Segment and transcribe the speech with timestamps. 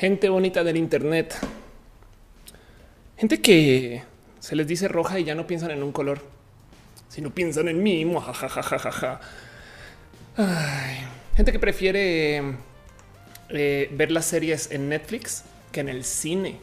[0.00, 1.36] gente bonita del Internet,
[3.18, 4.02] gente que
[4.38, 6.22] se les dice roja y ya no piensan en un color,
[7.10, 8.10] sino piensan en mí.
[8.10, 9.20] Jajajajaja.
[11.36, 12.42] gente que prefiere
[13.50, 16.56] eh, ver las series en Netflix que en el cine.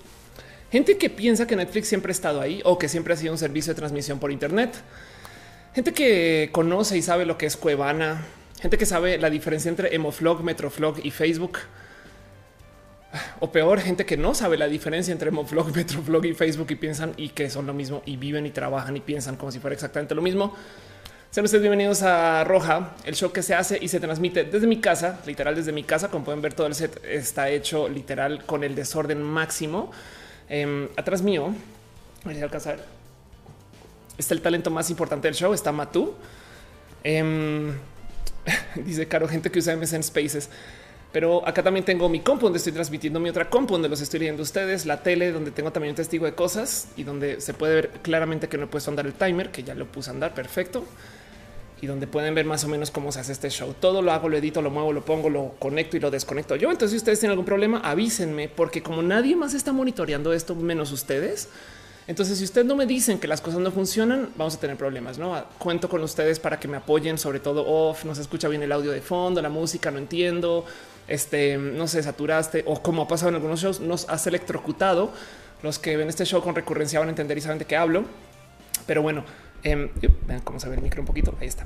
[0.71, 3.37] Gente que piensa que Netflix siempre ha estado ahí o que siempre ha sido un
[3.37, 4.73] servicio de transmisión por Internet.
[5.75, 8.25] Gente que conoce y sabe lo que es Cuevana.
[8.59, 11.59] Gente que sabe la diferencia entre Emoflog, Metroflog y Facebook.
[13.39, 17.13] O peor, gente que no sabe la diferencia entre Emoflog, Metroflog y Facebook y piensan
[17.17, 20.15] y que son lo mismo y viven y trabajan y piensan como si fuera exactamente
[20.15, 20.55] lo mismo.
[21.29, 24.79] Sean ustedes bienvenidos a Roja, el show que se hace y se transmite desde mi
[24.79, 26.09] casa, literal desde mi casa.
[26.09, 29.91] Como pueden ver, todo el set está hecho literal con el desorden máximo.
[30.49, 31.53] Em, atrás mío,
[32.23, 32.79] voy a alcanzar.
[34.17, 35.53] Está el talento más importante del show.
[35.53, 36.15] Está Matú.
[37.03, 37.73] Em,
[38.75, 40.49] dice Caro, gente que usa MSN Spaces.
[41.11, 44.19] Pero acá también tengo mi compu donde estoy transmitiendo mi otra compu donde los estoy
[44.19, 47.75] leyendo ustedes, la tele donde tengo también un testigo de cosas y donde se puede
[47.75, 50.33] ver claramente que no he puesto andar el timer, que ya lo puse a andar
[50.33, 50.83] perfecto
[51.81, 53.73] y donde pueden ver más o menos cómo se hace este show.
[53.79, 56.71] Todo lo hago, lo edito, lo muevo, lo pongo, lo conecto y lo desconecto yo.
[56.71, 60.91] Entonces, si ustedes tienen algún problema, avísenme, porque como nadie más está monitoreando esto menos
[60.91, 61.49] ustedes,
[62.07, 65.17] entonces si ustedes no me dicen que las cosas no funcionan, vamos a tener problemas.
[65.17, 68.05] No cuento con ustedes para que me apoyen, sobre todo off.
[68.05, 70.65] No se escucha bien el audio de fondo, la música, no entiendo.
[71.07, 75.11] Este no se saturaste o como ha pasado en algunos shows, nos has electrocutado.
[75.63, 78.05] Los que ven este show con recurrencia van a entender y saben de qué hablo.
[78.85, 79.23] Pero bueno,
[79.63, 79.89] Em,
[80.27, 81.35] vean cómo se ve el micro un poquito.
[81.39, 81.65] Ahí está.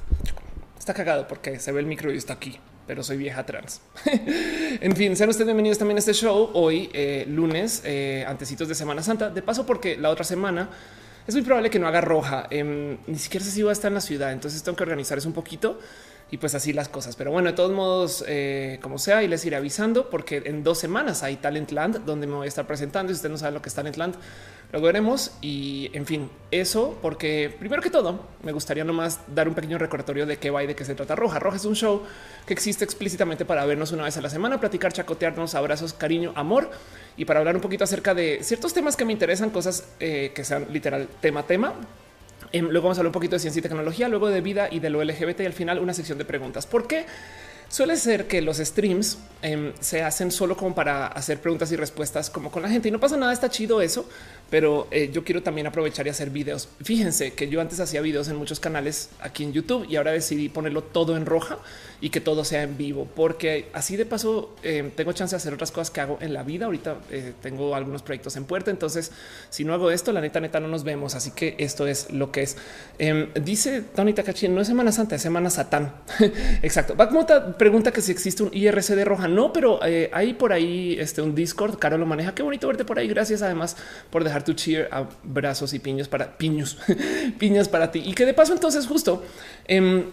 [0.78, 3.82] Está cagado porque se ve el micro y está aquí, pero soy vieja trans.
[4.82, 8.76] en fin, sean ustedes bienvenidos también a este show hoy, eh, lunes, eh, antecitos de
[8.76, 9.30] Semana Santa.
[9.30, 10.70] De paso, porque la otra semana
[11.28, 12.48] es muy probable que no haga roja.
[12.50, 14.32] Em, ni siquiera sé si va a estar en la ciudad.
[14.32, 15.80] Entonces tengo que organizar eso un poquito
[16.32, 17.16] y pues así las cosas.
[17.16, 20.80] Pero bueno, de todos modos, eh, como sea, y les iré avisando porque en dos
[20.80, 23.14] semanas hay Talentland donde me voy a estar presentando.
[23.14, 24.16] Si usted no sabe lo que es Talentland,
[24.72, 29.54] Luego veremos y en fin, eso porque primero que todo me gustaría nomás dar un
[29.54, 31.40] pequeño recordatorio de qué va y de qué se trata Roja.
[31.40, 32.04] Roja es un show
[32.46, 36.72] que existe explícitamente para vernos una vez a la semana, platicar, chacotearnos, abrazos, cariño, amor
[37.18, 40.46] y para hablar un poquito acerca de ciertos temas que me interesan, cosas eh, que
[40.46, 41.74] sean literal tema tema.
[42.54, 44.80] Em, luego vamos a hablar un poquito de ciencia y tecnología, luego de vida y
[44.80, 46.66] de lo LGBT y al final una sección de preguntas.
[46.66, 47.06] ¿Por qué?
[47.70, 52.30] Suele ser que los streams em, se hacen solo como para hacer preguntas y respuestas
[52.30, 54.10] como con la gente y no pasa nada, está chido eso,
[54.52, 56.68] pero eh, yo quiero también aprovechar y hacer videos.
[56.84, 60.50] Fíjense que yo antes hacía videos en muchos canales aquí en YouTube y ahora decidí
[60.50, 61.58] ponerlo todo en roja
[62.02, 65.54] y que todo sea en vivo, porque así de paso em, tengo chance de hacer
[65.54, 66.66] otras cosas que hago en la vida.
[66.66, 69.12] Ahorita eh, tengo algunos proyectos en puerta, entonces
[69.50, 71.16] si no hago esto, la neta, neta, no nos vemos.
[71.16, 72.58] Así que esto es lo que es.
[73.00, 75.94] Em, dice Tony Takachi, no es Semana Santa, es Semana Satán.
[76.62, 76.96] Exacto.
[76.96, 79.30] Bakmota pregunta que si existe un IRC de roja.
[79.30, 81.78] No, pero eh, hay por ahí este, un Discord.
[81.80, 82.36] Caro lo maneja.
[82.36, 83.08] Qué bonito verte por ahí.
[83.08, 83.78] Gracias además
[84.10, 86.78] por dejar tu cheer, abrazos y piños para piños,
[87.40, 88.04] piñas para ti.
[88.06, 89.24] Y que de paso, entonces, justo
[89.66, 90.06] em,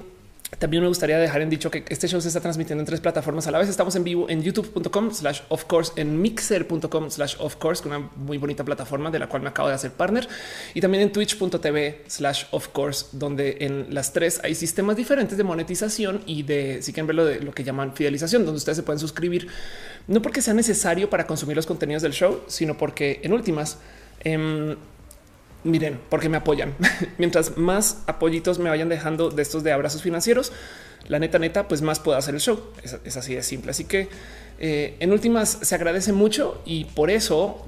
[0.59, 3.47] también me gustaría dejar en dicho que este show se está transmitiendo en tres plataformas
[3.47, 3.69] a la vez.
[3.69, 8.39] Estamos en vivo en youtube.com slash of course, en mixer.com slash of course, una muy
[8.39, 10.27] bonita plataforma de la cual me acabo de hacer partner
[10.73, 15.45] y también en twitch.tv slash of course, donde en las tres hay sistemas diferentes de
[15.45, 19.01] monetización y de si quieren verlo de lo que llaman fidelización, donde ustedes se pueden
[19.01, 19.49] suscribir,
[20.07, 23.79] no porque sea necesario para consumir los contenidos del show, sino porque en últimas,
[24.25, 24.77] eh,
[25.65, 26.75] miren, porque me apoyan.
[27.19, 30.53] Mientras más apoyitos me vayan dejando de estos de abrazos financieros,
[31.09, 32.61] la neta, neta, pues más puedo hacer el show.
[32.83, 33.71] Es, así de simple.
[33.71, 34.09] Así que
[34.59, 37.67] eh, en últimas se agradece mucho y por eso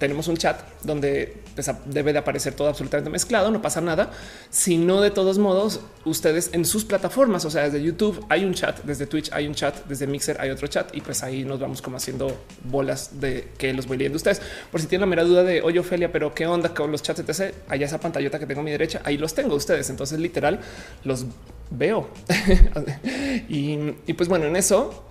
[0.00, 4.10] tenemos un chat donde pues, debe de aparecer todo absolutamente mezclado, no pasa nada.
[4.48, 8.54] Si no, de todos modos, ustedes en sus plataformas, o sea, desde YouTube hay un
[8.54, 11.60] chat, desde Twitch hay un chat, desde Mixer hay otro chat y pues ahí nos
[11.60, 12.34] vamos como haciendo
[12.64, 14.40] bolas de que los voy leyendo ustedes.
[14.72, 17.20] Por si tienen la mera duda de oye, Ofelia, pero qué onda con los chats,
[17.20, 17.54] etc.
[17.68, 19.90] Allá esa pantallota que tengo a mi derecha, ahí los tengo ustedes.
[19.90, 20.60] Entonces, literal,
[21.04, 21.26] los
[21.70, 22.08] veo.
[23.50, 25.04] y, y, pues bueno, en eso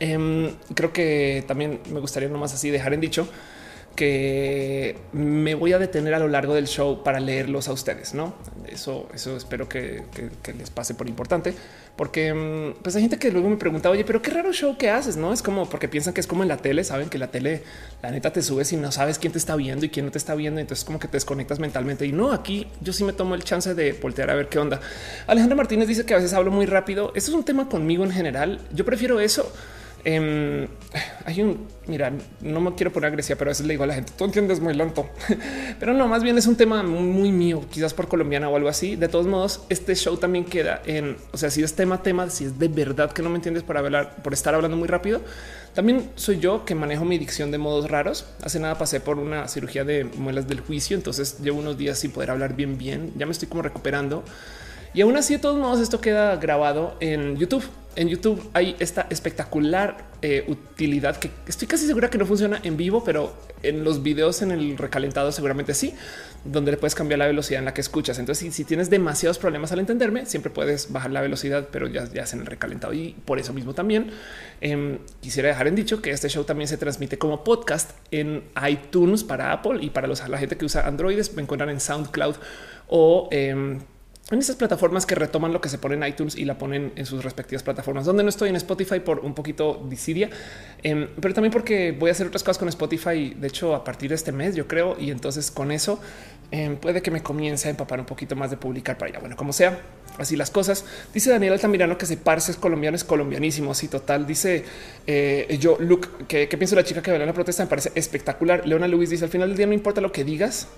[0.00, 3.28] em, creo que también me gustaría nomás así dejar en dicho
[3.98, 8.14] que me voy a detener a lo largo del show para leerlos a ustedes.
[8.14, 8.32] No,
[8.68, 10.04] eso, eso espero que,
[10.56, 11.52] les pase por importante,
[11.96, 14.88] porque mm, pues hay gente que luego me pregunta, oye, pero qué raro show que
[14.88, 16.84] haces, no es como porque piensan que es como en la tele.
[16.84, 17.64] Saben que la tele,
[18.00, 20.18] la neta, te subes y no sabes quién te está viendo y quién no te
[20.18, 20.60] está viendo.
[20.60, 22.06] Entonces, como que te desconectas mentalmente.
[22.06, 24.80] Y no, aquí yo sí me tomo el chance de voltear a ver qué onda.
[25.26, 27.10] Alejandro Martínez dice que a veces hablo muy rápido.
[27.16, 28.60] Eso es un tema conmigo en general.
[28.72, 29.52] Yo prefiero eso
[30.04, 30.66] Em,
[31.24, 33.94] hay un, mira, no me quiero poner agresiva, pero a veces le digo a la
[33.94, 35.08] gente, tú entiendes muy lento,
[35.80, 38.96] pero no, más bien es un tema muy, mío, quizás por colombiana o algo así.
[38.96, 42.44] De todos modos, este show también queda en, o sea, si es tema, tema, si
[42.44, 45.20] es de verdad que no me entiendes por hablar, por estar hablando muy rápido,
[45.74, 48.26] también soy yo que manejo mi dicción de modos raros.
[48.42, 52.10] Hace nada pasé por una cirugía de muelas del juicio, entonces llevo unos días sin
[52.10, 53.12] poder hablar bien, bien.
[53.16, 54.24] Ya me estoy como recuperando.
[54.94, 57.64] Y aún así, de todos modos, esto queda grabado en YouTube.
[57.96, 62.76] En YouTube hay esta espectacular eh, utilidad que estoy casi segura que no funciona en
[62.76, 65.94] vivo, pero en los videos en el recalentado seguramente sí,
[66.44, 68.18] donde le puedes cambiar la velocidad en la que escuchas.
[68.18, 72.22] Entonces, si, tienes demasiados problemas al entenderme, siempre puedes bajar la velocidad, pero ya, ya
[72.22, 72.92] es en el recalentado.
[72.94, 74.10] Y por eso mismo también
[74.60, 79.24] em, quisiera dejar en dicho que este show también se transmite como podcast en iTunes
[79.24, 81.34] para Apple y para los, la gente que usa Androides.
[81.34, 82.36] Me encuentran en SoundCloud
[82.86, 83.80] o em,
[84.30, 87.06] en estas plataformas que retoman lo que se pone en iTunes y la ponen en
[87.06, 90.28] sus respectivas plataformas, donde no estoy en Spotify por un poquito disidia,
[90.82, 94.10] em, pero también porque voy a hacer otras cosas con Spotify, de hecho, a partir
[94.10, 95.98] de este mes, yo creo, y entonces con eso
[96.50, 99.20] em, puede que me comience a empapar un poquito más de publicar para allá.
[99.20, 99.80] Bueno, como sea,
[100.18, 100.84] así las cosas.
[101.14, 103.70] Dice Daniel Altamirano que se parse es colombiano, es colombianísimo.
[103.70, 104.26] Así total.
[104.26, 104.64] Dice
[105.06, 108.66] eh, yo, Luke, que, pienso la chica que ve la protesta me parece espectacular.
[108.66, 110.68] Leona Luis dice al final del día no importa lo que digas,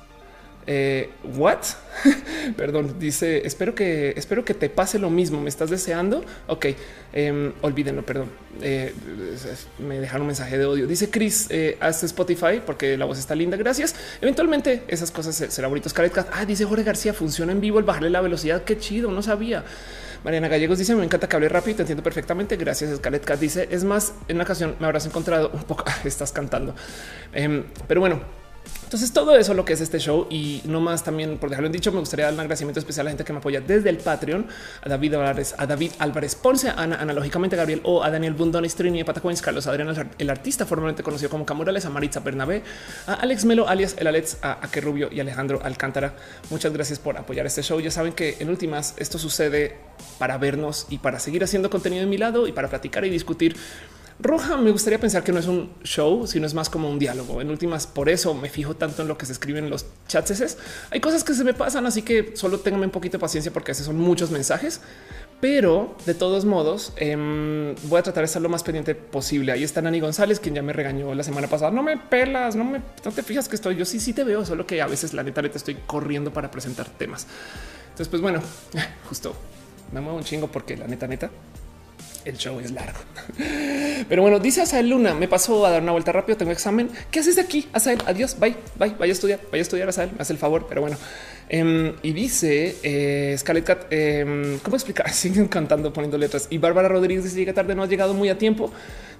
[0.72, 1.58] eh, what?
[2.56, 5.40] Perdón, dice espero que espero que te pase lo mismo.
[5.40, 6.24] Me estás deseando.
[6.46, 6.66] Ok,
[7.12, 8.06] eh, olvídenlo.
[8.06, 8.30] Perdón,
[8.62, 8.94] eh,
[9.80, 10.86] me dejaron un mensaje de odio.
[10.86, 13.56] Dice Chris, eh, haz Spotify porque la voz está linda.
[13.56, 13.96] Gracias.
[14.20, 15.92] Eventualmente esas cosas serán bonitos.
[16.32, 18.62] Ah, dice Jorge García, funciona en vivo el bajarle la velocidad.
[18.62, 19.64] Qué chido, no sabía.
[20.22, 22.56] Mariana Gallegos dice: Me encanta que hable rápido, te entiendo perfectamente.
[22.56, 22.96] Gracias.
[22.96, 25.84] Scarlett Cat dice: Es más, en una ocasión me habrás encontrado un poco.
[26.04, 26.76] estás cantando,
[27.32, 28.20] em, pero bueno,
[28.90, 31.72] entonces todo eso lo que es este show y no más también por dejarlo en
[31.72, 33.98] dicho, me gustaría dar un agradecimiento especial a la gente que me apoya desde el
[33.98, 34.48] Patreon,
[34.82, 38.68] a David Álvarez, a David Álvarez Ponce, a Ana, analógicamente Gabriel o a Daniel Bundón,
[38.68, 42.64] Strini, Patacoins, Carlos Adrián, el artista formalmente conocido como Camurales, a Maritza Bernabé,
[43.06, 46.14] a Alex Melo, alias El Alex, a Aque Rubio y Alejandro Alcántara.
[46.50, 47.78] Muchas gracias por apoyar este show.
[47.78, 49.76] Ya saben que en últimas esto sucede
[50.18, 53.56] para vernos y para seguir haciendo contenido de mi lado y para platicar y discutir
[54.22, 57.40] Roja me gustaría pensar que no es un show, sino es más como un diálogo.
[57.40, 60.58] En últimas, por eso me fijo tanto en lo que se escribe en los chats.
[60.90, 63.72] Hay cosas que se me pasan, así que solo ténganme un poquito de paciencia porque
[63.72, 64.80] esos son muchos mensajes.
[65.40, 69.52] Pero de todos modos, em, voy a tratar de estar lo más pendiente posible.
[69.52, 71.70] Ahí está Nani González, quien ya me regañó la semana pasada.
[71.70, 73.76] No me pelas, no me te fijas que estoy.
[73.76, 76.50] Yo sí, sí te veo, solo que a veces la neta, neta estoy corriendo para
[76.50, 77.26] presentar temas.
[77.84, 78.42] Entonces, pues bueno,
[79.08, 79.34] justo
[79.92, 81.30] me muevo un chingo porque la neta, neta,
[82.24, 82.98] el show es largo.
[84.08, 86.90] Pero bueno, dice Asael Luna, me pasó a dar una vuelta rápido, tengo examen.
[87.10, 87.68] ¿Qué haces de aquí?
[87.72, 90.66] Asael, adiós, bye, bye, vaya a estudiar, vaya a estudiar Asael, me hace el favor,
[90.68, 90.96] pero bueno.
[91.52, 95.10] Em, y dice eh, Scarlett Cat, em, ¿cómo explicar?
[95.12, 96.46] Siguen cantando, poniendo letras.
[96.48, 98.70] Y Bárbara Rodríguez dice, llega tarde, no ha llegado muy a tiempo.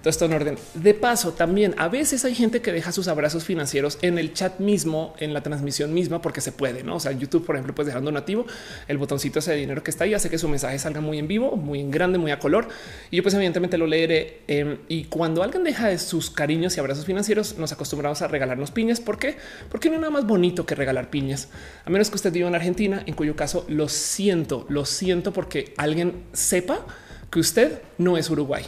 [0.00, 0.56] Todo esto en orden.
[0.72, 4.58] De paso, también a veces hay gente que deja sus abrazos financieros en el chat
[4.58, 6.96] mismo, en la transmisión misma, porque se puede, ¿no?
[6.96, 8.46] O sea, YouTube, por ejemplo, puedes dejar un donativo,
[8.88, 11.28] el botoncito ese de dinero que está ahí hace que su mensaje salga muy en
[11.28, 12.68] vivo, muy en grande, muy a color.
[13.10, 14.38] Y yo pues evidentemente lo leeré.
[14.48, 18.70] Em, y cuando alguien deja de sus cariños y abrazos financieros, nos acostumbramos a regalarnos
[18.70, 19.00] piñas.
[19.00, 19.36] ¿Por qué?
[19.68, 21.48] Porque no hay nada más bonito que regalar piñas.
[21.84, 25.72] A menos que usted viva en Argentina, en cuyo caso lo siento, lo siento porque
[25.78, 26.86] alguien sepa
[27.30, 28.64] que usted no es Uruguay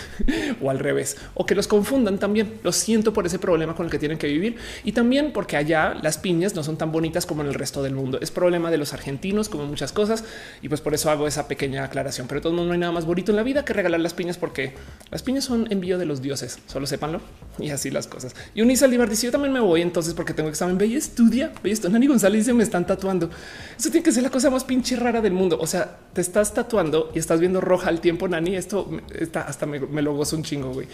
[0.60, 2.54] o al revés, o que los confundan también.
[2.62, 5.94] Lo siento por ese problema con el que tienen que vivir y también porque allá
[6.02, 8.18] las piñas no son tan bonitas como en el resto del mundo.
[8.20, 10.24] Es problema de los argentinos, como muchas cosas,
[10.62, 12.26] y pues por eso hago esa pequeña aclaración.
[12.26, 14.14] Pero de todos modos, no hay nada más bonito en la vida que regalar las
[14.14, 14.74] piñas, porque
[15.10, 16.58] las piñas son envío de los dioses.
[16.66, 17.20] Solo sépanlo
[17.58, 18.34] y así las cosas.
[18.54, 20.78] Y Unisa dice: Yo también me voy entonces porque tengo examen.
[20.82, 21.52] Y estudia.
[21.64, 21.88] Esto.
[21.88, 23.30] Nani González dice: Me están tatuando.
[23.78, 25.58] Eso tiene que ser la cosa más pinche rara del mundo.
[25.60, 28.56] O sea, te estás tatuando y estás viendo roja al tiempo, Nani.
[28.62, 30.86] Esto está hasta me, lo gozo un chingo, güey.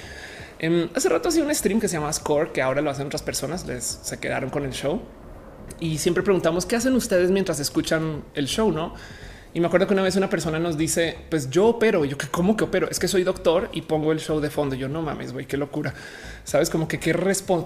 [0.58, 3.22] Em, hace rato hacía un stream que se llama Score, que ahora lo hacen otras
[3.22, 5.00] personas, les se quedaron con el show
[5.80, 8.94] y siempre preguntamos qué hacen ustedes mientras escuchan el show, no?
[9.54, 12.04] Y me acuerdo que una vez una persona nos dice, pues yo opero.
[12.04, 12.88] yo, ¿cómo que opero?
[12.90, 14.74] Es que soy doctor y pongo el show de fondo.
[14.74, 15.94] Yo no mames, güey, qué locura.
[16.44, 17.14] Sabes como que qué,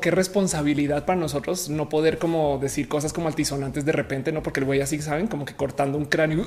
[0.01, 4.61] qué responsabilidad para nosotros no poder como decir cosas como altisonantes de repente, no porque
[4.61, 6.47] el güey así saben como que cortando un cráneo.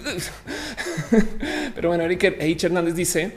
[1.76, 2.66] Pero bueno, Eric H.
[2.66, 3.34] Hernández dice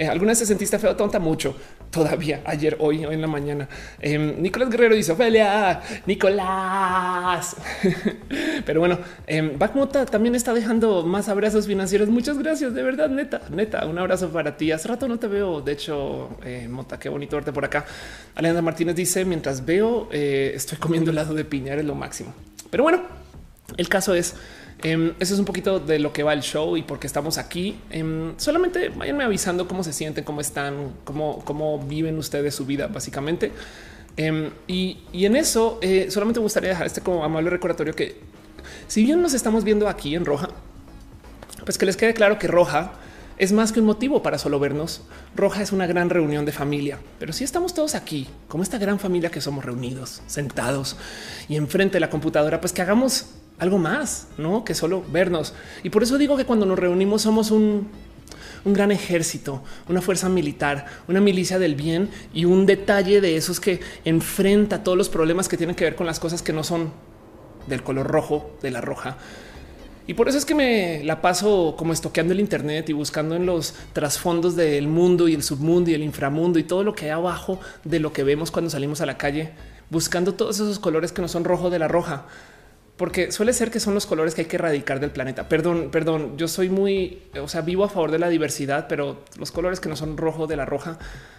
[0.00, 1.18] eh, ¿Alguna vez se sentiste feo tonta?
[1.18, 1.54] Mucho.
[1.90, 3.68] Todavía ayer, hoy, hoy en la mañana.
[4.00, 7.54] Em, Nicolás Guerrero dice Ophelia, Nicolás.
[8.64, 12.08] Pero bueno, eh, Mota también está dejando más abrazos financieros.
[12.08, 13.84] Muchas gracias, de verdad, neta, neta.
[13.84, 14.72] Un abrazo para ti.
[14.72, 15.60] Hace rato no te veo.
[15.60, 17.84] De hecho, eh, Mota, qué bonito verte por acá.
[18.36, 22.32] Alejandra Martínez dice: Mientras veo, eh, estoy comiendo helado de piña, es lo máximo.
[22.70, 23.02] Pero bueno,
[23.76, 24.34] el caso es
[24.82, 27.38] Em, eso es un poquito de lo que va el show y por qué estamos
[27.38, 27.78] aquí.
[27.90, 32.86] Em, solamente váyanme avisando cómo se sienten, cómo están, cómo, cómo viven ustedes su vida,
[32.86, 33.52] básicamente.
[34.16, 38.18] Em, y, en eso eh, solamente me gustaría dejar este como amable recordatorio que
[38.88, 40.48] si bien nos estamos viendo aquí en roja,
[41.64, 42.92] pues que les quede claro que roja
[43.38, 45.02] es más que un motivo para solo vernos.
[45.34, 48.98] Roja es una gran reunión de familia, pero si estamos todos aquí, como esta gran
[48.98, 50.96] familia que somos reunidos, sentados
[51.48, 53.26] y enfrente de la computadora, pues que hagamos
[53.60, 55.54] algo más, no que solo vernos.
[55.84, 57.88] Y por eso digo que cuando nos reunimos somos un,
[58.64, 63.60] un gran ejército, una fuerza militar, una milicia del bien y un detalle de esos
[63.60, 66.90] que enfrenta todos los problemas que tienen que ver con las cosas que no son
[67.66, 69.18] del color rojo, de la roja.
[70.06, 73.44] Y por eso es que me la paso como estoqueando el Internet y buscando en
[73.44, 77.10] los trasfondos del mundo y el submundo y el inframundo y todo lo que hay
[77.10, 79.50] abajo de lo que vemos cuando salimos a la calle,
[79.90, 82.24] buscando todos esos colores que no son rojo de la roja
[83.00, 85.48] porque suele ser que son los colores que hay que erradicar del planeta.
[85.48, 89.50] Perdón, perdón, yo soy muy, o sea, vivo a favor de la diversidad, pero los
[89.50, 90.98] colores que no son rojo de la roja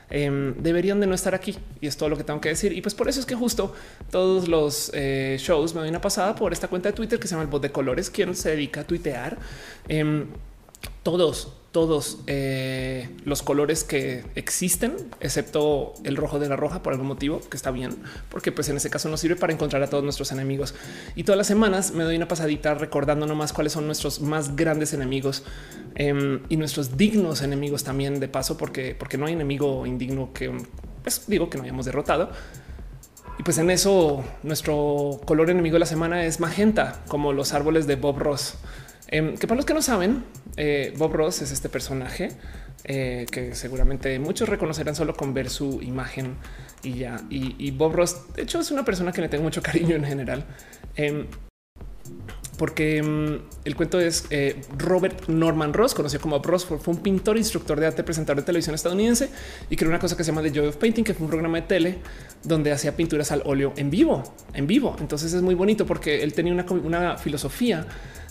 [0.10, 2.74] em, deberían de no estar aquí y es todo lo que tengo que decir.
[2.74, 3.76] Y pues por eso es que justo
[4.10, 7.36] todos los eh, shows me doy una pasada por esta cuenta de Twitter que se
[7.36, 9.38] llama el bot de colores, quien se dedica a tuitear.
[9.88, 10.26] Em,
[11.04, 17.08] todos, todos eh, los colores que existen, excepto el rojo de la roja por algún
[17.08, 17.96] motivo, que está bien,
[18.30, 20.76] porque pues en ese caso nos sirve para encontrar a todos nuestros enemigos.
[21.16, 24.94] Y todas las semanas me doy una pasadita recordando nomás cuáles son nuestros más grandes
[24.94, 25.44] enemigos
[25.96, 30.52] em, y nuestros dignos enemigos también de paso, porque, porque no hay enemigo indigno que
[31.04, 32.32] pues, digo que no hayamos derrotado.
[33.40, 37.88] Y pues en eso nuestro color enemigo de la semana es magenta, como los árboles
[37.88, 38.56] de Bob Ross.
[39.12, 40.24] Em, que para los que no saben,
[40.56, 42.30] eh, Bob Ross es este personaje
[42.86, 46.36] eh, que seguramente muchos reconocerán solo con ver su imagen
[46.82, 47.22] y ya.
[47.30, 50.46] Y, Bob Ross, de hecho, es una persona que le tengo mucho cariño en general.
[50.96, 51.28] Em,
[52.58, 57.38] porque em, el cuento es eh, Robert Norman Ross, conocido como Ross, fue, un pintor,
[57.38, 59.30] instructor de arte, presentador de televisión estadounidense
[59.70, 61.60] y creó una cosa que se llama The Joy of Painting, que fue un programa
[61.60, 61.98] de tele
[62.44, 64.96] donde hacía pinturas al óleo en vivo, en vivo.
[65.00, 67.88] Entonces es muy bonito porque él tenía una, una filosofía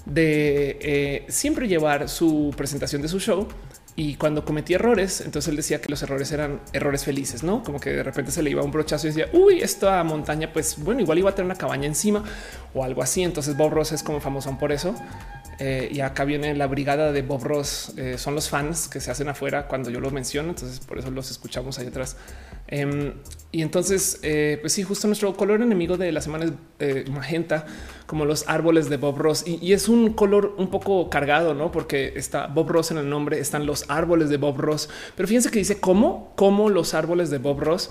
[0.06, 3.46] de eh, siempre llevar su presentación de su show
[3.96, 7.78] y cuando cometía errores, entonces él decía que los errores eran errores felices, no como
[7.80, 11.02] que de repente se le iba un brochazo y decía, uy, esta montaña, pues bueno,
[11.02, 12.24] igual iba a tener una cabaña encima
[12.72, 13.22] o algo así.
[13.22, 14.94] Entonces Bob Ross es como famoso por eso.
[15.60, 17.92] Eh, y acá viene la brigada de Bob Ross.
[17.98, 20.48] Eh, son los fans que se hacen afuera cuando yo los menciono.
[20.48, 22.16] Entonces por eso los escuchamos ahí atrás.
[22.66, 23.12] Em,
[23.52, 26.46] y entonces, eh, pues sí, justo nuestro color enemigo de la semana
[26.78, 27.66] es magenta,
[28.06, 29.44] como los árboles de Bob Ross.
[29.46, 31.70] Y, es un color un poco cargado, ¿no?
[31.70, 34.88] Porque está Bob Ross en el nombre, están los árboles de Bob Ross.
[35.14, 37.90] Pero fíjense que dice cómo, cómo los árboles de Bob Ross.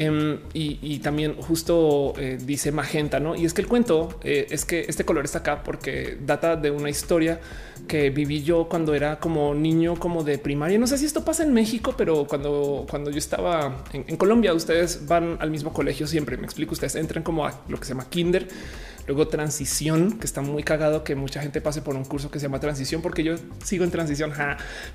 [0.00, 3.34] Em, y, también justo eh, dice magenta, ¿no?
[3.34, 6.70] Y es que el cuento eh, es que este color está acá porque data de
[6.70, 7.40] una historia
[7.88, 10.78] que viví yo cuando era como niño, como de primaria.
[10.78, 14.54] No sé si esto pasa en México, pero cuando, cuando yo estaba en, en Colombia,
[14.54, 16.36] ustedes van al mismo colegio siempre.
[16.36, 18.46] Me explico, ustedes entran como a lo que se llama kinder
[19.08, 22.44] Luego transición, que está muy cagado que mucha gente pase por un curso que se
[22.44, 24.34] llama transición, porque yo sigo en transición.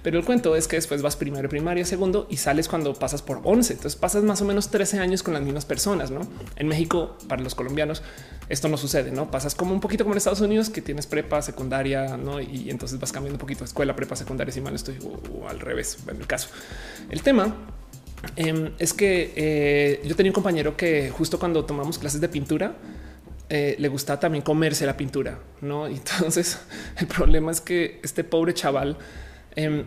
[0.04, 3.42] Pero el cuento es que después vas primero, primaria, segundo y sales cuando pasas por
[3.44, 3.74] 11.
[3.74, 6.12] Entonces pasas más o menos 13 años con las mismas personas.
[6.12, 6.22] ¿no?
[6.58, 8.04] En México, para los colombianos,
[8.50, 9.10] esto no sucede.
[9.10, 12.40] No pasas como un poquito como en Estados Unidos, que tienes prepa, secundaria, ¿no?
[12.40, 14.54] y entonces vas cambiando un poquito escuela, prepa, secundaria.
[14.54, 15.00] Si mal estoy
[15.32, 15.98] o, al revés.
[16.08, 16.50] En el caso,
[17.10, 17.56] el tema
[18.36, 22.76] em, es que eh, yo tenía un compañero que justo cuando tomamos clases de pintura,
[23.56, 25.86] eh, le gustaba también comerse la pintura, ¿no?
[25.86, 26.60] Entonces
[26.98, 28.98] el problema es que este pobre chaval
[29.56, 29.86] em,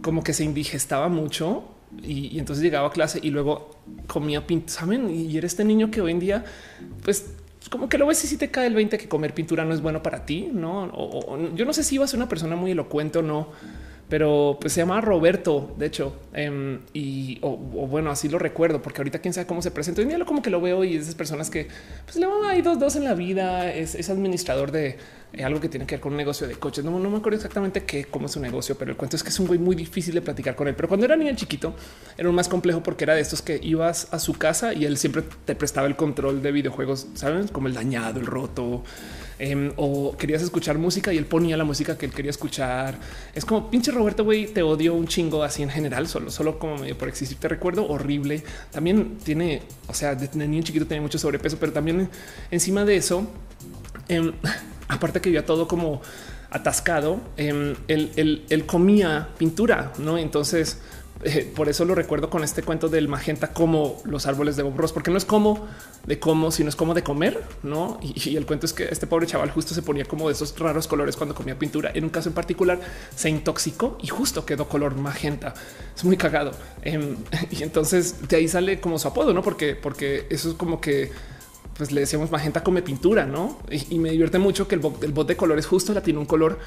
[0.00, 1.64] como que se indigestaba mucho
[2.00, 5.10] y, entonces llegaba a clase y luego comía pintura, ¿saben?
[5.10, 6.44] Y era este niño que hoy en día,
[7.02, 7.26] pues
[7.72, 9.80] como que lo ves y si te cae el 20 que comer pintura no es
[9.80, 10.92] bueno para ti, ¿no?
[11.56, 13.48] Yo no sé si ibas a ser una persona muy elocuente o no,
[14.08, 19.00] pero pues se llama Roberto, de hecho, em, y o, bueno, así lo recuerdo, porque
[19.00, 20.00] ahorita quién sabe cómo se presenta.
[20.00, 21.66] Hoy día como que lo veo y es esas personas que
[22.04, 24.96] pues le van a dos, dos en la vida, es, administrador de
[25.32, 26.84] eh, algo que tiene que ver con un negocio de coches.
[26.84, 29.30] No, no me acuerdo exactamente qué, cómo es su negocio, pero el cuento es que
[29.30, 30.76] es un güey muy difícil de platicar con él.
[30.76, 31.74] Pero cuando era niño chiquito,
[32.16, 34.98] era un más complejo porque era de estos que ibas a su casa y él
[34.98, 38.84] siempre te prestaba el control de videojuegos, saben, como el dañado, el roto
[39.38, 42.98] Em, o querías escuchar música y él ponía la música que él quería escuchar.
[43.34, 46.78] Es como pinche Roberto, güey, te odio un chingo así en general, solo, solo como
[46.78, 47.36] medio por existir.
[47.38, 48.42] Te recuerdo horrible.
[48.70, 52.08] También tiene, o sea, de niño chiquito tenía mucho sobrepeso, pero también
[52.50, 53.26] encima de eso,
[54.08, 54.32] em,
[54.88, 56.00] aparte que vivía todo como
[56.50, 60.16] atascado, em, él, comía pintura, no?
[60.16, 60.80] Entonces,
[61.28, 64.76] eh, por eso lo recuerdo con este cuento del magenta como los árboles de Bob
[64.76, 65.66] Ross, porque no es como
[66.06, 67.98] de cómo, sino es como de comer, ¿no?
[68.00, 70.86] Y, el cuento es que este pobre chaval justo se ponía como de esos raros
[70.86, 71.90] colores cuando comía pintura.
[71.92, 72.78] En un caso en particular
[73.16, 75.54] se intoxicó y justo quedó color magenta.
[75.96, 76.52] Es muy cagado.
[76.82, 77.16] Em,
[77.50, 79.42] y entonces de ahí sale como su apodo, ¿no?
[79.42, 81.10] Porque, porque eso es como que
[81.76, 83.58] pues le decíamos magenta come pintura, ¿no?
[83.68, 86.26] Y, me divierte mucho que el bot, el bot de colores justo la tiene un
[86.26, 86.60] color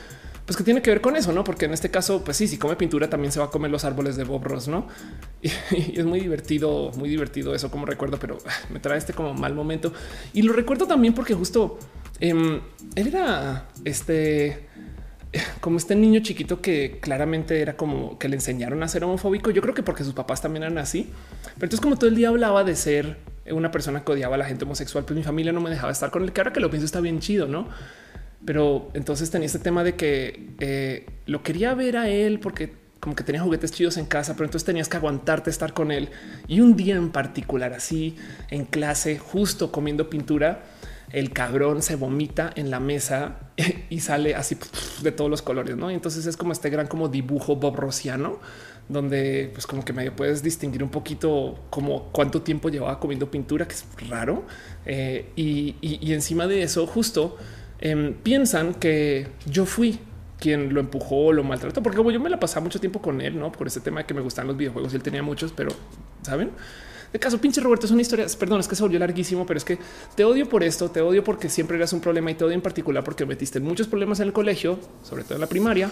[0.50, 1.44] pues que tiene que ver con eso, no?
[1.44, 3.86] Porque en este caso, pues sí, si come pintura también se va a comer los
[3.86, 4.88] árboles de Bob Ross, no?
[5.44, 8.40] Y, es muy divertido, muy divertido eso como recuerdo, pero
[8.72, 9.94] me trae este como mal momento
[10.34, 11.78] y lo recuerdo también porque justo
[12.20, 12.62] em,
[12.96, 14.68] él era este
[15.62, 19.52] como este niño chiquito que claramente era como que le enseñaron a ser homofóbico.
[19.52, 21.12] Yo creo que porque sus papás también eran así,
[21.44, 23.20] pero entonces como todo el día hablaba de ser
[23.52, 26.10] una persona que odiaba a la gente homosexual, pues mi familia no me dejaba estar
[26.10, 27.68] con él, que ahora que lo pienso está bien chido, no?
[28.46, 33.16] Pero entonces tenía este tema de que eh, lo quería ver a él porque como
[33.16, 36.10] que tenía juguetes chidos en casa, pero entonces tenías que aguantarte estar con él.
[36.48, 38.16] Y un día en particular, así
[38.50, 40.64] en clase, justo comiendo pintura,
[41.12, 43.52] el cabrón se vomita en la mesa
[43.90, 44.58] y sale así
[45.02, 45.92] de todos los colores, ¿no?
[45.92, 48.40] Y entonces es como este gran como dibujo Bob Rosiano,
[48.90, 53.68] donde pues como que medio puedes distinguir un poquito como cuánto tiempo llevaba comiendo pintura,
[53.68, 54.46] que es raro.
[54.86, 57.38] Eh, y, y encima de eso, justo
[57.82, 60.00] Em, piensan que yo fui
[60.40, 63.38] quien lo empujó, lo maltrató, porque como yo me la pasaba mucho tiempo con él,
[63.38, 65.72] no por ese tema de que me gustan los videojuegos y él tenía muchos, pero
[66.22, 66.52] saben.
[67.12, 68.28] De caso, pinche Roberto, es una historia.
[68.38, 69.80] Perdón, es que se volvió larguísimo, pero es que
[70.16, 72.62] te odio por esto, te odio porque siempre eras un problema y te odio en
[72.62, 75.90] particular porque metiste muchos problemas en el colegio, sobre todo en la primaria,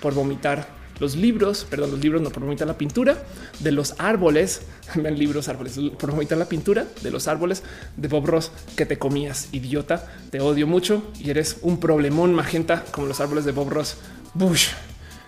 [0.00, 3.22] por vomitar los libros, perdón, los libros no promueven la pintura
[3.60, 4.62] de los árboles,
[4.94, 7.62] vean libros, árboles, promueven la pintura de los árboles
[7.96, 12.84] de Bob Ross que te comías, idiota, te odio mucho y eres un problemón magenta
[12.90, 13.96] como los árboles de Bob Ross.
[14.34, 14.68] Bush,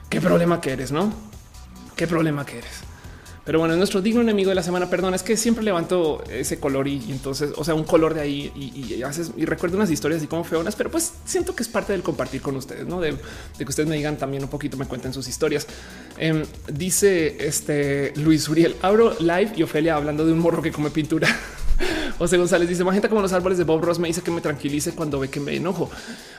[0.08, 1.12] qué problema que eres, ¿no?
[1.96, 2.89] Qué problema que eres.
[3.50, 6.86] Pero bueno, nuestro digno enemigo de la semana, perdón, es que siempre levanto ese color
[6.86, 10.28] y, entonces, o sea, un color de ahí y, haces y recuerdo unas historias y
[10.28, 13.12] como feonas, pero pues siento que es parte del compartir con ustedes, no de,
[13.58, 15.66] que ustedes me digan también un poquito, me cuenten sus historias.
[16.16, 20.90] Em, dice este Luis Uriel, abro live y Ofelia hablando de un morro que come
[20.90, 21.26] pintura.
[22.18, 24.92] José González dice magenta como los árboles de Bob Ross me dice que me tranquilice
[24.92, 25.90] cuando ve que me enojo,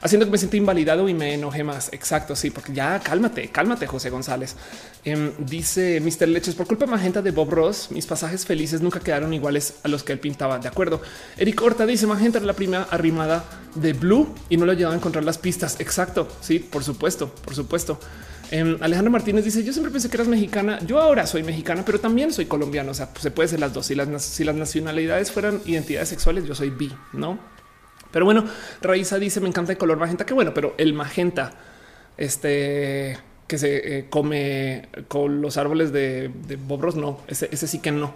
[0.02, 1.92] haciendo que me sienta invalidado y me enoje más.
[1.92, 2.36] Exacto.
[2.36, 4.56] Sí, porque ya cálmate, cálmate, José González.
[5.04, 6.28] Em, dice Mr.
[6.28, 9.88] Leches por culpa de magenta de Bob Ross, mis pasajes felices nunca quedaron iguales a
[9.88, 10.60] los que él pintaba.
[10.60, 11.02] De acuerdo.
[11.38, 13.44] Eric Horta dice magenta era la primera arrimada
[13.76, 15.80] de Blue y no lo llevaba a encontrar las pistas.
[15.80, 16.28] Exacto.
[16.42, 18.00] Sí, por supuesto, por supuesto.
[18.52, 20.80] Em, Alejandro Martínez dice: Yo siempre pensé que eras mexicana.
[20.86, 22.92] Yo ahora soy mexicana, pero también soy colombiano.
[22.92, 23.86] O sea, se puede ser las dos.
[23.86, 27.40] Si las, si las nacionalidades fueran identidades sexuales, yo soy bi, no?
[28.12, 28.44] Pero bueno,
[28.82, 30.26] Raiza dice: Me encanta el color magenta.
[30.26, 31.52] Qué bueno, pero el magenta,
[32.18, 36.32] este que se eh, come con los árboles de,
[36.66, 38.14] Bobros, no, ese, sí que no.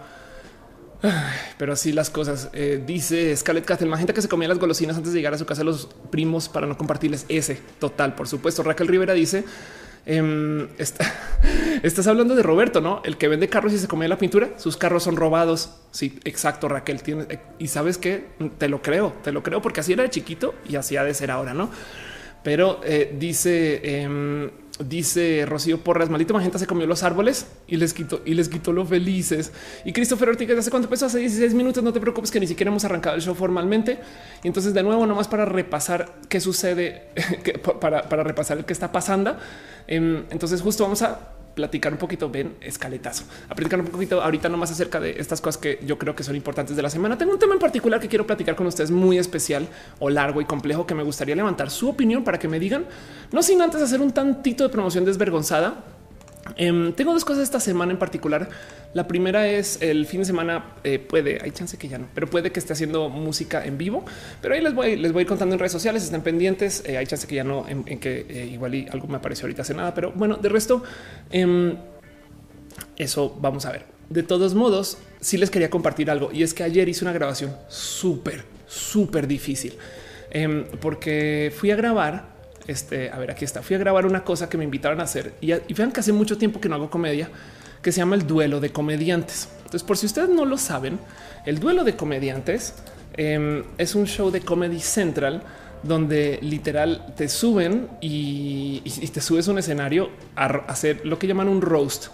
[1.57, 2.49] pero así las cosas.
[2.53, 5.37] Eh, dice Scarlett Cat, el magenta que se comía las golosinas antes de llegar a
[5.37, 8.15] su casa los primos para no compartirles ese total.
[8.15, 9.43] Por supuesto, Raquel Rivera dice
[10.05, 10.67] Em,
[11.83, 14.51] estás hablando de Roberto, no el que vende carros y se come la pintura.
[14.57, 15.71] Sus carros son robados.
[15.91, 16.67] Sí, exacto.
[16.67, 18.25] Raquel tiene eh, y sabes que
[18.57, 21.13] te lo creo, te lo creo porque así era de chiquito y así ha de
[21.13, 21.69] ser ahora, no?
[22.43, 27.95] Pero eh, dice, em, dice Rocío Porras, maldito magenta se comió los árboles y les
[27.95, 29.51] quitó y les quitó lo felices.
[29.83, 31.07] Y Christopher Ortiz, ¿hace cuánto empezó?
[31.07, 31.83] Hace 16 minutos.
[31.83, 33.97] No te preocupes que ni siquiera hemos arrancado el show formalmente.
[34.43, 37.07] Y entonces, de nuevo, nomás para repasar qué sucede,
[37.81, 39.37] para, para repasar el que está pasando.
[39.87, 44.49] Em, entonces justo vamos a platicar un poquito, ven, escaletazo, a platicar un poquito ahorita
[44.49, 47.17] nomás acerca de estas cosas que yo creo que son importantes de la semana.
[47.17, 49.67] Tengo un tema en particular que quiero platicar con ustedes muy especial
[49.99, 52.85] o largo y complejo que me gustaría levantar su opinión para que me digan,
[53.31, 55.94] no sin antes hacer un tantito de promoción desvergonzada
[56.57, 58.49] Em, tengo dos cosas esta semana en particular.
[58.93, 62.27] La primera es el fin de semana eh, puede, hay chance que ya no, pero
[62.27, 64.05] puede que esté haciendo música en vivo.
[64.41, 66.83] Pero ahí les voy, les voy contando en redes sociales, estén pendientes.
[66.85, 69.73] Eh, hay chance que ya no, en, que eh, igual algo me apareció ahorita hace
[69.73, 70.83] nada, pero bueno, de resto,
[71.31, 71.75] em,
[72.95, 73.85] eso vamos a ver.
[74.09, 77.55] De todos modos, sí les quería compartir algo y es que ayer hice una grabación
[77.67, 79.73] súper, súper difícil
[80.29, 82.34] em, porque fui a grabar
[82.67, 83.61] este, a ver, aquí está.
[83.61, 86.37] Fui a grabar una cosa que me invitaron a hacer y, vean que hace mucho
[86.37, 87.29] tiempo que no hago comedia,
[87.81, 89.49] que se llama el duelo de comediantes.
[89.57, 90.99] Entonces, por si ustedes no lo saben,
[91.45, 92.73] el duelo de comediantes
[93.17, 95.43] em, es un show de Comedy Central
[95.83, 101.47] donde literal te suben y, te subes a un escenario a hacer lo que llaman
[101.47, 102.07] un roast.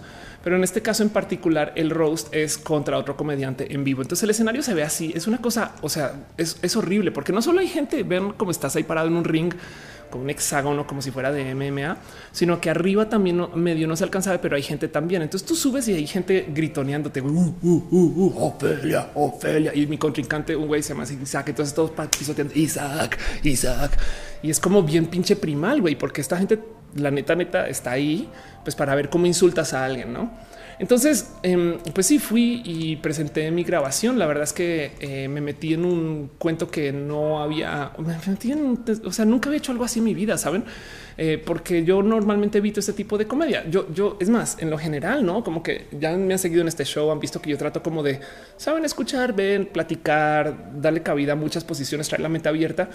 [0.43, 4.01] Pero en este caso en particular, el roast es contra otro comediante en vivo.
[4.01, 5.11] Entonces el escenario se ve así.
[5.15, 8.75] Es una cosa, o sea, es, horrible porque no solo hay gente, ven cómo estás
[8.75, 9.53] ahí parado en un ring
[10.11, 11.97] con un hexágono como si fuera de MMA,
[12.31, 15.23] sino que arriba también medio no se alcanza, pero hay gente también.
[15.23, 19.73] Entonces tú subes y hay gente gritoneándote, uh, uh, uh, Ofelia, Ofelia.
[19.73, 21.49] Y mi contrincante, un güey se llama Isaac.
[21.49, 23.97] Entonces todos pisoteando Isaac, Isaac.
[24.43, 26.59] Y es como bien pinche primal, güey, porque esta gente,
[26.95, 28.29] la neta, neta, está ahí
[28.63, 30.31] pues para ver cómo insultas a alguien, no?
[30.81, 34.17] Entonces, em, pues sí, fui y presenté mi grabación.
[34.17, 38.51] La verdad es que eh, me metí en un cuento que no había, me metí
[38.51, 40.63] en, o sea, nunca había hecho algo así en mi vida, saben?
[41.19, 43.63] Eh, porque yo normalmente evito este tipo de comedia.
[43.69, 46.67] Yo, yo, es más, en lo general, no como que ya me han seguido en
[46.67, 48.19] este show, han visto que yo trato como de
[48.57, 52.89] saben escuchar, ven, platicar, darle cabida a muchas posiciones, traer la mente abierta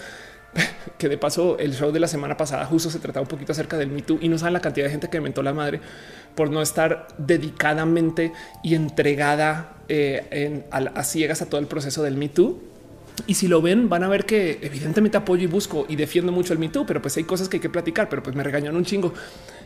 [0.97, 3.77] que de paso el show de la semana pasada justo se trataba un poquito acerca
[3.77, 5.79] del Me Too y no saben la cantidad de gente que mentó la madre
[6.35, 8.31] por no estar dedicadamente
[8.63, 12.61] y entregada eh, a, ciegas a todo el proceso del Me Too.
[13.25, 16.53] Y si lo ven, van a ver que evidentemente apoyo y busco y defiendo mucho
[16.53, 18.75] el Me Too, pero pues hay cosas que hay que platicar, pero pues me regañan
[18.75, 19.13] un chingo.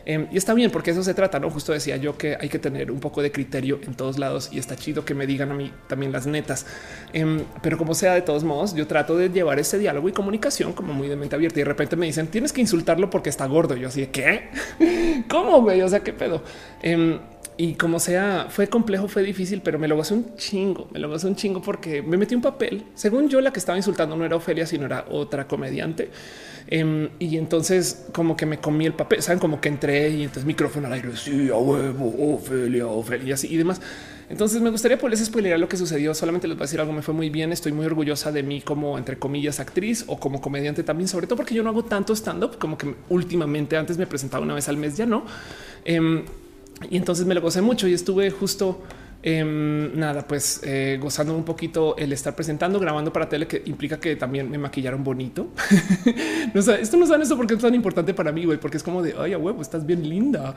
[0.06, 1.50] Em, y está bien porque eso se trata, ¿no?
[1.50, 4.58] Justo decía yo que hay que tener un poco de criterio en todos lados y
[4.58, 6.66] está chido que me digan a mí también las netas.
[7.12, 10.72] Em, pero como sea, de todos modos, yo trato de llevar ese diálogo y comunicación
[10.72, 13.46] como muy de mente abierta y de repente me dicen tienes que insultarlo porque está
[13.46, 13.76] gordo.
[13.76, 14.48] Yo así, ¿qué?
[15.28, 15.82] ¿Cómo, güey?
[15.82, 16.42] O sea, ¿qué pedo?
[16.82, 17.18] Em,
[17.56, 21.08] y como sea, fue complejo, fue difícil, pero me lo gocé un chingo, me lo
[21.08, 22.84] gocé un chingo porque me metí un papel.
[22.94, 26.10] Según yo, la que estaba insultando no era Ofelia, sino era otra comediante.
[26.68, 30.44] Em, y entonces como que me comí el papel, saben como que entré y entonces
[30.44, 33.80] micrófono al aire, sí, a huevo, Ofelia, Ofelia y y demás.
[34.30, 36.14] Entonces me gustaría poderles spoilerar lo que sucedió.
[36.14, 36.92] Solamente les voy a decir algo.
[36.94, 37.52] Me fue muy bien.
[37.52, 41.36] Estoy muy orgullosa de mí como entre comillas actriz o como comediante también, sobre todo
[41.36, 44.70] porque yo no hago tanto stand up como que últimamente antes me presentaba una vez
[44.70, 45.26] al mes, ya no.
[45.84, 46.24] Em,
[46.90, 48.82] y entonces me lo gocé mucho y estuve justo
[49.24, 54.00] Em, nada, pues eh, gozando un poquito el estar presentando, grabando para tele, que implica
[54.00, 55.48] que también me maquillaron bonito.
[56.54, 59.00] no, esto no saben eso porque es tan importante para mí, güey, porque es como
[59.00, 60.54] de ay, a huevo, estás bien linda.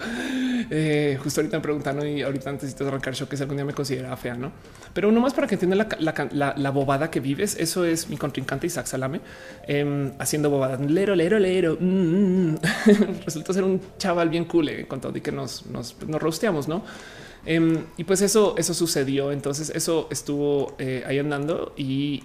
[0.71, 3.73] Eh, justo ahorita me preguntaron y ahorita de arrancar show que si algún día me
[3.73, 4.51] considera fea, no?
[4.93, 5.88] Pero uno más para que entiendan
[6.32, 7.56] la, bobada que vives.
[7.60, 9.21] Eso es mi contrincante Isaac Salame
[9.67, 10.80] em, haciendo bobadas.
[10.82, 11.78] Lero, lero, lero.
[11.80, 12.58] Mm, mm, mm.
[13.25, 16.67] Resulta ser un chaval bien cool eh, con todo y que nos, nos, nos rosteamos,
[16.67, 16.84] no?
[17.45, 19.31] Em, y pues eso, eso sucedió.
[19.31, 22.23] Entonces eso estuvo eh, ahí andando y,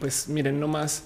[0.00, 1.04] pues miren, no más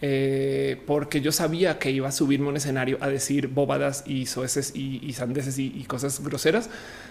[0.00, 4.74] eh, porque yo sabía que iba a subirme un escenario a decir bobadas y soeces
[4.74, 6.70] y, sandeces y, cosas groseras.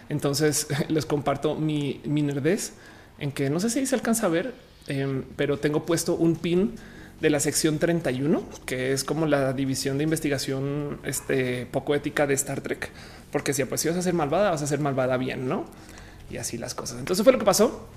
[0.10, 2.74] Entonces les comparto mi, mi nerdez
[3.20, 4.54] en que no sé si se alcanza a ver,
[4.88, 6.76] em, pero tengo puesto un pin
[7.22, 12.34] de la sección 31, que es como la división de investigación este, poco ética de
[12.34, 12.92] Star Trek.
[13.34, 15.66] Porque si pues si vas a ser malvada, vas a ser malvada bien, ¿no?
[16.34, 17.00] y así las cosas.
[17.00, 17.88] Entonces fue lo que pasó.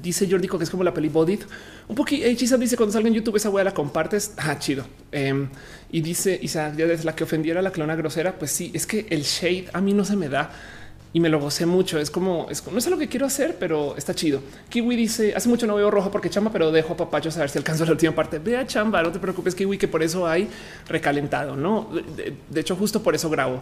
[0.00, 1.42] Dice Jordico que es como la peli Bodit.
[1.88, 2.26] Un poquito.
[2.36, 4.32] Chisa dice cuando salga en YouTube esa wea la compartes.
[4.36, 4.84] Ah, chido.
[5.10, 5.48] Em,
[5.90, 8.38] y dice Isa, ya desde la que ofendiera a la clona grosera.
[8.38, 10.52] Pues sí, es que el shade a mí no se me da
[11.12, 11.98] y me lo gocé mucho.
[11.98, 14.42] Es como, es, no sé lo que quiero hacer, pero está chido.
[14.68, 17.50] Kiwi dice hace mucho no veo rojo porque chamba, pero dejo a papachos a ver
[17.50, 18.38] si alcanzo la última parte.
[18.38, 20.48] Vea chamba, no te preocupes, Kiwi, que por eso hay
[20.86, 21.56] recalentado.
[21.56, 21.90] No,
[22.48, 23.60] de hecho, justo por eso grabo.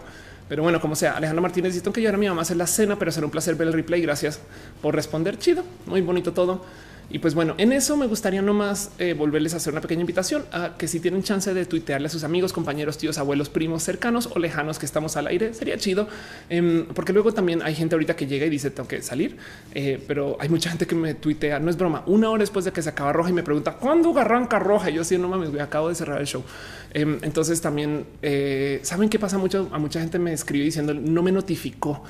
[0.49, 2.97] Pero bueno, como sea, Alejandro Martínez dice que yo a mi mamá hacer la cena,
[2.97, 4.01] pero será un placer ver el replay.
[4.01, 4.39] Gracias
[4.81, 5.37] por responder.
[5.37, 6.65] Chido, muy bonito todo.
[7.11, 10.45] Y pues bueno, en eso me gustaría nomás eh, volverles a hacer una pequeña invitación
[10.51, 14.29] a que si tienen chance de tuitearle a sus amigos, compañeros, tíos, abuelos, primos cercanos
[14.31, 16.07] o lejanos que estamos al aire, sería chido.
[16.49, 19.37] Em, porque luego también hay gente ahorita que llega y dice tengo que salir,
[19.73, 22.71] eh, pero hay mucha gente que me tuitea, no es broma, una hora después de
[22.71, 24.91] que se acaba roja y me pregunta cuándo arranca roja.
[24.91, 26.43] Y yo sí, no mames, voy, acabo de cerrar el show.
[26.93, 29.69] Em, entonces también eh, saben qué pasa mucho.
[29.71, 32.03] A mucha gente me escribe diciendo no me notificó.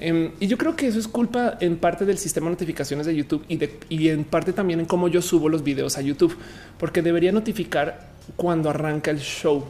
[0.00, 3.14] Em, y yo creo que eso es culpa en parte del sistema de notificaciones de
[3.14, 3.44] YouTube
[3.88, 6.36] y en parte también en cómo yo subo los videos a YouTube,
[6.78, 9.64] porque debería notificar cuando arranca el show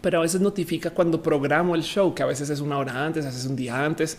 [0.00, 3.24] pero a veces notifica cuando programo el show, que a veces es una hora antes,
[3.24, 4.18] a veces un día antes.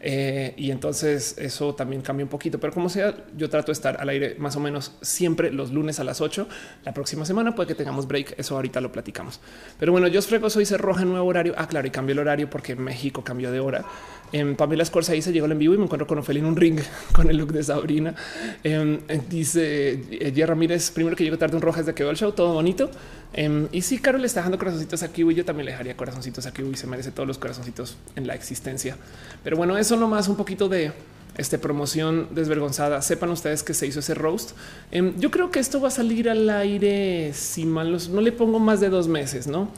[0.00, 4.00] Eh, y entonces eso también cambia un poquito, pero como sea, yo trato de estar
[4.00, 6.46] al aire más o menos siempre los lunes a las 8.
[6.84, 8.34] La próxima semana puede que tengamos break.
[8.38, 9.40] Eso ahorita lo platicamos.
[9.78, 11.54] Pero bueno, yo os frego, soy roja en nuevo horario.
[11.56, 13.84] Ah, claro, y cambió el horario porque México cambió de hora.
[14.32, 16.80] En Pamela Escorza se llegó en vivo y me encuentro con Ofelia en un ring
[17.12, 18.14] con el look de Sabrina.
[18.62, 22.16] Em, dice Ella eh, Ramírez, primero que llego tarde un roja desde que veo el
[22.16, 22.90] show, todo bonito.
[23.36, 26.76] Em, y si Carol está dejando corazoncitos aquí, yo también le dejaría corazoncitos aquí y
[26.76, 28.96] se merece todos los corazoncitos en la existencia.
[29.44, 30.92] Pero bueno, eso nomás un poquito de
[31.36, 33.02] este promoción desvergonzada.
[33.02, 34.52] Sepan ustedes que se hizo ese roast.
[34.90, 38.58] Em, yo creo que esto va a salir al aire si mal no le pongo
[38.58, 39.68] más de dos meses, no?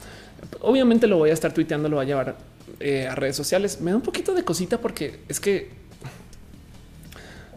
[0.61, 2.37] Obviamente lo voy a estar tuiteando, lo voy a llevar
[2.79, 3.81] eh, a redes sociales.
[3.81, 5.69] Me da un poquito de cosita porque es que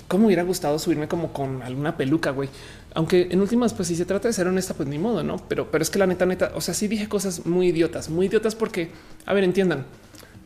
[0.08, 2.48] cómo hubiera gustado subirme como con alguna peluca, güey.
[2.94, 5.36] Aunque en últimas, pues si se trata de ser honesta, pues ni modo, no?
[5.48, 8.26] Pero, pero es que la neta, neta, o sea, sí dije cosas muy idiotas, muy
[8.26, 8.90] idiotas porque,
[9.24, 9.86] a ver, entiendan,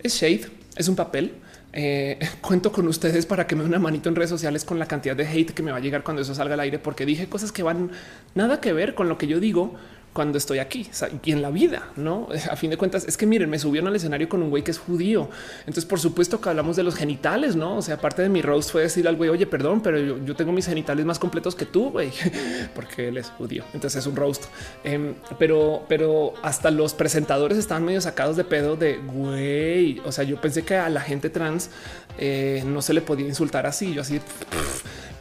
[0.02, 1.34] es shade, es un papel.
[1.72, 4.86] Eh, cuento con ustedes para que me den una manito en redes sociales con la
[4.86, 7.28] cantidad de hate que me va a llegar cuando eso salga al aire, porque dije
[7.28, 7.90] cosas que van
[8.34, 9.74] nada que ver con lo que yo digo
[10.16, 10.88] cuando estoy aquí
[11.22, 12.28] y en la vida, no?
[12.50, 14.70] A fin de cuentas, es que miren, me subieron al escenario con un güey que
[14.70, 15.28] es judío.
[15.60, 17.76] Entonces, por supuesto que hablamos de los genitales, no?
[17.76, 20.52] O sea, parte de mi roast fue decir al güey, oye, perdón, pero yo, tengo
[20.52, 22.10] mis genitales más completos que tú, güey,
[22.74, 23.62] porque él es judío.
[23.74, 24.44] Entonces es un roast.
[24.84, 30.00] Em, pero, pero hasta los presentadores estaban medio sacados de pedo de güey.
[30.06, 31.68] O sea, yo pensé que a la gente trans
[32.16, 33.92] eh, no se le podía insultar así.
[33.92, 34.18] Yo así,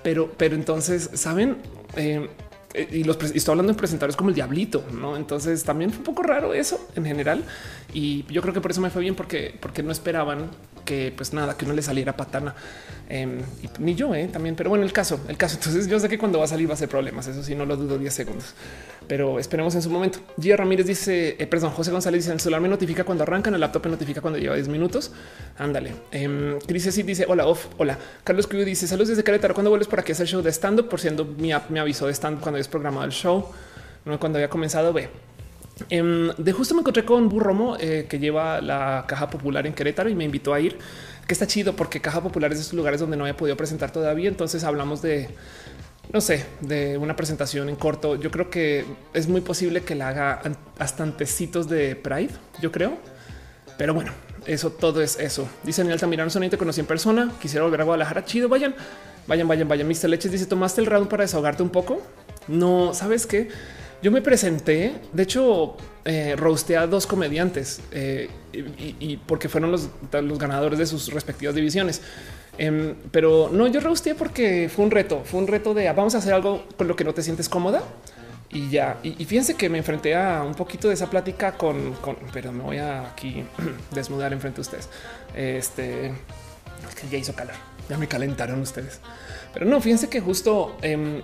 [0.04, 1.58] pero, pero entonces, saben,
[1.98, 2.30] em,
[2.92, 5.18] y los estoy hablando en presentadores como el diablito, no?
[5.18, 7.44] Entonces también fue un poco raro eso en general.
[7.94, 10.50] Y yo creo que por eso me fue bien, porque, porque no esperaban
[10.86, 12.56] que, pues nada, que uno le saliera patana.
[13.08, 15.56] Em, y ni yo eh, también, pero bueno, el caso, el caso.
[15.60, 17.28] Entonces yo sé que cuando va a salir va a ser problemas.
[17.28, 18.54] Eso sí, no lo dudo 10 segundos,
[19.08, 20.20] pero esperemos en su momento.
[20.40, 23.60] Gia Ramírez dice, eh, perdón, José González dice: el celular me notifica cuando arrancan, el
[23.60, 25.12] laptop me notifica cuando lleva 10 minutos.
[25.58, 25.94] Ándale.
[26.12, 27.68] Eh, Cris sí dice: Hola, off.
[27.78, 27.98] Hola.
[28.24, 29.54] Carlos Cruz dice: Saludos desde Querétaro.
[29.54, 30.90] Cuando vuelves por aquí a hacer show de stand up?
[30.90, 33.52] Por siendo mi app me avisó de stand cuando es programado el show,
[34.06, 34.94] no cuando había comenzado.
[34.94, 35.10] Ve.
[35.90, 40.10] Em, de justo me encontré con Burromo eh, que lleva la caja popular en Querétaro
[40.10, 40.78] y me invitó a ir,
[41.28, 43.92] que está chido porque caja popular es de esos lugares donde no había podido presentar
[43.92, 44.30] todavía.
[44.30, 45.30] Entonces hablamos de,
[46.14, 48.16] no sé, de una presentación en corto.
[48.16, 50.42] Yo creo que es muy posible que la haga
[50.80, 52.98] hasta antecitos de Pride, yo creo.
[53.78, 54.14] Pero bueno,
[54.46, 55.50] eso todo es eso.
[55.64, 57.32] Dice Daniel Altamirano, solamente conocí en persona.
[57.42, 58.24] Quisiera volver a Guadalajara.
[58.24, 58.74] Chido, vayan,
[59.28, 59.88] vayan, vayan, vayan.
[59.88, 60.08] Mr.
[60.08, 62.02] Leches dice: ¿Tomaste el round para desahogarte un poco?
[62.48, 63.50] No, sabes qué?
[64.02, 69.90] Yo me presenté, de hecho, eh, roasteé a dos comediantes eh, y, porque fueron los,
[70.38, 72.02] ganadores de sus respectivas divisiones.
[72.58, 76.16] Em, pero no, yo roasteé porque fue un reto, fue un reto de ah, vamos
[76.16, 77.84] a hacer algo con lo que no te sientes cómoda
[78.50, 79.00] y ya.
[79.04, 81.96] Y, fíjense que me enfrenté a un poquito de esa plática con,
[82.32, 83.44] pero me voy a aquí
[83.92, 84.90] desnudar enfrente de ustedes.
[85.36, 86.14] Este
[87.10, 87.56] ya hizo calor,
[87.90, 89.00] ya me calentaron ustedes,
[89.54, 91.22] pero no, fíjense que justo em,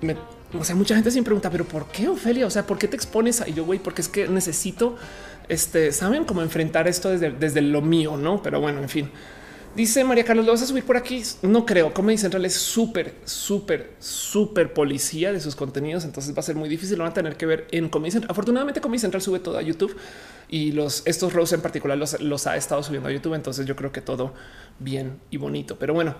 [0.00, 0.16] me
[0.52, 2.46] o sea, mucha gente siempre pregunta, pero ¿por qué Ofelia?
[2.46, 3.42] O sea, ¿por qué te expones?
[3.46, 4.96] Y yo, güey, porque es que necesito,
[5.48, 8.42] este, saben cómo enfrentar esto desde, desde lo mío, no?
[8.42, 9.10] Pero bueno, en fin.
[9.76, 11.22] Dice María Carlos, ¿lo vas a subir por aquí?
[11.42, 11.92] No creo.
[11.92, 16.04] Comedy Central es súper, súper, súper policía de sus contenidos.
[16.04, 16.96] Entonces va a ser muy difícil.
[16.96, 18.32] Lo van a tener que ver en Comedy Central.
[18.32, 19.94] Afortunadamente, Comedy Central sube todo a YouTube
[20.48, 23.34] y los estos rows en particular los, los ha estado subiendo a YouTube.
[23.34, 24.32] Entonces yo creo que todo
[24.80, 25.78] bien y bonito.
[25.78, 26.16] Pero bueno,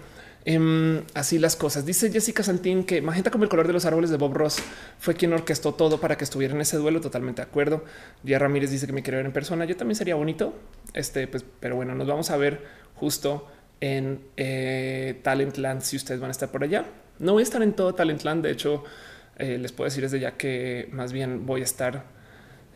[0.50, 1.84] Em, así las cosas.
[1.84, 4.62] Dice Jessica Santín que Magenta como el color de los árboles de Bob Ross
[4.98, 7.02] fue quien orquestó todo para que estuviera en ese duelo.
[7.02, 7.84] Totalmente de acuerdo.
[8.22, 9.66] Díaz Ramírez dice que me quiere ver en persona.
[9.66, 10.58] Yo también sería bonito.
[10.94, 12.62] Este, pues, pero bueno, nos vamos a ver
[12.94, 13.46] justo
[13.82, 16.86] en eh, Talentland si ustedes van a estar por allá.
[17.18, 18.42] No voy a estar en todo Talentland.
[18.42, 18.84] De hecho,
[19.36, 22.04] eh, les puedo decir desde ya que más bien voy a estar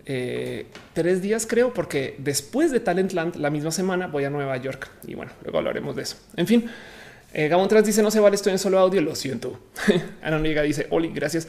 [0.05, 4.91] eh, tres días, creo, porque después de Talentland, la misma semana voy a Nueva York
[5.07, 6.19] y bueno, luego hablaremos de eso.
[6.37, 6.71] En fin.
[7.35, 9.01] Eh, Gabón Trans dice no se vale, estoy en solo audio.
[9.01, 9.59] Lo siento.
[10.23, 11.49] Ana Niega dice Oli, gracias.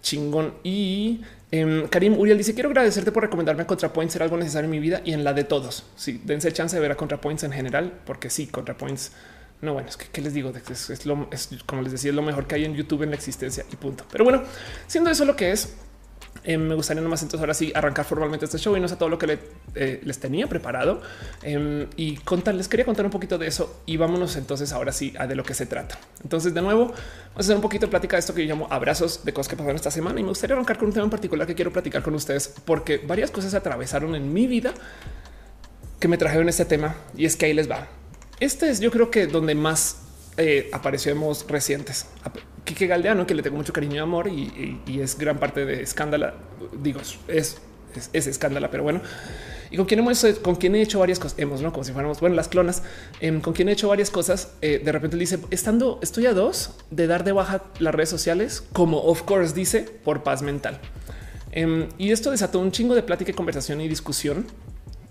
[0.00, 0.54] Chingón.
[0.62, 4.70] Y em, Karim Uriel dice quiero agradecerte por recomendarme a ContraPoints ser algo necesario en
[4.70, 5.84] mi vida y en la de todos.
[5.96, 9.12] Sí, dense chance de ver a ContraPoints en general, porque sí, ContraPoints.
[9.60, 10.52] No, bueno, es que ¿qué les digo?
[10.70, 13.16] Es, lo, es como les decía, es lo mejor que hay en YouTube en la
[13.16, 14.04] existencia y punto.
[14.10, 14.42] Pero bueno,
[14.86, 15.74] siendo eso lo que es,
[16.44, 19.08] eh, me gustaría nomás entonces ahora sí arrancar formalmente este show y no sé todo
[19.08, 19.38] lo que
[19.74, 21.00] eh, les tenía preparado
[21.42, 25.26] em, y contarles, quería contar un poquito de eso y vámonos entonces ahora sí a
[25.26, 25.98] de lo que se trata.
[26.22, 26.96] Entonces de nuevo vamos
[27.36, 29.56] a hacer un poquito de plática de esto que yo llamo abrazos de cosas que
[29.56, 32.02] pasaron esta semana y me gustaría arrancar con un tema en particular que quiero platicar
[32.02, 34.74] con ustedes porque varias cosas se atravesaron en mi vida
[35.98, 37.88] que me trajeron este tema y es que ahí les va.
[38.38, 39.96] Este es yo creo que donde más
[40.36, 42.06] eh, aparecemos recientes.
[42.64, 46.34] Kike Galdeano, que le tengo mucho cariño y amor y, es gran parte de Escándala.
[46.82, 47.58] Digo, es,
[48.12, 49.00] es, Escándala, pero bueno.
[49.70, 52.20] Y con quien hemos, con quien he hecho varias cosas, hemos, no como si fuéramos,
[52.20, 52.82] bueno, las clonas,
[53.20, 54.52] em, con quien he hecho varias cosas.
[54.62, 58.62] Eh, de repente dice, estando, estoy a dos de dar de baja las redes sociales,
[58.72, 60.80] como of course dice, por paz mental.
[61.52, 64.46] Em, y esto desató un chingo de plática, conversación y discusión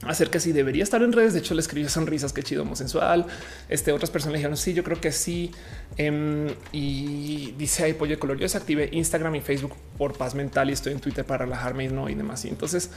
[0.08, 1.34] acerca si debería estar en redes.
[1.34, 3.26] De hecho, le escribió sonrisas, qué chido, sensual.
[3.70, 5.52] Este otras personas le dijeron sí, yo creo que sí.
[5.98, 8.38] Em, y dice ahí pollo de color.
[8.38, 11.88] Yo desactivé Instagram y Facebook por paz mental y estoy en Twitter para relajarme y
[11.90, 12.44] no y demás.
[12.46, 12.90] Y entonces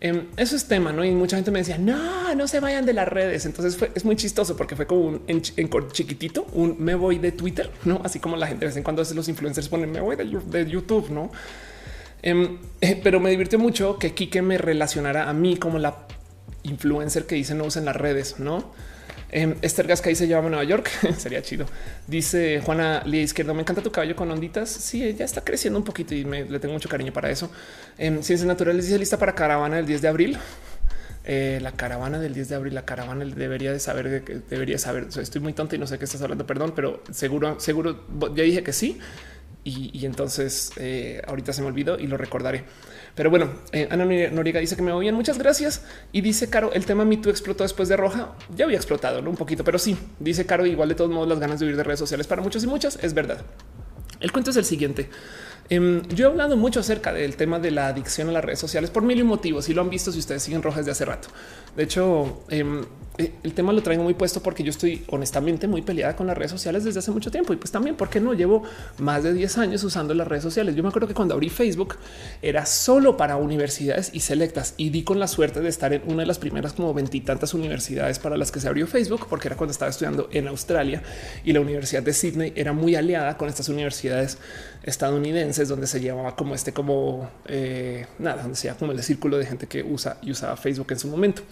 [0.00, 1.04] em, eso es tema, no?
[1.04, 3.46] Y mucha gente me decía no, no se vayan de las redes.
[3.46, 7.32] Entonces fue, es muy chistoso porque fue como un en, chiquitito, un me voy de
[7.32, 8.00] Twitter, no?
[8.04, 11.10] Así como la gente de vez en cuando los influencers ponen me voy de, YouTube,
[11.10, 11.30] no?
[12.22, 12.58] Em,
[13.02, 16.06] pero me divirtió mucho que Kike me relacionara a mí como la
[16.66, 18.72] influencer que dice no usen las redes, no?
[19.30, 20.90] Eh, Esther Gasca dice llevamos a Nueva York.
[21.18, 21.66] Sería chido.
[22.06, 23.54] Dice Juana Lía Izquierdo.
[23.54, 24.70] Me encanta tu cabello con onditas.
[24.70, 27.50] Sí, ya está creciendo un poquito y me, le tengo mucho cariño para eso.
[27.98, 30.38] En Ciencias Naturales dice lista para caravana del 10 de abril.
[31.28, 35.08] Eh, la caravana del 10 de abril, la caravana debería de saber debería saber.
[35.20, 38.62] estoy muy tonto y no sé qué estás hablando, perdón, pero seguro, seguro ya dije
[38.62, 39.00] que sí.
[39.64, 42.62] Y, entonces eh, ahorita se me olvidó y lo recordaré.
[43.16, 45.14] Pero bueno, eh, Ana Noriega dice que me oyen.
[45.14, 45.82] Muchas gracias.
[46.12, 48.34] Y dice Caro, el tema Me explotó después de Roja.
[48.54, 51.58] Ya había explotado un poquito, pero sí, dice Caro, igual de todos modos las ganas
[51.58, 53.02] de huir de redes sociales para muchos y muchas.
[53.02, 53.40] Es verdad.
[54.20, 55.08] El cuento es el siguiente.
[55.68, 58.90] Em, yo he hablado mucho acerca del tema de la adicción a las redes sociales
[58.90, 61.28] por mil motivos y lo han visto si ustedes siguen rojas de hace rato.
[61.76, 62.84] De hecho, em,
[63.18, 66.36] eh, el tema lo traigo muy puesto porque yo estoy honestamente muy peleada con las
[66.36, 68.62] redes sociales desde hace mucho tiempo y pues también porque no llevo
[68.98, 70.74] más de 10 años usando las redes sociales.
[70.74, 71.96] Yo me acuerdo que cuando abrí Facebook
[72.42, 76.20] era solo para universidades y selectas y di con la suerte de estar en una
[76.20, 79.72] de las primeras como veintitantas universidades para las que se abrió Facebook, porque era cuando
[79.72, 81.02] estaba estudiando en Australia
[81.44, 84.38] y la Universidad de Sydney era muy aliada con estas universidades
[84.86, 89.44] estadounidenses donde se llevaba como este como eh, nada, donde sea como el círculo de
[89.44, 91.42] gente que usa y usaba Facebook en su momento.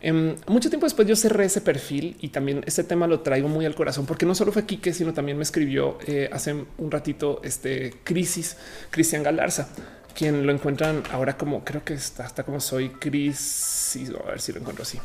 [0.00, 3.64] Em, mucho tiempo después yo cerré ese perfil y también este tema lo traigo muy
[3.64, 7.40] al corazón porque no solo fue Quique, sino también me escribió eh, hace un ratito
[7.42, 8.58] este crisis
[8.90, 9.68] Cristian Galarza,
[10.14, 14.12] quien lo encuentran ahora como creo que está como soy crisis.
[14.22, 15.00] A ver si lo encuentro así.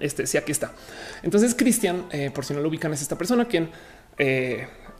[0.00, 0.72] Este sí, aquí está.
[1.22, 3.70] Entonces, Cristian, eh, por si no lo ubican, es esta persona quien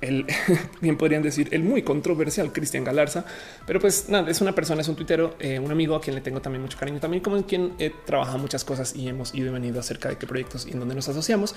[0.05, 0.27] el
[0.81, 3.25] bien podrían decir el muy controversial Cristian Galarza,
[3.67, 6.21] pero pues nada, es una persona, es un tuitero, eh, un amigo a quien le
[6.21, 9.49] tengo también mucho cariño, también como en quien he trabajado muchas cosas y hemos ido
[9.49, 11.55] y venido acerca de qué proyectos y en dónde nos asociamos.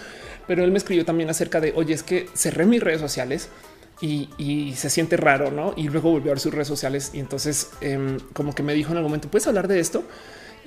[0.47, 3.49] Pero él me escribió también acerca de oye, es que cerré mis redes sociales
[3.99, 5.73] y, se siente raro, no?
[5.75, 8.91] Y luego volvió a ver sus redes sociales y entonces em, como que me dijo
[8.91, 10.03] en algún momento, puedes hablar de esto.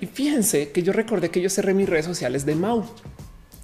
[0.01, 2.85] Y fíjense que yo recordé que yo cerré mis redes sociales de Mau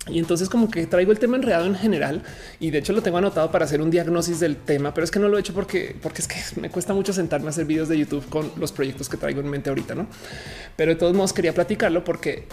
[0.09, 2.23] y entonces como que traigo el tema enredado en general
[2.61, 5.19] y de hecho lo tengo anotado para hacer un diagnóstico del tema, pero es que
[5.19, 7.89] no lo he hecho porque, porque es que me cuesta mucho sentarme a hacer videos
[7.89, 10.07] de YouTube con los proyectos que traigo en mente ahorita, ¿no?
[10.77, 12.47] Pero de todos modos quería platicarlo porque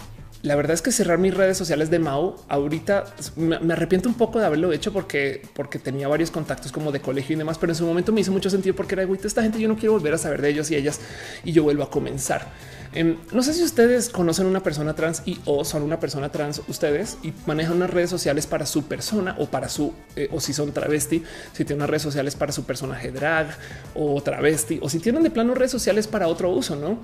[0.44, 3.04] la verdad es que cerrar mis redes sociales de Mau ahorita
[3.36, 7.34] me, arrepiento un poco de haberlo hecho porque, porque tenía varios contactos como de colegio
[7.34, 9.58] y demás, pero en su momento me hizo mucho sentido porque era güey, esta gente
[9.58, 11.00] yo no quiero volver a saber de ellos y ellas
[11.44, 12.52] y yo vuelvo a comenzar.
[12.94, 16.62] Em, no sé si ustedes conocen una persona trans y o son una persona trans
[16.68, 20.52] ustedes y manejan unas redes sociales para su persona o para su eh, o si
[20.52, 23.48] son travesti, si tienen unas redes sociales para su personaje drag
[23.96, 27.00] o travesti o si tienen de plano redes sociales para otro uso, no?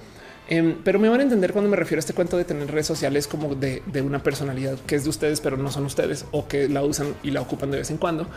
[0.49, 2.87] Em, pero me van a entender cuando me refiero a este cuento de tener redes
[2.87, 6.47] sociales como de, de una personalidad que es de ustedes, pero no son ustedes o
[6.47, 8.29] que la usan y la ocupan de vez en cuando.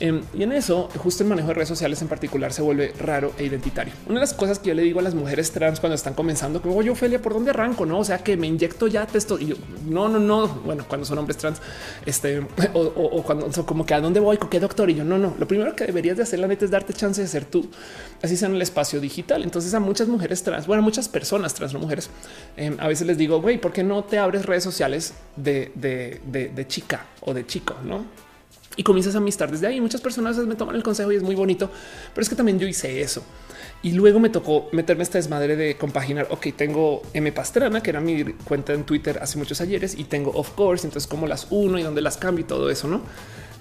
[0.00, 3.32] Em, y en eso, justo el manejo de redes sociales en particular se vuelve raro
[3.38, 3.92] e identitario.
[4.06, 6.60] Una de las cosas que yo le digo a las mujeres trans cuando están comenzando,
[6.60, 7.86] como yo, Ophelia, ¿por dónde arranco?
[7.86, 9.56] No, o sea, que me inyecto ya texto y yo,
[9.88, 10.48] no, no, no.
[10.48, 11.60] Bueno, cuando son hombres trans,
[12.06, 12.40] este,
[12.74, 15.34] o, cuando son como que a dónde voy, con qué doctor y yo, no, no.
[15.38, 17.68] Lo primero que deberías de hacer, la neta, es darte chance de ser tú,
[18.22, 19.42] así sea en el espacio digital.
[19.44, 22.10] Entonces, a muchas mujeres trans, bueno, muchas personas trans, no mujeres,
[22.56, 26.20] em, a veces les digo, güey, ¿por qué no te abres redes sociales de, de,
[26.48, 27.74] de chica o de chico?
[27.84, 28.04] No,
[28.76, 29.80] y comienzas a amistar desde ahí.
[29.80, 31.70] Muchas personas me toman el consejo y es muy bonito,
[32.14, 33.22] pero es que también yo hice eso.
[33.82, 36.28] Y luego me tocó meterme esta desmadre de compaginar.
[36.30, 40.30] Ok, tengo M Pastrana, que era mi cuenta en Twitter hace muchos ayeres, y tengo
[40.32, 40.86] of course.
[40.86, 43.02] Entonces, como las uno y dónde las cambio y todo eso, no?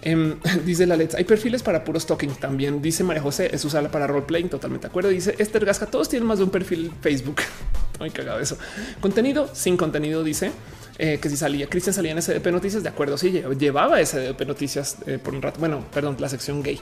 [0.01, 1.15] Em, dice la Let's.
[1.15, 2.81] Hay perfiles para puros talking también.
[2.81, 4.49] Dice María José, es usarla para roleplaying.
[4.49, 5.09] Totalmente de acuerdo.
[5.09, 5.87] Dice Esther Gasca.
[5.87, 7.41] Todos tienen más de un perfil Facebook.
[7.99, 8.57] Muy cagado eso.
[8.99, 10.51] Contenido sin contenido, dice.
[10.99, 14.97] Eh, que si salía Cristian salía en SDP Noticias, de acuerdo, sí llevaba SDP Noticias
[15.07, 15.59] eh, por un rato.
[15.59, 16.79] Bueno, perdón, la sección gay.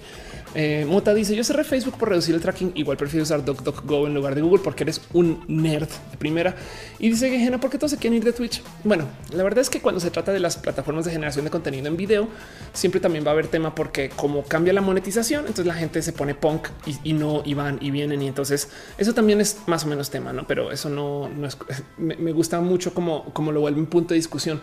[0.53, 2.73] Eh, Mota dice: Yo cerré Facebook por reducir el tracking.
[2.75, 6.55] Igual prefiero usar DuckDuckGo en lugar de Google porque eres un nerd de primera.
[6.99, 8.61] Y dice Gejena, ¿por qué todos se quieren ir de Twitch?
[8.83, 11.87] Bueno, la verdad es que cuando se trata de las plataformas de generación de contenido
[11.87, 12.27] en video,
[12.73, 16.11] siempre también va a haber tema porque como cambia la monetización, entonces la gente se
[16.11, 16.67] pone punk
[17.03, 18.21] y, no y van y vienen.
[18.21, 20.45] Y entonces eso también es más o menos tema, no?
[20.45, 21.57] Pero eso no, es.
[21.97, 24.61] Me, gusta mucho como, como lo vuelve un punto de discusión,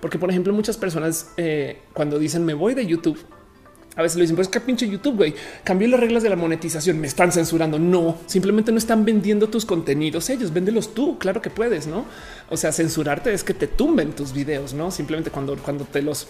[0.00, 3.18] porque por ejemplo muchas personas eh, cuando dicen me voy de YouTube,
[3.96, 7.00] a veces lo dicen, pues que pinche YouTube, güey, cambió las reglas de la monetización,
[7.00, 7.78] me están censurando.
[7.78, 12.06] No, simplemente no están vendiendo tus contenidos ellos, véndelos tú, claro que puedes, ¿no?
[12.50, 14.92] O sea, censurarte es que te tumben tus videos, ¿no?
[14.92, 16.28] Simplemente cuando, cuando te los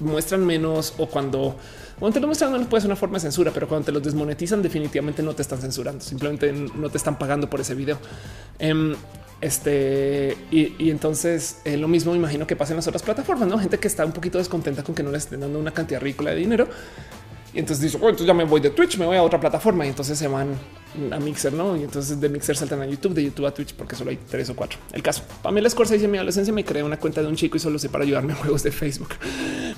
[0.00, 1.56] muestran menos o cuando,
[1.98, 4.02] cuando te lo muestran menos puede ser una forma de censura, pero cuando te los
[4.02, 7.98] desmonetizan definitivamente no te están censurando, simplemente no te están pagando por ese video.
[8.58, 8.94] Em,
[9.40, 13.58] este y, entonces eh, lo mismo me imagino que pasa en las otras plataformas, no
[13.58, 16.30] gente que está un poquito descontenta con que no le estén dando una cantidad ridícula
[16.30, 16.68] de dinero
[17.54, 19.84] Y entonces dice, bueno, entonces ya me voy de Twitch, me voy a otra plataforma
[19.84, 20.56] y entonces se van
[21.10, 21.76] a Mixer, ¿no?
[21.76, 24.48] Y entonces de Mixer saltan a YouTube, de YouTube a Twitch, porque solo hay tres
[24.48, 24.78] o cuatro.
[24.92, 25.22] El caso.
[25.42, 27.90] Pamela Escorza dice, mi adolescencia me creé una cuenta de un chico y solo sé
[27.90, 29.10] para ayudarme a juegos de Facebook.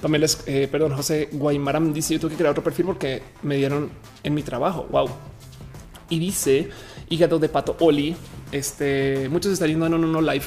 [0.00, 3.90] Pamela, eh, perdón, José Guaymaram dice, yo tuve que crear otro perfil porque me dieron
[4.22, 4.86] en mi trabajo.
[4.90, 5.08] Wow.
[6.10, 6.68] Y dice,
[7.08, 8.14] hígado de pato Oli,
[8.52, 10.44] este, muchos están yendo no, no, no live.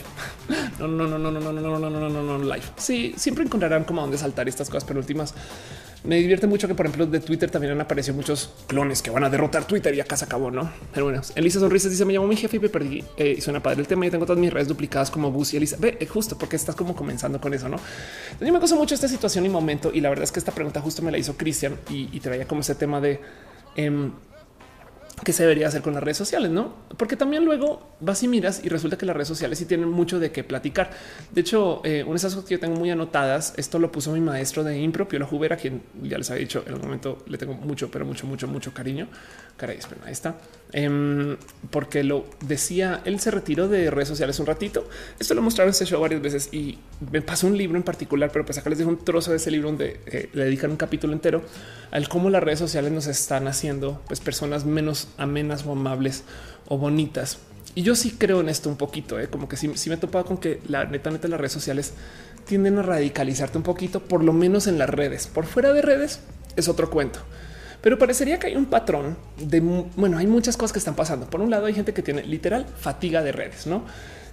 [0.79, 2.63] No, no, no, no, no, no, no, no, no, no, no, no, live.
[2.77, 5.33] Sí, siempre encontrarán como a dónde saltar estas cosas penúltimas.
[6.03, 9.23] Me divierte mucho que, por ejemplo, de Twitter también han aparecido muchos clones que van
[9.23, 10.71] a derrotar Twitter y acá se acabó, no?
[10.93, 13.03] Pero bueno, Elisa Sonrisas dice: Me llamó mi jefe y me perdí.
[13.17, 14.05] Eh, suena padre el tema.
[14.05, 15.77] Y tengo todas mis redes duplicadas como Bus y Elisa.
[15.79, 17.77] Ve, justo porque estás como comenzando con eso, no?
[17.77, 19.91] Entonces, yo me gozo mucho esta situación y momento.
[19.93, 22.61] Y la verdad es que esta pregunta justo me la hizo Cristian y, traía como
[22.61, 23.19] ese tema de
[23.75, 24.09] eh,
[25.23, 26.73] que se debería hacer con las redes sociales, no?
[26.95, 30.19] Porque también luego vas y miras y resulta que las redes sociales sí tienen mucho
[30.19, 30.91] de qué platicar.
[31.31, 34.11] De hecho, eh, una de esas cosas que yo tengo muy anotadas, esto lo puso
[34.11, 37.23] mi maestro de impro, Pio Juber, a quien ya les había dicho en algún momento
[37.27, 39.07] le tengo mucho, pero mucho, mucho, mucho cariño.
[39.57, 40.35] Caray, ahí está.
[40.73, 41.37] Eh,
[41.71, 44.87] porque lo decía, él se retiró de redes sociales un ratito.
[45.19, 46.77] Esto lo mostraron en este show varias veces y
[47.11, 49.49] me pasó un libro en particular, pero pues acá les dejo un trozo de ese
[49.49, 51.41] libro donde eh, le dedican un capítulo entero
[51.91, 56.23] al cómo las redes sociales nos están haciendo pues personas menos amenas o amables
[56.67, 57.39] o bonitas.
[57.73, 59.27] Y yo sí creo en esto un poquito, ¿eh?
[59.29, 61.93] como que sí, sí me he topado con que la neta, neta, las redes sociales
[62.45, 65.27] tienden a radicalizarte un poquito, por lo menos en las redes.
[65.27, 66.21] Por fuera de redes
[66.55, 67.19] es otro cuento.
[67.81, 71.29] Pero parecería que hay un patrón de, bueno, hay muchas cosas que están pasando.
[71.29, 73.85] Por un lado hay gente que tiene literal fatiga de redes, ¿no?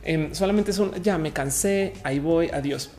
[0.02, 2.90] Eh, solamente son, ya me cansé, ahí voy, adiós.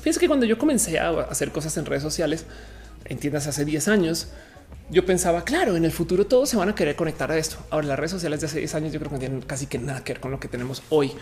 [0.00, 2.44] Fíjense que cuando yo comencé a hacer cosas en redes sociales,
[3.04, 4.28] entiendas hace 10 años,
[4.88, 7.56] yo pensaba, claro, en el futuro todos se van a querer conectar a esto.
[7.70, 9.78] Ahora, las redes sociales de hace 10 años yo creo que no tienen casi que
[9.78, 11.12] nada que ver con lo que tenemos hoy,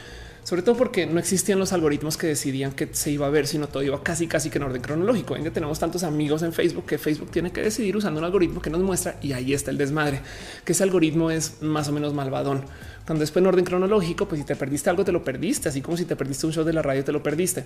[0.44, 3.66] sobre todo porque no existían los algoritmos que decidían que se iba a ver, sino
[3.66, 5.34] todo iba casi, casi que en orden cronológico.
[5.34, 8.68] Hoy tenemos tantos amigos en Facebook que Facebook tiene que decidir usando un algoritmo que
[8.68, 10.20] nos muestra y ahí está el desmadre,
[10.64, 12.62] que ese algoritmo es más o menos malvadón.
[13.06, 15.96] Cuando después en orden cronológico, pues si te perdiste algo, te lo perdiste, así como
[15.96, 17.64] si te perdiste un show de la radio, te lo perdiste.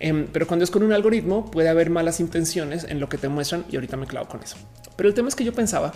[0.00, 3.28] Eh, pero cuando es con un algoritmo, puede haber malas intenciones en lo que te
[3.28, 4.56] muestran y ahorita me clavo con eso.
[4.96, 5.92] Pero el tema es que yo pensaba,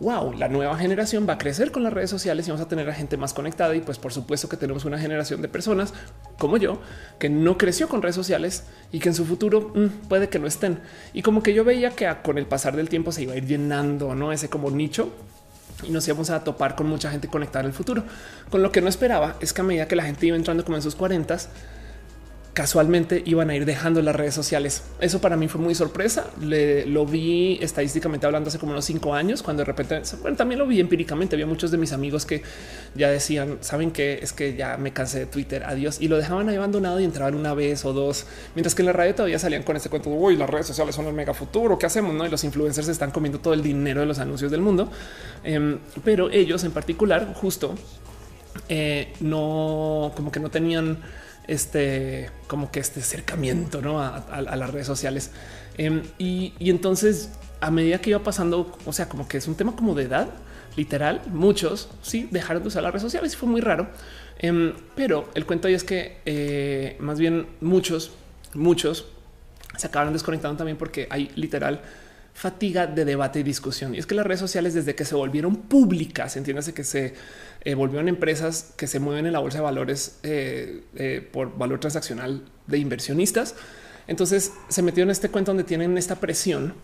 [0.00, 2.88] wow, la nueva generación va a crecer con las redes sociales y vamos a tener
[2.88, 3.74] a gente más conectada.
[3.74, 5.94] Y pues por supuesto que tenemos una generación de personas
[6.38, 6.80] como yo
[7.18, 10.46] que no creció con redes sociales y que en su futuro mmm, puede que no
[10.46, 10.80] estén.
[11.12, 13.46] Y como que yo veía que con el pasar del tiempo se iba a ir
[13.46, 15.12] llenando no ese como nicho
[15.82, 18.04] y nos íbamos a topar con mucha gente conectada en el futuro.
[18.50, 20.76] Con lo que no esperaba es que a medida que la gente iba entrando como
[20.76, 21.48] en sus cuarentas,
[22.54, 24.84] casualmente iban a ir dejando las redes sociales.
[25.00, 26.30] Eso para mí fue muy sorpresa.
[26.40, 30.00] Le, lo vi estadísticamente hablando hace como unos cinco años, cuando de repente
[30.36, 31.34] también lo vi empíricamente.
[31.34, 32.42] Había muchos de mis amigos que
[32.94, 36.48] ya decían, saben que es que ya me cansé de Twitter, adiós, y lo dejaban
[36.48, 39.64] ahí abandonado y entraban una vez o dos, mientras que en la radio todavía salían
[39.64, 40.10] con este cuento.
[40.10, 41.76] Uy, las redes sociales son el mega futuro.
[41.76, 42.14] ¿Qué hacemos?
[42.14, 42.24] No?
[42.24, 44.92] Y los influencers están comiendo todo el dinero de los anuncios del mundo,
[45.44, 47.74] um, pero ellos en particular, justo
[48.68, 50.98] eh, no como que no tenían
[51.46, 54.00] este como que este acercamiento ¿no?
[54.00, 55.30] a, las redes sociales.
[55.78, 57.30] Eh, y, entonces
[57.60, 60.28] a medida que iba pasando, o sea, como que es un tema como de edad,
[60.76, 63.88] literal, muchos sí dejaron de usar las redes sociales y fue muy raro.
[64.38, 68.12] Eh, pero el cuento ahí es que eh, más bien muchos,
[68.54, 69.06] muchos
[69.76, 71.80] se acabaron desconectando también porque hay literal
[72.34, 73.94] fatiga de debate y discusión.
[73.94, 77.14] Y es que las redes sociales, desde que se volvieron públicas, entiéndase que se
[77.64, 81.80] eh, volvieron empresas que se mueven en la bolsa de valores eh, eh, por valor
[81.80, 83.54] transaccional de inversionistas.
[84.06, 86.74] Entonces se metió en este cuento donde tienen esta presión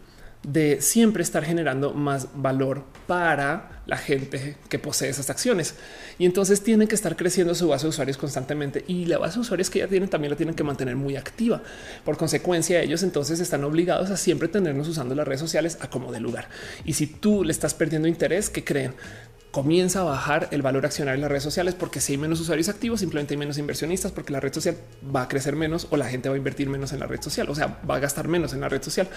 [0.43, 5.75] de siempre estar generando más valor para la gente que posee esas acciones.
[6.19, 9.41] Y entonces tienen que estar creciendo su base de usuarios constantemente y la base de
[9.41, 11.63] usuarios que ya tienen también la tienen que mantener muy activa.
[12.05, 16.11] Por consecuencia, ellos entonces están obligados a siempre tenernos usando las redes sociales a como
[16.11, 16.49] de lugar.
[16.87, 18.95] Y si tú le estás perdiendo interés, que creen?
[19.51, 22.69] Comienza a bajar el valor accionario en las redes sociales porque si hay menos usuarios
[22.69, 24.77] activos, simplemente hay menos inversionistas porque la red social
[25.15, 27.49] va a crecer menos o la gente va a invertir menos en la red social,
[27.49, 29.09] o sea, va a gastar menos en la red social.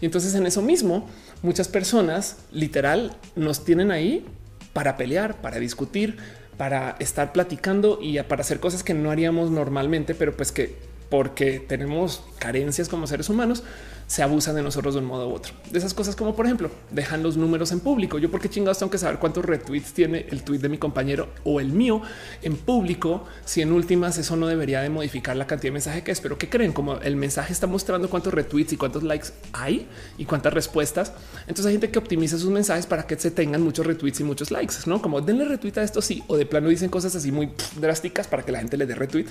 [0.00, 1.08] Y entonces en eso mismo,
[1.42, 4.24] muchas personas literal nos tienen ahí
[4.72, 6.18] para pelear, para discutir,
[6.56, 10.76] para estar platicando y para hacer cosas que no haríamos normalmente, pero pues que
[11.08, 13.64] porque tenemos carencias como seres humanos,
[14.10, 15.52] se abusan de nosotros de un modo u otro.
[15.70, 18.18] De esas cosas como por ejemplo, dejan los números en público.
[18.18, 21.60] Yo porque chingados tengo que saber cuántos retweets tiene el tweet de mi compañero o
[21.60, 22.02] el mío
[22.42, 23.24] en público.
[23.44, 26.36] Si en últimas eso no debería de modificar la cantidad de mensaje que es, pero
[26.38, 29.86] que creen como el mensaje está mostrando cuántos retweets y cuántos likes hay
[30.18, 31.12] y cuántas respuestas.
[31.42, 34.50] Entonces hay gente que optimiza sus mensajes para que se tengan muchos retweets y muchos
[34.50, 37.52] likes, no como denle retweet a esto sí o de plano dicen cosas así muy
[37.76, 39.26] drásticas para que la gente le dé retweet.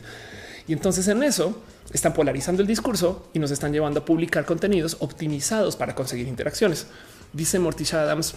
[0.70, 1.60] Y entonces en eso
[1.92, 6.86] están polarizando el discurso y nos están llevando a publicar contenidos optimizados para conseguir interacciones.
[7.34, 8.36] Dice Morticia Adams.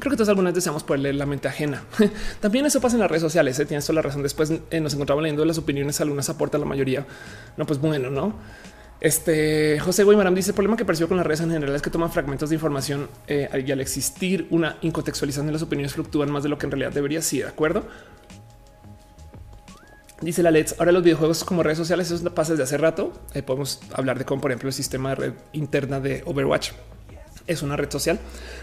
[0.00, 1.84] Creo que todos algunas deseamos poder leer la mente ajena.
[2.40, 3.60] También eso pasa en las redes sociales.
[3.60, 3.64] ¿eh?
[3.64, 4.24] Tienes toda la razón.
[4.24, 6.00] Después eh, nos encontramos leyendo las opiniones.
[6.00, 7.06] Algunas aportan la mayoría.
[7.56, 8.34] No, pues bueno, no.
[8.98, 11.90] Este José Guaymaram dice el problema que percibo con las redes en general es que
[11.90, 16.42] toman fragmentos de información eh, y al existir una incontextualización de las opiniones fluctúan más
[16.42, 17.22] de lo que en realidad debería.
[17.22, 17.84] Sí, de acuerdo.
[20.22, 20.76] Dice la Let's.
[20.78, 23.12] Ahora los videojuegos como redes sociales, eso pasa desde hace rato.
[23.44, 26.70] Podemos hablar de cómo, por ejemplo, el sistema de red interna de Overwatch
[27.46, 28.18] es una red social.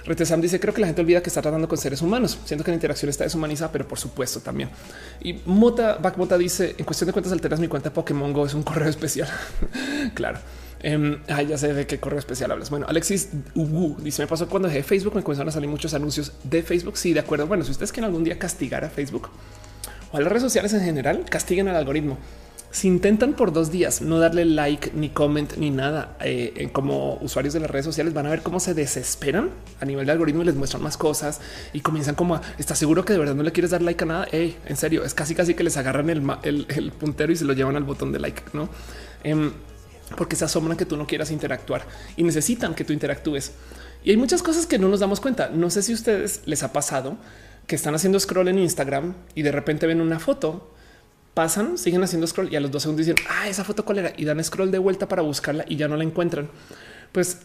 [0.06, 2.72] Retesam dice: Creo que la gente olvida que está tratando con seres humanos, siento que
[2.72, 4.70] la interacción está deshumanizada, pero por supuesto también.
[5.22, 8.64] Y Mota Backmota dice: En cuestión de cuentas alternas, mi cuenta Pokémon Go es un
[8.64, 9.28] correo especial.
[10.14, 10.40] claro.
[10.82, 12.70] Eh, ya sé de qué correo especial hablas.
[12.70, 16.32] Bueno, Alexis Ugu dice: Me pasó cuando dejé Facebook, me comenzaron a salir muchos anuncios
[16.44, 16.98] de Facebook.
[16.98, 17.48] Sí, de acuerdo.
[17.48, 19.30] Bueno, si ustedes quieren algún día castigar a Facebook,
[20.12, 22.18] o a las redes sociales en general castiguen al algoritmo.
[22.72, 27.56] Si intentan por dos días no darle like ni comment ni nada eh, como usuarios
[27.56, 29.50] de las redes sociales, van a ver cómo se desesperan
[29.82, 31.42] a nivel de algoritmo y les muestran más cosas
[31.74, 34.08] y comienzan como a estás seguro que de verdad no le quieres dar like a
[34.08, 34.28] nada.
[34.32, 37.76] Hey, en serio, es casi casi que les agarran el, puntero y se lo llevan
[37.76, 38.70] al botón de like, no?
[39.24, 39.52] Em,
[40.16, 41.88] porque se asombran que tú no quieras interactuar
[42.18, 43.54] y necesitan que tú interactúes.
[44.04, 45.50] Y hay muchas cosas que no nos damos cuenta.
[45.50, 47.18] No sé si a ustedes les ha pasado
[47.70, 50.74] que están haciendo scroll en Instagram y de repente ven una foto,
[51.36, 54.14] pasan, siguen haciendo scroll y a los dos segundos dicen, ah, esa foto cuál era
[54.18, 56.50] y dan scroll de vuelta para buscarla y ya no la encuentran.
[57.12, 57.42] Pues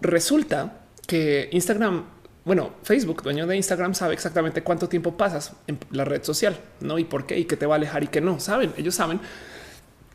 [0.00, 2.06] resulta que Instagram,
[2.44, 6.98] bueno, Facebook, dueño de Instagram, sabe exactamente cuánto tiempo pasas en la red social, no
[6.98, 8.40] y por qué y qué te va a alejar y qué no.
[8.40, 9.20] Saben, ellos saben,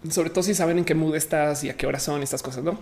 [0.09, 2.65] sobre todo si saben en qué mood estás y a qué hora son estas cosas,
[2.65, 2.81] no?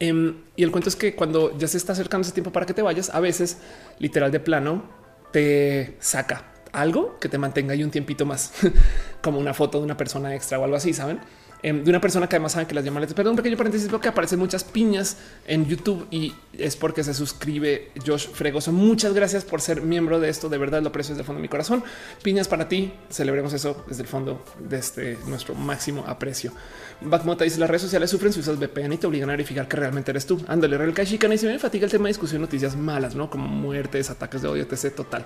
[0.00, 2.74] Em, y el cuento es que cuando ya se está acercando ese tiempo para que
[2.74, 3.58] te vayas, a veces
[4.00, 5.03] literal de plano
[5.34, 8.52] te saca algo que te mantenga ahí un tiempito más,
[9.20, 11.18] como una foto de una persona extra o algo así, saben?
[11.60, 13.00] Em, de una persona que además saben que las llama.
[13.00, 17.90] Perdón, un pequeño paréntesis, porque aparecen muchas piñas en YouTube y es porque se suscribe
[18.06, 18.70] Josh Fregoso.
[18.70, 20.48] Muchas gracias por ser miembro de esto.
[20.48, 21.82] De verdad lo aprecio desde el fondo de mi corazón.
[22.22, 22.92] Piñas para ti.
[23.10, 26.52] Celebremos eso desde el fondo de este nuestro máximo aprecio.
[27.00, 29.76] Backmota dice las redes sociales sufren si usas VPN y te obligan a verificar que
[29.76, 30.42] realmente eres tú.
[30.48, 34.10] Ándale, real y se me fatiga el tema de discusión, noticias malas, no como muertes,
[34.10, 34.94] ataques de odio, etc.
[34.94, 35.24] Total.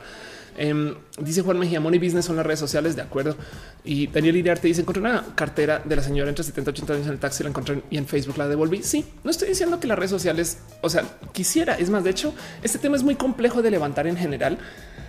[0.57, 3.37] Em, dice Juan Mejía, Money Business son las redes sociales, de acuerdo.
[3.85, 7.07] Y Daniel Iriarte dice: Encontré una cartera de la señora entre 70 y 80 años
[7.07, 8.83] en el taxi, la encontré y en Facebook la devolví.
[8.83, 11.75] Sí, no estoy diciendo que las redes sociales, o sea, quisiera.
[11.75, 14.59] Es más, de hecho, este tema es muy complejo de levantar en general,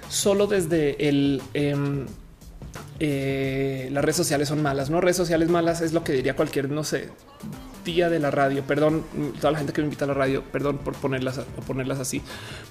[0.10, 1.42] solo desde el.
[1.54, 2.06] Em,
[3.00, 6.70] eh, las redes sociales son malas, no redes sociales malas es lo que diría cualquier,
[6.70, 7.10] no sé,
[7.84, 8.64] tía de la radio.
[8.64, 9.04] Perdón,
[9.40, 12.22] toda la gente que me invita a la radio, perdón por ponerlas o ponerlas así,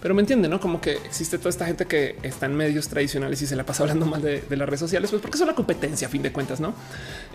[0.01, 3.41] pero me entiende, no como que existe toda esta gente que está en medios tradicionales
[3.43, 6.09] y se la pasa hablando mal de, las redes sociales, pues porque son la competencia
[6.09, 6.75] a fin de cuentas, no?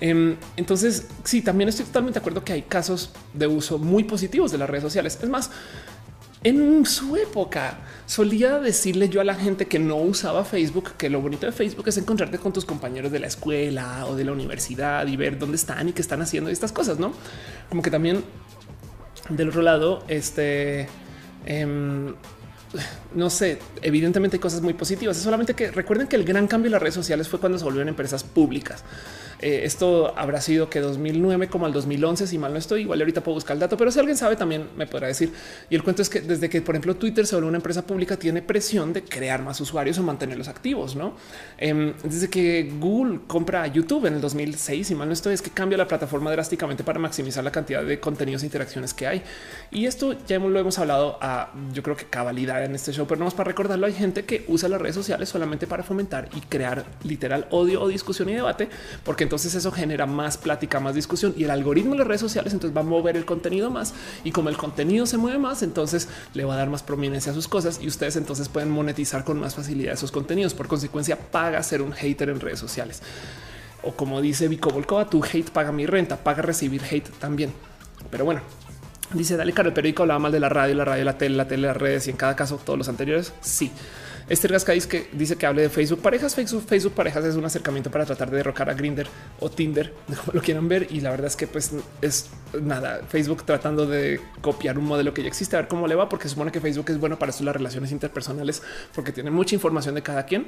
[0.02, 4.52] Em, entonces, sí, también estoy totalmente de acuerdo que hay casos de uso muy positivos
[4.52, 5.18] de las redes sociales.
[5.22, 5.50] Es más,
[6.44, 11.22] en su época solía decirle yo a la gente que no usaba Facebook que lo
[11.22, 15.08] bonito de Facebook es encontrarte con tus compañeros de la escuela o de la universidad
[15.08, 17.14] y ver dónde están y qué están haciendo estas cosas, no?
[17.70, 18.24] Como que también
[19.30, 20.88] del otro lado, este
[21.46, 22.14] em,
[23.14, 25.18] no sé, evidentemente hay cosas muy positivas.
[25.18, 27.64] Es solamente que recuerden que el gran cambio en las redes sociales fue cuando se
[27.64, 28.84] volvieron empresas públicas.
[29.44, 33.22] Eh, esto habrá sido que 2009 como al 2011, si mal no estoy, igual ahorita
[33.22, 35.34] puedo buscar el dato, pero si alguien sabe también me podrá decir.
[35.70, 38.16] Y el cuento es que desde que, por ejemplo, Twitter se volvió una empresa pública,
[38.16, 41.16] tiene presión de crear más usuarios o mantenerlos activos, ¿no?
[41.58, 45.50] Em, desde que Google compra YouTube en el 2006, si mal no estoy, es que
[45.50, 49.24] cambia la plataforma drásticamente para maximizar la cantidad de contenidos e interacciones que hay.
[49.72, 53.20] Y esto ya lo hemos hablado a, yo creo que cabalidad en este show, pero
[53.20, 56.40] no más para recordarlo, hay gente que usa las redes sociales solamente para fomentar y
[56.40, 58.70] crear literal odio o discusión y debate,
[59.04, 62.54] porque entonces eso genera más plática, más discusión y el algoritmo de las redes sociales
[62.54, 66.08] entonces va a mover el contenido más y como el contenido se mueve más, entonces
[66.34, 69.40] le va a dar más prominencia a sus cosas y ustedes entonces pueden monetizar con
[69.40, 70.54] más facilidad esos contenidos.
[70.54, 73.02] Por consecuencia, paga ser un hater en redes sociales.
[73.84, 77.52] O como dice Vico Volkova, tu hate paga mi renta, paga recibir hate también.
[78.10, 78.42] Pero bueno,
[79.14, 81.48] dice Dale Caro, el periódico hablaba mal de la radio, la radio, la tele, la
[81.48, 83.34] tele, las redes y en cada caso todos los anteriores.
[83.42, 83.72] Sí.
[84.30, 86.36] Esther Gascadis que dice que hable de Facebook parejas.
[86.36, 89.08] Facebook, Facebook parejas es un acercamiento para tratar de derrocar a Grinder
[89.40, 90.88] o Tinder, como lo quieran ver.
[90.90, 91.72] Y la verdad es que pues
[92.02, 92.30] es
[92.62, 96.10] nada, Facebook tratando de copiar un modelo que ya existe, a ver cómo le va,
[96.10, 98.62] porque supone que Facebook es bueno para esto las relaciones interpersonales,
[98.94, 100.48] porque tiene mucha información de cada quien.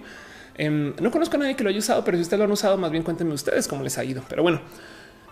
[0.56, 2.78] Em, no conozco a nadie que lo haya usado, pero si ustedes lo han usado,
[2.78, 4.24] más bien cuéntenme ustedes cómo les ha ido.
[4.30, 4.62] Pero bueno,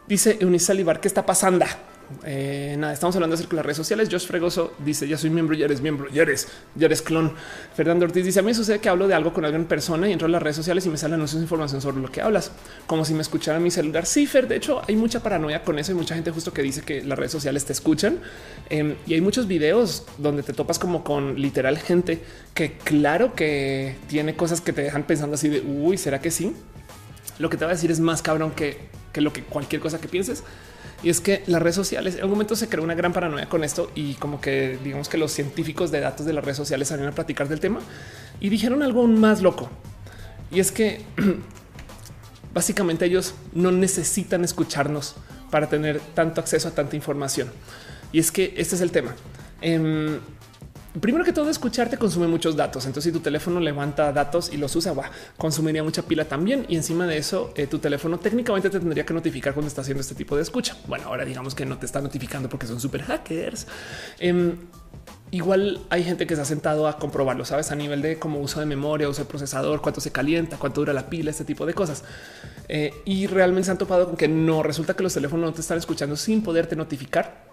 [0.07, 1.65] dice Eunice Salivar, ¿qué está pasando?
[2.23, 4.09] Eh, nada, estamos hablando acerca de las redes sociales.
[4.11, 7.33] Josh Fregoso dice: Ya soy miembro, ya eres miembro, ya eres, ya eres clon.
[7.75, 10.13] Fernando Ortiz dice: A mí sucede que hablo de algo con alguien en persona y
[10.13, 12.51] entro a las redes sociales y me sale anuncios de información sobre lo que hablas,
[12.87, 14.05] como si me escuchara mi celular.
[14.05, 15.91] Sí, Fer, de hecho, hay mucha paranoia con eso.
[15.91, 18.19] Hay mucha gente justo que dice que las redes sociales te escuchan
[18.69, 22.21] em, y hay muchos videos donde te topas como con literal gente
[22.53, 26.53] que, claro que tiene cosas que te dejan pensando así de uy, será que sí?
[27.39, 28.77] Lo que te va a decir es más cabrón que,
[29.11, 30.43] que lo que cualquier cosa que pienses.
[31.03, 33.63] Y es que las redes sociales, en algún momento se creó una gran paranoia con
[33.63, 37.11] esto y como que digamos que los científicos de datos de las redes sociales salieron
[37.11, 37.81] a platicar del tema
[38.39, 39.69] y dijeron algo aún más loco.
[40.49, 41.01] Y es que
[42.53, 45.15] básicamente ellos no necesitan escucharnos
[45.51, 47.49] para tener tanto acceso a tanta información.
[48.13, 49.13] Y es que este es el tema.
[49.61, 50.19] Em,
[50.99, 52.85] primero que todo, escucharte consume muchos datos.
[52.85, 54.93] Entonces, si tu teléfono levanta datos y los usa,
[55.37, 56.65] consumiría mucha pila también.
[56.67, 60.01] Y encima de eso, eh, tu teléfono técnicamente te tendría que notificar cuando está haciendo
[60.01, 60.77] este tipo de escucha.
[60.87, 63.67] Bueno, ahora digamos que no te está notificando porque son super hackers.
[64.19, 64.55] Em,
[65.31, 68.59] igual hay gente que se ha sentado a comprobarlo, sabes, a nivel de cómo uso
[68.59, 71.73] de memoria, uso de procesador, cuánto se calienta, cuánto dura la pila, este tipo de
[71.73, 72.03] cosas.
[72.69, 75.61] Eh, y realmente se han topado con que no resulta que los teléfonos no te
[75.61, 77.52] están escuchando sin poderte notificar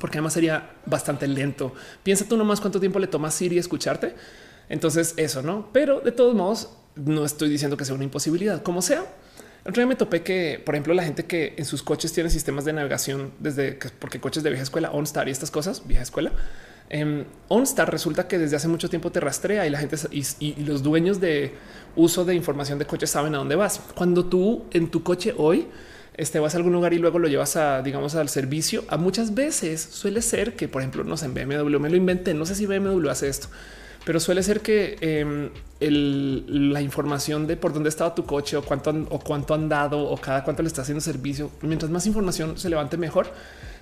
[0.00, 1.72] porque además sería bastante lento.
[2.02, 4.14] Piensa tú nomás cuánto tiempo le toma a Siri escucharte.
[4.68, 8.82] Entonces eso no, pero de todos modos no estoy diciendo que sea una imposibilidad, como
[8.82, 9.04] sea.
[9.64, 12.28] El otro día me topé que, por ejemplo, la gente que en sus coches tiene
[12.28, 16.02] sistemas de navegación desde que porque coches de vieja escuela, OnStar y estas cosas, vieja
[16.02, 16.32] escuela.
[16.90, 20.82] Eh, OnStar resulta que desde hace mucho tiempo te rastrea y la gente y, los
[20.82, 21.54] dueños de
[21.96, 23.80] uso de información de coches saben a dónde vas.
[23.94, 25.66] Cuando tú en tu coche hoy
[26.14, 28.84] este, vas a algún lugar y luego lo llevas a, digamos, al servicio.
[28.88, 32.34] A muchas veces suele ser que, por ejemplo, no sé, en BMW me lo inventé.
[32.34, 33.48] No sé si BMW hace esto,
[34.04, 35.50] pero suele ser que em,
[35.80, 40.16] la información de por dónde estaba tu coche o cuánto, o cuánto han dado o
[40.16, 43.28] cada cuánto le está haciendo servicio, mientras más información se levante mejor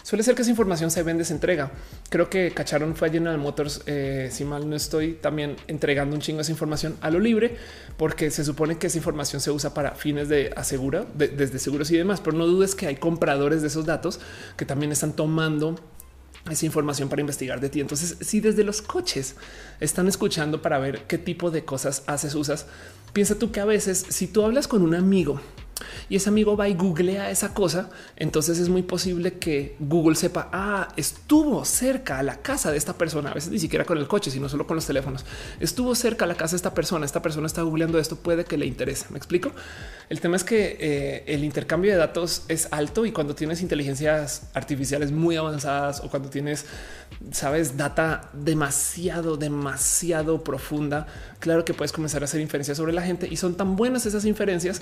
[0.02, 1.70] Suele ser que esa información se vende, se entrega.
[2.10, 3.82] Creo que cacharon fue a General Motors.
[3.86, 7.56] Eh, si mal no estoy también entregando un chingo de esa información a lo libre,
[7.96, 11.96] porque se supone que esa información se usa para fines de asegura desde seguros y
[11.96, 12.20] demás.
[12.20, 14.18] Pero no dudes que hay compradores de esos datos
[14.56, 15.76] que también están tomando
[16.50, 17.80] esa información para investigar de ti.
[17.80, 19.36] Entonces, si desde los coches
[19.80, 22.66] están escuchando para ver qué tipo de cosas haces, usas,
[23.12, 25.40] piensa tú que a veces si tú hablas con un amigo
[26.08, 30.48] y ese amigo va y googlea esa cosa, entonces es muy posible que Google sepa,
[30.52, 34.08] ah, estuvo cerca a la casa de esta persona, a veces ni siquiera con el
[34.08, 35.24] coche, sino solo con los teléfonos,
[35.60, 38.56] estuvo cerca a la casa de esta persona, esta persona está googleando esto, puede que
[38.58, 39.52] le interese, ¿me explico?
[40.08, 44.48] El tema es que eh, el intercambio de datos es alto y cuando tienes inteligencias
[44.54, 46.66] artificiales muy avanzadas o cuando tienes,
[47.30, 51.06] sabes, data demasiado, demasiado profunda,
[51.38, 54.24] claro que puedes comenzar a hacer inferencias sobre la gente y son tan buenas esas
[54.24, 54.80] inferencias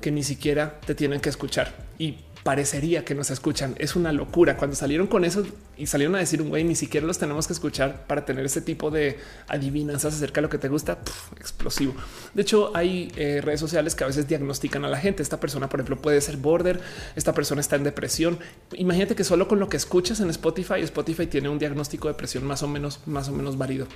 [0.00, 3.74] que ni siquiera te tienen que escuchar y parecería que nos escuchan.
[3.78, 4.56] Es una locura.
[4.56, 5.44] Cuando salieron con eso
[5.76, 8.60] y salieron a decir un güey, ni siquiera los tenemos que escuchar para tener ese
[8.60, 10.98] tipo de adivinanzas acerca de lo que te gusta.
[11.38, 11.94] explosivo.
[12.34, 15.22] De hecho, hay eh, redes sociales que a veces diagnostican a la gente.
[15.22, 16.80] Esta persona, por ejemplo, puede ser border.
[17.16, 18.38] Esta persona está en depresión.
[18.72, 22.44] Imagínate que solo con lo que escuchas en Spotify, Spotify tiene un diagnóstico de depresión
[22.44, 23.86] más o menos, más o menos válido,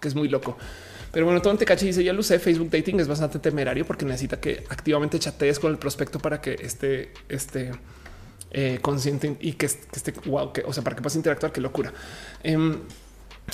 [0.00, 0.58] que es muy loco.
[1.16, 2.38] Pero bueno, todo Tecachi dice ya lo sé.
[2.38, 6.58] Facebook dating es bastante temerario porque necesita que activamente chatees con el prospecto para que
[6.60, 7.70] esté, esté
[8.50, 11.52] eh, consciente y que, esté wow, que o sea, para que puedas interactuar.
[11.52, 11.90] Qué locura.
[12.42, 12.80] Em,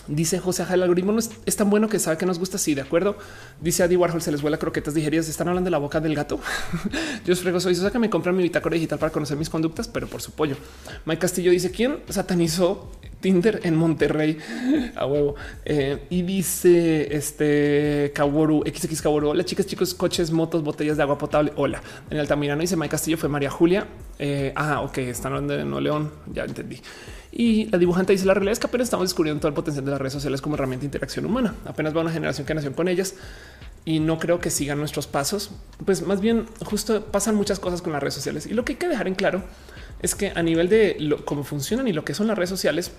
[0.09, 2.59] dice José, el algoritmo no es, tan bueno que sabe que nos gusta.
[2.59, 3.17] Sí, de acuerdo.
[3.61, 5.29] Dice Adi Warhol, se les vuela croquetas digeridas.
[5.29, 6.41] Están hablando de la boca del gato.
[7.25, 10.23] Yo frego, soy que me compran mi bitácora digital para conocer mis conductas, pero por
[10.23, 10.57] su pollo.
[11.05, 12.91] Mike Castillo dice quién satanizó
[13.21, 14.39] Tinder en Monterrey
[14.97, 15.37] a huevo.
[15.65, 19.31] Eh, y dice este Kaworu XX Kaworu.
[19.31, 21.53] Hola, chicas, chicos, coches, motos, botellas de agua potable.
[21.57, 21.83] Hola.
[22.11, 23.87] En Altamirano dice Mike Castillo fue María Julia.
[24.19, 26.11] Eh, ah, ok, están hablando de No León.
[26.33, 26.81] Ya entendí.
[27.35, 29.91] Y la dibujante dice la realidad es que apenas estamos descubriendo todo el potencial de
[29.91, 31.55] las redes sociales como herramienta de interacción humana.
[31.65, 33.15] Apenas va una generación que nació con ellas
[33.87, 35.51] y no creo que sigan nuestros pasos.
[35.85, 38.79] Pues más bien justo pasan muchas cosas con las redes sociales y lo que hay
[38.79, 39.43] que dejar en claro
[40.03, 42.93] es que a nivel de cómo funcionan y lo que son las redes sociales,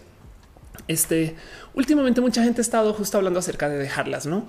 [0.87, 1.35] este
[1.75, 4.47] últimamente mucha gente ha estado justo hablando acerca de dejarlas, no?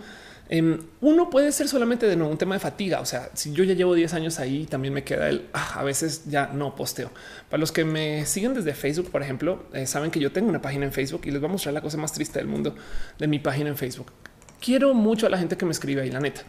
[0.49, 3.01] Em, uno puede ser solamente de nuevo un tema de fatiga.
[3.01, 5.84] O sea, si yo ya llevo 10 años ahí, también me queda el ah, a
[5.84, 7.11] veces ya no posteo.
[7.49, 10.61] Para los que me siguen desde Facebook, por ejemplo, eh, saben que yo tengo una
[10.61, 12.74] página en Facebook y les voy a mostrar la cosa más triste del mundo
[13.18, 14.12] de mi página en Facebook.
[14.61, 16.42] Quiero mucho a la gente que me escribe ahí, la neta.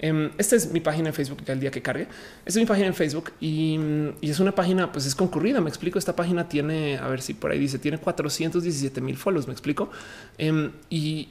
[0.00, 2.06] Em, esta es mi página en Facebook ya el día que cargue.
[2.46, 3.78] Esta es mi página en Facebook y,
[4.22, 5.60] es una página, pues es concurrida.
[5.60, 5.98] Me explico.
[5.98, 9.46] Esta página tiene, a ver si por ahí dice, tiene 417 mil follows.
[9.46, 9.90] Me explico.
[10.38, 11.28] Em, y,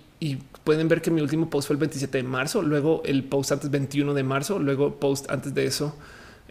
[0.64, 2.62] pueden ver que mi último post fue el 27 de marzo.
[2.62, 4.60] Luego el post antes 21 de marzo.
[4.60, 5.96] Luego post antes de eso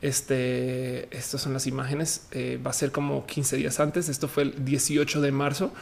[0.00, 2.28] Este, estas son las imágenes.
[2.32, 4.08] Eh, va a ser como 15 días antes.
[4.08, 5.72] Esto fue el 18 de marzo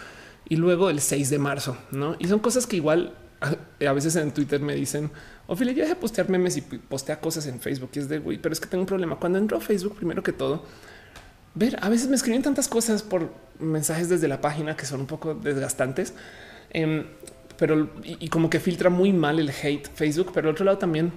[0.49, 2.17] y luego el 6 de marzo, no?
[2.19, 3.15] Y son cosas que igual
[3.87, 5.11] a veces en Twitter me dicen,
[5.47, 8.53] Ophelia, ya de postear memes y postea cosas en Facebook y es de güey, pero
[8.53, 9.17] es que tengo un problema.
[9.17, 10.65] Cuando entro a Facebook, primero que todo,
[11.55, 15.07] ver, a veces me escriben tantas cosas por mensajes desde la página que son un
[15.07, 16.15] poco desgastantes,
[16.71, 17.07] em,
[17.57, 21.13] pero y, como que filtra muy mal el hate Facebook, pero al otro lado también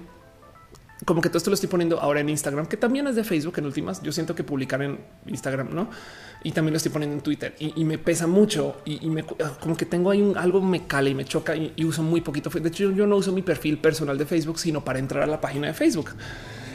[1.04, 3.54] como que todo esto lo estoy poniendo ahora en Instagram, que también es de Facebook
[3.58, 4.02] en últimas.
[4.02, 5.88] Yo siento que publicar en Instagram, no?
[6.42, 9.86] Y también lo estoy poniendo en Twitter y, me pesa mucho y, me como que
[9.86, 12.50] tengo ahí un, algo me cala y me choca y, uso muy poquito.
[12.50, 15.40] De hecho, yo no uso mi perfil personal de Facebook, sino para entrar a la
[15.40, 16.10] página de Facebook.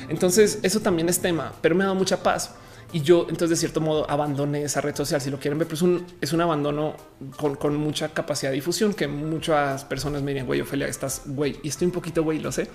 [0.07, 2.55] Entonces, eso también es tema, pero me da mucha paz.
[2.93, 5.19] Y yo entonces de cierto modo abandoné esa red social.
[5.19, 6.95] Si lo quieren ver, pues un, es un abandono
[7.37, 11.59] con, con, mucha capacidad de difusión que muchas personas me dirían, güey, Ophelia, estás güey
[11.63, 12.69] y estoy un poquito güey, lo sé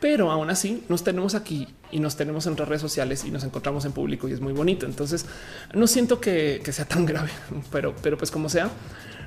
[0.00, 3.84] pero aún así nos tenemos aquí y nos tenemos en redes sociales y nos encontramos
[3.84, 4.86] en público y es muy bonito.
[4.86, 5.26] Entonces
[5.74, 7.30] no siento que, sea tan grave,
[7.70, 8.70] pero, pero pues como sea,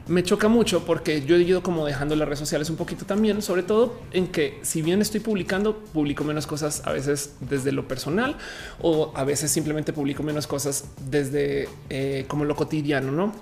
[0.08, 3.42] me choca mucho porque yo he ido como dejando las redes sociales un poquito también,
[3.42, 7.88] sobre todo en que si bien estoy publicando, publico menos cosas a veces desde lo
[7.88, 8.36] personal
[8.82, 13.34] o a veces simplemente publico menos cosas desde eh, como lo cotidiano, no?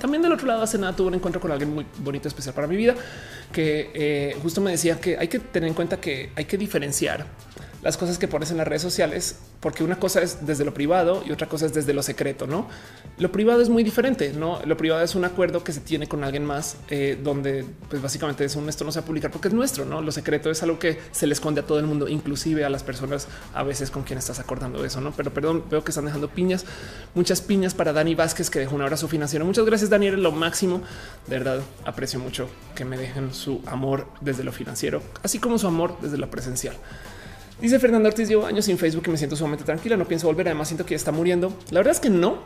[0.00, 2.68] También del otro lado, hace nada tuve un encuentro con alguien muy bonito, especial para
[2.68, 2.94] mi vida,
[3.52, 7.26] que eh, justo me decía que hay que tener en cuenta que hay que diferenciar
[7.82, 11.22] las cosas que pones en las redes sociales, porque una cosa es desde lo privado
[11.26, 12.68] y otra cosa es desde lo secreto, ¿no?
[13.18, 14.60] Lo privado es muy diferente, ¿no?
[14.64, 18.44] Lo privado es un acuerdo que se tiene con alguien más, eh, donde pues básicamente
[18.44, 20.00] es un esto no se va a publicar porque es nuestro, ¿no?
[20.00, 22.82] Lo secreto es algo que se le esconde a todo el mundo, inclusive a las
[22.82, 25.12] personas a veces con quien estás acordando eso, ¿no?
[25.12, 26.64] Pero perdón, veo que están dejando piñas,
[27.14, 29.44] muchas piñas para Dani Vázquez, que dejó un abrazo financiero.
[29.44, 30.82] Muchas gracias, Daniel, lo máximo.
[31.26, 35.66] De verdad, aprecio mucho que me dejen su amor desde lo financiero, así como su
[35.66, 36.76] amor desde lo presencial.
[37.60, 40.46] Dice Fernando Ortiz, llevo años sin Facebook y me siento sumamente tranquila, no pienso volver,
[40.46, 41.52] además siento que está muriendo.
[41.70, 42.38] La verdad es que no,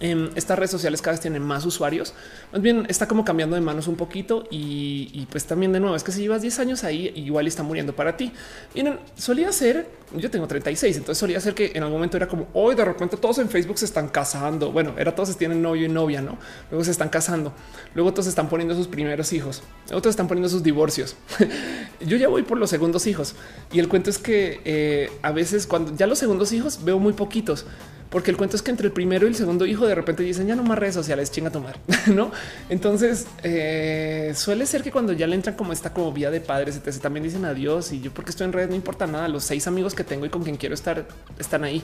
[0.00, 2.14] en estas redes sociales cada vez tienen más usuarios.
[2.52, 6.02] Más bien está como cambiando de manos un poquito y, pues también de nuevo es
[6.02, 8.32] que si llevas 10 años ahí, igual está muriendo para ti.
[8.74, 12.48] Miren, solía ser, yo tengo 36, entonces solía ser que en algún momento era como
[12.52, 14.72] hoy de repente todos en Facebook se están casando.
[14.72, 16.38] Bueno, era todos tienen novio y novia, no?
[16.70, 17.52] Luego se están casando,
[17.94, 19.62] luego todos están poniendo sus primeros hijos,
[19.92, 21.16] otros están poniendo sus divorcios.
[22.00, 23.34] yo ya voy por los segundos hijos
[23.72, 27.12] y el cuento es que eh, a veces cuando ya los segundos hijos veo muy
[27.12, 27.66] poquitos
[28.10, 30.46] porque el cuento es que entre el primero y el segundo hijo de repente dicen
[30.46, 32.30] ya no más redes sociales, chinga tomar, no?
[32.68, 36.76] Entonces eh, suele ser que cuando ya le entran como esta como vía de padres,
[36.76, 39.28] etc., también dicen adiós y yo porque estoy en redes no importa nada.
[39.28, 41.06] Los seis amigos que tengo y con quien quiero estar
[41.38, 41.82] están ahí.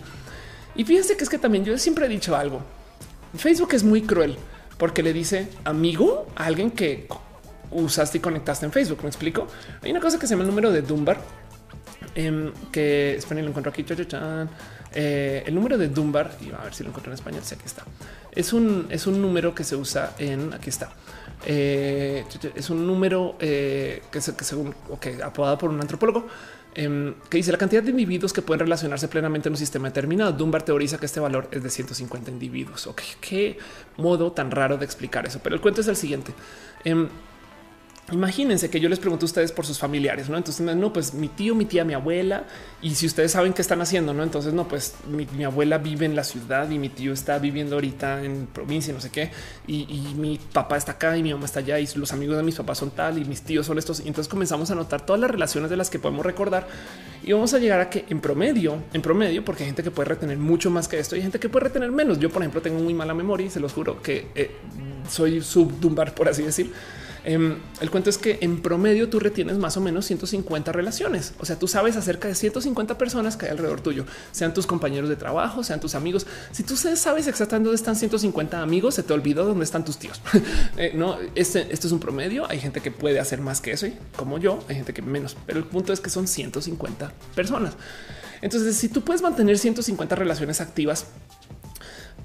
[0.74, 2.62] Y fíjense que es que también yo siempre he dicho algo.
[3.36, 4.36] Facebook es muy cruel
[4.78, 7.06] porque le dice amigo a alguien que
[7.70, 9.00] usaste y conectaste en Facebook.
[9.02, 9.46] Me explico.
[9.82, 11.20] Hay una cosa que se llama el número de Dunbar
[12.14, 13.84] em, que esperen, lo encuentro aquí.
[14.94, 17.66] Eh, el número de Dunbar, y a ver si lo encuentro en español, sí, aquí
[17.66, 17.84] está.
[18.32, 20.92] Es un, es un número que se usa en, aquí está.
[21.46, 22.24] Eh,
[22.54, 26.26] es un número eh, que, que según, okay, apodado por un antropólogo,
[26.74, 30.32] em, que dice la cantidad de individuos que pueden relacionarse plenamente en un sistema determinado.
[30.32, 32.86] Dunbar teoriza que este valor es de 150 individuos.
[32.86, 33.58] Ok, qué
[33.96, 35.40] modo tan raro de explicar eso.
[35.42, 36.32] Pero el cuento es el siguiente.
[38.12, 40.36] Imagínense que yo les pregunto a ustedes por sus familiares, no?
[40.36, 42.44] Entonces, no, pues mi tío, mi tía, mi abuela,
[42.82, 44.22] y si ustedes saben qué están haciendo, no?
[44.22, 48.24] Entonces, no, pues mi, abuela vive en la ciudad y mi tío está viviendo ahorita
[48.24, 49.30] en provincia, no sé qué,
[49.66, 49.86] y,
[50.16, 52.78] mi papá está acá y mi mamá está allá, y los amigos de mis papás
[52.78, 54.00] son tal, y mis tíos son estos.
[54.00, 56.66] Y entonces comenzamos a notar todas las relaciones de las que podemos recordar
[57.22, 60.08] y vamos a llegar a que en promedio, en promedio, porque hay gente que puede
[60.08, 62.18] retener mucho más que esto, y gente que puede retener menos.
[62.18, 64.50] Yo, por ejemplo, tengo muy mala memoria y se los juro que eh,
[65.08, 66.72] soy subdumbar, por así decir.
[67.24, 71.34] Em, el cuento es que en promedio tú retienes más o menos 150 relaciones.
[71.38, 75.08] O sea, tú sabes acerca de 150 personas que hay alrededor tuyo, sean tus compañeros
[75.08, 76.26] de trabajo, sean tus amigos.
[76.52, 80.20] Si tú sabes exactamente dónde están 150 amigos, se te olvidó dónde están tus tíos.
[80.76, 82.48] Eh, no, este, esto es un promedio.
[82.48, 85.36] Hay gente que puede hacer más que eso y como yo, hay gente que menos,
[85.46, 87.74] pero el punto es que son 150 personas.
[88.40, 91.06] Entonces, si tú puedes mantener 150 relaciones activas,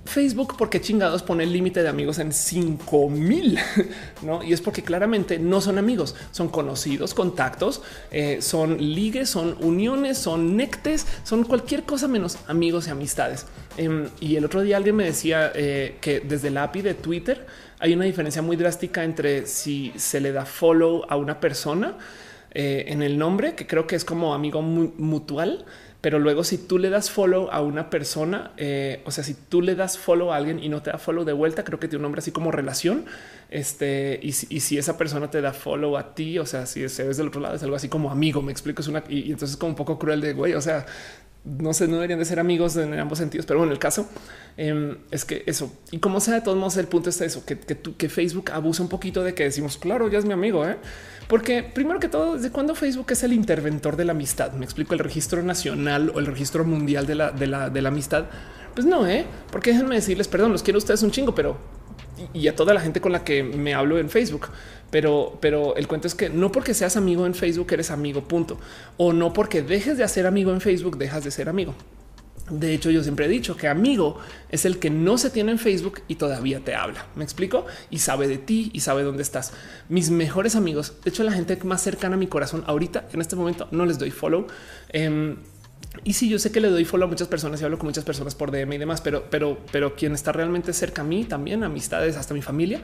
[0.05, 3.57] Facebook, porque chingados pone el límite de amigos en 5 mil,
[4.21, 4.43] no?
[4.43, 7.81] Y es porque claramente no son amigos, son conocidos, contactos,
[8.11, 13.47] eh, son ligues, son uniones, son nectes, son cualquier cosa menos amigos y amistades.
[13.77, 17.45] Em, y el otro día alguien me decía eh, que desde la API de Twitter
[17.79, 21.97] hay una diferencia muy drástica entre si se le da follow a una persona
[22.51, 25.65] eh, en el nombre, que creo que es como amigo mutual
[26.01, 29.61] pero luego si tú le das follow a una persona, eh, o sea, si tú
[29.61, 31.97] le das follow a alguien y no te da follow de vuelta, creo que tiene
[31.97, 33.05] un nombre así como relación.
[33.49, 37.27] Este, y, si esa persona te da follow a ti, o sea, si es del
[37.27, 39.71] otro lado, es algo así como amigo, me explico, es una, y, entonces es como
[39.71, 40.85] un poco cruel de güey, o sea,
[41.45, 44.09] no sé, no deberían de ser amigos en ambos sentidos, pero bueno, el caso
[44.57, 47.57] em, es que eso y como sea, de todos modos, el punto es eso, que,
[47.57, 50.77] que, Facebook abusa un poquito de que decimos, claro, ya es mi amigo, ¿eh?
[51.27, 54.93] porque primero que todo, desde cuando Facebook es el interventor de la amistad, me explico
[54.93, 58.25] el registro nacional o el registro mundial de la, de la, de la amistad.
[58.73, 59.25] Pues no, ¿eh?
[59.51, 61.57] porque déjenme decirles, perdón, los quiero ustedes un chingo, pero
[62.33, 64.49] y a toda la gente con la que me hablo en Facebook.
[64.91, 68.57] Pero, pero el cuento es que no porque seas amigo en Facebook eres amigo, punto.
[68.97, 71.75] O no porque dejes de hacer amigo en Facebook, dejas de ser amigo.
[72.49, 75.57] De hecho, yo siempre he dicho que amigo es el que no se tiene en
[75.57, 77.07] Facebook y todavía te habla.
[77.15, 79.51] Me explico y sabe de ti y sabe dónde estás.
[79.89, 83.35] Mis mejores amigos, de hecho, la gente más cercana a mi corazón ahorita en este
[83.35, 84.45] momento no les doy follow.
[84.89, 85.37] Em,
[86.03, 88.03] y sí, yo sé que le doy follow a muchas personas y hablo con muchas
[88.03, 91.63] personas por DM y demás, pero, pero, pero quien está realmente cerca a mí también,
[91.63, 92.81] amistades, hasta mi familia,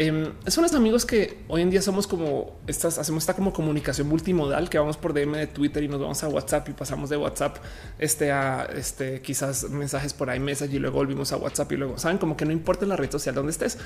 [0.00, 4.06] eh, son los amigos que hoy en día somos como estas, hacemos esta como comunicación
[4.06, 7.16] multimodal que vamos por DM de Twitter y nos vamos a WhatsApp y pasamos de
[7.16, 7.56] WhatsApp
[7.98, 11.98] este a este quizás mensajes por ahí, message y luego volvimos a WhatsApp y luego
[11.98, 13.76] saben como que no importa la red social donde estés,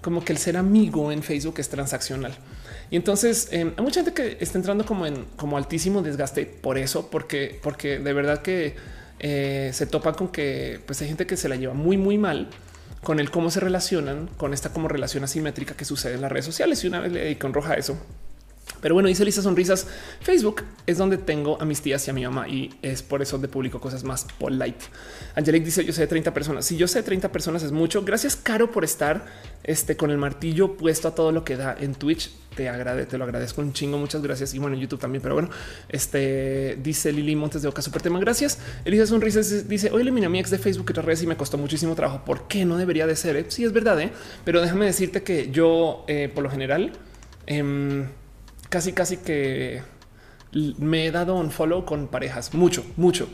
[0.00, 2.36] como que el ser amigo en Facebook es transaccional.
[2.90, 6.76] Y entonces em, hay mucha gente que está entrando como en como altísimo desgaste por
[6.76, 8.74] eso, porque, porque de verdad que
[9.20, 12.50] eh, se topa con que pues hay gente que se la lleva muy, muy mal
[13.02, 16.46] con el cómo se relacionan con esta como relación asimétrica que sucede en las redes
[16.46, 16.82] sociales.
[16.84, 17.98] Y una vez le dedico en roja a eso.
[18.80, 19.86] Pero bueno, dice Lisa Sonrisas.
[20.20, 23.36] Facebook es donde tengo a mis tías y a mi mamá y es por eso
[23.36, 24.84] donde publico cosas más polite.
[25.34, 26.66] Angelique dice: Yo sé de 30 personas.
[26.66, 28.02] Si yo sé de 30 personas es mucho.
[28.02, 29.26] Gracias, Caro, por estar
[29.64, 33.18] este, con el martillo puesto a todo lo que da en Twitch te agradezco, te
[33.18, 33.98] lo agradezco un chingo.
[33.98, 34.54] Muchas gracias.
[34.54, 35.22] Y bueno, en YouTube también.
[35.22, 35.50] Pero bueno,
[35.88, 38.20] este dice Lili Montes de Oca, super tema.
[38.20, 38.58] Gracias.
[38.84, 41.36] Elisa Sonrisas dice: Hoy eliminé a mi ex de Facebook y otras redes y me
[41.36, 42.24] costó muchísimo trabajo.
[42.24, 43.36] ¿Por qué no debería de ser?
[43.36, 43.46] Eh?
[43.48, 44.12] Sí, es verdad, ¿eh?
[44.44, 46.92] pero déjame decirte que yo, eh, por lo general,
[47.46, 48.06] em,
[48.72, 49.82] casi, casi que
[50.78, 53.28] me he dado un follow con parejas, mucho, mucho.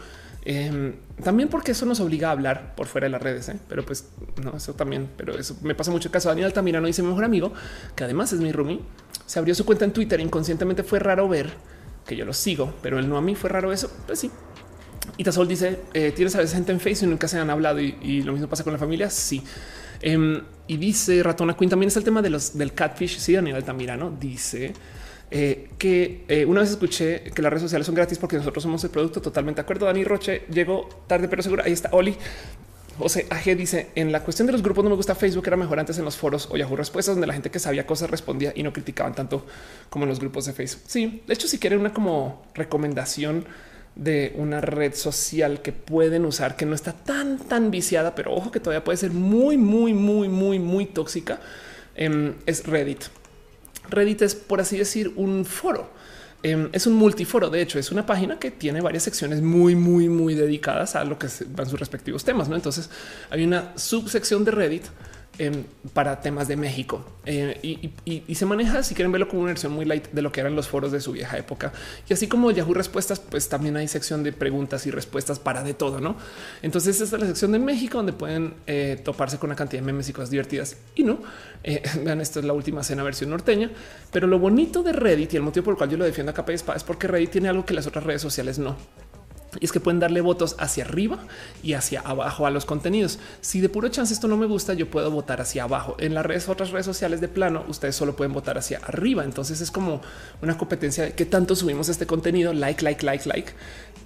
[0.45, 3.57] Em, también porque eso nos obliga a hablar por fuera de las redes, ¿eh?
[3.69, 4.09] pero pues
[4.43, 6.29] no, eso también, pero eso me pasa mucho el caso.
[6.29, 7.53] Daniel Altamirano dice mi mejor amigo,
[7.95, 8.81] que además es mi roomie,
[9.27, 10.19] se abrió su cuenta en Twitter.
[10.19, 11.51] Inconscientemente fue raro ver
[12.05, 13.93] que yo lo sigo, pero él no a mí fue raro eso.
[14.07, 14.33] Pues sí.
[15.19, 17.79] Y Tasol dice: eh, Tienes a veces gente en Facebook y nunca se han hablado
[17.79, 19.09] y, lo mismo pasa con la familia.
[19.09, 19.45] Sí.
[20.01, 23.19] Em, y dice Ratona Queen también es el tema de los del catfish.
[23.19, 24.73] Sí, Daniel Altamirano dice
[25.31, 28.83] eh, que eh, una vez escuché que las redes sociales son gratis porque nosotros somos
[28.85, 29.21] el producto.
[29.21, 29.87] Totalmente de acuerdo.
[29.87, 31.63] Dani Roche llegó tarde, pero seguro.
[31.65, 32.17] Ahí está Oli.
[32.99, 35.79] José AG dice en la cuestión de los grupos no me gusta Facebook era mejor
[35.79, 38.65] antes en los foros o Yahoo respuestas donde la gente que sabía cosas respondía y
[38.65, 39.47] no criticaban tanto
[39.89, 40.83] como en los grupos de Facebook.
[40.89, 43.45] Sí, de hecho si quieren una como recomendación
[43.95, 48.51] de una red social que pueden usar que no está tan tan viciada, pero ojo
[48.51, 51.39] que todavía puede ser muy muy muy muy muy tóxica
[51.95, 53.05] em, es Reddit.
[53.91, 55.91] Reddit es por así decir un foro
[56.43, 57.51] Em, es un multiforo.
[57.51, 61.19] De hecho, es una página que tiene varias secciones muy, muy, muy dedicadas a lo
[61.19, 62.49] que van sus respectivos temas.
[62.49, 62.55] ¿no?
[62.55, 62.91] Entonces
[63.31, 64.85] hay una subsección de Reddit
[65.41, 65.63] Em,
[65.95, 69.85] para temas de México eh, y, se maneja, si quieren verlo como una versión muy
[69.85, 71.73] light de lo que eran los foros de su vieja época.
[72.09, 75.75] Y así como Yahoo Respuestas, pues también hay sección de preguntas y respuestas para de
[75.75, 76.17] todo, ¿no?
[76.61, 79.87] Entonces esta es la sección de México donde pueden eh, toparse con una cantidad de
[79.87, 80.77] memes y cosas divertidas.
[80.97, 81.21] Y no,
[81.63, 83.71] eh, vean, esto es la última cena versión norteña,
[84.13, 86.35] pero lo bonito de Reddit y el motivo por el cual yo lo defiendo a
[86.35, 88.77] capa es porque Reddit tiene algo que las otras redes sociales no.
[89.61, 91.19] Y es que pueden darle votos hacia arriba
[91.63, 93.19] y hacia abajo a los contenidos.
[93.41, 95.97] Si de puro chance esto no me gusta, yo puedo votar hacia abajo.
[95.99, 99.25] En las redes, otras redes sociales de plano, ustedes solo pueden votar hacia arriba.
[99.25, 100.01] Entonces es como
[100.43, 103.53] una competencia de qué tanto subimos este contenido, like, like, like, like,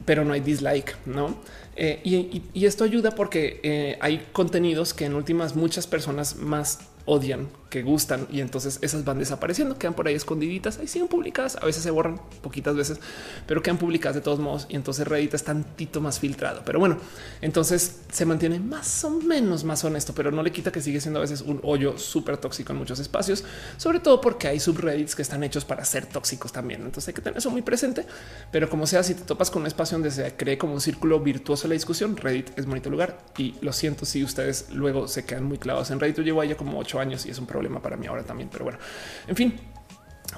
[0.05, 1.37] pero no hay dislike, no?
[1.77, 7.49] Eh, y, esto ayuda porque eh, hay contenidos que en últimas muchas personas más odian,
[7.73, 11.65] que gustan y entonces esas van desapareciendo, quedan por ahí escondiditas, ahí siguen publicadas, a
[11.65, 13.01] veces se borran poquitas veces,
[13.47, 16.61] pero quedan publicadas de todos modos y entonces Reddit es tantito más filtrado.
[16.67, 16.99] Pero bueno,
[17.41, 21.21] entonces se mantiene más o menos más honesto, pero no le quita que sigue siendo
[21.21, 23.43] a veces un hoyo súper tóxico en muchos espacios,
[23.79, 26.83] sobre todo porque hay subreddits que están hechos para ser tóxicos también.
[26.83, 28.05] Entonces hay que tener eso muy presente,
[28.51, 31.21] pero como sea, si te topas con un espacio donde se cree como un círculo
[31.21, 35.45] virtuoso la discusión, Reddit es bonito lugar y lo siento si ustedes luego se quedan
[35.45, 36.19] muy clavados en Reddit.
[36.19, 38.49] Yo llevo allá como ocho años y es un problema para mí ahora también.
[38.51, 38.79] Pero bueno,
[39.27, 39.55] en fin,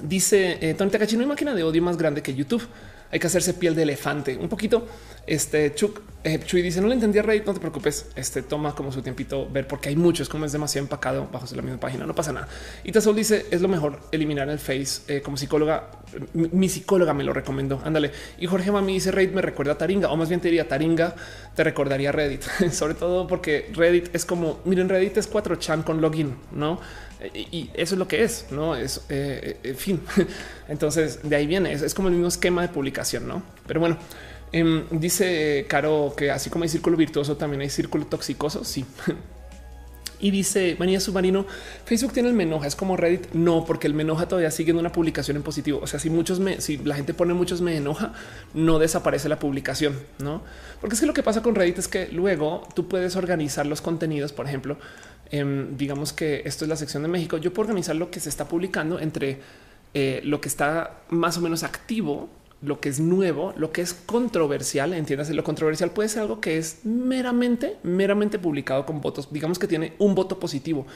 [0.03, 2.67] dice eh, Tony Takachi, no hay máquina de odio más grande que YouTube.
[3.11, 4.89] Hay que hacerse piel de elefante un poquito.
[5.25, 8.09] Este Chuck eh, Chuy dice: No le entendí a Reddit, no te preocupes.
[8.17, 11.63] Este toma como su tiempito ver porque hay muchos, como es demasiado empacado bajo la
[11.63, 12.07] misma página.
[12.07, 12.49] No pasa nada.
[12.83, 15.91] Y Tazol dice: Es lo mejor eliminar el face eh, como psicóloga.
[16.33, 17.81] Mi, psicóloga me lo recomendó.
[17.85, 18.11] Ándale.
[18.39, 21.15] Y Jorge Mami dice: Reddit me recuerda a Taringa, o más bien te diría Taringa,
[21.55, 26.01] te recordaría Reddit, sobre todo porque Reddit es como miren, Reddit es 4 chan con
[26.01, 26.81] login, no?
[27.33, 30.01] Y eso es lo que es, no es eh, en fin.
[30.69, 33.43] Entonces de ahí viene, es, es como el mismo esquema de publicación, no?
[33.67, 33.99] Pero bueno,
[34.55, 38.65] Em, dice Caro que así como hay círculo virtuoso, también hay círculo toxicoso.
[38.65, 38.85] Sí.
[40.21, 41.45] Y dice Manía Submarino,
[41.85, 43.33] Facebook tiene el menoja, es como Reddit.
[43.35, 45.81] No, porque el menoja todavía sigue en una publicación en positivo.
[45.83, 48.15] O sea, si muchos me, si la gente pone muchos me enoja,
[48.55, 50.43] no desaparece la publicación, no?
[50.81, 53.83] Porque es que lo que pasa con Reddit es que luego tú puedes organizar los
[53.83, 54.33] contenidos.
[54.33, 54.79] Por ejemplo,
[55.39, 57.39] em, digamos que esto es la sección de México.
[57.39, 59.41] Yo puedo organizar lo que se está publicando entre
[59.95, 62.29] eh, lo que está más o menos activo
[62.65, 66.57] lo que es nuevo, lo que es controversial, entiéndase, lo controversial puede ser algo que
[66.57, 69.29] es meramente, meramente publicado con votos.
[69.31, 70.87] Digamos que tiene un voto positivo,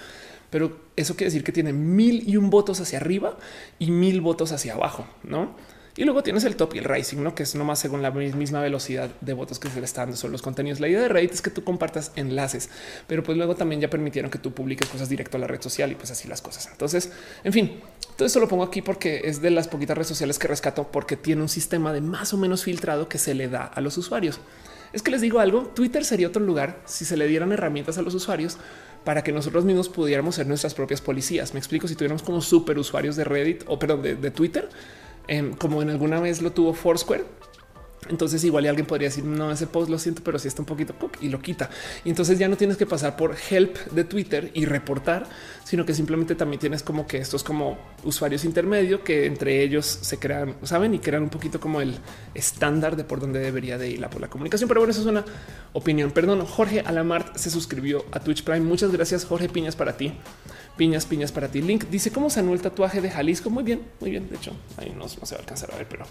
[0.50, 3.36] pero eso quiere decir que tiene mil y un votos hacia arriba
[3.78, 5.54] y mil votos hacia abajo, no?
[5.98, 7.34] Y luego tienes el top y el rising, ¿no?
[7.34, 10.30] que es nomás según la misma velocidad de votos que se le está dando sobre
[10.30, 10.78] los contenidos.
[10.78, 12.70] La idea de Reddit es que tú compartas enlaces,
[13.08, 15.90] pero pues luego también ya permitieron que tú publiques cosas directo a la red social
[15.90, 16.68] y pues así las cosas.
[16.70, 17.10] Entonces,
[17.42, 17.80] en fin,
[18.14, 21.16] todo esto lo pongo aquí porque es de las poquitas redes sociales que rescato porque
[21.16, 24.38] tiene un sistema de más o menos filtrado que se le da a los usuarios.
[24.92, 28.02] Es que les digo algo, Twitter sería otro lugar si se le dieran herramientas a
[28.02, 28.56] los usuarios
[29.02, 31.54] para que nosotros mismos pudiéramos ser nuestras propias policías.
[31.54, 34.68] Me explico si tuviéramos como super usuarios de Reddit o perdón, de Twitter,
[35.28, 37.24] Em, como en alguna vez lo tuvo Foursquare.
[38.08, 40.94] Entonces igual alguien podría decir no ese post lo siento, pero si está un poquito
[41.20, 41.70] y lo quita.
[42.04, 45.26] Y entonces ya no tienes que pasar por help de Twitter y reportar,
[45.64, 50.18] sino que simplemente también tienes como que estos como usuarios intermedio que entre ellos se
[50.18, 51.96] crean, saben y crean un poquito como el
[52.34, 54.68] estándar de por dónde debería de ir la, por la comunicación.
[54.68, 55.24] Pero bueno, eso es una
[55.72, 56.10] opinión.
[56.10, 58.60] Perdón, Jorge Alamart se suscribió a Twitch Prime.
[58.60, 60.12] Muchas gracias, Jorge Piñas para ti.
[60.76, 61.60] Piñas, piñas para ti.
[61.60, 63.50] Link dice cómo se anuló el tatuaje de Jalisco.
[63.50, 64.28] Muy bien, muy bien.
[64.28, 66.06] De hecho, ahí no, se va a alcanzar a ver, pero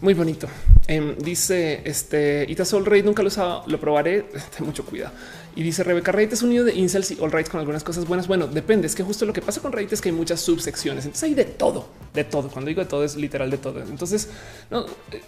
[0.00, 0.48] muy bonito.
[0.86, 4.22] Em, dice este Itasol Rey, nunca lo usado, lo probaré.
[4.56, 5.12] Ten mucho cuidado.
[5.56, 8.06] Y dice Rebeca Reddit es un nido de incels y all right con algunas cosas
[8.06, 8.28] buenas.
[8.28, 8.86] Bueno, depende.
[8.86, 11.04] Es que justo lo que pasa con Reddit es que hay muchas subsecciones.
[11.04, 12.48] Entonces hay de todo, de todo.
[12.48, 13.80] Cuando digo de todo es literal de todo.
[13.80, 14.28] Entonces
[14.70, 15.20] no eh,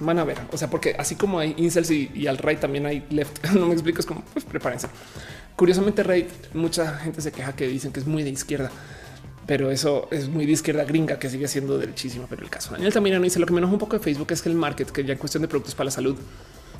[0.00, 0.38] van a ver.
[0.50, 3.44] O sea, porque así como hay incels y, y al right también hay left.
[3.54, 4.00] No me explico.
[4.00, 4.88] Es como pues prepárense.
[5.56, 8.70] Curiosamente, Reddit, mucha gente se queja que dicen que es muy de izquierda,
[9.46, 12.26] pero eso es muy de izquierda gringa que sigue siendo derechísima.
[12.28, 14.48] Pero el caso Daniel también dice lo que menos un poco de Facebook es que
[14.48, 16.16] el market, que ya en cuestión de productos para la salud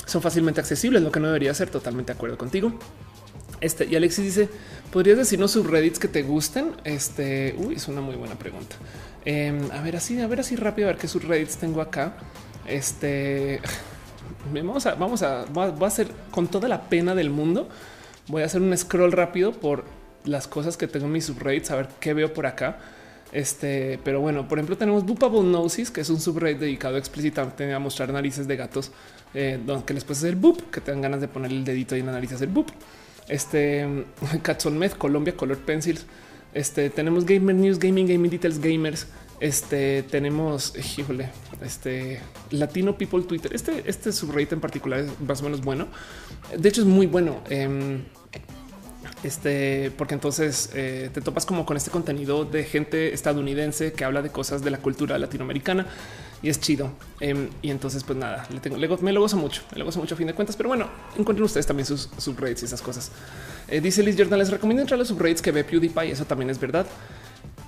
[0.04, 1.70] son fácilmente accesibles, lo que no debería ser.
[1.70, 2.72] Totalmente de acuerdo contigo.
[3.60, 4.48] Este y Alexis dice:
[4.92, 6.72] ¿Podrías decirnos subreddits que te gusten?
[6.84, 8.76] Este uy, es una muy buena pregunta.
[9.24, 12.16] Em, a ver, así, a ver, así rápido, a ver qué subreddits tengo acá.
[12.66, 13.60] Este
[14.52, 17.68] vamos a, vamos a, va a ser con toda la pena del mundo
[18.28, 19.84] Voy a hacer un scroll rápido por
[20.26, 22.78] las cosas que tengo en mis subreddits, a ver qué veo por acá.
[23.32, 27.78] Este, pero bueno, por ejemplo, tenemos Boopable Noses, que es un subreddit dedicado explícitamente a
[27.78, 28.92] mostrar narices de gatos,
[29.34, 32.06] eh, donde les puedes hacer boop, que tengan ganas de poner el dedito y en
[32.06, 32.70] la nariz hacer boop.
[33.28, 34.04] Este
[34.42, 36.06] Catson Med, Colombia, Color Pencils.
[36.54, 39.08] Este tenemos Gamer News, Gaming, Gaming Details, Gamers.
[39.40, 41.28] Este tenemos, híjole,
[41.62, 42.20] este
[42.50, 43.52] Latino People Twitter.
[43.54, 45.88] Este, este subreddit en particular es más o menos bueno.
[46.56, 47.42] De hecho, es muy bueno.
[47.50, 48.00] Eh,
[49.22, 54.22] este, porque entonces eh, te topas como con este contenido de gente estadounidense que habla
[54.22, 55.86] de cosas de la cultura latinoamericana
[56.42, 56.92] y es chido.
[57.20, 60.14] Em, y entonces, pues nada, le tengo, me lo gozo mucho, me lo gozo mucho
[60.14, 60.88] a fin de cuentas, pero bueno,
[61.18, 63.10] encuentren ustedes también sus subreddits y esas cosas.
[63.68, 66.50] Eh, dice Liz Jordan, les recomiendo entrar a los subreddits que ve PewDiePie, eso también
[66.50, 66.86] es verdad.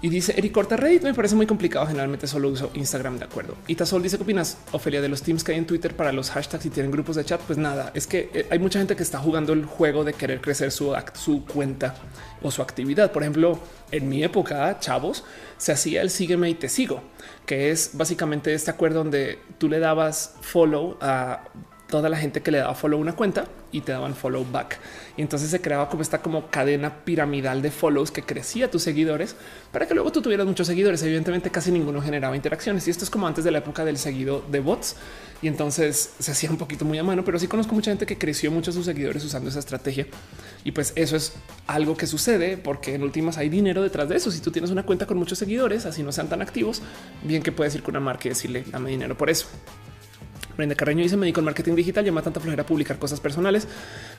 [0.00, 1.86] Y dice Eric Corta Reddit me parece muy complicado.
[1.86, 3.56] Generalmente solo uso Instagram de acuerdo.
[3.66, 6.30] Y Tazol dice qué opinas, Ofelia, de los teams que hay en Twitter para los
[6.30, 7.40] hashtags y tienen grupos de chat.
[7.40, 10.40] Pues nada, es que eh, hay mucha gente que está jugando el juego de querer
[10.40, 11.96] crecer su, su cuenta
[12.42, 13.10] o su actividad.
[13.10, 13.58] Por ejemplo,
[13.90, 15.24] en mi época, chavos,
[15.56, 17.02] se hacía el sígueme y te sigo,
[17.44, 21.44] que es básicamente este acuerdo donde tú le dabas follow a
[21.88, 24.78] toda la gente que le daba follow una cuenta y te daban follow back.
[25.16, 29.36] Y entonces se creaba como esta como cadena piramidal de follows que crecía tus seguidores
[29.72, 31.02] para que luego tú tuvieras muchos seguidores.
[31.02, 34.44] Evidentemente casi ninguno generaba interacciones y esto es como antes de la época del seguido
[34.50, 34.96] de bots.
[35.40, 38.18] Y entonces se hacía un poquito muy a mano, pero sí conozco mucha gente que
[38.18, 40.06] creció mucho sus seguidores usando esa estrategia.
[40.64, 41.34] Y pues eso es
[41.66, 44.30] algo que sucede porque en últimas hay dinero detrás de eso.
[44.30, 46.82] Si tú tienes una cuenta con muchos seguidores, así no sean tan activos,
[47.22, 49.46] bien que puedes ir con una marca y decirle dame dinero por eso.
[50.58, 53.68] Brenda Carreño dice: Me dedico al marketing digital, llama tanta flojera publicar cosas personales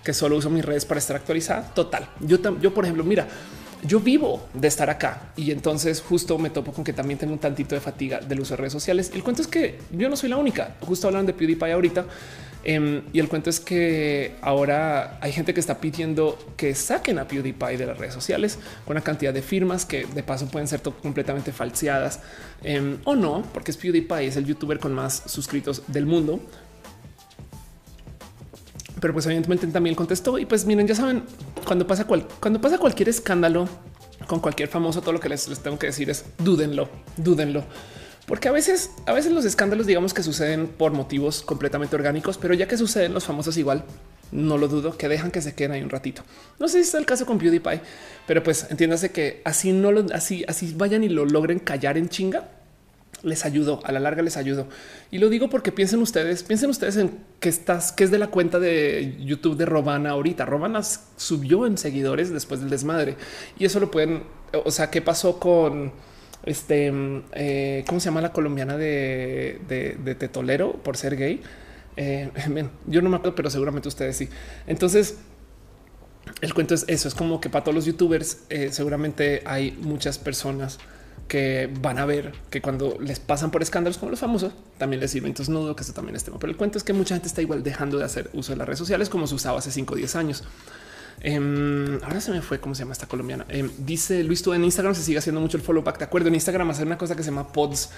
[0.04, 1.74] que solo uso mis redes para estar actualizada.
[1.74, 2.10] Total.
[2.22, 3.28] Yo, yo, por ejemplo, mira,
[3.84, 7.40] yo vivo de estar acá y entonces justo me topo con que también tengo un
[7.40, 9.12] tantito de fatiga del uso de redes sociales.
[9.14, 10.78] el cuento es que yo no soy la única.
[10.80, 12.06] Justo hablan de PewDiePie ahorita
[12.64, 17.28] Em, y el cuento es que ahora hay gente que está pidiendo que saquen a
[17.28, 20.82] PewDiePie de las redes sociales con una cantidad de firmas que de paso pueden ser
[20.82, 22.20] completamente falseadas
[22.64, 26.42] em, o no, porque es PewDiePie, es el youtuber con más suscritos del mundo.
[29.00, 31.24] Pero pues evidentemente también contestó y pues miren, ya saben,
[31.66, 33.70] cuando pasa, cuando pasa cualquier escándalo
[34.28, 37.64] con cualquier famoso, todo lo que les, les tengo que decir es dúdenlo, dúdenlo
[38.30, 42.54] porque a veces, a veces los escándalos, digamos que suceden por motivos completamente orgánicos, pero
[42.54, 43.84] ya que suceden los famosos igual,
[44.32, 46.22] no lo dudo que dejan que se queden ahí un ratito.
[46.60, 47.82] No sé si es el caso con PewDiePie,
[48.28, 52.08] pero pues entiéndase que así no lo así, así vayan y lo logren callar en
[52.08, 52.52] chinga.
[53.24, 54.68] Les ayudo a la larga, les ayudo.
[55.10, 58.28] Y lo digo porque piensen ustedes, piensen ustedes en que estás, que es de la
[58.28, 60.46] cuenta de YouTube de Robana ahorita.
[60.46, 63.18] Robana subió en seguidores después del desmadre
[63.58, 64.22] y eso lo pueden.
[64.66, 65.92] O sea, qué pasó con
[66.44, 66.92] este,
[67.34, 71.42] eh, cómo se llama la colombiana de, de, de Tetolero por ser gay?
[71.98, 72.32] Eh,
[72.88, 74.30] yo no me acuerdo, pero seguramente ustedes sí.
[74.68, 75.18] Entonces,
[76.42, 80.18] el cuento es eso, es como que para todos los youtubers eh, seguramente hay muchas
[80.18, 80.80] personas
[81.28, 85.12] que van a ver que cuando les pasan por escándalos como los famosos también les
[85.12, 85.28] sirve.
[85.28, 87.28] Entonces no dudo que eso también es tema, pero el cuento es que mucha gente
[87.28, 89.94] está igual dejando de hacer uso de las redes sociales como se usaba hace 5
[89.94, 90.44] o 10 años.
[91.22, 93.46] Em, ahora se me fue cómo se llama esta colombiana.
[93.50, 95.98] Em, dice Luis, tú en Instagram se sigue haciendo mucho el follow back.
[95.98, 97.90] De acuerdo, en Instagram hacer una cosa que se llama pods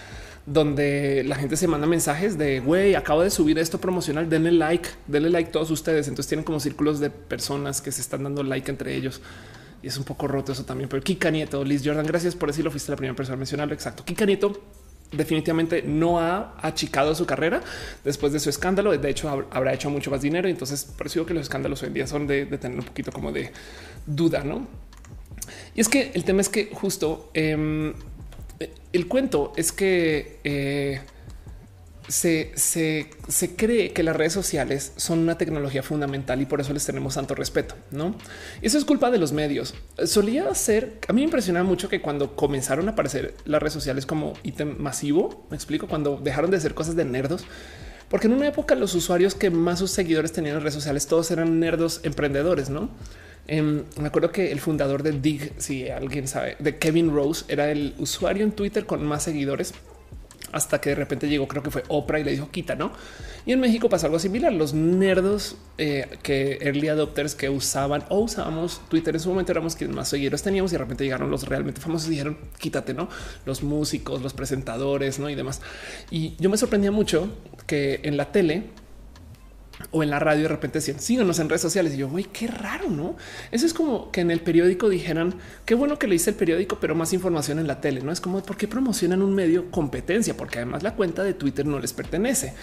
[0.46, 4.90] donde la gente se manda mensajes de güey, acabo de subir esto promocional, denle like,
[5.08, 6.08] denle like todos ustedes.
[6.08, 9.22] Entonces tienen como círculos de personas que se están dando like entre ellos.
[9.84, 10.90] Y es un poco roto eso también.
[10.90, 12.72] Pero Kika Nieto, Liz Jordan, gracias por decirlo.
[12.72, 13.74] Fuiste la primera persona a mencionarlo.
[13.74, 14.04] Exacto.
[14.06, 14.62] Kika Nieto
[15.12, 17.62] definitivamente no ha achicado su carrera
[18.03, 18.97] después de su escándalo.
[18.97, 20.47] De hecho, habrá hecho mucho más dinero.
[20.47, 23.51] Entonces, pareció que los escándalos hoy en día son de, tener un poquito como de
[24.05, 24.68] duda, no?
[25.76, 27.93] Y es que el tema es que justo em,
[28.93, 31.01] el cuento es que eh,
[32.12, 36.86] se, se, cree que las redes sociales son una tecnología fundamental y por eso les
[36.86, 38.16] tenemos tanto respeto, ¿no?
[38.62, 39.74] Eso es culpa de los medios.
[40.03, 44.05] Solía ser, a mí me impresiona mucho que cuando comenzaron a aparecer las redes sociales
[44.05, 47.45] como ítem masivo, me explico, cuando dejaron de ser cosas de nerdos,
[48.09, 51.32] porque en una época los usuarios que más sus seguidores tenían en redes sociales, todos
[51.32, 52.89] eran nerdos emprendedores, ¿no?
[53.47, 57.72] Em, me acuerdo que el fundador de Dig, si alguien sabe, de Kevin Rose, era
[57.72, 59.74] el usuario en Twitter con más seguidores
[60.52, 62.91] hasta que de repente llegó, creo que fue Oprah y le dijo quita, no?
[63.45, 64.54] Y en México pasó algo similar.
[64.54, 69.76] Los nerdos eh, que early adopters que usaban o usábamos Twitter en su momento éramos
[69.76, 73.10] quienes más seguidores teníamos y de repente llegaron los realmente famosos y dijeron quítate, no?
[73.45, 75.30] Los músicos, los presentadores, no?
[75.30, 75.62] Y demás.
[76.12, 77.30] Y yo me sorprendía mucho
[77.66, 78.66] que en la tele
[79.92, 81.94] o en la radio de repente decían síganos en redes sociales.
[81.94, 83.16] Y yo, güey, qué raro, no?
[83.52, 86.78] Eso es como que en el periódico dijeran qué bueno que le hice el periódico,
[86.80, 88.02] pero más información en la tele.
[88.02, 91.66] No es como por qué promocionan un medio competencia, porque además la cuenta de Twitter
[91.66, 92.54] no les pertenece.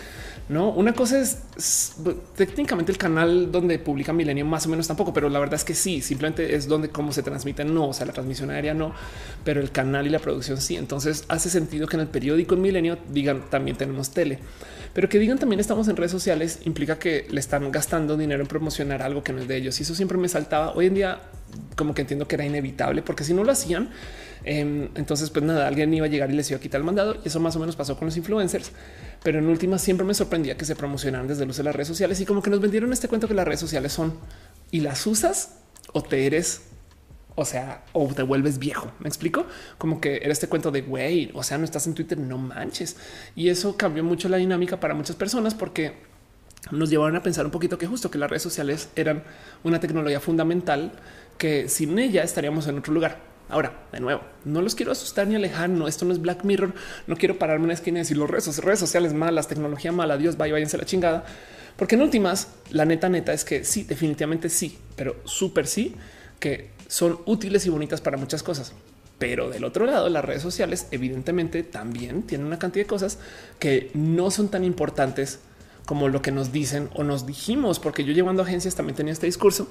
[0.48, 1.96] No, una cosa es,
[2.34, 5.74] técnicamente el canal donde publica Milenio más o menos tampoco, pero la verdad es que
[5.74, 7.64] sí, simplemente es donde cómo se transmite.
[7.64, 8.94] No, o sea, la transmisión aérea no,
[9.44, 10.76] pero el canal y la producción sí.
[10.76, 14.38] Entonces hace sentido que en el periódico en Milenio digan también tenemos tele.
[14.92, 18.48] Pero que digan también estamos en redes sociales implica que le están gastando dinero en
[18.48, 19.78] promocionar algo que no es de ellos.
[19.80, 20.72] Y eso siempre me saltaba.
[20.72, 21.20] Hoy en día
[21.76, 23.90] como que entiendo que era inevitable porque si no lo hacían,
[24.44, 27.16] em, entonces pues nada, alguien iba a llegar y les iba a quitar el mandado.
[27.24, 28.72] Y eso más o menos pasó con los influencers.
[29.22, 32.20] Pero en última siempre me sorprendía que se promocionaran desde luz de las redes sociales
[32.20, 34.14] y como que nos vendieron este cuento que las redes sociales son
[34.70, 35.56] y las usas
[35.92, 36.62] o te eres
[37.38, 38.90] o sea, o te vuelves viejo.
[38.98, 39.46] Me explico
[39.78, 42.96] como que era este cuento de güey, o sea, no estás en Twitter, no manches.
[43.36, 45.94] Y eso cambió mucho la dinámica para muchas personas porque
[46.72, 49.22] nos llevaron a pensar un poquito que justo que las redes sociales eran
[49.62, 50.90] una tecnología fundamental
[51.38, 53.20] que sin ella estaríamos en otro lugar.
[53.48, 55.70] Ahora, de nuevo, no los quiero asustar ni alejar.
[55.70, 56.74] No, esto no es Black Mirror.
[57.06, 60.18] No quiero pararme en una esquina y decir los redes, redes sociales malas, tecnología mala.
[60.18, 61.24] Dios vaya, váyanse la chingada.
[61.76, 65.94] Porque en últimas, la neta, neta es que sí, definitivamente sí, pero súper sí
[66.40, 68.72] que son útiles y bonitas para muchas cosas.
[69.18, 73.18] Pero del otro lado, las redes sociales evidentemente también tienen una cantidad de cosas
[73.58, 75.40] que no son tan importantes
[75.86, 79.26] como lo que nos dicen o nos dijimos, porque yo llevando agencias también tenía este
[79.26, 79.68] discurso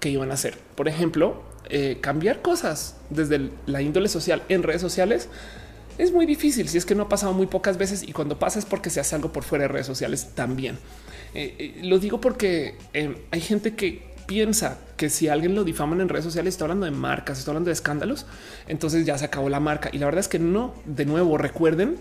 [0.00, 0.58] que iban a hacer.
[0.74, 5.28] Por ejemplo, eh, cambiar cosas desde la índole social en redes sociales
[5.98, 8.58] es muy difícil si es que no ha pasado muy pocas veces y cuando pasa
[8.58, 10.78] es porque se hace algo por fuera de redes sociales también.
[11.34, 12.76] Eh, eh, lo digo porque
[13.30, 16.92] hay gente que piensa que si alguien lo difaman en redes sociales, está hablando de
[16.92, 18.26] marcas, está hablando de escándalos,
[18.68, 19.88] entonces ya se acabó la marca.
[19.90, 20.74] Y la verdad es que no.
[20.84, 21.96] De nuevo, recuerden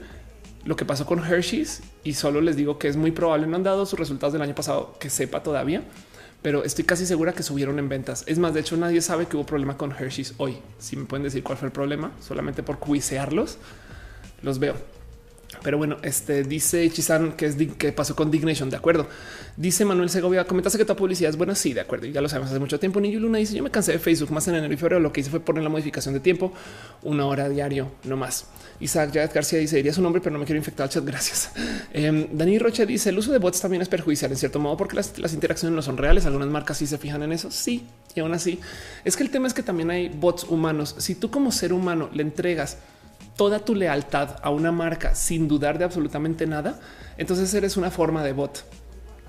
[0.66, 3.64] lo que pasó con Hershey's y solo les digo que es muy probable, no han
[3.64, 5.84] dado sus resultados del año pasado, que sepa todavía,
[6.42, 8.26] pero estoy casi segura que subieron en ventas.
[8.28, 10.58] Es más, de hecho nadie sabe que hubo problema con Hershey's hoy.
[10.78, 13.58] Si me pueden decir cuál fue el problema, solamente por cuisearlos,
[14.42, 14.76] los veo.
[15.68, 18.70] Pero bueno, este dice Chizan que es que pasó con Dignation.
[18.70, 19.06] De acuerdo.
[19.58, 20.46] Dice Manuel Segovia.
[20.46, 21.56] Comentaste que toda publicidad es buena.
[21.56, 22.06] Sí, de acuerdo.
[22.06, 23.02] Y ya lo sabemos hace mucho tiempo.
[23.02, 25.02] Niño Luna dice: Yo me cansé de Facebook más en enero y febrero.
[25.02, 26.54] Lo que hice fue poner la modificación de tiempo
[27.04, 28.46] una hora diario, no más.
[28.80, 31.04] Isaac Jared García dice: Diría su nombre, pero no me quiero infectar al chat.
[31.04, 31.52] Gracias.
[31.94, 34.96] Eh, Dani Roche dice: El uso de bots también es perjudicial en cierto modo porque
[34.96, 36.26] las, las interacciones no son reales.
[36.26, 37.52] Algunas marcas sí se fijan en eso.
[37.52, 37.86] Sí,
[38.16, 38.58] y aún así
[39.04, 40.96] es que el tema es que también hay bots humanos.
[40.98, 42.78] Si tú como ser humano le entregas
[43.38, 46.80] toda tu lealtad a una marca sin dudar de absolutamente nada,
[47.18, 48.66] entonces eres una forma de bot.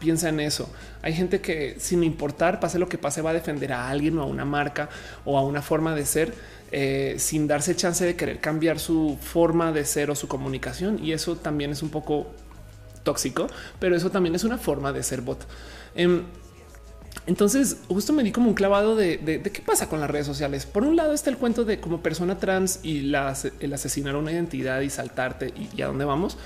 [0.01, 0.69] Piensa en eso.
[1.03, 4.23] Hay gente que sin importar pase lo que pase va a defender a alguien o
[4.23, 4.89] a una marca
[5.25, 6.35] o a una forma de ser
[6.71, 11.05] eh, sin darse chance de querer cambiar su forma de ser o su comunicación.
[11.05, 12.29] Y eso también es un poco
[13.03, 13.49] tóxico,
[13.79, 15.47] pero eso también es una forma de ser bot.
[15.95, 16.23] Em,
[17.29, 19.19] entonces, justo me di como un clavado de,
[19.53, 20.65] qué pasa con las redes sociales.
[20.65, 24.81] Por un lado está el cuento de como persona trans y el asesinar una identidad
[24.81, 26.39] y saltarte y, a dónde vamos.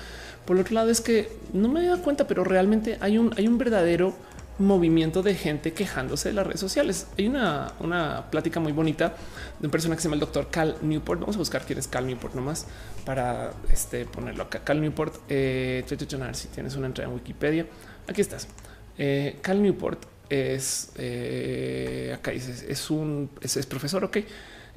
[0.45, 3.57] Por otro lado es que no me dado cuenta, pero realmente hay un, hay un
[3.57, 4.13] verdadero
[4.59, 7.07] movimiento de gente quejándose de las redes sociales.
[7.17, 9.15] Hay una, una plática muy bonita
[9.61, 11.21] de un persona que se llama el doctor Cal Newport.
[11.21, 12.67] Vamos a buscar quién es Cal Newport nomás
[13.05, 14.59] para este, ponerlo acá.
[14.65, 17.65] Cal Newport, eh, a si tienes una entrada en Wikipedia.
[18.05, 18.49] Aquí estás.
[18.97, 24.03] Eh, Cal Newport es eh, acá dices es un es, profesor.
[24.03, 24.17] Ok.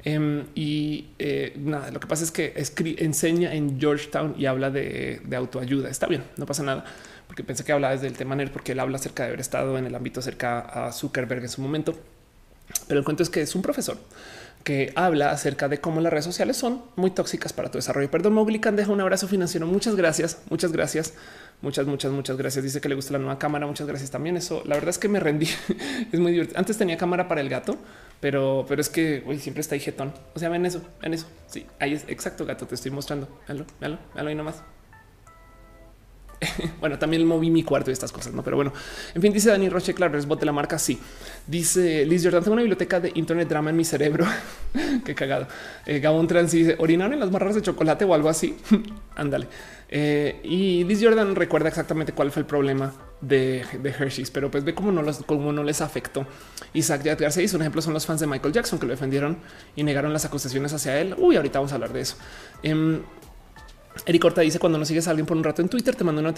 [0.03, 5.21] Em, y eh, nada, lo que pasa es que enseña en Georgetown y habla de,
[5.35, 5.89] autoayuda.
[5.89, 6.85] Está bien, no pasa nada,
[7.25, 9.77] porque pensé que hablaba desde el tema NER, porque él habla acerca de haber estado
[9.77, 11.97] en el ámbito cerca a Zuckerberg en su momento.
[12.87, 13.97] Pero el cuento es que es un profesor
[14.67, 18.11] que habla acerca de cómo las redes sociales son muy tóxicas para tu desarrollo.
[18.11, 19.65] Perdón, Mowgli deja un abrazo financiero.
[19.65, 21.13] Muchas gracias, muchas gracias.
[21.61, 22.65] Muchas, muchas, muchas gracias.
[22.65, 23.65] Dice que le gusta la nueva cámara.
[23.65, 24.35] Muchas gracias también.
[24.35, 25.47] Eso la verdad es que me rendí.
[26.11, 26.59] es muy divertido.
[26.59, 27.77] Antes tenía cámara para el gato,
[28.19, 30.13] pero, pero es que hoy siempre está ahí jetón.
[30.35, 31.27] O sea, ven eso, ven eso.
[31.47, 32.67] Sí, ahí es exacto gato.
[32.67, 33.39] Te estoy mostrando.
[33.47, 34.63] Véalo, véalo, véalo ahí nomás.
[36.79, 38.43] bueno, también moví mi cuarto y estas cosas, no?
[38.43, 38.73] Pero bueno,
[39.13, 40.77] en fin, dice Dani Roche, claro, es bot de la marca.
[40.77, 40.99] Sí,
[41.47, 42.43] dice Liz Jordan.
[42.43, 44.25] Tengo una biblioteca de Internet drama en mi cerebro.
[45.05, 45.47] Qué cagado.
[45.85, 48.55] Eh, Gabón Trans dice orinar en las barras de chocolate o algo así.
[49.15, 49.47] Ándale.
[49.89, 54.75] Eh, y Liz Jordan recuerda exactamente cuál fue el problema de, Hershey's, pero pues ve
[54.75, 56.25] cómo no, los, cómo no les afectó.
[56.73, 59.37] Isaac García hizo un ejemplo, son los fans de Michael Jackson que lo defendieron
[59.75, 61.15] y negaron las acusaciones hacia él.
[61.17, 62.17] Uy, ahorita vamos a hablar de eso.
[62.63, 63.01] Em,
[64.05, 66.21] Eric Horta dice cuando no sigues a alguien por un rato en Twitter te manda
[66.21, 66.33] una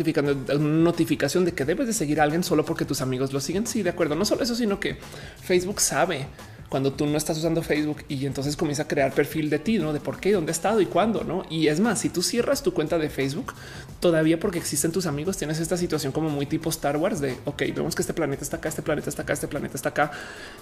[0.60, 3.68] notificación, de que debes de seguir a alguien solo porque tus amigos lo siguen.
[3.68, 4.16] Sí, de acuerdo.
[4.16, 4.98] No solo eso, sino que
[5.42, 6.28] Facebook sabe
[6.70, 9.92] cuando tú no estás usando Facebook y entonces comienza a crear perfil de ti, no
[9.92, 11.44] de por qué, dónde he estado y cuándo, no?
[11.50, 13.54] Y es más, si tú cierras tu cuenta de Facebook,
[14.00, 17.64] todavía porque existen tus amigos, tienes esta situación como muy tipo Star Wars de ok,
[17.76, 20.12] vemos que este planeta está acá, este planeta está acá, este planeta está acá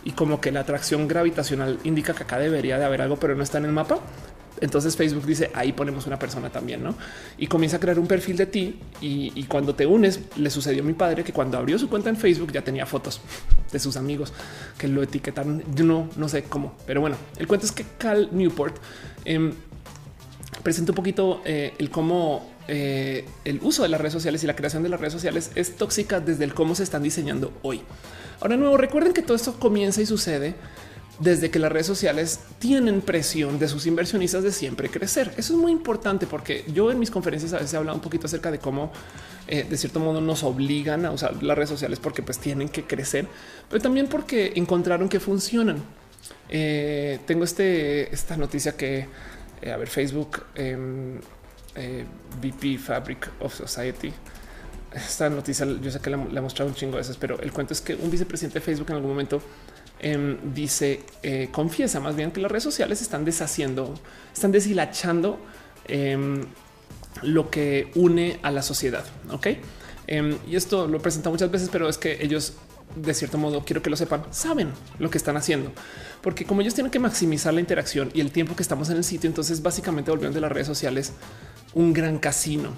[0.06, 3.44] y como que la atracción gravitacional indica que acá debería de haber algo, pero no
[3.44, 4.00] está en el mapa.
[4.62, 6.96] Entonces Facebook dice ahí ponemos una persona también, no?
[7.38, 8.80] Y comienza a crear un perfil de ti.
[9.02, 12.18] Y, cuando te unes, le sucedió a mi padre que cuando abrió su cuenta en
[12.18, 13.22] Facebook ya tenía fotos
[13.72, 14.34] de sus amigos
[14.78, 15.64] que lo etiquetaron.
[15.74, 18.76] Yo no, no sé cómo, pero bueno, el cuento es que Cal Newport
[19.26, 19.54] eh,
[20.64, 24.56] presenta un poquito eh, el cómo eh, el uso de las redes sociales y la
[24.56, 27.82] creación de las redes sociales es tóxica desde el cómo se están diseñando hoy.
[28.42, 30.56] Ahora, nuevo, recuerden que todo esto comienza y sucede
[31.20, 35.34] desde que las redes sociales tienen presión de sus inversionistas de siempre crecer.
[35.38, 38.28] Eso es muy importante porque yo en mis conferencias a veces he hablado un poquito
[38.28, 38.92] acerca de cómo
[39.48, 42.84] eh, de cierto modo nos obligan a usar las redes sociales porque pues tienen que
[42.84, 43.26] crecer,
[43.70, 45.82] pero también porque encontraron que funcionan.
[46.50, 49.08] Eh, tengo este, esta noticia que,
[49.62, 51.20] eh, a ver, Facebook, em,
[52.42, 54.12] VP Fabric of Society,
[54.92, 57.52] esta noticia yo sé que la, la he mostrado un chingo de veces, pero el
[57.52, 59.42] cuento es que un vicepresidente de Facebook en algún momento
[60.00, 63.96] Em, dice, eh, confiesa más bien que las redes sociales están deshaciendo,
[64.32, 65.40] están deshilachando
[65.86, 66.42] em,
[67.24, 69.04] lo que une a la sociedad.
[69.32, 69.48] Ok.
[70.06, 72.54] Em, y esto lo presenta muchas veces, pero es que ellos
[72.96, 75.72] de cierto modo quiero que lo sepan, saben lo que están haciendo,
[76.22, 79.04] porque como ellos tienen que maximizar la interacción y el tiempo que estamos en el
[79.04, 81.12] sitio, entonces básicamente volvieron de las redes sociales
[81.74, 82.72] un gran casino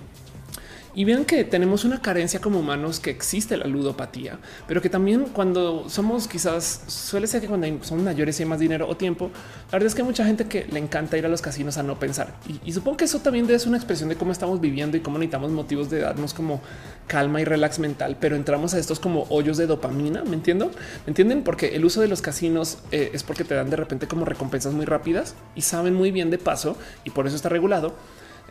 [0.96, 5.26] y vean que tenemos una carencia como humanos que existe la ludopatía, pero que también
[5.34, 9.30] cuando somos quizás suele ser que cuando son mayores y hay más dinero o tiempo,
[9.68, 11.84] la verdad es que hay mucha gente que le encanta ir a los casinos a
[11.84, 12.36] no pensar.
[12.66, 15.52] Y, supongo que eso también es una expresión de cómo estamos viviendo y cómo necesitamos
[15.52, 16.62] motivos de darnos como
[17.08, 20.24] calma y relax mental, pero entramos a estos como hoyos de dopamina.
[20.24, 20.72] Me entiendo,
[21.06, 24.08] me entienden, porque el uso de los casinos eh, es porque te dan de repente
[24.08, 27.94] como recompensas muy rápidas y saben muy bien de paso y por eso está regulado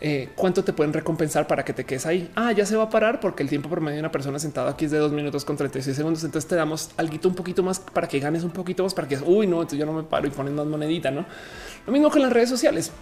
[0.00, 2.30] eh, cuánto te pueden recompensar para que te quedes ahí.
[2.34, 4.84] Ah, ya se va a parar porque el tiempo promedio de una persona sentada aquí
[4.84, 6.24] es de dos minutos con 36 segundos.
[6.24, 9.16] Entonces te damos algo un poquito más para que ganes un poquito más para que
[9.16, 11.10] uy, no, entonces yo no me paro y ponen más monedita.
[11.10, 11.26] No
[11.88, 12.92] lo mismo con las redes sociales.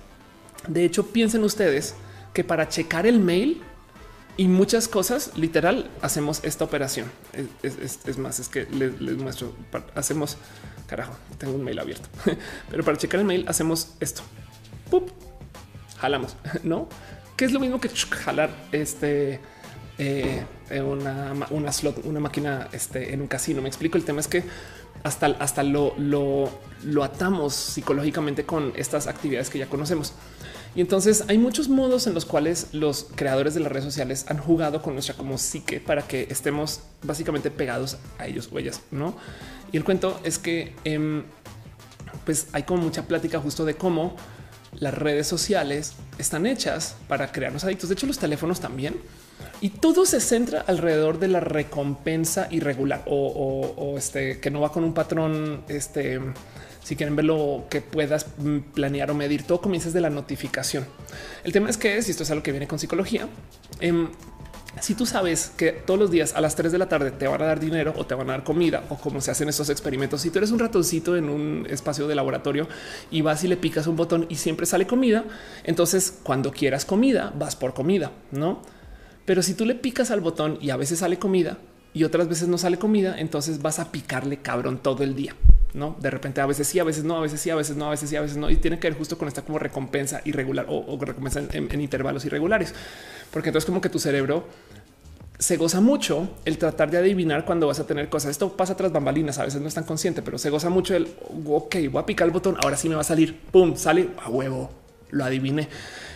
[0.69, 1.95] De hecho, piensen ustedes
[2.33, 3.63] que para checar el mail
[4.37, 7.11] y muchas cosas, literal, hacemos esta operación.
[7.63, 9.55] Es, más, es que les, muestro.
[9.95, 10.37] Hacemos
[10.87, 12.09] carajo, tengo un mail abierto,
[12.71, 14.23] pero para checar el mail hacemos esto.
[14.89, 15.26] ¡Pup!
[15.99, 16.89] Jalamos, no?
[17.37, 19.41] Que es lo mismo que jalar este
[19.99, 20.45] eh,
[20.83, 23.63] una, una, slot, una máquina este, en un casino.
[23.63, 23.97] Me explico.
[23.97, 24.45] El tema es que
[25.03, 26.51] hasta, hasta lo, lo,
[26.85, 30.13] lo atamos psicológicamente con estas actividades que ya conocemos.
[30.75, 34.37] Y entonces hay muchos modos en los cuales los creadores de las redes sociales han
[34.37, 39.17] jugado con nuestra como psique para que estemos básicamente pegados a ellos o ellas, ¿no?
[39.73, 41.25] Y el cuento es que em,
[42.27, 44.17] pues hay como mucha plática justo de cómo
[44.79, 47.89] las redes sociales están hechas para crearnos adictos.
[47.89, 48.97] De hecho, los teléfonos también.
[49.61, 54.85] Y todo se centra alrededor de la recompensa irregular o, este que no va con
[54.85, 56.21] un patrón este
[56.83, 58.27] si quieren ver lo que puedas
[58.75, 60.87] planear o medir, todo comienza desde la notificación.
[61.43, 63.27] El tema es que si esto es algo que viene con psicología,
[63.81, 64.09] em,
[64.81, 67.41] si tú sabes que todos los días a las 3 de la tarde te van
[67.43, 70.21] a dar dinero o te van a dar comida o cómo se hacen estos experimentos,
[70.21, 72.69] si tú eres un ratoncito en un espacio de laboratorio
[73.11, 75.25] y vas y le picas un botón y siempre sale comida,
[75.65, 78.63] entonces cuando quieras comida vas por comida, no?
[79.25, 81.59] Pero si tú le picas al botón y a veces sale comida
[81.93, 85.35] y otras veces no sale comida, entonces vas a picarle cabrón todo el día
[85.77, 87.87] no de repente a veces sí, a veces no, a veces sí, a veces no,
[87.87, 88.51] a veces sí, a veces no.
[88.51, 92.75] Y tiene que ver justo con esta como recompensa irregular o, recompensa en, intervalos irregulares,
[93.31, 94.47] porque entonces como que tu cerebro
[95.39, 98.31] se goza mucho el tratar de adivinar cuando vas a tener cosas.
[98.31, 101.09] Esto pasa tras bambalinas, a veces no es tan consciente, pero se goza mucho el
[101.47, 102.57] ok, voy a picar el botón.
[102.63, 104.71] Ahora sí me va a salir, pum, sale a huevo,
[105.11, 105.69] lo adiviné.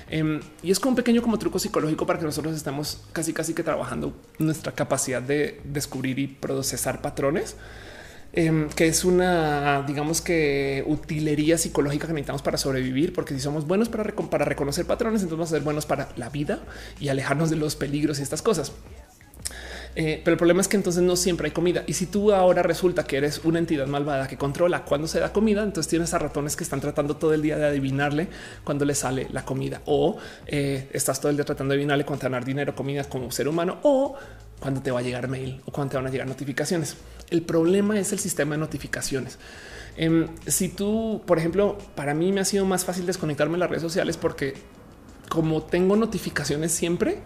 [0.09, 3.55] Em, y es como un pequeño como truco psicológico para que nosotros estemos casi, casi
[3.55, 7.57] que trabajando nuestra capacidad de descubrir y procesar patrones.
[8.33, 13.67] Em, que es una, digamos que utilería psicológica que necesitamos para sobrevivir, porque si somos
[13.67, 16.61] buenos para, para reconocer patrones, entonces vamos a ser buenos para la vida
[17.01, 18.73] y alejarnos de los peligros y estas cosas.
[19.97, 21.83] Eh, pero el problema es que entonces no siempre hay comida.
[21.87, 25.33] Y si tú ahora resulta que eres una entidad malvada que controla cuando se da
[25.33, 28.29] comida, entonces tienes a ratones que están tratando todo el día de adivinarle
[28.65, 32.29] cuando le sale la comida o eh, estás todo el día tratando de adivinarle a
[32.29, 34.15] dar dinero, comida como ser humano o
[34.61, 36.97] cuando te va a llegar mail o cuando te van a llegar notificaciones.
[37.31, 39.39] El problema es el sistema de notificaciones.
[39.97, 43.71] Em, si tú, por ejemplo, para mí me ha sido más fácil desconectarme de las
[43.71, 44.55] redes sociales porque
[45.29, 47.19] como tengo notificaciones siempre,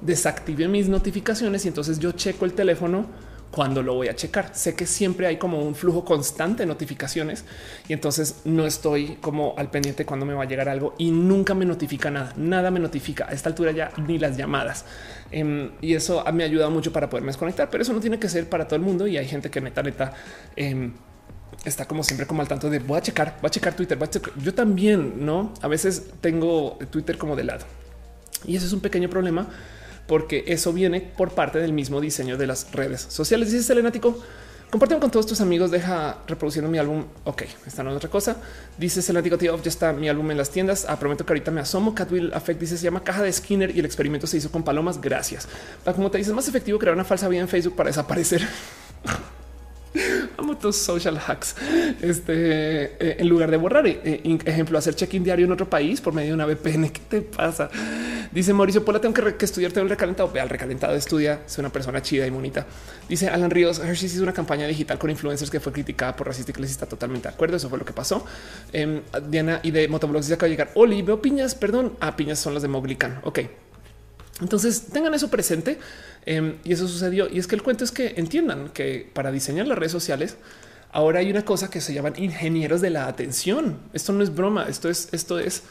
[0.00, 3.06] desactivé mis notificaciones y entonces yo checo el teléfono
[3.50, 4.50] cuando lo voy a checar.
[4.54, 7.44] Sé que siempre hay como un flujo constante de notificaciones
[7.88, 11.54] y entonces no estoy como al pendiente cuando me va a llegar algo y nunca
[11.54, 12.32] me notifica nada.
[12.36, 14.84] Nada me notifica a esta altura ya ni las llamadas.
[15.30, 18.28] Em, y eso me ha ayudado mucho para poderme desconectar, pero eso no tiene que
[18.28, 20.12] ser para todo el mundo y hay gente que neta, neta,
[20.54, 20.92] em,
[21.64, 23.98] está como siempre como al tanto de voy a checar, voy a checar Twitter.
[24.42, 25.54] Yo también, no?
[25.62, 27.64] A veces tengo Twitter como de lado
[28.44, 29.48] y eso es un pequeño problema
[30.06, 33.50] porque eso viene por parte del mismo diseño de las redes sociales.
[33.50, 34.18] Dice Selenático,
[34.70, 37.04] compartimos con todos tus amigos, deja reproduciendo mi álbum.
[37.24, 38.36] Ok, está en otra cosa.
[38.78, 40.86] Dice Selenático, tío, ya está mi álbum en las tiendas.
[40.88, 41.94] Ah, prometo que ahorita me asomo.
[41.94, 45.00] Catwill Affect dice, se llama Caja de Skinner y el experimento se hizo con palomas.
[45.00, 45.48] Gracias.
[45.84, 48.46] Como te dices, más efectivo crear una falsa vida en Facebook para desaparecer.
[50.38, 51.54] Amo tus social hacks.
[52.02, 56.14] Este eh, en lugar de borrar, eh, ejemplo, hacer check-in diario en otro país por
[56.14, 56.90] medio de una VPN.
[56.90, 57.70] ¿Qué te pasa?
[58.32, 60.30] Dice Mauricio Pola, tengo que, estudiar todo el recalentado.
[60.30, 62.66] Ve al recalentado, estudia, soy una persona chida y bonita.
[63.08, 66.50] Dice Alan Ríos, Hershey hizo una campaña digital con influencers que fue criticada por racista
[66.50, 66.86] y clasista.
[66.86, 67.56] Totalmente de acuerdo.
[67.56, 68.24] Eso fue lo que pasó.
[68.72, 70.70] Em, Diana y de Motoblogs acaba de llegar.
[70.74, 71.94] Oli, veo piñas, perdón.
[72.00, 73.20] Ah, piñas son las de Moglican.
[73.24, 73.40] Ok.
[74.40, 75.78] Entonces tengan eso presente
[76.26, 77.28] em, y eso sucedió.
[77.30, 80.36] Y es que el cuento es que entiendan que para diseñar las redes sociales
[80.92, 83.78] ahora hay una cosa que se llaman ingenieros de la atención.
[83.92, 84.66] Esto no es broma.
[84.68, 85.62] Esto es, esto es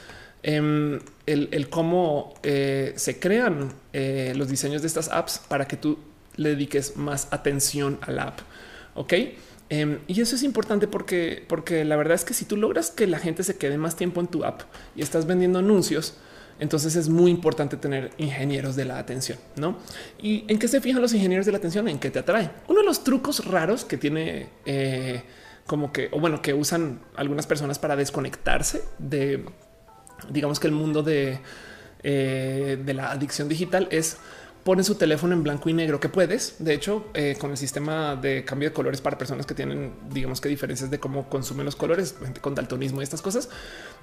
[0.43, 5.99] em, el, cómo eh, se crean eh, los diseños de estas apps para que tú
[6.35, 8.39] le dediques más atención a la app.
[8.95, 9.13] Ok.
[9.69, 13.07] Em, y eso es importante porque, porque la verdad es que si tú logras que
[13.07, 14.61] la gente se quede más tiempo en tu app
[14.95, 16.15] y estás vendiendo anuncios,
[16.59, 19.77] entonces es muy importante tener ingenieros de la atención, ¿no?
[20.21, 21.87] ¿Y en qué se fijan los ingenieros de la atención?
[21.87, 22.49] ¿En qué te atrae?
[22.67, 25.23] Uno de los trucos raros que tiene eh,
[25.65, 29.45] como que, o bueno, que usan algunas personas para desconectarse de,
[30.29, 31.39] digamos que el mundo de,
[32.03, 34.17] eh, de la adicción digital es
[34.65, 36.55] ponen su teléfono en blanco y negro que puedes.
[36.57, 40.41] De hecho, eh, con el sistema de cambio de colores para personas que tienen, digamos
[40.41, 43.47] que diferencias de cómo consumen los colores, gente con daltonismo y estas cosas,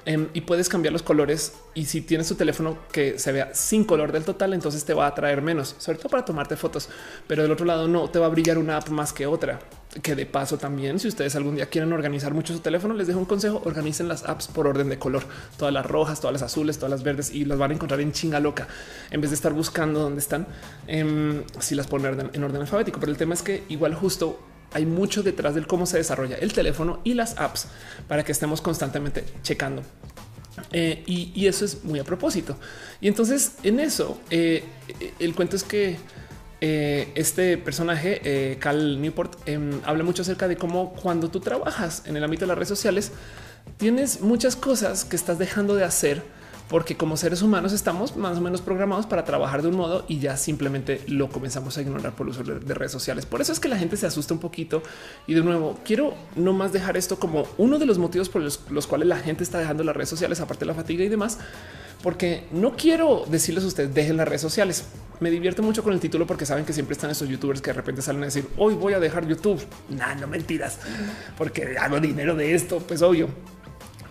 [0.04, 1.54] em, y puedes cambiar los colores.
[1.74, 5.08] Y si tienes tu teléfono que se vea sin color del total, entonces te va
[5.08, 6.88] a traer menos, sobre todo para tomarte fotos.
[7.26, 9.58] Pero del otro lado, no te va a brillar una app más que otra
[10.00, 13.18] que de paso también, si ustedes algún día quieren organizar mucho su teléfono, les dejo
[13.18, 15.24] un consejo, organicen las apps por orden de color,
[15.58, 18.12] todas las rojas, todas las azules, todas las verdes y las van a encontrar en
[18.12, 18.68] chinga loca
[19.10, 20.46] en vez de estar buscando dónde están,
[20.86, 23.00] em, si las ponen en orden alfabético.
[23.00, 24.40] Pero el tema es que igual justo
[24.72, 27.66] hay mucho detrás del cómo se desarrolla el teléfono y las apps
[28.08, 29.82] para que estemos constantemente checando.
[30.70, 32.56] Eh, y, eso es muy a propósito.
[33.00, 34.64] Y entonces en eso, eh,
[35.18, 35.96] el cuento es que
[36.64, 42.04] eh, este personaje, eh, Cal Newport, em, habla mucho acerca de cómo cuando tú trabajas
[42.06, 43.10] en el ámbito de las redes sociales,
[43.78, 46.22] tienes muchas cosas que estás dejando de hacer
[46.72, 50.20] porque como seres humanos estamos más o menos programados para trabajar de un modo y
[50.20, 53.26] ya simplemente lo comenzamos a ignorar por el uso de redes sociales.
[53.26, 54.82] Por eso es que la gente se asusta un poquito
[55.26, 58.58] y de nuevo quiero no más dejar esto como uno de los motivos por los,
[58.70, 61.38] los cuales la gente está dejando las redes sociales, aparte de la fatiga y demás,
[62.02, 64.86] porque no quiero decirles a ustedes dejen las redes sociales.
[65.20, 67.74] Me divierte mucho con el título porque saben que siempre están esos youtubers que de
[67.74, 69.62] repente salen a decir hoy voy a dejar YouTube.
[69.90, 70.78] Nah, no mentiras,
[71.36, 72.78] porque hago dinero de esto.
[72.78, 73.28] Pues obvio,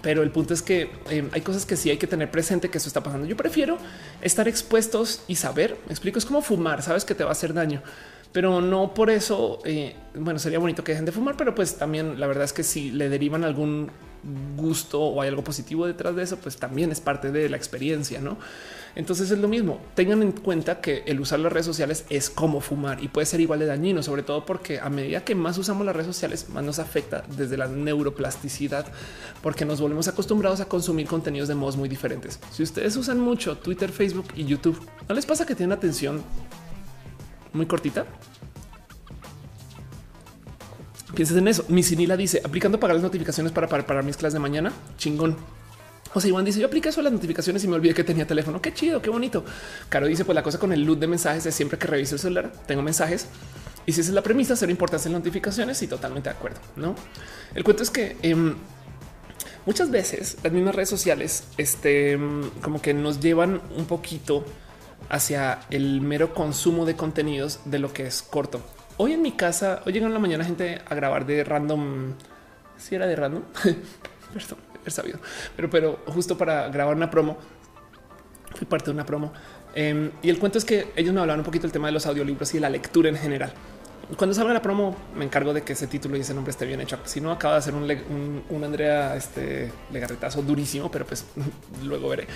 [0.02, 2.78] pero el punto es que eh, hay cosas que sí hay que tener presente que
[2.78, 3.28] eso está pasando.
[3.28, 3.78] Yo prefiero
[4.22, 5.78] estar expuestos y saber.
[5.86, 7.82] Me explico, es como fumar, sabes que te va a hacer daño,
[8.32, 9.60] pero no por eso.
[9.66, 12.64] Eh, bueno, sería bonito que dejen de fumar, pero pues también la verdad es que
[12.64, 13.92] si le derivan algún
[14.56, 18.22] gusto o hay algo positivo detrás de eso, pues también es parte de la experiencia,
[18.22, 18.38] no?
[18.96, 19.80] Entonces es lo mismo.
[19.96, 23.40] Tengan en cuenta que el usar las redes sociales es como fumar y puede ser
[23.40, 26.64] igual de dañino, sobre todo porque a medida que más usamos las redes sociales, más
[26.64, 28.86] nos afecta desde la neuroplasticidad,
[29.42, 32.40] porque nos volvemos acostumbrados a consumir contenidos de modos muy diferentes.
[32.52, 36.22] Si ustedes usan mucho Twitter, Facebook y YouTube, ¿no les pasa que tienen atención
[37.54, 38.06] muy cortita?
[41.16, 41.66] Pienses en eso.
[41.68, 44.72] Mi Sinila dice aplicando pagar las notificaciones para preparar mis clases de mañana.
[44.98, 45.36] Chingón.
[46.14, 48.62] José Iván dice: Yo apliqué eso a las notificaciones y me olvidé que tenía teléfono.
[48.62, 49.46] Qué chido, qué bonito.
[49.90, 52.20] Caro dice: Pues la cosa con el loot de mensajes es siempre que reviso el
[52.20, 53.28] celular, tengo mensajes.
[53.86, 56.60] Y si esa es la premisa, ser importancia en notificaciones y totalmente de acuerdo.
[56.76, 56.96] No,
[57.56, 58.56] el cuento es que em,
[59.66, 64.46] muchas veces las mismas redes sociales, este, em, como que nos llevan un poquito
[65.10, 68.62] hacia el mero consumo de contenidos de lo que es corto.
[68.98, 72.14] Hoy en mi casa, hoy llegan en la mañana gente a grabar de random.
[72.78, 73.44] Si era de random,
[74.34, 75.20] perdón haber sabido,
[75.56, 77.38] pero, pero justo para grabar una promo,
[78.56, 79.32] fui parte de una promo.
[79.74, 82.06] Em, y el cuento es que ellos me hablaban un poquito del tema de los
[82.06, 83.54] audiolibros y de la lectura en general.
[84.18, 86.82] Cuando salga la promo, me encargo de que ese título y ese nombre esté bien
[86.82, 87.00] hecho.
[87.06, 91.26] Si no, acaba de hacer un, un, Andrea este legarretazo durísimo, pero pues
[91.86, 92.28] luego veré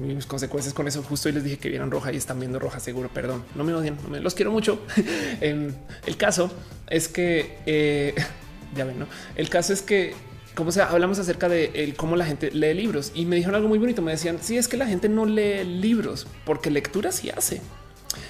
[0.00, 1.04] mis consecuencias con eso.
[1.04, 3.08] Justo hoy les dije que vieran roja y están viendo roja, seguro.
[3.08, 4.80] Perdón, no me odien, me, los quiero mucho.
[5.40, 5.72] Em,
[6.06, 6.50] el caso
[6.88, 8.14] es que eh,
[8.74, 9.06] ya ven, no?
[9.36, 10.14] El caso es que
[10.60, 13.78] como sea, hablamos acerca de cómo la gente lee libros y me dijeron algo muy
[13.78, 14.02] bonito.
[14.02, 17.62] Me decían, sí, es que la gente no lee libros porque lectura sí hace.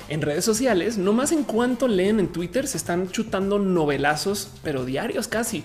[0.08, 4.84] En redes sociales, no más en cuanto leen en Twitter, se están chutando novelazos, pero
[4.84, 5.64] diarios casi.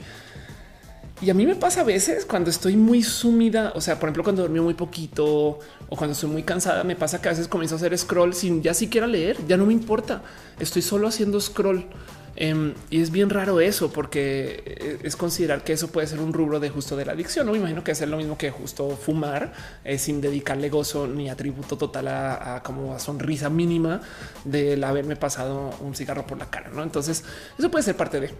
[1.22, 4.24] Y a mí me pasa a veces cuando estoy muy sumida, o sea, por ejemplo,
[4.24, 7.76] cuando dormí muy poquito o cuando estoy muy cansada, me pasa que a veces comienzo
[7.76, 10.24] a hacer scroll sin ya siquiera leer, ya no me importa.
[10.60, 11.86] Estoy solo haciendo scroll
[12.38, 16.34] Em, y es bien raro eso, porque eh, es considerar que eso puede ser un
[16.34, 17.45] rubro de justo de la adicción.
[17.45, 19.53] No me imagino que es lo mismo que justo fumar
[19.84, 24.02] eh, sin dedicarle gozo ni atributo total a, como a sonrisa mínima
[24.44, 26.70] del haberme pasado un cigarro por la cara.
[26.70, 26.84] ¿no?
[26.84, 27.24] Entonces,
[27.57, 28.32] eso puede ser parte de.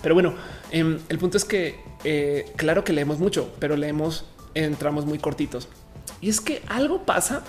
[0.00, 0.34] Pero bueno,
[0.70, 5.68] em, el punto es que eh, claro que leemos mucho, pero leemos entramos muy cortitos.
[6.20, 7.42] Y es que algo pasa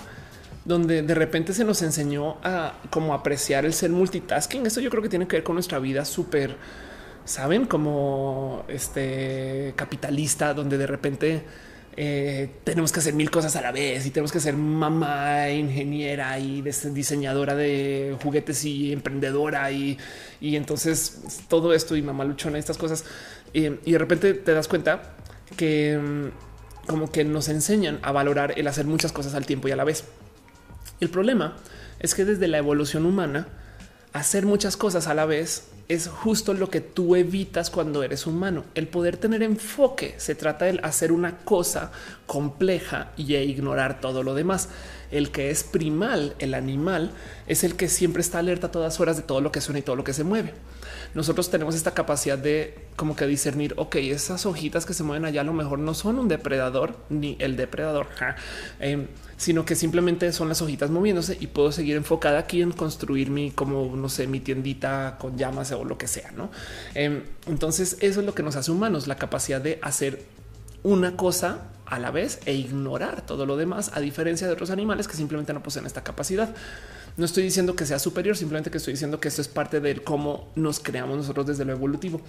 [0.64, 4.66] donde de repente se nos enseñó a como apreciar el ser multitasking.
[4.66, 6.56] Eso yo creo que tiene que ver con nuestra vida súper,
[7.24, 11.42] saben, como este capitalista, donde de repente
[11.96, 16.38] eh, tenemos que hacer mil cosas a la vez y tenemos que ser mamá, ingeniera
[16.38, 19.98] y diseñadora de juguetes y emprendedora y,
[20.40, 23.04] y entonces todo esto y mamá luchona, estas cosas.
[23.52, 25.14] y de repente te das cuenta
[25.56, 29.72] que mm, como que nos enseñan a valorar el hacer muchas cosas al tiempo y
[29.72, 30.04] a la vez.
[31.00, 31.56] El problema
[31.98, 33.48] es que desde la evolución humana,
[34.12, 38.64] hacer muchas cosas a la vez es justo lo que tú evitas cuando eres humano.
[38.76, 41.90] El poder tener enfoque se trata de hacer una cosa
[42.26, 44.68] compleja y ignorar todo lo demás.
[45.10, 47.10] El que es primal, el animal,
[47.48, 49.82] es el que siempre está alerta a todas horas de todo lo que suena y
[49.82, 50.54] todo lo que se mueve.
[51.14, 55.40] Nosotros tenemos esta capacidad de como que discernir, ok, esas hojitas que se mueven allá
[55.40, 58.06] a lo mejor no son un depredador ni el depredador
[59.40, 63.50] sino que simplemente son las hojitas moviéndose y puedo seguir enfocada aquí en construir mi,
[63.50, 66.30] como no sé, mi tiendita con llamas o lo que sea.
[66.32, 66.50] No,
[66.94, 70.22] em, entonces eso es lo que nos hace humanos, la capacidad de hacer
[70.82, 75.08] una cosa a la vez e ignorar todo lo demás, a diferencia de otros animales
[75.08, 76.54] que simplemente no poseen esta capacidad.
[77.16, 80.02] No estoy diciendo que sea superior, simplemente que estoy diciendo que esto es parte de
[80.02, 82.20] cómo nos creamos nosotros desde lo evolutivo.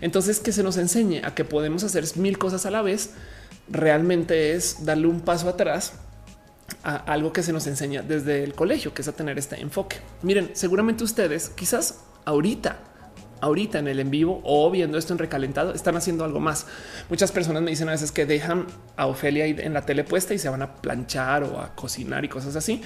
[0.00, 3.10] Entonces, que se nos enseñe a que podemos hacer mil cosas a la vez,
[3.68, 5.94] realmente es darle un paso atrás
[6.82, 9.96] a algo que se nos enseña desde el colegio, que es a tener este enfoque.
[10.22, 12.90] Miren, seguramente ustedes quizás ahorita
[13.40, 16.66] ahorita en el en vivo o viendo esto en recalentado, están haciendo algo más.
[17.08, 18.66] Muchas personas me dicen a veces que dejan
[18.96, 22.28] a Ofelia en la tele puesta y se van a planchar o a cocinar y
[22.28, 22.82] cosas así.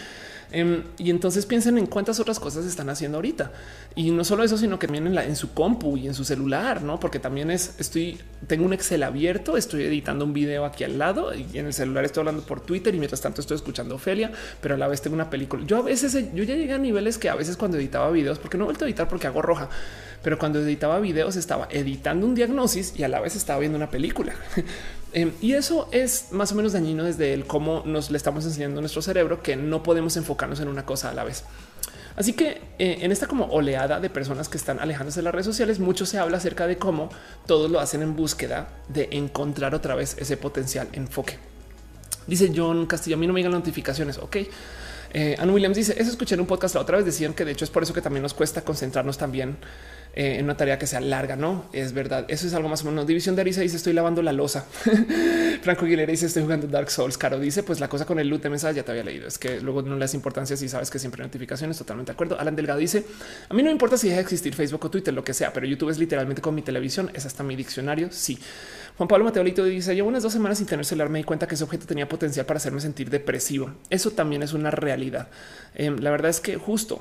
[0.55, 3.51] Em, y entonces piensen en cuántas otras cosas están haciendo ahorita.
[3.97, 7.01] Y no solo eso, sino que vienen en, su compu y en su celular, no?
[7.01, 11.35] Porque también es, estoy, tengo un Excel abierto, estoy editando un video aquí al lado
[11.35, 14.77] y en el celular estoy hablando por Twitter y mientras tanto estoy escuchando Ofelia, pero
[14.77, 15.65] a la vez tengo una película.
[15.67, 18.57] Yo a veces, yo ya llegué a niveles que a veces cuando editaba videos, porque
[18.57, 19.69] no he vuelto a editar porque hago roja,
[20.23, 23.91] pero cuando editaba videos estaba editando un diagnóstico y a la vez estaba viendo una
[23.91, 24.35] película.
[25.15, 28.81] Em, y eso es más o menos dañino desde el cómo nos le estamos enseñando
[28.81, 31.45] a nuestro cerebro que no podemos enfocarnos en una cosa a la vez.
[32.17, 35.47] Así que eh, en esta como oleada de personas que están alejándose de las redes
[35.47, 37.11] sociales, mucho se habla acerca de cómo
[37.47, 41.39] todos lo hacen en búsqueda de encontrar otra vez ese potencial enfoque.
[42.27, 44.19] Dice John Castillo, a mí no me llegan notificaciones.
[44.19, 44.37] Ok.
[45.15, 47.53] Eh, Ann Williams dice, eso escuché en un podcast la otra vez, decían que de
[47.53, 49.57] hecho es por eso que también nos cuesta concentrarnos también
[50.17, 52.25] eh, en una tarea que sea larga, no es verdad.
[52.29, 53.05] Eso es algo más o menos.
[53.05, 54.65] División de Arisa dice estoy lavando la losa.
[55.63, 57.19] Franco Aguilera dice estoy jugando Dark Souls.
[57.19, 59.27] Caro dice pues la cosa con el loot de mensajes ya te había leído.
[59.27, 61.79] Es que luego no le das importancia si sabes que siempre hay notificaciones.
[61.79, 62.39] Totalmente de acuerdo.
[62.39, 63.05] Alan Delgado dice
[63.49, 65.53] a mí no me importa si deja de existir Facebook o Twitter, lo que sea,
[65.53, 67.11] pero YouTube es literalmente con mi televisión.
[67.13, 68.09] Es hasta mi diccionario.
[68.13, 68.39] Sí.
[68.97, 71.09] Juan Pablo Mateolito dice llevo unas dos semanas sin tener celular.
[71.09, 73.73] Me di cuenta que ese objeto tenía potencial para hacerme sentir depresivo.
[73.91, 75.29] Eso también es una realidad.
[75.75, 77.01] Em, la verdad es que justo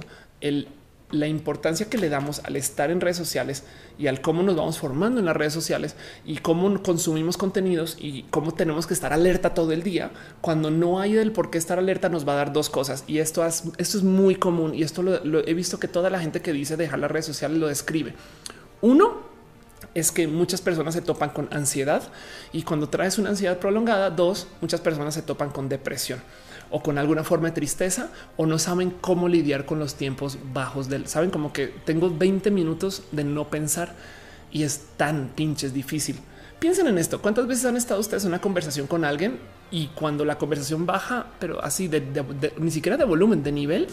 [1.11, 3.64] la importancia que le damos al estar en redes sociales
[3.99, 5.95] y al cómo nos vamos formando en las redes sociales
[6.26, 10.10] y cómo consumimos contenidos y cómo tenemos que estar alerta todo el día.
[10.41, 13.03] Cuando no hay del por qué estar alerta, nos va a dar dos cosas.
[13.06, 16.41] Y esto, esto es muy común y esto lo, he visto que toda la gente
[16.41, 18.15] que dice dejar las redes sociales lo describe.
[18.82, 19.32] Uno,
[19.94, 22.03] es que muchas personas se topan con ansiedad
[22.52, 26.22] y cuando traes una ansiedad prolongada, dos, muchas personas se topan con depresión
[26.70, 30.90] o con alguna forma de tristeza o no saben cómo lidiar con los tiempos bajos
[30.90, 33.94] del saben como que tengo 20 minutos de no pensar
[34.52, 36.20] y es tan pinches difícil.
[36.60, 37.22] Piensen en esto.
[37.22, 39.40] ¿Cuántas veces han estado ustedes en una conversación con alguien
[39.70, 42.03] y cuando la conversación baja, pero así de,
[42.57, 43.88] ni siquiera de volumen, de nivel,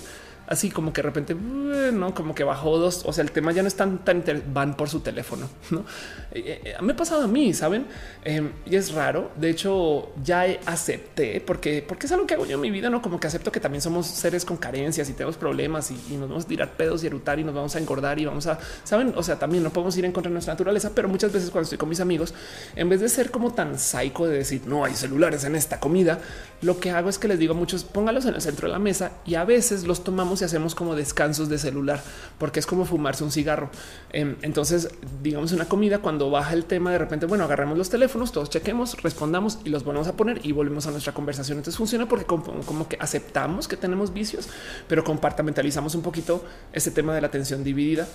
[0.50, 3.04] así como que de repente no como que bajó dos.
[3.06, 4.22] O sea, el tema ya no es tan, tan
[4.52, 5.48] van por su teléfono.
[5.70, 5.84] No
[6.32, 7.86] eh, eh, me ha pasado a mí, saben?
[8.24, 9.30] Em, y es raro.
[9.36, 12.90] De hecho, ya acepté porque, porque es algo que hago yo en mi vida.
[12.90, 16.28] No como que acepto que también somos seres con carencias y tenemos problemas y, nos
[16.28, 19.12] vamos a tirar pedos y erutar y nos vamos a engordar y vamos a saben.
[19.16, 21.64] O sea, también no podemos ir en contra de nuestra naturaleza, pero muchas veces cuando
[21.64, 22.34] estoy con mis amigos,
[22.74, 26.18] en vez de ser como tan psycho de decir no hay celulares en esta comida,
[26.62, 28.78] lo que hago es que les digo a muchos póngalos en el centro de la
[28.78, 32.02] mesa y a veces los tomamos y hacemos como descansos de celular,
[32.38, 33.70] porque es como fumarse un cigarro.
[34.12, 34.90] Em, entonces,
[35.22, 39.02] digamos una comida, cuando baja el tema, de repente, bueno, agarramos los teléfonos, todos chequemos,
[39.02, 41.58] respondamos y los volvemos a poner y volvemos a nuestra conversación.
[41.58, 44.48] Entonces funciona porque como, que aceptamos que tenemos vicios,
[44.86, 48.06] pero compartamentalizamos un poquito ese tema de la atención dividida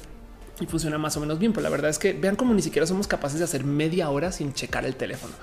[0.59, 1.51] y funciona más o menos bien.
[1.51, 4.31] Pero la verdad es que vean como ni siquiera somos capaces de hacer media hora
[4.31, 5.33] sin checar el teléfono.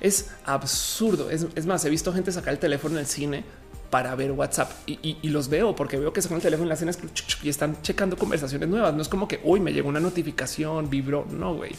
[0.00, 1.30] Es absurdo.
[1.30, 3.44] Es, es, más, he visto gente sacar el teléfono en el cine
[3.90, 6.90] para ver WhatsApp y, los veo porque veo que sacan el teléfono y la hacen
[7.42, 8.94] y están checando conversaciones nuevas.
[8.94, 11.26] No es como que hoy me llegó una notificación, vibró.
[11.30, 11.72] No, güey.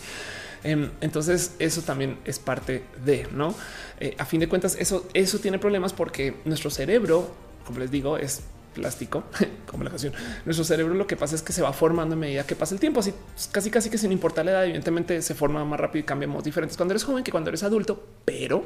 [0.63, 3.55] Em, entonces eso también es parte de no.
[3.99, 7.33] Eh, a fin de cuentas, eso, eso tiene problemas porque nuestro cerebro,
[7.65, 8.41] como les digo, es
[8.73, 9.23] plástico,
[9.65, 10.13] como la canción.
[10.45, 12.79] Nuestro cerebro lo que pasa es que se va formando a medida que pasa el
[12.79, 13.13] tiempo, así
[13.51, 16.77] casi casi que sin importar la edad, evidentemente se forma más rápido y cambiamos diferentes
[16.77, 18.65] cuando eres joven que cuando eres adulto, pero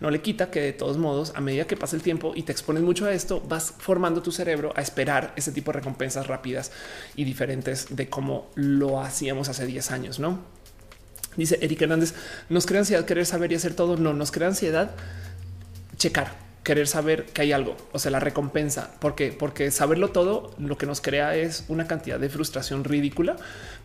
[0.00, 2.52] no le quita que de todos modos, a medida que pasa el tiempo y te
[2.52, 6.72] expones mucho a esto, vas formando tu cerebro a esperar ese tipo de recompensas rápidas
[7.16, 10.38] y diferentes de cómo lo hacíamos hace 10 años, ¿no?
[11.36, 12.14] Dice Eric Hernández,
[12.48, 14.90] nos crea ansiedad querer saber y hacer todo, no, nos crea ansiedad
[15.96, 20.76] checar querer saber que hay algo, o sea, la recompensa, porque, porque saberlo todo lo
[20.76, 23.36] que nos crea es una cantidad de frustración ridícula,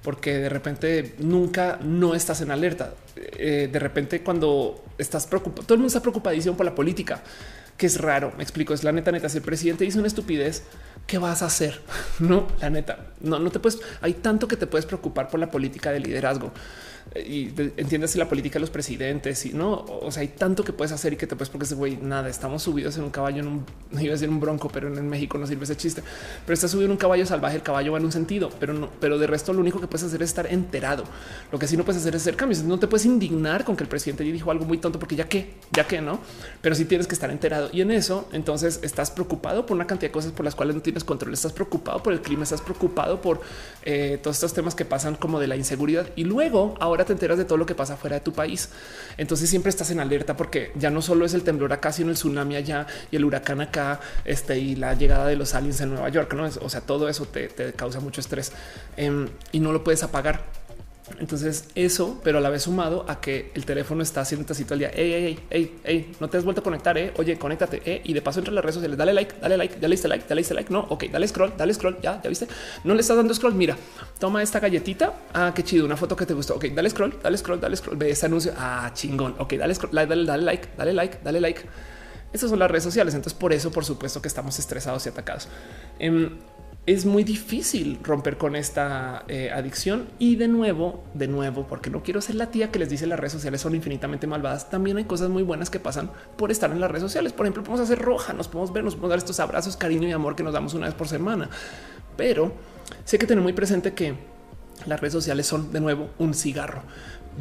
[0.02, 2.93] porque de repente nunca no estás en alerta.
[3.15, 7.23] Eh, de repente, cuando estás preocupado, todo el mundo está preocupadísimo por la política,
[7.77, 8.34] que es raro.
[8.38, 8.73] Me explico.
[8.73, 9.30] Es la neta, neta.
[9.30, 10.64] Si el presidente dice una estupidez,
[11.07, 11.81] ¿qué vas a hacer?
[12.19, 13.80] No, la neta, no, no te puedes.
[14.02, 16.52] Hay tanto que te puedes preocupar por la política de liderazgo
[17.15, 20.91] y entiendes la política de los presidentes y no, o sea, hay tanto que puedes
[20.91, 23.48] hacer y que te puedes porque ese güey nada, estamos subidos en un caballo, en
[23.48, 26.03] un, iba a decir un bronco, pero en México no sirve ese chiste,
[26.45, 28.90] pero está subido en un caballo salvaje, el caballo va en un sentido, pero no,
[28.99, 31.06] pero de resto lo único que puedes hacer es estar enterado.
[31.52, 33.84] Lo que sí no puedes hacer es hacer cambios, no te puedes indignar con que
[33.84, 36.19] el presidente dijo algo muy tonto porque ya que, ya que no,
[36.61, 37.69] pero sí tienes que estar enterado.
[37.72, 40.82] Y en eso entonces estás preocupado por una cantidad de cosas por las cuales no
[40.82, 43.41] tienes control, estás preocupado por el clima, estás preocupado por
[43.84, 46.07] eh, todos estos temas que pasan como de la inseguridad.
[46.15, 48.70] Y luego ahora te enteras de todo lo que pasa fuera de tu país.
[49.18, 52.16] Entonces siempre estás en alerta porque ya no solo es el temblor acá, sino el
[52.16, 56.08] tsunami allá y el huracán acá, este y la llegada de los aliens en Nueva
[56.10, 56.34] York.
[56.34, 58.54] No o sea, todo eso te, causa mucho estrés
[58.96, 60.65] em, y no lo puedes apagar.
[61.19, 64.80] Entonces eso, pero a la vez sumado a que el teléfono está haciendo tacito al
[64.80, 64.90] día.
[64.90, 66.98] Ey, ey, ey, ey, no te has vuelto a conectar.
[66.98, 67.14] Eh?
[67.18, 67.82] Oye, conéctate.
[67.86, 68.02] Eh?
[68.03, 70.36] Y de paso entre las redes sociales, dale like, dale like, ya le like, ya
[70.36, 70.73] le diste like.
[70.73, 71.98] No, ok, dale scroll, dale scroll.
[72.02, 72.48] Ya, ya viste.
[72.84, 73.53] No le estás dando scroll.
[73.53, 73.77] Mira,
[74.19, 75.14] toma esta galletita.
[75.34, 75.86] Ah, qué chido.
[75.86, 76.56] Una foto que te gustó.
[76.56, 77.98] Ok, dale scroll, dale scroll, dale scroll.
[77.98, 78.53] Ve ese anuncio.
[78.57, 79.36] Ah, chingón.
[79.38, 81.61] Ok, dale scroll, dale, dale like, dale like, dale like.
[82.34, 83.14] Esas son las redes sociales.
[83.14, 85.48] Entonces, por eso, por supuesto, que estamos estresados y atacados.
[85.99, 86.38] Em,
[86.86, 90.07] es muy difícil romper con esta eh, adicción.
[90.20, 93.20] Y de nuevo, de nuevo, porque no quiero ser la tía que les dice las
[93.20, 94.70] redes sociales son infinitamente malvadas.
[94.70, 97.34] También hay cosas muy buenas que pasan por estar en las redes sociales.
[97.34, 100.12] Por ejemplo, podemos hacer roja, nos podemos ver, nos podemos dar estos abrazos, cariño y
[100.12, 101.49] amor que nos damos una vez por semana.
[102.18, 102.53] Pero
[103.03, 104.16] sé que tener muy presente que
[104.86, 106.84] las redes sociales son de nuevo un cigarro.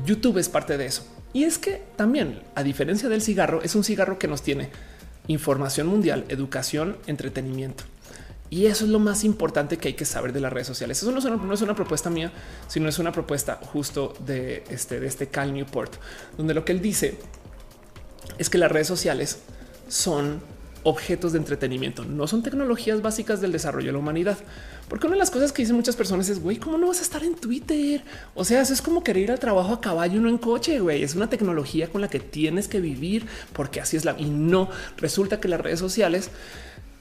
[0.07, 1.07] YouTube es parte de eso.
[1.35, 4.71] Y es que también, a diferencia del cigarro, es un cigarro que nos tiene
[5.27, 7.85] información mundial, educación, entretenimiento.
[8.55, 11.03] Y eso es lo más importante que hay que saber de las redes sociales.
[11.03, 11.19] Eso no
[11.53, 12.31] es una, propuesta mía,
[12.69, 15.95] sino es una propuesta justo de este, de este Cal Newport,
[16.37, 17.19] donde lo que él dice
[18.39, 19.41] es que las redes sociales
[19.89, 20.41] son
[20.85, 24.39] objetos de entretenimiento, no son tecnologías básicas del desarrollo de la humanidad.
[24.89, 27.03] Porque una de las cosas que dicen muchas personas es, güey, ¿cómo no vas a
[27.03, 28.05] estar en Twitter?
[28.37, 31.03] O sea, eso es como querer ir al trabajo a caballo, no en coche, güey.
[31.03, 34.15] Es una tecnología con la que tienes que vivir porque así es la...
[34.17, 36.31] Y no, resulta que las redes sociales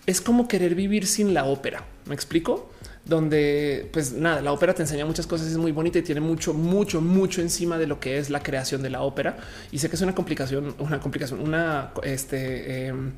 [0.06, 1.86] es como querer vivir sin la ópera.
[2.06, 2.72] ¿Me explico?
[3.06, 6.54] Donde, pues nada, la ópera te enseña muchas cosas, es muy bonita y tiene mucho,
[6.54, 9.38] mucho, mucho encima de lo que es la creación de la ópera.
[9.72, 13.12] Y sé que es una complicación, una complicación, una, este, em,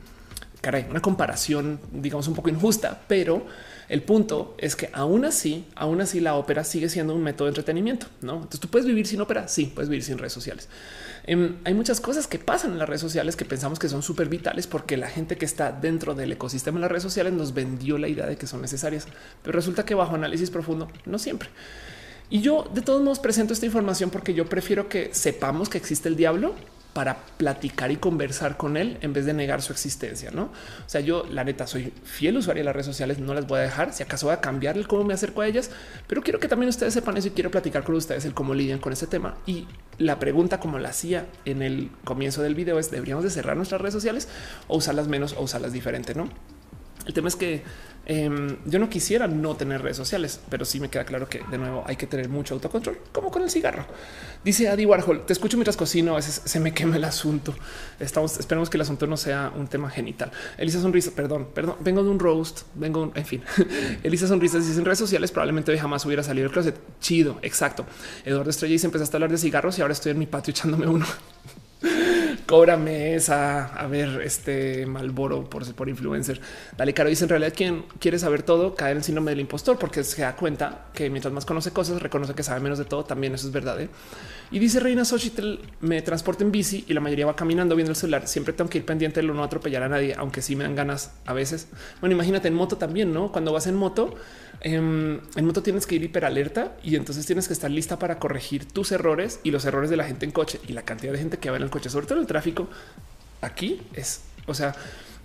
[0.62, 3.46] caray, una comparación, digamos, un poco injusta, pero
[3.88, 7.50] el punto es que aún así, aún así la ópera sigue siendo un método de
[7.50, 8.36] entretenimiento, ¿no?
[8.36, 10.68] Entonces tú puedes vivir sin ópera, sí, puedes vivir sin redes sociales.
[11.28, 14.30] Em, hay muchas cosas que pasan en las redes sociales que pensamos que son súper
[14.30, 17.98] vitales porque la gente que está dentro del ecosistema de las redes sociales nos vendió
[17.98, 19.08] la idea de que son necesarias,
[19.42, 21.50] pero resulta que bajo análisis profundo no siempre.
[22.30, 26.10] Y yo de todos modos presento esta información porque yo prefiero que sepamos que existe
[26.10, 26.54] el diablo
[26.96, 30.32] para platicar y conversar con él en vez de negar su existencia.
[30.32, 33.48] No, o sea, yo la neta soy fiel usuario de las redes sociales, no las
[33.48, 33.92] voy a dejar.
[33.92, 35.72] Si acaso voy a cambiar el cómo me acerco a ellas,
[36.08, 38.80] pero quiero que también ustedes sepan eso y quiero platicar con ustedes el cómo lidian
[38.80, 39.36] con ese tema.
[39.46, 39.68] Y
[39.98, 43.82] la pregunta, como la hacía en el comienzo del video, es: deberíamos de cerrar nuestras
[43.82, 44.30] redes sociales
[44.70, 46.16] o usarlas menos o usarlas diferente.
[46.16, 46.30] No,
[47.06, 47.62] el tema es que
[48.06, 51.58] Em, yo no quisiera no tener redes sociales, pero sí me queda claro que de
[51.58, 53.86] nuevo hay que tener mucho autocontrol, como con el cigarro.
[54.44, 57.56] Dice Adi Warhol, te escucho mientras cocino, a veces se me quema el asunto.
[58.00, 60.32] Estamos, esperemos que el asunto no sea un tema genital.
[60.58, 63.44] Elisa Sonrisa, perdón, perdón, vengo de un roast, vengo, en fin.
[64.04, 66.76] Elisa Sonrisa dice en redes sociales probablemente jamás hubiera salido del closet.
[67.00, 67.86] Chido, exacto.
[68.24, 70.88] Eduardo Estrella dice empezaste a hablar de cigarros y ahora estoy en mi patio echándome
[70.88, 71.06] uno
[72.46, 76.40] cóbrame esa, a ver, este Malboro por, por influencer.
[76.78, 79.78] Dale, Caro dice en realidad quien quiere saber todo cae en el síndrome del impostor
[79.78, 83.04] porque se da cuenta que mientras más conoce cosas, reconoce que sabe menos de todo.
[83.04, 83.80] También eso es verdad.
[83.82, 83.90] ¿eh?
[84.52, 87.96] Y dice Reina Xochitl, me transporta en bici y la mayoría va caminando viendo el
[87.96, 88.28] celular.
[88.28, 91.12] Siempre tengo que ir pendiente de no atropellar a nadie, aunque sí me dan ganas
[91.26, 91.68] a veces.
[92.00, 93.32] Bueno, imagínate en moto también, ¿no?
[93.32, 94.16] Cuando vas en moto,
[94.62, 98.92] en moto tienes que ir hiperalerta y entonces tienes que estar lista para corregir tus
[98.92, 101.50] errores y los errores de la gente en coche y la cantidad de gente que
[101.50, 102.68] va en el coche, sobre todo el tráfico.
[103.42, 104.76] Aquí es, o sea,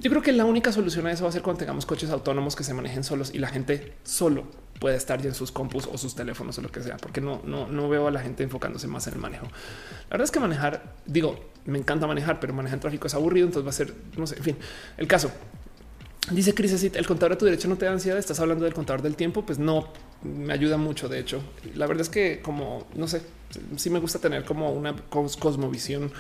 [0.01, 2.57] yo creo que la única solución a eso va a ser cuando tengamos coches autónomos
[2.57, 4.45] que se manejen solos y la gente solo
[4.79, 7.43] puede estar ya en sus compus o sus teléfonos o lo que sea, porque no,
[7.45, 9.45] no, no veo a la gente enfocándose más en el manejo.
[9.45, 13.47] La verdad es que manejar, digo, me encanta manejar, pero manejar en tráfico es aburrido,
[13.47, 14.57] entonces va a ser, no sé, en fin,
[14.97, 15.31] el caso.
[16.31, 19.03] Dice Cris, el contador a tu derecho no te da ansiedad, estás hablando del contador
[19.03, 19.89] del tiempo, pues no,
[20.23, 21.43] me ayuda mucho, de hecho.
[21.75, 23.23] La verdad es que como, no sé,
[23.77, 26.13] sí me gusta tener como una cosmovisión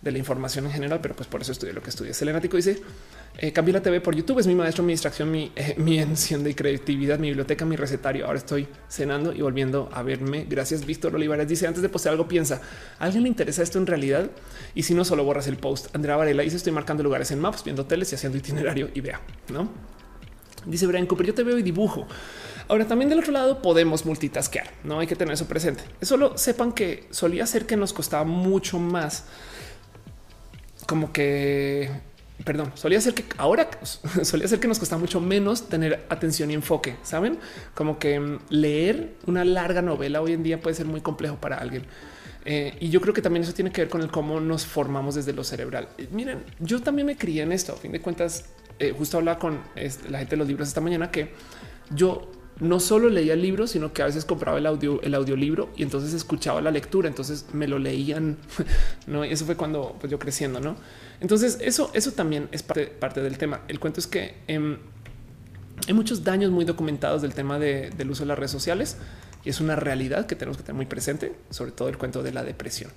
[0.00, 2.14] de la información en general, pero pues por eso estudié lo que estudié.
[2.14, 2.80] Selenático dice,
[3.36, 6.54] eh, cambié la TV por YouTube, es mi maestro, mi distracción, mi, eh, mi de
[6.54, 8.26] creatividad, mi biblioteca, mi recetario.
[8.26, 10.46] Ahora estoy cenando y volviendo a verme.
[10.48, 11.48] Gracias, Víctor Olivares.
[11.48, 12.60] Dice, antes de postear algo, piensa,
[12.98, 14.30] ¿a alguien le interesa esto en realidad?
[14.74, 15.94] Y si no, solo borras el post.
[15.94, 19.20] Andrea Varela dice, estoy marcando lugares en maps, viendo hoteles y haciendo itinerario y vea,
[19.52, 19.68] ¿no?
[20.64, 22.06] Dice Brian Cooper, yo te veo y dibujo.
[22.68, 25.82] Ahora también del otro lado podemos multitasquear, no hay que tener eso presente.
[26.02, 29.24] Solo sepan que solía ser que nos costaba mucho más
[30.88, 31.90] como que,
[32.44, 33.68] perdón, solía ser que ahora
[34.22, 36.96] solía ser que nos costaba mucho menos tener atención y enfoque.
[37.02, 37.38] Saben
[37.74, 41.58] como que mm, leer una larga novela hoy en día puede ser muy complejo para
[41.58, 41.84] alguien.
[42.46, 45.14] Eh, y yo creo que también eso tiene que ver con el cómo nos formamos
[45.14, 45.90] desde lo cerebral.
[46.10, 47.74] Miren, yo también me crié en esto.
[47.74, 48.46] A fin de cuentas,
[48.78, 51.32] eh, justo hablaba con este, la gente de los libros esta mañana que
[51.90, 55.70] yo no solo leía el libro, sino que a veces compraba el audio, el audiolibro
[55.76, 57.08] y entonces escuchaba la lectura.
[57.08, 58.38] Entonces me lo leían.
[59.06, 60.76] No, y eso fue cuando pues, yo creciendo, no?
[61.20, 63.62] Entonces eso, eso también es parte, parte del tema.
[63.68, 64.76] El cuento es que em,
[65.86, 68.96] hay muchos daños muy documentados del tema del uso de las redes sociales
[69.44, 72.32] y es una realidad que tenemos que tener muy presente, sobre todo el cuento de
[72.32, 72.90] la depresión,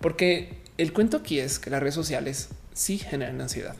[0.00, 3.74] porque el cuento aquí es que las redes sociales sí generan ansiedad.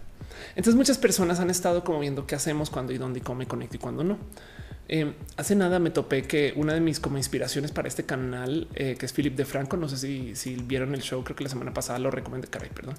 [0.56, 3.46] Entonces muchas personas han estado como viendo qué hacemos cuando y dónde y cómo me
[3.46, 4.18] conecto y cuando no.
[4.90, 8.96] Eh, hace nada me topé que una de mis como inspiraciones para este canal, eh,
[8.98, 9.98] que es Philip de Franco, no sé
[10.34, 12.94] si, vieron el show, creo que la semana pasada lo recomendé, caray, perdón.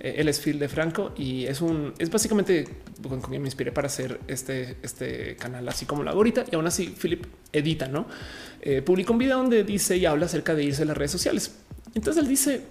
[0.00, 2.66] Eh, él es Phil de Franco y es un, es básicamente
[3.08, 6.56] con quien me inspiré para hacer este, este canal así como lo hago ahorita y
[6.56, 8.06] aún así Philip edita, ¿no?
[8.84, 11.54] publica un video donde dice y habla acerca de irse a las redes sociales.
[11.94, 12.62] Entonces él dice,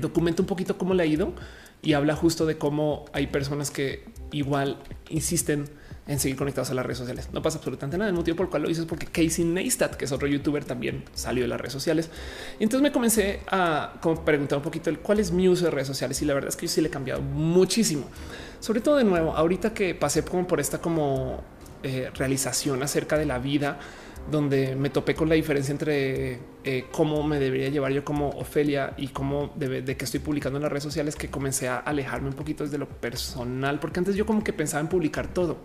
[0.00, 1.34] documenta un poquito cómo le ha ido
[1.82, 4.78] y habla justo de cómo hay personas que igual
[5.10, 5.68] insisten
[6.08, 7.28] en seguir conectados a las redes sociales.
[7.32, 8.08] No pasa absolutamente nada.
[8.08, 10.64] El motivo por el cual lo hice es porque Casey Neistat, que es otro youtuber,
[10.64, 12.10] también salió de las redes sociales.
[12.58, 13.92] Y entonces me comencé a
[14.24, 16.20] preguntar un poquito el cuál es mi uso de redes sociales.
[16.22, 18.06] Y la verdad es que yo sí le he cambiado muchísimo.
[18.58, 21.42] Sobre todo de nuevo, ahorita que pasé como por esta como
[21.82, 23.78] eh, realización acerca de la vida
[24.30, 28.92] donde me topé con la diferencia entre eh, cómo me debería llevar yo como Ofelia
[28.96, 32.28] y cómo de, de, que estoy publicando en las redes sociales que comencé a alejarme
[32.28, 35.58] un poquito desde lo personal, porque antes yo como que pensaba en publicar todo.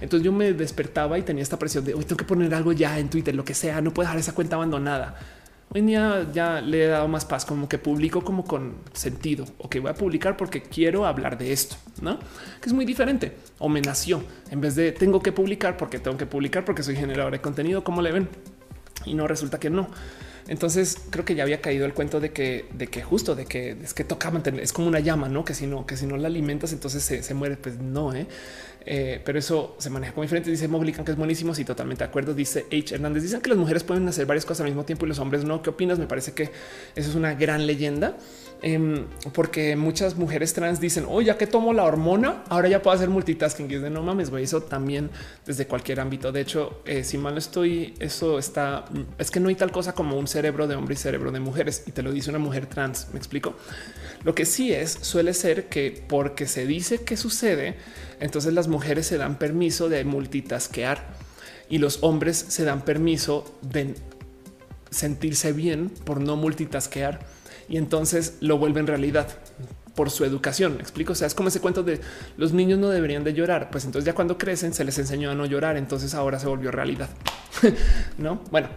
[0.00, 2.98] Entonces yo me despertaba y tenía esta presión de hoy tengo que poner algo ya
[2.98, 5.18] en Twitter, lo que sea, no puedo dejar esa cuenta abandonada.
[5.70, 9.68] Hoy día ya le he dado más paz, como que publico como con sentido o
[9.68, 12.18] que voy a publicar porque quiero hablar de esto, no
[12.60, 16.16] que es muy diferente o me nació en vez de tengo que publicar porque tengo
[16.16, 17.84] que publicar porque soy generador de contenido.
[17.84, 18.28] Como le ven?
[19.04, 19.88] Y no resulta que no.
[20.48, 23.76] Entonces creo que ya había caído el cuento de que, de que justo de que
[23.82, 26.16] es que toca mantener, es como una llama, no que si no, que si no
[26.16, 27.58] la alimentas, entonces se, se muere.
[27.58, 28.26] Pues no, ¿eh?
[28.90, 30.50] Eh, pero eso se maneja como diferente.
[30.50, 31.52] Dice Moglican que es buenísimo.
[31.58, 32.32] y totalmente de acuerdo.
[32.32, 32.94] Dice H.
[32.94, 33.22] Hernández.
[33.22, 35.60] Dicen que las mujeres pueden hacer varias cosas al mismo tiempo y los hombres no.
[35.60, 35.98] ¿Qué opinas?
[35.98, 36.44] Me parece que
[36.96, 38.16] eso es una gran leyenda.
[38.60, 42.96] Em, porque muchas mujeres trans dicen, oh, ya que tomo la hormona, ahora ya puedo
[42.96, 43.70] hacer multitasking.
[43.70, 44.44] Y es de no mames, güey.
[44.44, 45.10] Eso también
[45.46, 46.32] desde cualquier ámbito.
[46.32, 48.84] De hecho, eh, si mal estoy, eso está,
[49.18, 51.84] es que no hay tal cosa como un cerebro de hombre y cerebro de mujeres.
[51.86, 53.08] Y te lo dice una mujer trans.
[53.12, 53.54] Me explico.
[54.24, 57.76] Lo que sí es, suele ser que porque se dice que sucede,
[58.18, 61.06] entonces las mujeres se dan permiso de multitasquear
[61.70, 63.94] y los hombres se dan permiso de
[64.90, 67.20] sentirse bien por no multitasquear
[67.68, 69.28] y entonces lo vuelven realidad
[69.94, 70.76] por su educación.
[70.76, 71.12] ¿Me explico?
[71.12, 72.00] O sea, es como ese cuento de
[72.36, 73.68] los niños no deberían de llorar.
[73.70, 75.76] Pues entonces ya cuando crecen se les enseñó a no llorar.
[75.76, 77.08] Entonces ahora se volvió realidad.
[78.18, 78.40] no?
[78.50, 78.68] Bueno,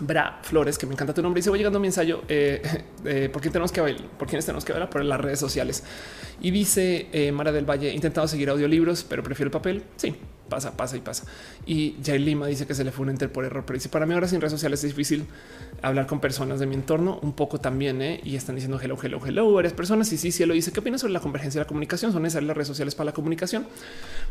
[0.00, 1.38] Bra Flores, que me encanta tu nombre.
[1.38, 2.22] Dice voy llegando mi ensayo.
[2.28, 2.62] Eh,
[3.04, 4.02] eh, ¿Por tenemos que bailar?
[4.18, 4.90] ¿Por quiénes tenemos que bailar?
[4.90, 5.84] Por las redes sociales.
[6.40, 9.84] Y dice eh, Mara del Valle, intentado seguir audiolibros, pero prefiero el papel.
[9.96, 10.16] Sí,
[10.50, 11.24] pasa, pasa y pasa.
[11.64, 14.04] Y Jair Lima dice que se le fue un enter por error, pero dice para
[14.04, 15.24] mí ahora sin redes sociales es difícil
[15.80, 18.02] hablar con personas de mi entorno un poco también.
[18.02, 18.20] ¿eh?
[18.22, 20.12] Y están diciendo hello, hello, hello, varias personas.
[20.12, 20.72] Y sí, sí, lo dice.
[20.72, 22.12] ¿Qué opinas sobre la convergencia de la comunicación?
[22.12, 23.66] ¿Son necesarias las redes sociales para la comunicación?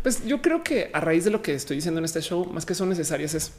[0.03, 2.67] Pues yo creo que a raíz de lo que estoy diciendo en este show, más
[2.67, 3.53] que son necesarias es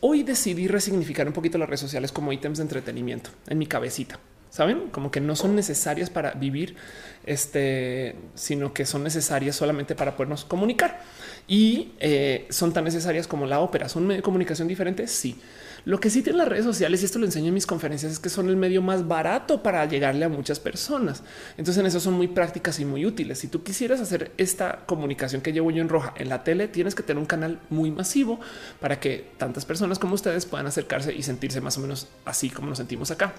[0.00, 4.18] Hoy decidí resignificar un poquito las redes sociales como ítems de entretenimiento en mi cabecita.
[4.50, 6.76] Saben como que no son necesarias para vivir,
[7.24, 11.00] este, sino que son necesarias solamente para podernos comunicar
[11.46, 13.88] y eh, son tan necesarias como la ópera.
[13.88, 15.06] Son medio de comunicación diferente.
[15.06, 15.38] Sí,
[15.84, 18.18] lo que sí tienen las redes sociales, y esto lo enseño en mis conferencias, es
[18.18, 21.22] que son el medio más barato para llegarle a muchas personas.
[21.58, 23.38] Entonces en eso son muy prácticas y muy útiles.
[23.38, 26.94] Si tú quisieras hacer esta comunicación que llevo yo en roja en la tele, tienes
[26.94, 28.40] que tener un canal muy masivo
[28.80, 32.68] para que tantas personas como ustedes puedan acercarse y sentirse más o menos así como
[32.68, 33.34] nos sentimos acá.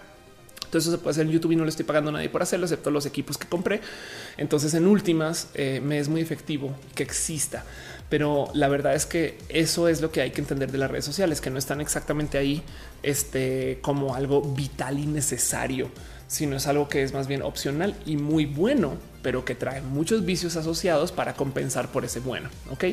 [0.65, 2.41] Entonces eso se puede hacer en YouTube y no le estoy pagando a nadie por
[2.41, 3.81] hacerlo, excepto los equipos que compré.
[4.37, 7.63] Entonces en últimas eh, me es muy efectivo que exista
[8.09, 11.05] pero la verdad es que eso es lo que hay que entender de las redes
[11.05, 12.63] sociales, que no están exactamente ahí
[13.03, 15.89] este, como algo vital y necesario,
[16.27, 20.25] sino es algo que es más bien opcional y muy bueno, pero que trae muchos
[20.25, 22.49] vicios asociados para compensar por ese bueno.
[22.71, 22.85] Ok.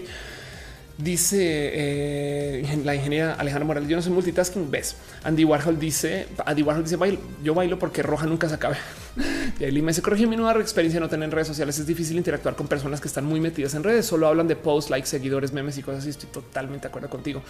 [1.02, 4.94] Dice eh, la ingeniera Alejandra Morales, yo no soy multitasking, ves.
[5.24, 6.96] Andy Warhol dice, Andy Warhol dice,
[7.42, 8.76] yo bailo porque roja nunca se acabe.
[9.58, 11.76] y ahí me se corrigió mi nueva experiencia no tener redes sociales.
[11.80, 14.90] Es difícil interactuar con personas que están muy metidas en redes, solo hablan de posts,
[14.90, 16.10] likes, seguidores, memes y cosas así.
[16.10, 17.42] Estoy totalmente de acuerdo contigo.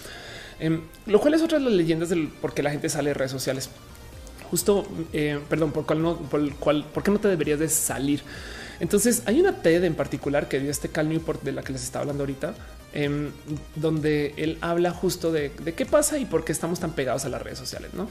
[0.58, 3.14] Em, lo cual es otra de las leyendas del por qué la gente sale de
[3.14, 3.68] redes sociales.
[4.50, 7.68] Justo, eh, perdón, por cuál no, por el cual, por qué no te deberías de
[7.68, 8.22] salir.
[8.80, 11.82] Entonces hay una TED en particular que dio este Cal Newport de la que les
[11.82, 12.54] estaba hablando ahorita,
[12.94, 13.30] Em,
[13.74, 17.40] donde él habla justo de, qué pasa y por qué estamos tan pegados a las
[17.40, 17.94] redes sociales.
[17.94, 18.06] ¿no?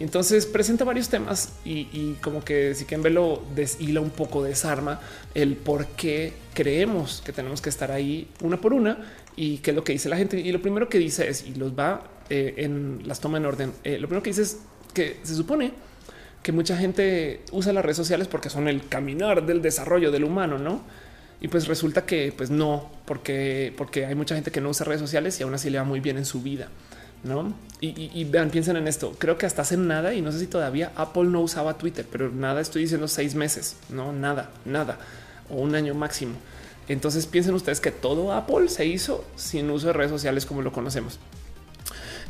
[0.00, 5.00] entonces presenta varios temas y, como que si quieren verlo, deshila un poco, desarma
[5.34, 8.98] el por qué creemos que tenemos que estar ahí una por una
[9.36, 10.40] y qué es lo que dice la gente.
[10.40, 13.72] Y lo primero que dice es, y los va eh, en las toma en orden,
[13.84, 14.58] eh, lo primero que dice es
[14.92, 15.74] que se supone
[16.42, 20.58] que mucha gente usa las redes sociales porque son el caminar del desarrollo del humano,
[20.58, 20.82] ¿no?
[21.44, 25.02] Y pues resulta que pues no, porque, porque hay mucha gente que no usa redes
[25.02, 26.68] sociales y aún así le va muy bien en su vida.
[27.22, 27.52] no?
[27.82, 29.14] Y, vean, piensen en esto.
[29.18, 32.30] Creo que hasta hace nada y no sé si todavía Apple no usaba Twitter, pero
[32.30, 34.98] nada estoy diciendo seis meses, no nada, nada
[35.50, 36.32] o un año máximo.
[36.88, 40.72] Entonces piensen ustedes que todo Apple se hizo sin uso de redes sociales como lo
[40.72, 41.18] conocemos.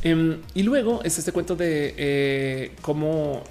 [0.02, 3.44] Em, y luego es este cuento de eh, cómo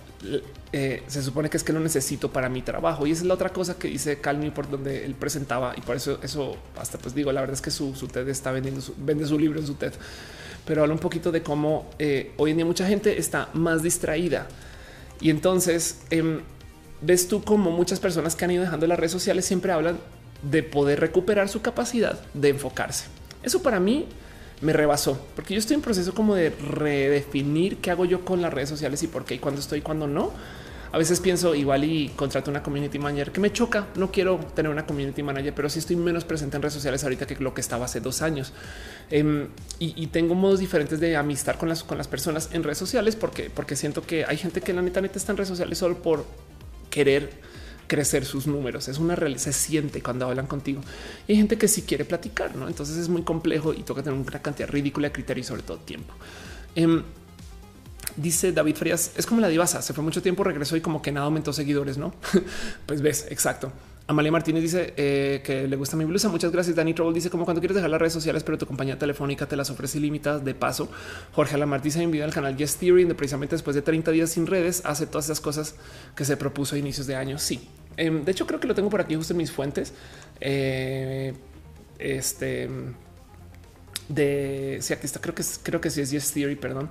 [0.72, 3.06] eh, se supone que es que lo necesito para mi trabajo.
[3.06, 5.74] Y esa es la otra cosa que dice Cal por donde él presentaba.
[5.78, 8.82] Y por eso, eso hasta pues digo, la verdad es que su, TED está vendiendo,
[8.82, 9.94] su, vende su libro en su TED,
[10.66, 14.48] pero habla un poquito de cómo eh, hoy en día mucha gente está más distraída.
[15.22, 16.42] Y entonces em,
[17.02, 20.00] ves tú como muchas personas que han ido dejando las redes sociales siempre hablan
[20.42, 23.06] de poder recuperar su capacidad de enfocarse.
[23.44, 24.08] Eso para mí
[24.64, 28.54] me rebasó, porque yo estoy en proceso como de redefinir qué hago yo con las
[28.54, 30.32] redes sociales y por qué y cuándo estoy y cuándo no.
[30.94, 33.88] A veces pienso igual y contrato una community manager que me choca.
[33.96, 37.26] No quiero tener una community manager, pero sí estoy menos presente en redes sociales ahorita
[37.26, 38.54] que lo que estaba hace dos años.
[39.10, 39.48] Em,
[39.80, 43.50] y, tengo modos diferentes de amistad con las, con las personas en redes sociales porque,
[43.50, 46.26] porque siento que hay gente que la neta neta está en redes sociales solo por
[46.92, 47.32] querer
[47.94, 48.88] crecer sus números.
[48.88, 50.82] Es una realidad, se siente cuando hablan contigo.
[51.28, 52.68] Y hay gente que sí quiere platicar, ¿no?
[52.68, 56.12] Entonces es muy complejo y toca tener una cantidad ridícula de criterios, sobre todo tiempo.
[56.74, 57.04] Em,
[58.18, 61.12] dice David Frías, es como la divasa, se fue mucho tiempo, regresó y como que
[61.12, 62.16] nada aumentó seguidores, ¿no?
[62.88, 63.72] pues ves, exacto.
[64.06, 66.28] Amalia Martínez dice eh, que le gusta mi blusa.
[66.28, 66.76] Muchas gracias.
[66.76, 69.56] Danny Trouble dice como cuando quieres dejar las redes sociales, pero tu compañía telefónica te
[69.56, 70.90] las ofrece ilimitadas de paso.
[71.32, 74.32] Jorge Alamar dice en video al canal Yes Theory, donde precisamente después de 30 días
[74.32, 75.76] sin redes hace todas esas cosas
[76.16, 77.40] que se propuso a inicios de año.
[77.40, 77.62] Sí,
[77.98, 79.94] em, de hecho creo que lo tengo por aquí justo en mis fuentes.
[80.40, 81.34] Eh,
[82.00, 82.70] este
[84.10, 86.90] de si aquí está, creo que creo que sí es Yes Theory, perdón.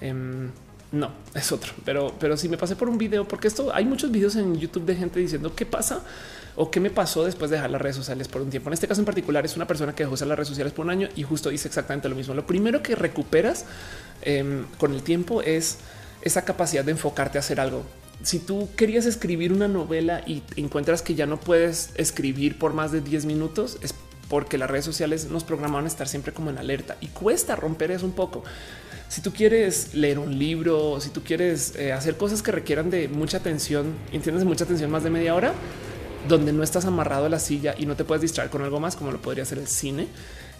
[0.00, 0.50] Em,
[0.92, 4.10] no, es otro, pero, pero sí me pasé por un video porque esto hay muchos
[4.10, 6.02] videos en YouTube de gente diciendo qué pasa
[6.56, 8.70] o qué me pasó después de dejar las redes sociales por un tiempo.
[8.70, 10.90] En este caso en particular es una persona que dejó las redes sociales por un
[10.90, 12.34] año y justo dice exactamente lo mismo.
[12.34, 13.66] Lo primero que recuperas
[14.22, 15.78] em, con el tiempo es
[16.22, 17.84] esa capacidad de enfocarte a hacer algo.
[18.22, 22.92] Si tú querías escribir una novela y encuentras que ya no puedes escribir por más
[22.92, 23.94] de 10 minutos, es
[24.28, 27.90] porque las redes sociales nos programaron a estar siempre como en alerta y cuesta romper
[27.90, 28.44] eso un poco.
[29.08, 33.08] Si tú quieres leer un libro, si tú quieres eh, hacer cosas que requieran de
[33.08, 35.52] mucha atención, entiendes mucha atención más de media hora,
[36.28, 38.94] donde no estás amarrado a la silla y no te puedes distraer con algo más
[38.94, 40.06] como lo podría hacer el cine.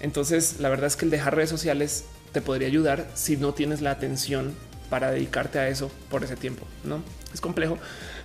[0.00, 3.82] Entonces, la verdad es que el dejar redes sociales te podría ayudar si no tienes
[3.82, 4.54] la atención
[4.90, 6.66] para dedicarte a eso por ese tiempo.
[6.84, 7.02] No
[7.32, 7.78] es complejo,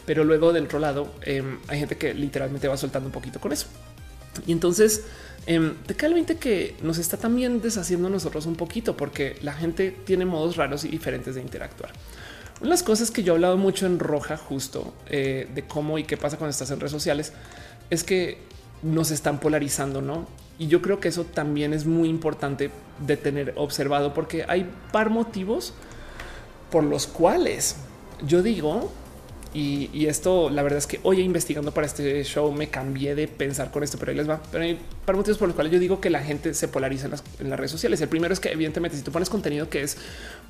[0.05, 3.53] pero luego del otro lado em, hay gente que literalmente va soltando un poquito con
[3.53, 3.67] eso.
[4.45, 5.05] Y entonces
[5.47, 9.53] eh, te cae el 20 que nos está también deshaciendo nosotros un poquito porque la
[9.53, 11.91] gente tiene modos raros y diferentes de interactuar.
[12.59, 15.97] Una de las cosas que yo he hablado mucho en roja justo eh, de cómo
[15.97, 17.33] y qué pasa cuando estás en redes sociales
[17.89, 18.39] es que
[18.81, 20.27] nos están polarizando, ¿no?
[20.57, 22.71] Y yo creo que eso también es muy importante
[23.05, 25.73] de tener observado porque hay par motivos
[26.75, 27.77] por los cuales
[28.27, 28.91] yo digo
[29.53, 33.71] y, esto, la verdad es que hoy investigando para este show me cambié de pensar
[33.71, 34.41] con esto, pero ahí les va.
[34.51, 37.05] Pero hay par motivos por los cuales yo digo que la gente se polariza
[37.39, 38.01] en las, redes sociales.
[38.01, 39.97] El primero es que, evidentemente, si tú pones contenido que es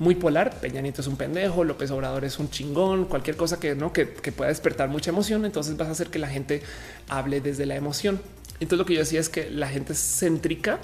[0.00, 3.76] muy polar, Peña Nieto es un pendejo, López Obrador es un chingón, cualquier cosa que
[3.76, 6.60] no que, que pueda despertar mucha emoción, entonces vas a hacer que la gente
[7.08, 8.20] hable desde la emoción.
[8.54, 10.80] Entonces, lo que yo decía es que la gente céntrica,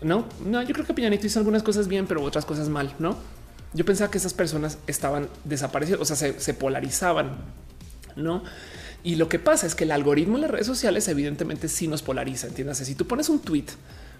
[0.00, 2.94] no, no, yo creo que Peña Nieto hizo algunas cosas bien, pero otras cosas mal,
[2.98, 3.18] no?
[3.72, 7.38] Yo pensaba que esas personas estaban desaparecidas, o sea, se, polarizaban,
[8.16, 8.42] no?
[9.02, 12.02] Y lo que pasa es que el algoritmo en las redes sociales, evidentemente, sí nos
[12.02, 12.48] polariza.
[12.48, 12.78] Entiendes?
[12.78, 13.66] Si tú pones un tweet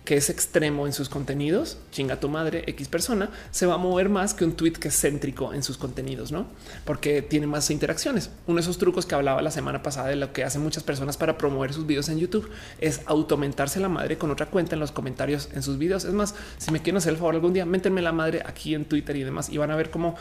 [0.05, 4.09] que es extremo en sus contenidos, chinga tu madre, X persona, se va a mover
[4.09, 6.47] más que un tweet que es céntrico en sus contenidos, ¿no?
[6.85, 8.31] Porque tiene más interacciones.
[8.47, 11.17] Uno de esos trucos que hablaba la semana pasada de lo que hacen muchas personas
[11.17, 12.51] para promover sus videos en YouTube
[12.81, 16.05] es aumentarse la madre con otra cuenta en los comentarios en sus videos.
[16.05, 18.85] Es más, si me quieren hacer el favor algún día, métenme la madre aquí en
[18.85, 20.17] Twitter y demás y van a ver cómo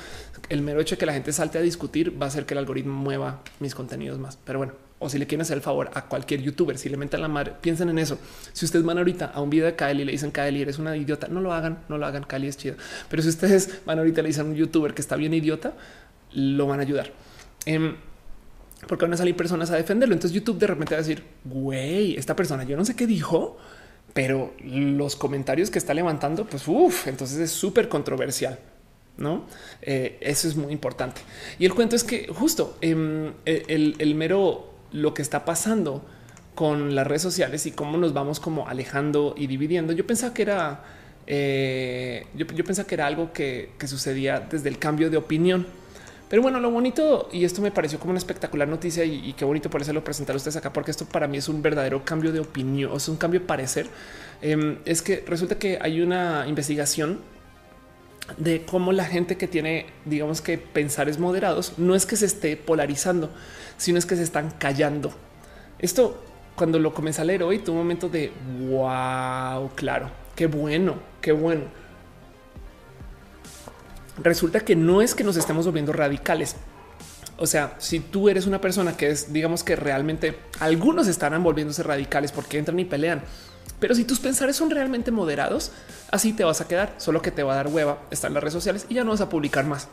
[0.49, 2.59] el mero hecho de que la gente salte a discutir va a hacer que el
[2.59, 4.37] algoritmo mueva mis contenidos más.
[4.43, 7.21] Pero bueno, o si le quieren hacer el favor a cualquier youtuber, si le mentan
[7.21, 8.19] la madre, piensen en eso.
[8.51, 10.95] Si ustedes van ahorita a un video de Kylie y le dicen Kylie, eres una
[10.97, 12.23] idiota, no lo hagan, no lo hagan.
[12.23, 12.75] Kylie es chido.
[13.09, 15.73] Pero si ustedes van ahorita y le dicen a un youtuber que está bien idiota,
[16.33, 17.11] lo van a ayudar.
[17.65, 17.95] Em,
[18.87, 20.13] porque van a salir personas a defenderlo.
[20.13, 23.57] Entonces YouTube de repente va a decir, güey, esta persona, yo no sé qué dijo,
[24.13, 28.59] pero los comentarios que está levantando, pues uff, entonces es súper controversial.
[29.15, 29.45] No,
[29.81, 31.21] eh, eso es muy importante.
[31.57, 36.05] Y el cuento es que justo em, el, el mero lo que está pasando
[36.55, 39.93] con las redes sociales y cómo nos vamos como alejando y dividiendo.
[39.93, 40.83] Yo pensaba que era,
[41.25, 45.65] eh, yo, pensaba que era algo que, sucedía desde el cambio de opinión.
[46.29, 49.69] Pero bueno, lo bonito, y esto me pareció como una espectacular noticia y, qué bonito
[49.69, 52.39] por eso lo presentar ustedes acá, porque esto para mí es un verdadero cambio de
[52.39, 53.87] opinión, es un cambio de parecer.
[54.41, 57.19] Em, es que resulta que hay una investigación
[58.37, 62.57] de cómo la gente que tiene, digamos que pensares moderados, no es que se esté
[62.57, 63.31] polarizando,
[63.79, 65.11] sino es que se están callando.
[65.79, 66.21] Esto,
[66.55, 68.31] cuando lo comencé a leer hoy, tuve un momento de
[68.67, 71.63] wow, claro, qué bueno, qué bueno.
[74.21, 76.57] Resulta que no es que nos estemos volviendo radicales.
[77.37, 81.81] O sea, si tú eres una persona que es, digamos que realmente algunos estarán volviéndose
[81.83, 83.23] radicales porque entran y pelean,
[83.79, 85.71] pero si tus pensares son realmente moderados,
[86.11, 88.43] así te vas a quedar, solo que te va a dar hueva estar en las
[88.43, 89.87] redes sociales y ya no vas a publicar más.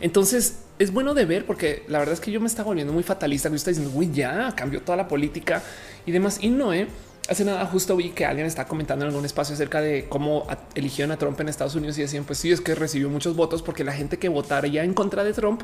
[0.00, 3.02] Entonces es bueno de ver porque la verdad es que yo me está volviendo muy
[3.02, 3.50] fatalista.
[3.50, 5.62] Me está diciendo, uy, ya cambió toda la política
[6.06, 6.38] y demás.
[6.40, 6.88] Y no, ¿eh?
[7.28, 11.12] hace nada justo vi que alguien está comentando en algún espacio acerca de cómo eligieron
[11.12, 13.84] a Trump en Estados Unidos y decían, pues sí, es que recibió muchos votos porque
[13.84, 15.62] la gente que votara ya en contra de Trump,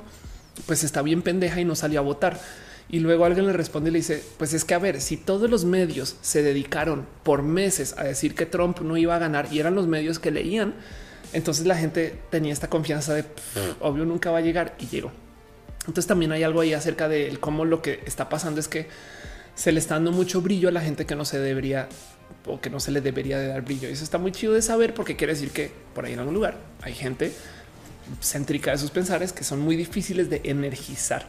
[0.67, 2.39] pues está bien pendeja y no salió a votar.
[2.91, 5.49] Y luego alguien le responde y le dice, pues es que a ver, si todos
[5.49, 9.59] los medios se dedicaron por meses a decir que Trump no iba a ganar y
[9.59, 10.75] eran los medios que leían,
[11.35, 13.25] entonces la gente tenía esta confianza de
[13.81, 15.13] obvio nunca va a llegar y llegó.
[15.81, 18.89] Entonces también hay algo ahí acerca de cómo lo que está pasando es que
[19.55, 21.89] se le está dando mucho brillo a la gente que no se debería
[22.47, 23.89] o que no se le debería de dar brillo.
[23.89, 26.35] Y eso está muy chido de saber porque quiere decir que por ahí en algún
[26.35, 27.33] lugar hay gente
[28.23, 31.27] céntrica de sus pensares que son muy difíciles de energizar.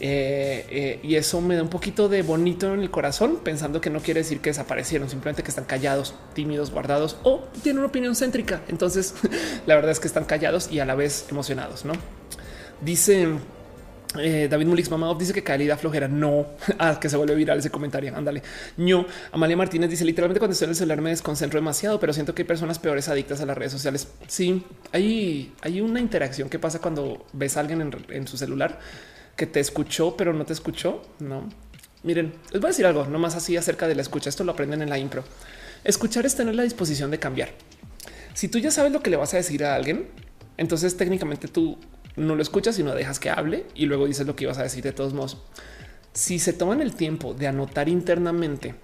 [0.00, 3.90] Eh, eh, y eso me da un poquito de bonito en el corazón, pensando que
[3.90, 8.16] no quiere decir que desaparecieron, simplemente que están callados, tímidos, guardados o tienen una opinión
[8.16, 8.62] céntrica.
[8.68, 9.14] Entonces,
[9.66, 11.84] la verdad es que están callados y a la vez emocionados.
[11.84, 11.92] No
[12.80, 13.28] dice
[14.18, 16.08] eh, David Mulix Mamadov dice que da flojera.
[16.08, 16.46] No,
[16.78, 18.14] ah, que se vuelve viral ese comentario.
[18.16, 18.42] Ándale.
[18.76, 22.34] No, Amalia Martínez dice literalmente cuando estoy en el celular me desconcentro demasiado, pero siento
[22.34, 24.08] que hay personas peores adictas a las redes sociales.
[24.26, 28.80] Sí, hay, hay una interacción que pasa cuando ves a alguien en, su celular
[29.40, 31.00] que te escuchó, pero no te escuchó.
[31.18, 31.48] No,
[32.02, 34.28] miren, les voy a decir algo nomás así acerca de la escucha.
[34.28, 35.24] Esto lo aprenden en la impro.
[35.82, 37.48] Escuchar es tener la disposición de cambiar.
[38.34, 40.08] Si tú ya sabes lo que le vas a decir a alguien,
[40.58, 41.78] entonces técnicamente tú
[42.16, 44.84] no lo escuchas, sino dejas que hable y luego dices lo que ibas a decir
[44.84, 45.38] de todos modos.
[46.12, 48.74] Si se toman el tiempo de anotar internamente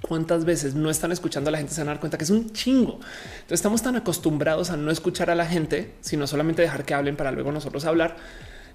[0.00, 2.30] cuántas veces no están escuchando a la gente, se van a dar cuenta que es
[2.30, 3.00] un chingo.
[3.48, 7.32] Estamos tan acostumbrados a no escuchar a la gente, sino solamente dejar que hablen para
[7.32, 8.16] luego nosotros hablar,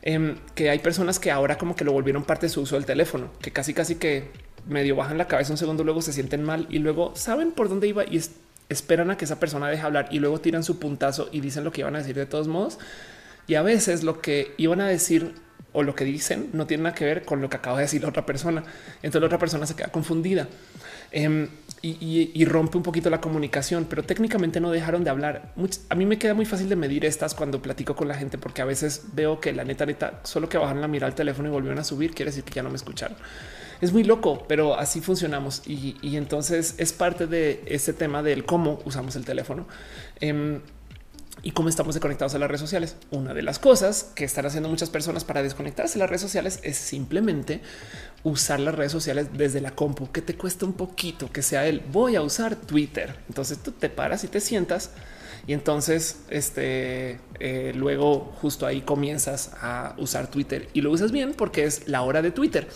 [0.08, 2.86] em, que hay personas que ahora como que lo volvieron parte de su uso del
[2.86, 4.32] teléfono, que casi casi que
[4.66, 7.90] medio bajan la cabeza un segundo, luego se sienten mal y luego saben por dónde
[7.90, 8.22] iba y
[8.70, 11.74] esperan a que esa persona deje hablar y luego tiran su puntazo y dicen lo
[11.74, 12.80] que iban a decir de todos modos.
[13.48, 15.34] Y a veces lo que iban a decir
[15.74, 18.02] o lo que dicen no tiene nada que ver con lo que acaba de decir
[18.02, 18.64] la otra persona.
[19.02, 20.48] Entonces la otra persona se queda confundida
[21.12, 21.50] em,
[21.90, 25.54] y, rompe un poquito la comunicación, pero técnicamente no dejaron de hablar.
[25.90, 28.62] a mí me queda muy fácil de medir estas cuando platico con la gente, porque
[28.62, 31.52] a veces veo que la neta, neta, solo que bajan la mirada al teléfono y
[31.52, 33.18] volvieron a subir, quiere decir que ya no me escucharon.
[33.80, 35.62] Es muy loco, pero así funcionamos.
[35.68, 39.68] Y, entonces es parte de ese tema del cómo usamos el teléfono.
[40.20, 40.62] Em,
[41.44, 42.96] y cómo estamos desconectados a las redes sociales.
[43.12, 46.60] Una de las cosas que están haciendo muchas personas para desconectarse de las redes sociales
[46.64, 47.62] es simplemente
[48.24, 51.80] usar las redes sociales desde la compu, que te cuesta un poquito, que sea el
[51.80, 53.16] voy a usar Twitter.
[53.28, 54.92] Entonces tú te paras y te sientas
[55.46, 61.34] y entonces este eh, luego justo ahí comienzas a usar Twitter y lo usas bien
[61.34, 62.68] porque es la hora de Twitter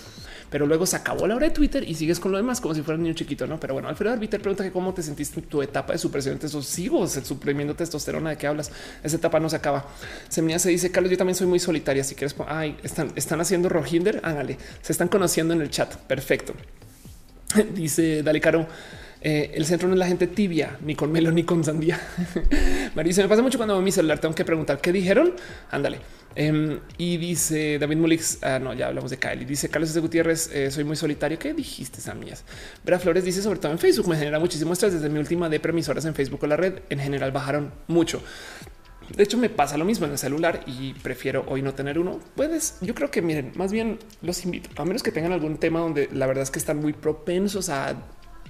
[0.52, 2.82] pero luego se acabó la hora de Twitter y sigues con lo demás como si
[2.82, 3.58] fuera un niño chiquito, no?
[3.58, 6.42] Pero bueno, Alfredo Arbiter pregunta que cómo te sentiste en tu etapa de supresión de
[6.42, 7.08] testosterona.
[7.08, 8.70] Sigo suprimiendo testosterona de qué hablas.
[9.02, 9.88] Esa etapa no se acaba.
[10.28, 12.04] Se me dice Carlos, yo también soy muy solitaria.
[12.04, 14.20] Si quieres, ay, están, están haciendo Rohinder.
[14.24, 15.96] Hágale, se están conociendo en el chat.
[15.96, 16.54] Perfecto.
[17.74, 18.68] Dice Dale Caro.
[19.24, 22.00] Eh, el centro no es la gente tibia, ni con melo ni con sandía.
[22.96, 24.20] Marisa, me pasa mucho cuando veo mi celular.
[24.20, 25.34] Tengo que preguntar qué dijeron.
[25.70, 26.00] Ándale.
[26.34, 29.46] Em, y dice David Mulix, ah, no, ya hablamos de Kylie.
[29.46, 31.38] Dice Carlos de Gutiérrez, eh, soy muy solitario.
[31.38, 32.44] ¿Qué dijiste, Samías?
[32.84, 35.60] Vera Flores dice, sobre todo en Facebook, me genera muchísimo estrés desde mi última de
[35.60, 36.80] permisoras en Facebook o la red.
[36.90, 38.24] En general bajaron mucho.
[39.16, 42.20] De hecho, me pasa lo mismo en el celular y prefiero hoy no tener uno.
[42.36, 45.82] Puedes, yo creo que miren, más bien los invito, a menos que tengan algún tema
[45.82, 47.96] donde la verdad es que están muy propensos a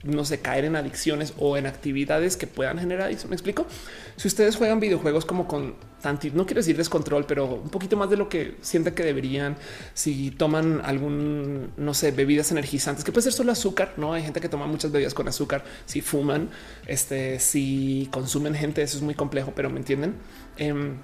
[0.03, 3.29] no sé, caer en adicciones o en actividades que puedan generar adicción.
[3.29, 3.67] Me explico.
[4.15, 8.09] Si ustedes juegan videojuegos como con tanto, no quiero decir descontrol, pero un poquito más
[8.09, 9.57] de lo que sienten que deberían,
[9.93, 14.41] si toman algún, no sé, bebidas energizantes, que puede ser solo azúcar, no hay gente
[14.41, 16.49] que toma muchas bebidas con azúcar, si fuman,
[16.87, 20.15] este, si consumen gente, eso es muy complejo, pero me entienden.
[20.57, 20.97] Em,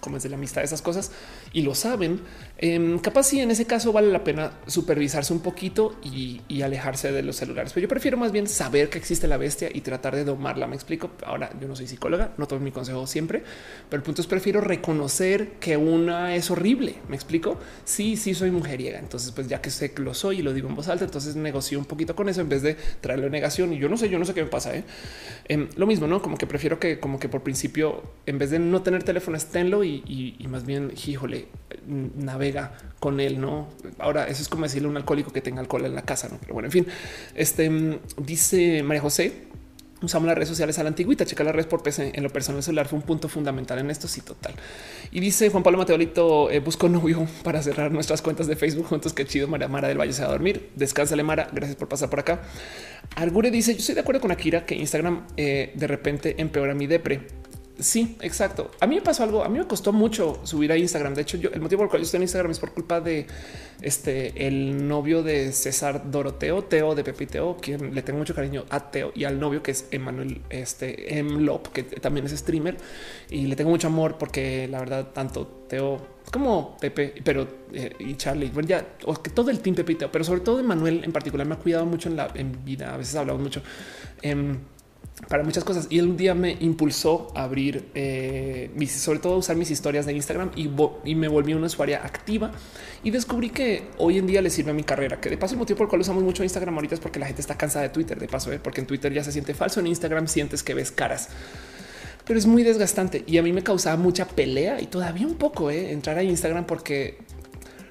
[0.00, 1.10] como es de la amistad, esas cosas
[1.52, 2.20] y lo saben.
[2.60, 7.22] Em, capaz si en ese caso vale la pena supervisarse un poquito y, alejarse de
[7.22, 7.72] los celulares.
[7.72, 10.66] Pero yo prefiero más bien saber que existe la bestia y tratar de domarla.
[10.66, 11.12] Me explico.
[11.24, 13.44] Ahora yo no soy psicóloga, no tomo mi consejo siempre,
[13.88, 16.96] pero el punto es prefiero reconocer que una es horrible.
[17.08, 17.58] Me explico.
[17.84, 18.98] Sí, sí soy mujeriega.
[18.98, 21.36] Entonces, pues ya que sé que lo soy y lo digo en voz alta, entonces
[21.36, 23.72] negocio un poquito con eso en vez de traerle negación.
[23.72, 24.74] Y yo no sé, yo no sé qué me pasa.
[24.74, 24.82] ¿eh?
[25.46, 28.58] Em, lo mismo, no como que prefiero que, como que por principio, en vez de
[28.58, 31.37] no tener teléfono, esténlo y más bien, híjole,
[31.86, 33.68] navega con él, ¿no?
[33.98, 36.38] Ahora, eso es como decirle a un alcohólico que tenga alcohol en la casa, ¿no?
[36.40, 36.86] Pero bueno, en fin,
[37.34, 39.48] este mm, dice María José,
[40.02, 42.62] usamos las redes sociales a la antigüita, checar las redes por PC en lo personal
[42.62, 44.08] celular fue un punto fundamental en esto.
[44.08, 44.54] Sí, total.
[45.10, 49.12] Y dice Juan Pablo Mateolito, eh, busco novio para cerrar nuestras cuentas de Facebook juntos.
[49.12, 49.48] Qué chido.
[49.48, 50.70] María Mara del Valle se va a dormir.
[50.76, 51.48] Descánsale, Mara.
[51.52, 52.42] Gracias por pasar por acá.
[53.16, 56.86] Argure dice: Yo estoy de acuerdo con Akira que Instagram eh, de repente empeora mi
[56.86, 57.26] depre.
[57.80, 58.72] Sí, exacto.
[58.80, 59.44] A mí me pasó algo.
[59.44, 61.14] A mí me costó mucho subir a Instagram.
[61.14, 63.00] De hecho, yo el motivo por el cual yo estoy en Instagram es por culpa
[63.00, 63.26] de
[63.80, 68.64] este el novio de César Doroteo, Teo de Pepe Teo, quien le tengo mucho cariño
[68.70, 72.76] a Teo y al novio que es Emanuel este Emlop, que también es streamer
[73.30, 78.16] y le tengo mucho amor porque la verdad, tanto Teo como Pepe, pero eh, y
[78.16, 78.84] Charlie, bueno, ya
[79.22, 81.86] que todo el team Pepe Teo, pero sobre todo Emanuel en particular me ha cuidado
[81.86, 82.92] mucho en la vida.
[82.92, 83.62] A veces hablamos mucho.
[84.20, 84.58] Em,
[85.28, 85.86] para muchas cosas.
[85.90, 90.50] Y un día me impulsó a abrir, eh, sobre todo usar mis historias de Instagram
[90.54, 90.70] y,
[91.04, 92.52] y, me volví una usuaria activa
[93.02, 95.20] y descubrí que hoy en día le sirve a mi carrera.
[95.20, 97.26] Que de paso, el motivo por el cual usamos mucho Instagram ahorita es porque la
[97.26, 98.18] gente está cansada de Twitter.
[98.18, 98.60] De paso, ¿eh?
[98.62, 99.80] porque en Twitter ya se siente falso.
[99.80, 101.28] En Instagram sientes que ves caras,
[102.24, 105.70] pero es muy desgastante y a mí me causaba mucha pelea y todavía un poco
[105.70, 105.92] ¿eh?
[105.92, 107.18] entrar a Instagram porque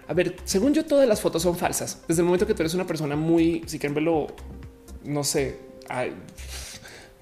[0.07, 2.01] a ver, según yo, todas las fotos son falsas.
[2.07, 4.27] Desde el momento que tú eres una persona muy, si quieren verlo,
[5.03, 5.59] no sé,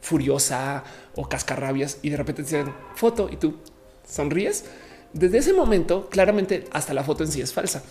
[0.05, 0.83] furiosa
[1.15, 3.55] o cascarrabias y de repente te dicen foto y tú
[4.07, 4.65] sonríes.
[5.13, 7.83] Desde ese momento, claramente hasta la foto en sí es falsa.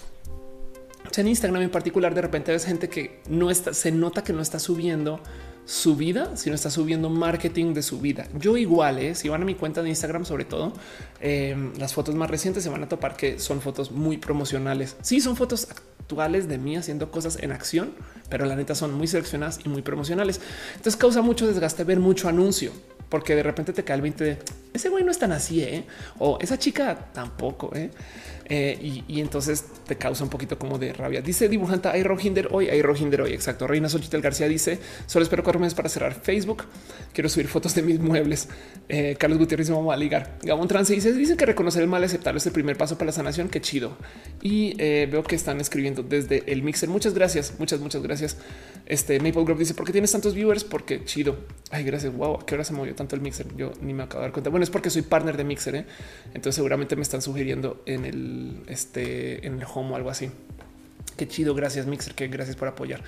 [1.17, 4.43] en Instagram en particular, de repente ves gente que no está, se nota que no
[4.43, 5.21] está subiendo
[5.67, 8.27] su vida, sino está subiendo marketing de su vida.
[8.39, 9.15] Yo igual, ¿eh?
[9.15, 10.73] si van a mi cuenta de Instagram, sobre todo,
[11.21, 14.97] em, las fotos más recientes se van a topar que son fotos muy promocionales.
[15.03, 17.95] Sí, son fotos actuales de mí haciendo cosas en acción,
[18.29, 20.41] pero la neta son muy seleccionadas y muy promocionales.
[20.73, 22.73] Entonces causa mucho desgaste ver mucho anuncio,
[23.09, 24.39] porque de repente te cae el 20 de
[24.75, 25.87] ese güey no es tan así, ¿eh?
[26.19, 27.71] o esa chica tampoco.
[27.77, 27.91] ¿eh?
[28.47, 31.23] Eh, y, entonces te causa un poquito como de rabia.
[31.23, 33.33] Dice dibujante, hay Rojinder hoy, hay Rojinder hoy.
[33.33, 33.67] Exacto.
[33.67, 36.65] Reina Xochitl García dice: Solo espero cuatro meses para cerrar Facebook.
[37.13, 38.49] Quiero subir fotos de mis muebles.
[38.89, 40.39] Eh, Carlos Gutiérrez me va a ligar.
[40.43, 43.13] Gabón Trance dice: Dicen que reconocer el mal aceptarlo es el primer paso para la
[43.13, 43.49] sanación.
[43.49, 43.97] Qué chido.
[44.43, 46.89] Y eh, veo que están escribiendo desde el mixer.
[46.89, 48.37] Muchas gracias, muchas, muchas gracias.
[48.85, 50.65] Este Maple Grove dice: ¿Por qué tienes tantos viewers?
[50.65, 51.39] Porque chido.
[51.71, 52.15] Ay, gracias.
[52.15, 53.47] Wow, ¿a qué hora se movió tanto el mixer?
[53.57, 54.51] Yo ni me acabo de dar cuenta.
[54.51, 55.87] Bueno, es porque soy partner de mixer.
[56.35, 58.34] Entonces, seguramente me están sugiriendo en el
[58.67, 60.31] este, en el home o algo así.
[61.17, 63.03] Qué chido, gracias Mixer, que gracias por apoyar.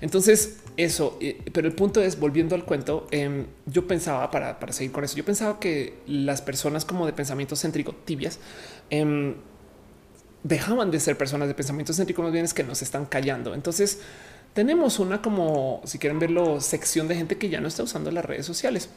[0.00, 4.90] Entonces, eso, eh, pero el punto es, volviendo al cuento, em, yo pensaba, para, seguir
[4.90, 8.40] con eso, yo pensaba que las personas como de pensamiento céntrico, tibias,
[8.90, 9.34] em,
[10.42, 13.54] dejaban de ser personas de pensamiento céntrico, más bien es que nos están callando.
[13.54, 14.00] Entonces,
[14.52, 18.24] tenemos una como, si quieren verlo, sección de gente que ya no está usando las
[18.24, 18.88] redes sociales.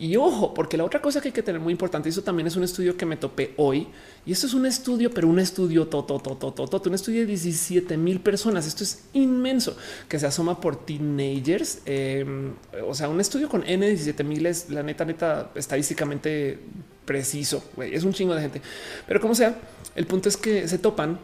[0.00, 2.56] Y ojo, porque la otra cosa que hay que tener muy importante, eso también es
[2.56, 3.86] un estudio que me topé hoy.
[4.24, 7.98] Y esto es un estudio, pero un estudio todo, todo, todo, un estudio de 17
[7.98, 8.66] mil personas.
[8.66, 9.76] Esto es inmenso
[10.08, 11.82] que se asoma por teenagers.
[11.84, 12.54] Em,
[12.88, 16.58] o sea, un estudio con N 17 mil es la neta, neta, estadísticamente
[17.04, 17.62] preciso.
[17.82, 18.62] es un chingo de gente,
[19.06, 19.60] pero como sea,
[19.96, 21.18] el punto es que se topan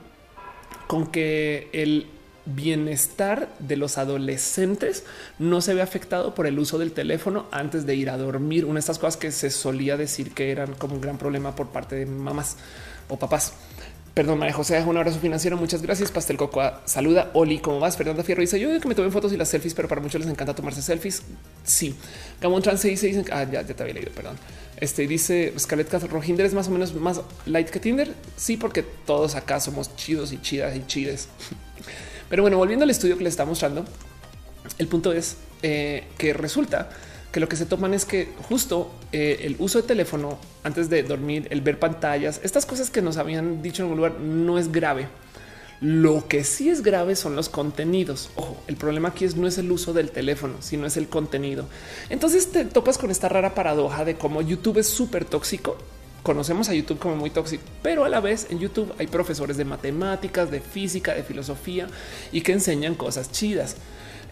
[0.86, 2.08] con que el
[2.46, 5.04] bienestar de los adolescentes
[5.38, 8.64] no se ve afectado por el uso del teléfono antes de ir a dormir.
[8.64, 11.68] Una de estas cosas que se solía decir que eran como un gran problema por
[11.68, 12.56] parte de mamás
[13.08, 13.52] o papás.
[14.14, 15.58] Perdón, María José, un abrazo financiero.
[15.58, 16.10] Muchas gracias.
[16.10, 17.30] Pastel Cocoa saluda.
[17.34, 17.98] Oli, ¿cómo vas?
[17.98, 20.30] Fernanda Fierro dice: Yo que me tomen fotos y las selfies, pero para muchos les
[20.30, 21.22] encanta tomarse selfies.
[21.64, 21.94] Sí.
[22.40, 24.38] Gamón Trans dice: Ah, ya, ya te había leído, perdón.
[24.78, 28.14] Este dice Scarlett Rojinder es más o menos más light que Tinder.
[28.38, 31.28] Sí, porque todos acá somos chidos y chidas y chides.
[32.28, 33.84] Pero bueno, volviendo al estudio que le está mostrando,
[34.78, 36.90] el punto es eh, que resulta
[37.32, 41.02] que lo que se toman es que justo eh, el uso de teléfono antes de
[41.02, 44.72] dormir, el ver pantallas, estas cosas que nos habían dicho en algún lugar no es
[44.72, 45.08] grave.
[45.82, 48.30] Lo que sí es grave son los contenidos.
[48.36, 51.66] Ojo, el problema aquí es no es el uso del teléfono, sino es el contenido.
[52.08, 55.76] Entonces te topas con esta rara paradoja de cómo YouTube es súper tóxico
[56.26, 59.64] conocemos a YouTube como muy tóxico, pero a la vez en YouTube hay profesores de
[59.64, 61.86] matemáticas, de física, de filosofía
[62.32, 63.76] y que enseñan cosas chidas.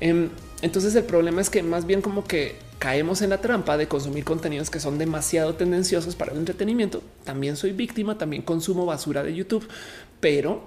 [0.01, 0.31] Em,
[0.61, 4.25] entonces el problema es que más bien como que caemos en la trampa de consumir
[4.25, 7.01] contenidos que son demasiado tendenciosos para el entretenimiento.
[7.23, 9.69] También soy víctima, también consumo basura de YouTube,
[10.19, 10.67] pero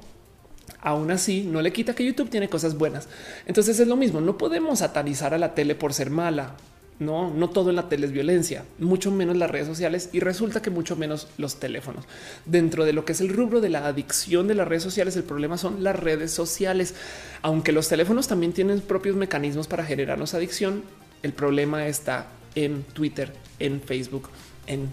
[0.80, 3.10] aún así no le quita que YouTube tiene cosas buenas.
[3.45, 6.56] Entonces es lo mismo, no podemos satanizar a la tele por ser mala.
[6.99, 10.64] No, no todo en la tele es violencia, mucho menos las redes sociales y resulta
[10.64, 12.06] que mucho menos los teléfonos.
[12.45, 15.24] Dentro de lo que es el rubro de la adicción de las redes sociales, el
[15.24, 16.95] problema son las redes sociales.
[17.44, 20.84] Aunque los teléfonos también tienen propios mecanismos para generarnos adicción,
[21.22, 24.30] el problema está en Twitter, en Facebook,
[24.65, 24.90] en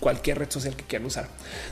[0.00, 1.28] cualquier red social que quieran usar.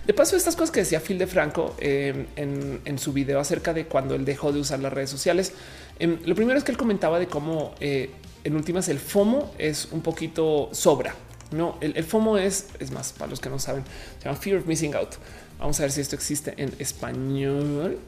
[0.07, 3.87] De paso, estas cosas que decía Phil de Franco eh, en, su video acerca de
[3.87, 5.53] cuando él dejó de usar las redes sociales,
[5.99, 8.11] em, lo primero es que él comentaba de cómo eh,
[8.47, 11.15] en últimas el FOMO es un poquito sobra.
[11.51, 13.85] No, el, FOMO es, es más, para los que no saben,
[14.19, 15.15] se llama Fear of Missing Out.
[15.59, 17.99] Vamos a ver si esto existe en español.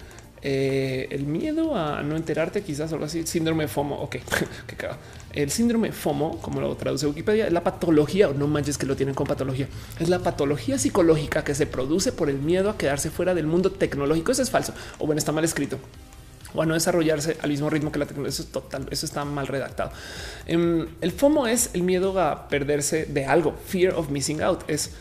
[0.43, 4.01] Eh, el miedo a no enterarte, quizás algo así, síndrome FOMO.
[4.01, 4.17] Ok,
[4.67, 4.89] que
[5.33, 8.95] el síndrome FOMO, como lo traduce Wikipedia, es la patología, o no manches que lo
[8.95, 13.11] tienen con patología, es la patología psicológica que se produce por el miedo a quedarse
[13.11, 14.31] fuera del mundo tecnológico.
[14.31, 15.79] Eso es falso, o bueno, está mal escrito
[16.55, 18.31] o a no desarrollarse al mismo ritmo que la tecnología.
[18.31, 19.93] Eso es total, eso está mal redactado.
[20.47, 23.55] Em, el FOMO es el miedo a perderse de algo.
[23.67, 24.93] Fear of missing out es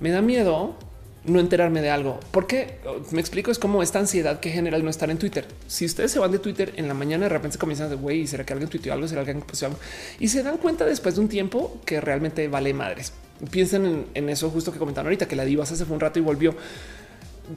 [0.00, 0.76] me da miedo
[1.24, 2.20] no enterarme de algo.
[2.30, 2.78] Porque
[3.10, 5.46] me explico, es como esta ansiedad que genera el no estar en Twitter.
[5.66, 8.26] Si ustedes se van de Twitter en la mañana, de repente se comienzan de güey,
[8.26, 9.78] será que alguien tuiteó algo, será que alguien puso algo
[10.18, 13.12] y se dan cuenta después de un tiempo que realmente vale madres.
[13.50, 16.22] Piensen en, eso justo que comentaron ahorita, que la diva se fue un rato y
[16.22, 16.54] volvió.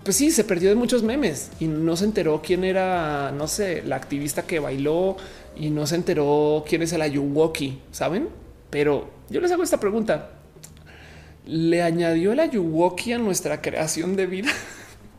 [0.03, 3.83] Pues sí, se perdió de muchos memes y no se enteró quién era, no sé,
[3.83, 5.15] la activista que bailó
[5.55, 8.27] y no se enteró quién es el Ayuwoki, saben?
[8.69, 10.31] Pero yo les hago esta pregunta
[11.47, 14.51] le añadió el Ayuwoki a nuestra creación de vida.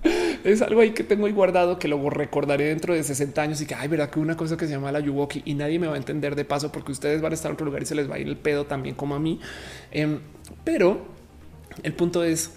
[0.45, 3.67] es algo ahí que tengo ahí guardado que lo recordaré dentro de 60 años y
[3.67, 5.95] que hay verdad que una cosa que se llama la Ayuwoki y nadie me va
[5.95, 8.11] a entender de paso porque ustedes van a estar en otro lugar y se les
[8.11, 9.41] va a ir el pedo también como a mí.
[9.91, 10.21] Em,
[10.65, 11.07] pero
[11.83, 12.53] el punto es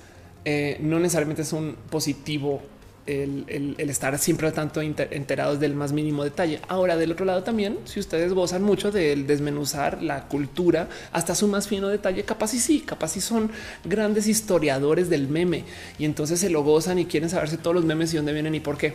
[0.46, 2.62] eh, no necesariamente es un positivo
[3.06, 6.60] el, estar siempre tanto enterados del más mínimo detalle.
[6.68, 11.48] Ahora, del otro lado también, si ustedes gozan mucho del desmenuzar la cultura hasta su
[11.48, 13.52] más fino detalle, capaz y sí, capaz y son
[13.84, 15.64] grandes historiadores del meme
[15.98, 18.60] y entonces se lo gozan y quieren saberse todos los memes y dónde vienen y
[18.60, 18.94] por qué.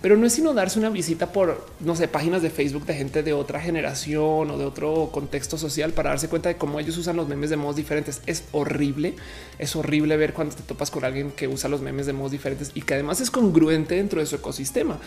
[0.00, 3.22] Pero no es sino darse una visita por, no sé, páginas de Facebook de gente
[3.22, 7.16] de otra generación o de otro contexto social para darse cuenta de cómo ellos usan
[7.16, 8.22] los memes de modos diferentes.
[8.26, 9.14] Es horrible,
[9.58, 12.70] es horrible ver cuando te topas con alguien que usa los memes de modos diferentes
[12.74, 14.98] y que además es con congruente dentro de su ecosistema,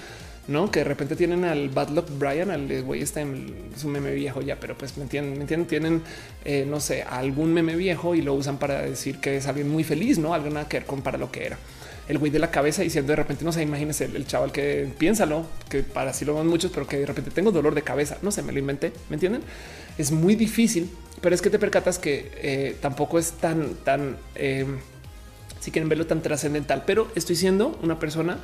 [0.47, 4.11] no que de repente tienen al Bad Luck Brian, al güey está en su meme
[4.13, 6.01] viejo ya, pero pues me entienden, me entienden, tienen
[6.45, 9.83] eh, no sé, algún meme viejo y lo usan para decir que es alguien muy
[9.83, 11.57] feliz, no algo nada que ver con para lo que era
[12.11, 15.45] el güey de la cabeza diciendo de repente, no sé, imagínense el, chaval que piénsalo,
[15.69, 18.17] que para sí lo van muchos, pero que de repente tengo dolor de cabeza.
[18.21, 18.91] No sé, me lo inventé.
[19.09, 19.41] Me entienden?
[19.97, 20.89] Es muy difícil,
[21.21, 24.65] pero es que te percatas que eh, tampoco es tan, tan eh,
[25.61, 28.39] si quieren verlo tan trascendental, pero estoy siendo una persona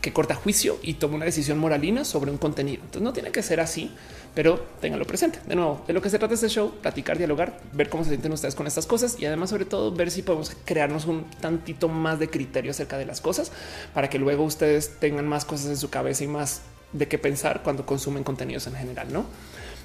[0.00, 2.80] que corta juicio y toma una decisión moralina sobre un contenido.
[2.82, 3.90] Entonces no tiene que ser así,
[4.34, 5.40] pero ténganlo presente.
[5.46, 8.32] De nuevo, de lo que se trata este show, platicar, dialogar, ver cómo se sienten
[8.32, 12.18] ustedes con estas cosas y además sobre todo ver si podemos crearnos un tantito más
[12.18, 13.52] de criterio acerca de las cosas
[13.92, 17.62] para que luego ustedes tengan más cosas en su cabeza y más de qué pensar
[17.62, 19.26] cuando consumen contenidos en general, ¿no?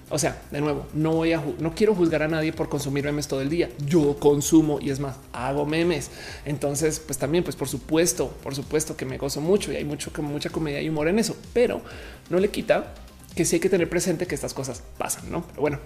[0.10, 3.28] O sea, de nuevo, no voy a, no quiero juzgar a nadie por consumir memes
[3.28, 3.70] todo el día.
[3.86, 6.12] Yo consumo y es más, hago memes.
[6.46, 10.12] Entonces, pues también, pues por supuesto, por supuesto que me gozo mucho y hay mucho,
[10.22, 11.82] mucha comedia y humor en eso, pero
[12.30, 12.94] no le quita
[13.36, 15.46] que sí hay que tener presente que estas cosas pasan, no?
[15.48, 15.80] Pero bueno,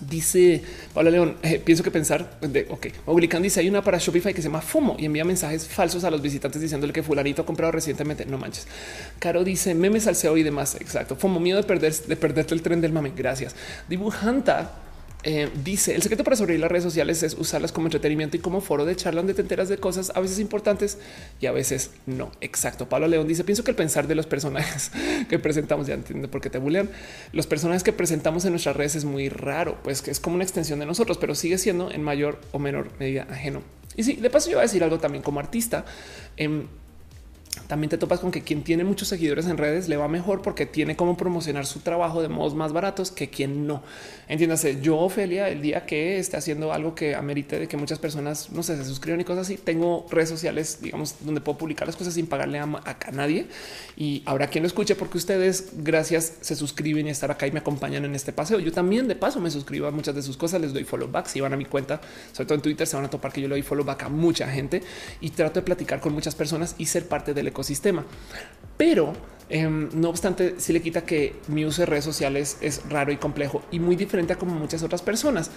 [0.00, 0.62] Dice
[0.92, 4.42] Paula León, eh, pienso que pensar de ok, Oblican dice hay una para Shopify que
[4.42, 7.72] se llama FOMO y envía mensajes falsos a los visitantes diciéndole que fulanito ha comprado
[7.72, 8.26] recientemente.
[8.26, 8.66] No manches.
[9.18, 10.74] Caro dice memes al SEO y demás.
[10.80, 11.16] Exacto.
[11.16, 13.12] FOMO, miedo de perder, de perderte el tren del mame.
[13.16, 13.54] Gracias.
[13.88, 14.83] Dibujanta
[15.26, 18.60] eh, dice el secreto para sobrevivir las redes sociales es usarlas como entretenimiento y como
[18.60, 20.98] foro de charla donde te enteras de cosas a veces importantes
[21.40, 22.30] y a veces no.
[22.42, 22.88] Exacto.
[22.88, 24.92] Pablo León dice pienso que el pensar de los personajes
[25.28, 26.90] que presentamos ya entiendo por qué te bulean.
[27.32, 30.44] Los personajes que presentamos en nuestras redes es muy raro, pues que es como una
[30.44, 33.62] extensión de nosotros, pero sigue siendo en mayor o menor medida ajeno.
[33.96, 35.84] Y sí, de paso yo voy a decir algo también como artista.
[36.36, 36.66] Eh,
[37.66, 40.66] también te topas con que quien tiene muchos seguidores en redes le va mejor porque
[40.66, 43.82] tiene cómo promocionar su trabajo de modos más baratos que quien no.
[44.28, 48.50] Entiéndase, yo, Ofelia, el día que esté haciendo algo que amerite de que muchas personas
[48.50, 51.96] no sé, se suscriban y cosas así, tengo redes sociales, digamos, donde puedo publicar las
[51.96, 53.46] cosas sin pagarle a, a, nadie.
[53.96, 57.60] Y habrá quien lo escuche porque ustedes, gracias, se suscriben y estar acá y me
[57.60, 58.58] acompañan en este paseo.
[58.60, 61.26] Yo también, de paso, me suscribo a muchas de sus cosas, les doy follow back.
[61.26, 62.00] Si van a mi cuenta,
[62.32, 64.08] sobre todo en Twitter, se van a topar que yo le doy follow back a
[64.08, 64.82] mucha gente
[65.20, 68.04] y trato de platicar con muchas personas y ser parte del ecosistema.
[68.76, 69.14] Pero
[69.50, 73.18] Em, no obstante, si le quita que mi uso de redes sociales es raro y
[73.18, 75.50] complejo y muy diferente a como muchas otras personas.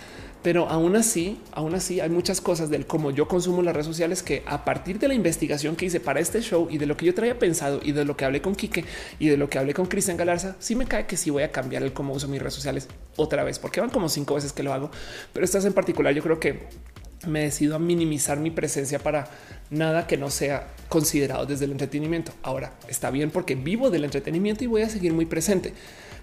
[0.44, 4.24] Pero aún así, aún así hay muchas cosas del cómo yo consumo las redes sociales
[4.24, 7.06] que a partir de la investigación que hice para este show y de lo que
[7.06, 8.84] yo traía pensado y de lo que hablé con Quique
[9.20, 11.52] y de lo que hablé con Cristian Galarza, sí me cae que sí voy a
[11.52, 14.64] cambiar el cómo uso mis redes sociales otra vez, porque van como cinco veces que
[14.64, 14.92] lo hago.
[15.34, 16.68] Pero estas en particular, yo creo que
[17.26, 19.28] me decido a minimizar mi presencia para
[19.70, 22.32] nada que no sea considerado desde el entretenimiento.
[22.44, 25.74] Ahora está bien porque vivo del entretenimiento y voy a seguir muy presente,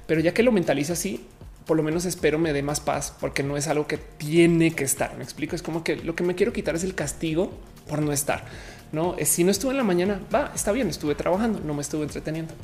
[0.07, 1.27] pero ya que lo mentalizo así,
[1.67, 4.85] por lo menos espero me dé más paz porque no es algo que tiene que
[4.85, 5.17] estar.
[5.17, 5.57] Me explico.
[5.57, 7.53] Es como que lo que me quiero quitar es el castigo
[7.89, 8.45] por no estar.
[8.93, 11.83] No es si no estuve en la mañana, va, está bien, estuve trabajando, no me
[11.83, 12.55] estuve entreteniendo.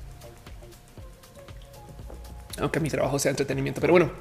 [2.60, 4.12] Aunque mi trabajo sea entretenimiento, pero bueno,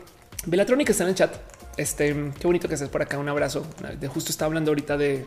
[0.46, 1.36] Belatrónica está en el chat.
[1.80, 3.18] Este qué bonito que estés por acá.
[3.18, 3.66] Un abrazo.
[4.00, 5.26] De justo está hablando ahorita de,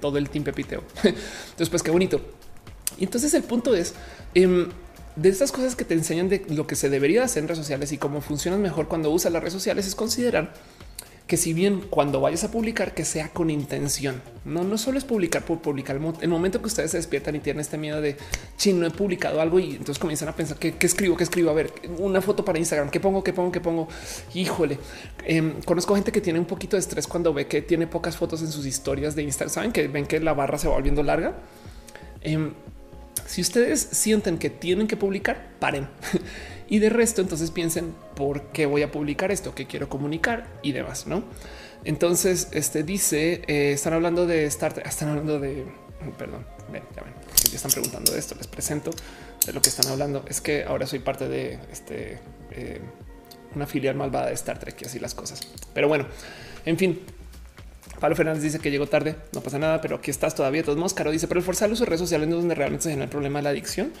[0.00, 0.82] todo el team Pepiteo.
[1.04, 2.20] Entonces, pues qué bonito.
[2.98, 3.94] Y entonces el punto es
[4.34, 4.68] em,
[5.14, 7.92] de estas cosas que te enseñan de lo que se debería hacer en redes sociales
[7.92, 10.52] y cómo funcionan mejor cuando usas las redes sociales es considerar
[11.30, 15.04] que si bien cuando vayas a publicar que sea con intención, no, no solo es
[15.04, 15.94] publicar por publicar.
[16.20, 18.16] El momento que ustedes se despiertan y tienen este miedo de
[18.56, 21.50] chino, he publicado algo y entonces comienzan a pensar que escribo, que escribo.
[21.50, 23.86] A ver, una foto para Instagram, qué pongo, qué pongo, qué pongo.
[24.34, 24.80] Híjole,
[25.24, 28.42] em, conozco gente que tiene un poquito de estrés cuando ve que tiene pocas fotos
[28.42, 29.54] en sus historias de Instagram.
[29.54, 31.36] Saben que ven que la barra se va volviendo larga.
[32.22, 32.54] Em,
[33.24, 35.86] si ustedes sienten que tienen que publicar, paren.
[36.70, 40.72] Y de resto, entonces piensen por qué voy a publicar esto, qué quiero comunicar y
[40.72, 41.24] demás, ¿no?
[41.84, 45.64] Entonces, este dice, eh, están hablando de Star están hablando de,
[46.16, 47.12] perdón, ven, ya ven,
[47.50, 48.92] ya están preguntando de esto, les presento
[49.44, 50.24] de lo que están hablando.
[50.28, 52.20] Es que ahora soy parte de este,
[52.52, 52.80] eh,
[53.54, 55.40] una filial malvada de Star Trek y así las cosas.
[55.74, 56.06] Pero bueno,
[56.64, 57.00] en fin,
[57.98, 60.62] Pablo Fernández dice que llegó tarde, no pasa nada, pero aquí estás todavía.
[60.62, 62.54] Todos modos, Caro dice, pero el forzar el uso de redes sociales no es donde
[62.54, 63.92] realmente se genera el problema de la adicción.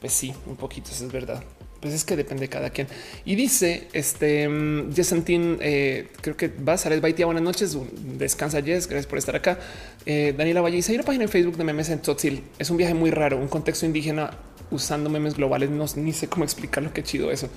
[0.00, 1.42] Pues sí, un poquito, eso es verdad.
[1.80, 2.88] Pues es que depende de cada quien.
[3.24, 7.26] Y dice este mm, Yesantín, eh, creo que va a salir Baitia.
[7.26, 7.78] Buenas noches.
[8.18, 8.88] Descansa, Jess.
[8.88, 9.60] Gracias por estar acá.
[10.04, 12.42] Eh, Daniela Valle dice: Hay una página en Facebook de memes en Tzotzil.
[12.58, 14.30] Es un viaje muy raro, un contexto indígena
[14.72, 15.70] usando memes globales.
[15.70, 16.92] No ni sé cómo explicarlo.
[16.92, 17.48] Qué chido eso.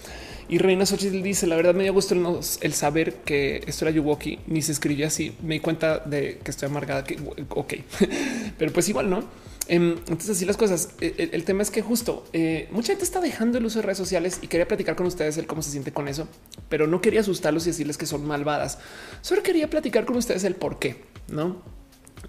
[0.48, 2.14] Y Reina Xochitl dice: La verdad me dio gusto
[2.61, 4.38] el, saber que esto era Yuwoki.
[4.45, 5.35] Ni se escribía así.
[5.41, 7.03] Me di cuenta de que estoy amargada.
[7.03, 7.18] Que
[7.49, 7.73] ok,
[8.60, 9.51] pero pues igual no.
[9.72, 10.89] Em, entonces, así las cosas.
[10.99, 13.98] E, el, tema es que justo eh, mucha gente está dejando el uso de redes
[13.98, 16.27] sociales y quería platicar con ustedes el cómo se siente con eso,
[16.68, 18.80] pero no quería asustarlos y decirles que son malvadas.
[19.22, 21.64] Solo quería platicar con ustedes el por qué, no?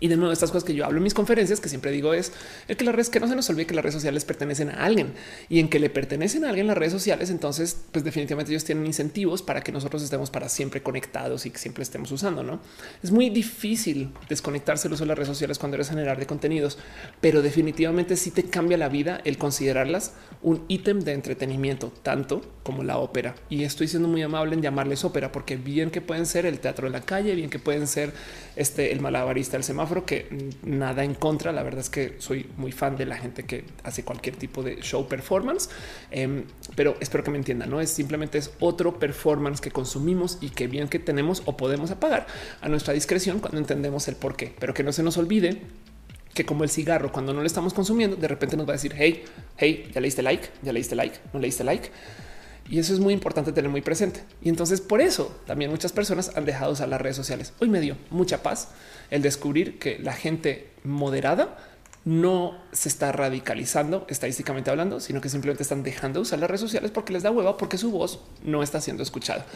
[0.01, 2.33] Y de nuevo, estas cosas que yo hablo en mis conferencias, que siempre digo es
[2.67, 4.85] el que las redes, que no se nos olvide que las redes sociales pertenecen a
[4.85, 5.13] alguien
[5.49, 7.31] y en que le pertenecen a alguien las redes sociales.
[7.31, 11.59] Entonces, pues definitivamente ellos tienen incentivos para que nosotros estemos para siempre conectados y que
[11.59, 12.43] siempre estemos usando.
[12.43, 12.61] No
[13.03, 16.79] es muy difícil desconectarse el uso de las redes sociales cuando eres generar de contenidos,
[17.21, 22.83] pero definitivamente sí te cambia la vida el considerarlas un ítem de entretenimiento, tanto como
[22.83, 23.35] la ópera.
[23.49, 26.87] Y estoy siendo muy amable en llamarles ópera, porque bien que pueden ser el teatro
[26.87, 28.13] de la calle, bien que pueden ser
[28.57, 31.53] este el malabarista, el semáforo que nada en contra.
[31.53, 34.81] La verdad es que soy muy fan de la gente que hace cualquier tipo de
[34.81, 35.69] show performance,
[36.11, 36.45] em,
[36.75, 37.71] pero espero que me entiendan.
[37.71, 41.91] No es simplemente es otro performance que consumimos y que bien que tenemos o podemos
[41.91, 42.27] apagar
[42.61, 45.63] a nuestra discreción cuando entendemos el por qué, pero que no se nos olvide
[46.35, 48.95] que como el cigarro, cuando no lo estamos consumiendo, de repente nos va a decir,
[48.97, 49.25] hey,
[49.59, 51.91] hey, ya le diste like, ya le diste like, no le diste like.
[52.71, 54.25] Y eso es muy importante tener muy presente.
[54.41, 57.53] Y entonces por eso también muchas personas han dejado usar las redes sociales.
[57.61, 58.69] Hoy me dio mucha paz
[59.11, 61.57] el descubrir que la gente moderada
[62.05, 66.61] no se está radicalizando estadísticamente hablando, sino que simplemente están dejando de usar las redes
[66.61, 69.47] sociales porque les da hueva, porque su voz no está siendo escuchada.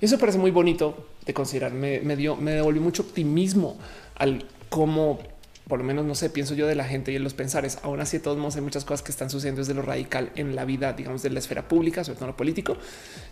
[0.00, 1.72] Y eso parece muy bonito de considerar.
[1.72, 3.76] Me, me dio, me devolvió mucho optimismo
[4.14, 5.18] al cómo
[5.68, 7.78] por lo menos no sé, pienso yo de la gente y en los pensares.
[7.82, 10.54] Aún así, de todos modos, hay muchas cosas que están sucediendo desde lo radical en
[10.54, 12.76] la vida, digamos, de la esfera pública, sobre todo lo político.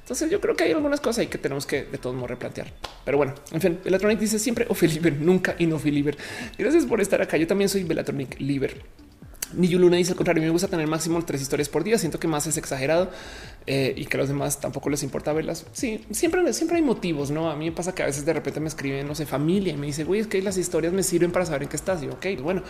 [0.00, 2.72] Entonces, yo creo que hay algunas cosas ahí que tenemos que de todos modos replantear.
[3.04, 4.74] Pero bueno, en fin, Belatronic dice siempre o
[5.20, 5.80] nunca y no.
[6.58, 7.36] Gracias por estar acá.
[7.36, 9.03] Yo también soy Belatronic Liber.
[9.56, 11.98] Ni Yuluna dice al contrario, me gusta tener máximo tres historias por día.
[11.98, 13.10] Siento que más es exagerado
[13.66, 15.66] eh, y que a los demás tampoco les importa verlas.
[15.72, 17.30] Sí, siempre, siempre hay motivos.
[17.30, 19.72] No a mí me pasa que a veces de repente me escriben, no sé, familia
[19.72, 22.02] y me dice, güey, es que las historias me sirven para saber en qué estás.
[22.02, 22.62] Y ok, bueno,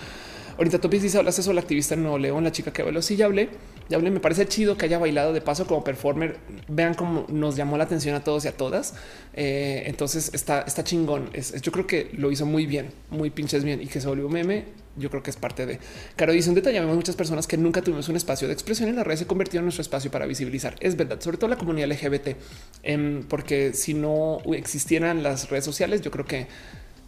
[0.59, 3.02] ahorita Topis dice, hablaste sobre la activista Nuevo León, la chica que bailó.
[3.02, 3.48] Sí, ya hablé,
[3.89, 4.11] ya hablé.
[4.11, 6.39] Me parece chido que haya bailado de paso como performer.
[6.69, 8.94] Vean cómo nos llamó la atención a todos y a todas.
[9.35, 11.31] Eh, entonces está, está chingón.
[11.62, 14.85] Yo creo que lo hizo muy bien, muy pinches bien y que se volvió meme
[14.97, 15.78] yo creo que es parte de.
[16.16, 16.81] Caro dice un detalle.
[16.81, 19.59] Vemos muchas personas que nunca tuvimos un espacio de expresión en la red se convirtió
[19.59, 20.77] en nuestro espacio para visibilizar.
[20.81, 22.36] Es verdad, sobre todo la comunidad LGBT,
[22.82, 26.47] em, porque si no existieran las redes sociales, yo creo que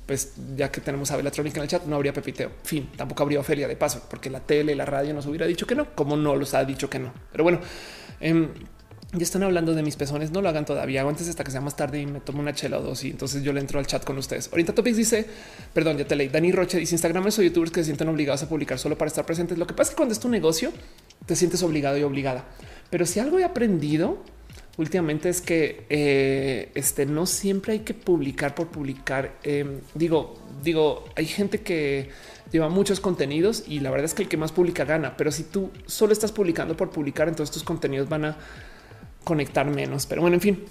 [0.07, 2.53] pues ya que tenemos a Belatrónica en el chat, no habría pepiteo.
[2.62, 5.74] Fin, tampoco habría Ofelia de paso, porque la tele, la radio nos hubiera dicho que
[5.74, 7.12] no, como no los ha dicho que no.
[7.33, 7.61] Pero bueno,
[8.20, 8.49] eh,
[9.12, 11.03] ya están hablando de mis pezones, no lo hagan todavía.
[11.03, 13.43] Antes hasta que sea más tarde y me tomo una chela o dos y entonces
[13.43, 14.49] yo le entro al chat con ustedes.
[14.51, 15.27] Ahorita Topics dice,
[15.73, 16.28] perdón, ya te leí.
[16.28, 19.24] Dani Roche dice Instagram o youtubers que se sienten obligados a publicar solo para estar
[19.24, 19.59] presentes.
[19.59, 20.73] Lo que pasa es que cuando es tu negocio
[21.24, 22.45] te sientes obligado y obligada.
[22.91, 24.23] Pero si algo he aprendido
[24.78, 29.36] últimamente es que eh, este no siempre hay que publicar por publicar.
[29.43, 32.11] Em, digo, digo, hay gente que
[32.53, 35.16] lleva muchos contenidos y la verdad es que el que más publica gana.
[35.16, 38.36] Pero si tú solo estás publicando por publicar, entonces tus contenidos van a
[39.24, 40.07] conectar menos.
[40.07, 40.65] Pero bueno, en fin,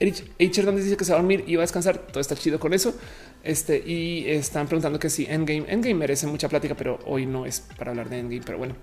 [0.00, 0.60] H.
[0.60, 1.98] Hernández dice que se va a dormir y va a descansar.
[1.98, 2.94] Todo está chido con eso.
[3.42, 7.60] Este y están preguntando que si Endgame, Endgame merece mucha plática, pero hoy no es
[7.78, 8.42] para hablar de Endgame.
[8.44, 8.74] Pero bueno,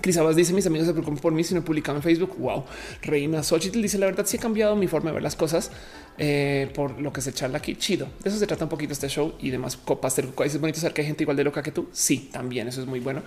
[0.00, 2.36] Cris Abbas dice mis amigos se preocupan por mí si no he publicado en Facebook.
[2.38, 2.64] Wow.
[3.02, 5.70] Reina Xochitl dice la verdad sí ha cambiado mi forma de ver las cosas
[6.18, 7.76] eh, por lo que se charla aquí.
[7.76, 8.08] Chido.
[8.22, 9.76] De eso se trata un poquito este show y demás.
[9.76, 11.88] Copas, es bonito saber que hay gente igual de loca que tú.
[11.92, 13.22] Sí, también eso es muy bueno.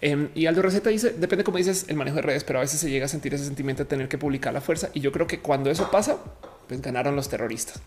[0.00, 2.80] Em, y Aldo Receta dice, depende como dices el manejo de redes, pero a veces
[2.80, 4.90] se llega a sentir ese sentimiento de tener que publicar la fuerza.
[4.94, 6.18] Y yo creo que cuando eso pasa,
[6.72, 7.80] pues ganaron los terroristas.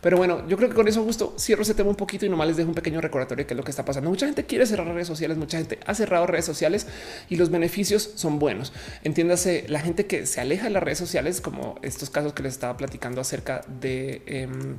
[0.00, 2.48] Pero bueno, yo creo que con eso justo cierro ese tema un poquito y nomás
[2.48, 4.10] les dejo un pequeño recordatorio de qué es lo que está pasando.
[4.10, 6.86] Mucha gente quiere cerrar redes sociales, mucha gente ha cerrado redes sociales
[7.30, 8.72] y los beneficios son buenos.
[9.02, 12.52] Entiéndase, la gente que se aleja de las redes sociales, como estos casos que les
[12.52, 14.22] estaba platicando acerca de...
[14.26, 14.76] Em,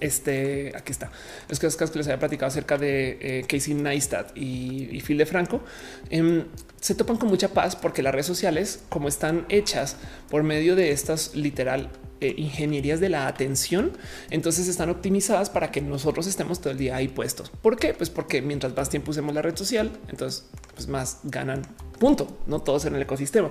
[0.00, 1.10] este aquí está.
[1.48, 5.60] Es que que les había platicado acerca de eh, Casey Neistat y, Phil de Franco
[6.08, 6.44] em,
[6.80, 9.96] se topan con mucha paz porque las redes sociales, como están hechas
[10.30, 11.90] por medio de estas literal
[12.20, 13.92] eh, ingenierías de la atención,
[14.30, 17.50] entonces están optimizadas para que nosotros estemos todo el día ahí puestos.
[17.50, 17.94] ¿Por qué?
[17.94, 21.62] Pues porque mientras más tiempo usemos la red social, entonces pues más ganan.
[21.98, 22.38] Punto.
[22.46, 23.50] No todos en el ecosistema.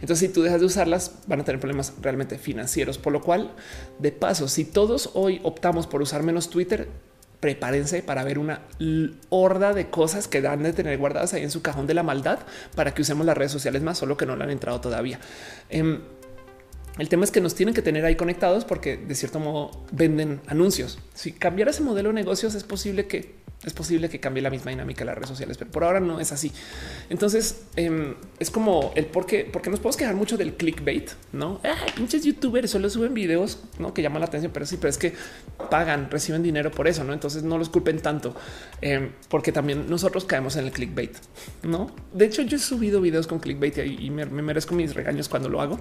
[0.00, 2.98] Entonces, si tú dejas de usarlas, van a tener problemas realmente financieros.
[2.98, 3.52] Por lo cual,
[4.00, 6.88] de paso, si todos hoy optamos por usar menos Twitter,
[7.38, 8.62] prepárense para ver una
[9.28, 12.38] horda de cosas que dan de tener guardadas ahí en su cajón de la maldad
[12.74, 15.20] para que usemos las redes sociales más, solo que no le han entrado todavía.
[15.68, 16.00] Em,
[16.98, 20.40] el tema es que nos tienen que tener ahí conectados porque de cierto modo venden
[20.46, 20.98] anuncios.
[21.14, 24.70] Si cambiara ese modelo de negocios es posible que es posible que cambie la misma
[24.70, 26.52] dinámica de las redes sociales, pero por ahora no es así.
[27.08, 31.60] Entonces em, es como el por qué, porque nos podemos quejar mucho del clickbait, no?
[31.96, 33.60] pinches youtubers solo suben videos
[33.94, 35.14] que llaman la atención, pero sí, pero es que
[35.70, 37.12] pagan, reciben dinero por eso, no?
[37.12, 38.34] Entonces no los culpen tanto,
[38.80, 41.16] em, porque también nosotros caemos en el clickbait,
[41.62, 41.94] no?
[42.12, 45.60] De hecho, yo he subido videos con clickbait y, me merezco mis regaños cuando lo
[45.60, 45.78] hago,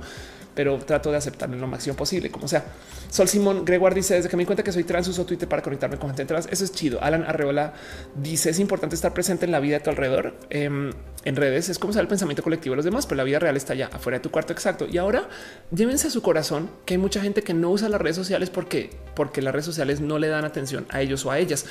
[0.55, 2.63] pero trato de aceptarlo lo máximo posible, como sea.
[3.09, 5.61] Sol Simón Gregoire dice desde que me di cuenta que soy trans uso Twitter para
[5.61, 6.47] conectarme con gente trans.
[6.49, 7.01] Eso es chido.
[7.01, 7.73] Alan Arreola
[8.15, 10.35] dice es importante estar presente en la vida de tu alrededor.
[10.49, 10.91] Em,
[11.25, 13.55] en redes es como sea el pensamiento colectivo de los demás, pero la vida real
[13.55, 14.53] está allá afuera de tu cuarto.
[14.53, 14.87] Exacto.
[14.89, 15.29] Y ahora
[15.71, 18.89] llévense a su corazón que hay mucha gente que no usa las redes sociales porque,
[19.15, 21.65] porque las redes sociales no le dan atención a ellos o a ellas.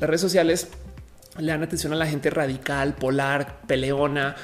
[0.00, 0.68] Las redes sociales
[1.38, 4.36] le dan atención a la gente radical, polar, peleona.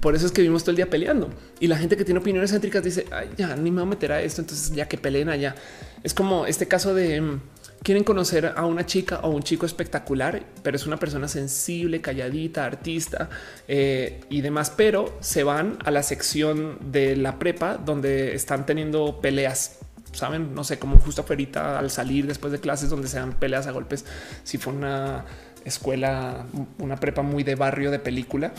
[0.00, 2.50] Por eso es que vimos todo el día peleando y la gente que tiene opiniones
[2.52, 4.40] céntricas dice Ay, ya ni me voy a meter a esto.
[4.40, 5.54] Entonces ya que peleen allá
[6.02, 7.40] es como este caso de mm,
[7.82, 12.64] quieren conocer a una chica o un chico espectacular, pero es una persona sensible, calladita,
[12.64, 13.28] artista
[13.66, 19.20] eh, y demás, pero se van a la sección de la prepa donde están teniendo
[19.20, 19.78] peleas.
[20.12, 23.66] Saben, no sé, como justo afuera al salir después de clases donde se dan peleas
[23.66, 24.06] a golpes.
[24.42, 25.26] Si fue una
[25.68, 26.46] escuela,
[26.78, 28.52] una prepa muy de barrio de película,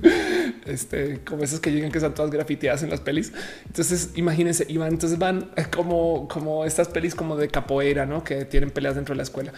[0.66, 3.32] este, como esas que llegan que son todas grafiteadas en las pelis.
[3.66, 8.22] Entonces, imagínense, y van, entonces van como, como estas pelis como de capoeira, ¿no?
[8.24, 9.52] Que tienen peleas dentro de la escuela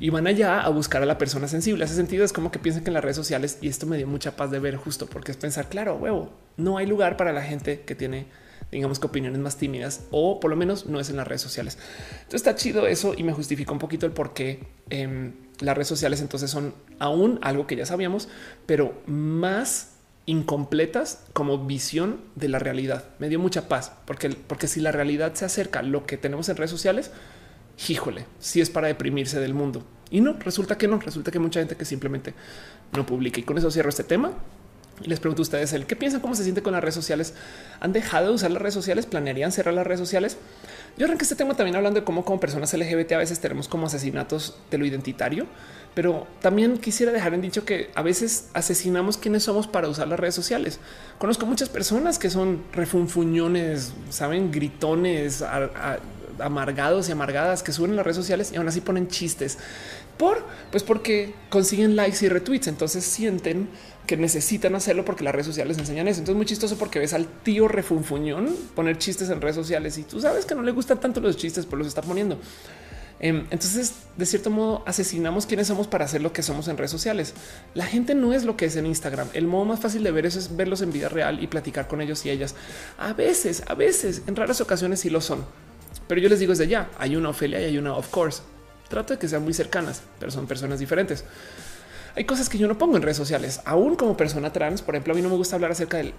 [0.00, 1.84] y van allá a buscar a la persona sensible.
[1.84, 4.06] Ese sentido es como que piensan que en las redes sociales, y esto me dio
[4.06, 7.42] mucha paz de ver justo porque es pensar, claro, huevo, no hay lugar para la
[7.42, 8.26] gente que tiene
[8.70, 11.78] digamos que opiniones más tímidas o por lo menos no es en las redes sociales.
[12.10, 14.60] Entonces está chido eso y me justifica un poquito el por qué
[14.90, 18.28] em, las redes sociales entonces son aún algo que ya sabíamos,
[18.66, 19.92] pero más
[20.26, 23.04] incompletas como visión de la realidad.
[23.18, 26.48] Me dio mucha paz porque, porque si la realidad se acerca a lo que tenemos
[26.48, 27.10] en redes sociales,
[27.88, 29.84] híjole, si es para deprimirse del mundo.
[30.10, 32.34] Y no, resulta que no, resulta que mucha gente que simplemente
[32.92, 33.40] no publica.
[33.40, 34.32] Y con eso cierro este tema.
[35.04, 37.34] Les pregunto a ustedes el qué piensan, cómo se siente con las redes sociales.
[37.80, 39.06] ¿Han dejado de usar las redes sociales?
[39.06, 40.36] ¿Planearían cerrar las redes sociales?
[40.98, 43.86] Yo arranqué este tema también hablando de cómo como personas LGBT a veces tenemos como
[43.86, 45.46] asesinatos de lo identitario,
[45.94, 50.18] pero también quisiera dejar en dicho que a veces asesinamos quienes somos para usar las
[50.18, 50.80] redes sociales.
[51.18, 55.44] Conozco muchas personas que son refunfuñones, saben, gritones,
[56.40, 59.58] amargados y amargadas que suben las redes sociales y aún así ponen chistes
[60.16, 62.66] por pues porque consiguen likes y retweets.
[62.66, 63.68] Entonces sienten
[64.08, 66.20] que necesitan hacerlo porque las redes sociales enseñan eso.
[66.20, 70.18] Entonces muy chistoso porque ves al tío refunfuñón poner chistes en redes sociales y tú
[70.18, 72.40] sabes que no le gustan tanto los chistes, pero los está poniendo.
[73.20, 76.90] Em, entonces, de cierto modo, asesinamos quiénes somos para hacer lo que somos en redes
[76.90, 77.34] sociales.
[77.74, 79.28] La gente no es lo que es en Instagram.
[79.34, 82.00] El modo más fácil de ver eso es verlos en vida real y platicar con
[82.00, 82.54] ellos y ellas.
[82.96, 85.44] A veces, a veces, en raras ocasiones sí lo son.
[86.06, 88.40] Pero yo les digo desde ya, hay una Ofelia y hay una of course.
[88.88, 91.24] Trato de que sean muy cercanas, pero son personas diferentes.
[92.18, 94.82] Hay cosas que yo no pongo en redes sociales, aún como persona trans.
[94.82, 96.14] Por ejemplo, a mí no me gusta hablar acerca del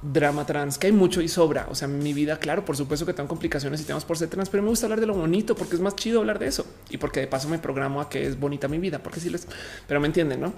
[0.00, 1.66] drama trans, que hay mucho y sobra.
[1.68, 4.48] O sea, mi vida, claro, por supuesto que tengo complicaciones y temas por ser trans,
[4.48, 6.98] pero me gusta hablar de lo bonito porque es más chido hablar de eso y
[6.98, 9.48] porque de paso me programo a que es bonita mi vida, porque si les,
[9.88, 10.52] pero me entienden, no?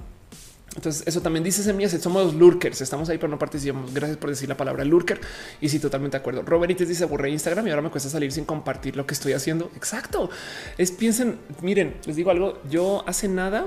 [0.76, 1.92] Entonces, eso también dice Semillas.
[1.92, 2.82] Somos lurkers.
[2.82, 3.92] Estamos ahí, pero no participamos.
[3.94, 5.20] Gracias por decir la palabra lurker.
[5.60, 6.42] Y sí, totalmente de acuerdo.
[6.42, 9.70] Robert dice aburre Instagram y ahora me cuesta salir sin compartir lo que estoy haciendo.
[9.76, 10.30] Exacto.
[10.78, 12.58] Es piensen, miren, les digo algo.
[12.70, 13.66] Yo hace nada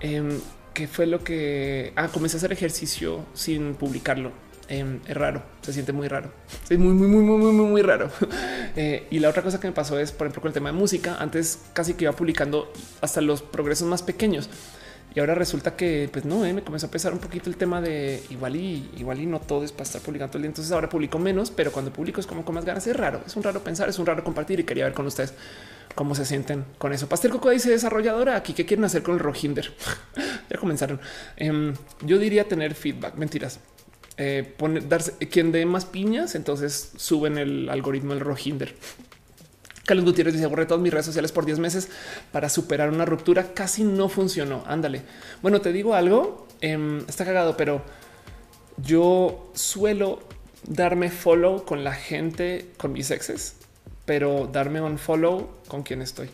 [0.00, 0.38] eh,
[0.78, 4.30] que fue lo que ah, comencé a hacer ejercicio sin publicarlo
[4.70, 6.30] Em, es raro, se siente muy raro.
[6.68, 8.10] Es muy, muy, muy, muy, muy, muy raro.
[8.76, 10.78] Eh, y la otra cosa que me pasó es, por ejemplo, con el tema de
[10.78, 11.16] música.
[11.18, 14.48] Antes casi que iba publicando hasta los progresos más pequeños.
[15.16, 17.80] Y ahora resulta que, pues no, eh, me comenzó a pesar un poquito el tema
[17.80, 20.50] de igual y igual y no todo es para estar publicando el día.
[20.50, 22.86] Entonces ahora publico menos, pero cuando publico es como con más ganas.
[22.86, 25.34] Es raro, es un raro pensar, es un raro compartir y quería ver con ustedes
[25.94, 27.08] cómo se sienten con eso.
[27.08, 28.52] Pastel Coco dice desarrolladora aquí.
[28.52, 29.72] ¿Qué quieren hacer con el Rohinder?
[30.50, 31.00] ya comenzaron.
[31.36, 33.14] Em, yo diría tener feedback.
[33.16, 33.60] Mentiras
[34.16, 34.54] eh,
[34.88, 38.74] darse quien dé más piñas, entonces suben el algoritmo del Rohinder.
[39.86, 41.88] Carlos Gutiérrez dice borré todas mis redes sociales por 10 meses
[42.30, 43.54] para superar una ruptura.
[43.54, 44.62] Casi no funcionó.
[44.66, 45.02] Ándale.
[45.40, 46.46] Bueno, te digo algo.
[46.60, 47.82] Em, está cagado, pero
[48.76, 50.20] yo suelo
[50.66, 53.56] darme follow con la gente, con mis exes,
[54.08, 56.30] pero darme un follow con quien estoy.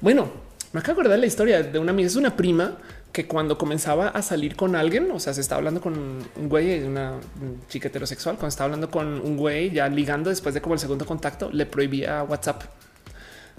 [0.00, 0.28] Bueno,
[0.72, 2.76] me acabo de acordar la historia de una amiga, es una prima
[3.12, 6.82] que cuando comenzaba a salir con alguien, o sea, se estaba hablando con un güey,
[6.82, 7.20] una
[7.68, 11.06] chica heterosexual, cuando estaba hablando con un güey ya ligando después de como el segundo
[11.06, 12.64] contacto, le prohibía WhatsApp,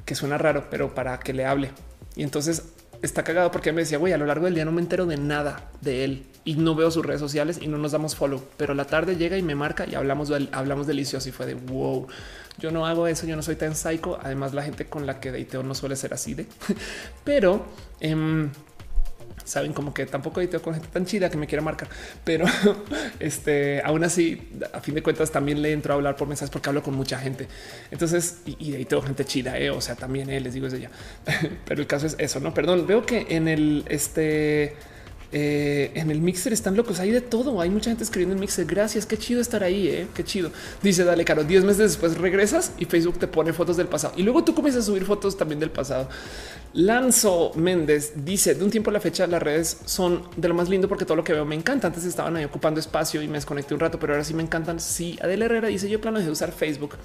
[0.04, 1.72] que suena raro, pero para que le hable.
[2.18, 4.82] Y entonces está cagado porque me decía, güey, a lo largo del día no me
[4.82, 8.18] entero de nada de él y no veo sus redes sociales y no nos damos
[8.18, 11.54] follow, pero la tarde llega y me marca y hablamos, hablamos delicioso y fue de
[11.54, 12.08] wow.
[12.58, 14.20] Yo no hago eso, yo no soy tan psycho.
[14.22, 16.46] Además, la gente con la que dateo no suele ser así de,
[17.24, 17.66] pero
[18.00, 18.50] eh,
[19.46, 21.90] saben como que tampoco edito con gente tan chida que me quiera marcar,
[22.24, 22.46] pero
[23.20, 26.70] este aún así, a fin de cuentas, también le entro a hablar por mensajes porque
[26.70, 27.48] hablo con mucha gente.
[27.92, 30.92] Entonces, y, y gente chida, eh, o sea, también eh, les digo desde ya,
[31.66, 32.40] pero el caso es eso.
[32.40, 34.76] No, perdón, veo que en el este
[35.32, 37.00] eh, en el mixer están locos.
[37.00, 37.62] Hay de todo.
[37.62, 38.66] Hay mucha gente escribiendo en mixer.
[38.66, 39.06] Gracias.
[39.06, 39.88] Qué chido estar ahí.
[39.88, 40.08] Eh?
[40.14, 40.52] Qué chido.
[40.82, 41.44] Dice dale, caro.
[41.44, 44.84] 10 meses después regresas y Facebook te pone fotos del pasado y luego tú comienzas
[44.84, 46.10] a subir fotos también del pasado.
[46.74, 50.70] Lanzo Méndez dice de un tiempo a la fecha las redes son de lo más
[50.70, 51.88] lindo porque todo lo que veo me encanta.
[51.88, 54.80] Antes estaban ahí ocupando espacio y me desconecté un rato, pero ahora sí me encantan.
[54.80, 56.96] Sí, Adela Herrera dice yo plano de usar Facebook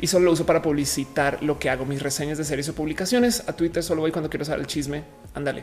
[0.00, 3.44] y solo lo uso para publicitar lo que hago, mis reseñas de series o publicaciones.
[3.46, 5.04] A Twitter solo voy cuando quiero saber el chisme.
[5.32, 5.62] Ándale.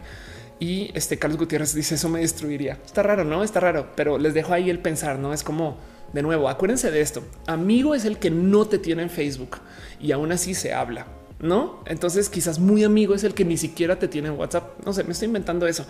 [0.60, 2.80] Y este Carlos Gutiérrez dice eso me destruiría.
[2.86, 5.18] Está raro, no está raro, pero les dejo ahí el pensar.
[5.18, 5.77] No es como
[6.14, 6.49] de nuevo.
[6.49, 7.23] Acuérdense de esto.
[7.48, 9.57] Amigo es el que no te tiene en Facebook
[10.02, 11.07] y aún así se habla.
[11.41, 14.86] No, entonces quizás muy amigo es el que ni siquiera te tiene en WhatsApp.
[14.86, 15.86] No sé, me estoy inventando eso,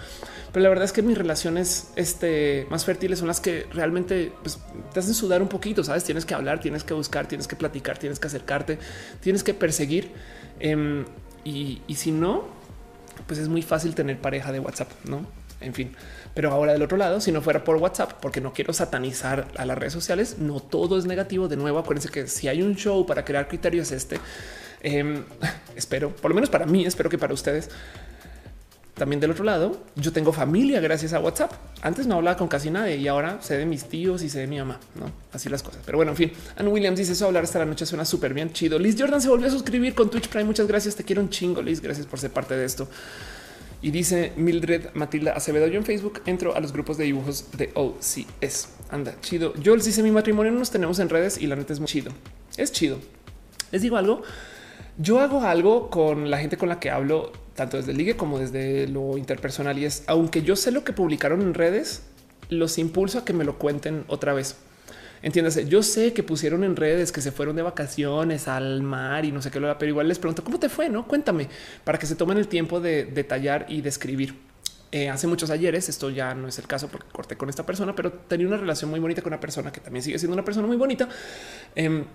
[0.54, 4.60] pero la verdad es que mis relaciones este, más fértiles son las que realmente pues,
[4.94, 5.84] te hacen sudar un poquito.
[5.84, 8.78] Sabes, tienes que hablar, tienes que buscar, tienes que platicar, tienes que acercarte,
[9.22, 10.12] tienes que perseguir.
[10.60, 11.06] Em,
[11.44, 12.59] y, y si no,
[13.30, 15.24] pues es muy fácil tener pareja de WhatsApp, no?
[15.62, 15.96] En fin,
[16.34, 19.66] pero ahora del otro lado, si no fuera por WhatsApp, porque no quiero satanizar a
[19.66, 21.48] las redes sociales, no todo es negativo.
[21.48, 24.20] De nuevo, acuérdense que si hay un show para crear criterios, este
[24.82, 25.24] em,
[25.76, 27.70] espero, por lo menos para mí, espero que para ustedes
[29.00, 31.52] también del otro lado, yo tengo familia gracias a WhatsApp.
[31.82, 34.48] Antes no hablaba con casi nadie y ahora sé de mis tíos y sé de
[34.48, 34.80] mi mamá.
[34.94, 35.82] No así las cosas.
[35.86, 37.26] Pero bueno, en fin, Ann Williams dice eso.
[37.26, 38.54] Hablar hasta la noche suena súper bien.
[38.54, 38.78] Chido.
[38.78, 40.46] Liz Jordan se volvió a suscribir con Twitch Prime.
[40.46, 40.96] Muchas gracias.
[40.96, 41.82] Te quiero un chingo, Liz.
[41.82, 42.88] Gracias por ser parte de esto.
[43.82, 45.66] Y dice Mildred Matilda Acevedo.
[45.68, 48.70] Yo en Facebook entro a los grupos de dibujos de OCS.
[48.92, 49.54] Anda chido.
[49.56, 51.88] Yo les dice mi matrimonio no nos tenemos en redes y la neta es muy
[51.88, 52.12] chido.
[52.58, 53.00] Es chido.
[53.72, 54.24] Les digo algo.
[54.98, 58.40] Yo hago algo con la gente con la que hablo tanto desde el ligue como
[58.40, 62.04] desde lo interpersonal y es, aunque yo sé lo que publicaron en redes,
[62.48, 64.56] los impulso a que me lo cuenten otra vez.
[65.22, 69.34] Entiéndase, yo sé que pusieron en redes que se fueron de vacaciones al mar y
[69.34, 71.50] no sé qué, pero igual les pregunto cómo te fue, no cuéntame
[71.84, 74.36] para que se tomen el tiempo de detallar y de escribir.
[74.94, 77.94] Eh, hace muchos ayeres, esto ya no es el caso porque corté con esta persona,
[77.94, 80.66] pero tenía una relación muy bonita con una persona que también sigue siendo una persona
[80.66, 81.10] muy bonita.
[81.76, 82.06] Em,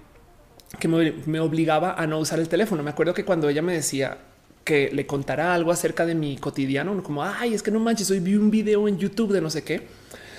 [0.81, 2.83] que me obligaba a no usar el teléfono.
[2.83, 4.19] Me acuerdo que cuando ella me decía
[4.65, 8.21] que le contara algo acerca de mi cotidiano, como ay, es que no manches, hoy
[8.21, 9.87] vi un video en YouTube de no sé qué.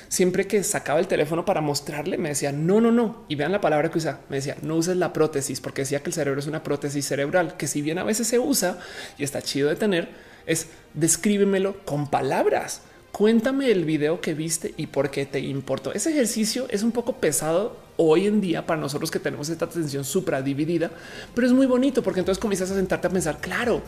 [0.07, 3.25] siempre que sacaba el teléfono para mostrarle, me decía no, no, no.
[3.27, 4.21] Y vean la palabra que usa.
[4.29, 7.57] Me decía no uses la prótesis porque decía que el cerebro es una prótesis cerebral
[7.57, 8.79] que si bien a veces se usa
[9.17, 10.09] y está chido de tener,
[10.45, 12.81] es descríbemelo con palabras.
[13.17, 15.93] Cuéntame el video que viste y por qué te importó.
[15.93, 20.03] Ese ejercicio es un poco pesado hoy en día para nosotros que tenemos esta atención
[20.03, 20.91] supra dividida,
[21.33, 23.81] pero es muy bonito porque entonces comienzas a sentarte a pensar, claro,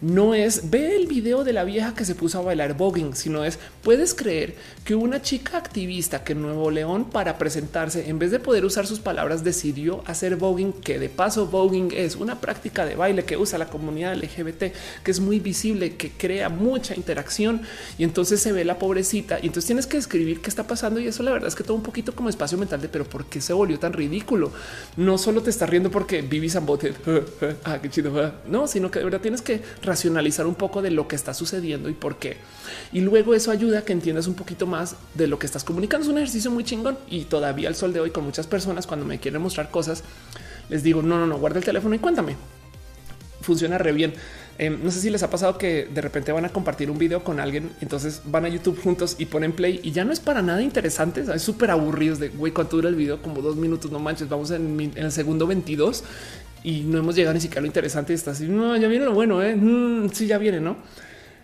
[0.00, 3.44] no es ve el video de la vieja que se puso a bailar voguing, sino
[3.44, 4.54] es puedes creer
[4.84, 8.86] que una chica activista que en Nuevo León para presentarse en vez de poder usar
[8.86, 13.36] sus palabras decidió hacer voguing, que de paso voguing es una práctica de baile que
[13.36, 14.72] usa la comunidad LGBT,
[15.02, 17.62] que es muy visible, que crea mucha interacción
[17.98, 21.08] y entonces se ve la pobrecita y entonces tienes que escribir qué está pasando y
[21.08, 23.40] eso la verdad es que todo un poquito como espacio mental de pero por qué
[23.40, 24.52] se volvió tan ridículo.
[24.96, 26.94] No solo te estás riendo porque vivís a bote,
[27.64, 31.08] ah, qué chido, no, sino que de verdad tienes que racionalizar un poco de lo
[31.08, 32.36] que está sucediendo y por qué.
[32.92, 36.04] Y luego eso ayuda a que entiendas un poquito más de lo que estás comunicando.
[36.04, 39.04] Es un ejercicio muy chingón y todavía al sol de hoy con muchas personas cuando
[39.06, 40.04] me quieren mostrar cosas,
[40.68, 42.36] les digo, no, no, no, guarda el teléfono y cuéntame.
[43.40, 44.14] Funciona re bien.
[44.58, 47.22] Eh, no sé si les ha pasado que de repente van a compartir un video
[47.22, 50.42] con alguien, entonces van a YouTube juntos y ponen play y ya no es para
[50.42, 51.24] nada interesante.
[51.32, 53.92] Es súper aburridos de güey, cuánto dura el video, como dos minutos.
[53.92, 56.02] No manches, vamos en el segundo 22
[56.64, 58.12] y no hemos llegado ni siquiera a lo interesante.
[58.12, 58.46] Y está así.
[58.48, 59.42] No, ya viene lo bueno.
[59.42, 59.56] ¿eh?
[59.56, 60.76] Mm, sí, ya viene, no?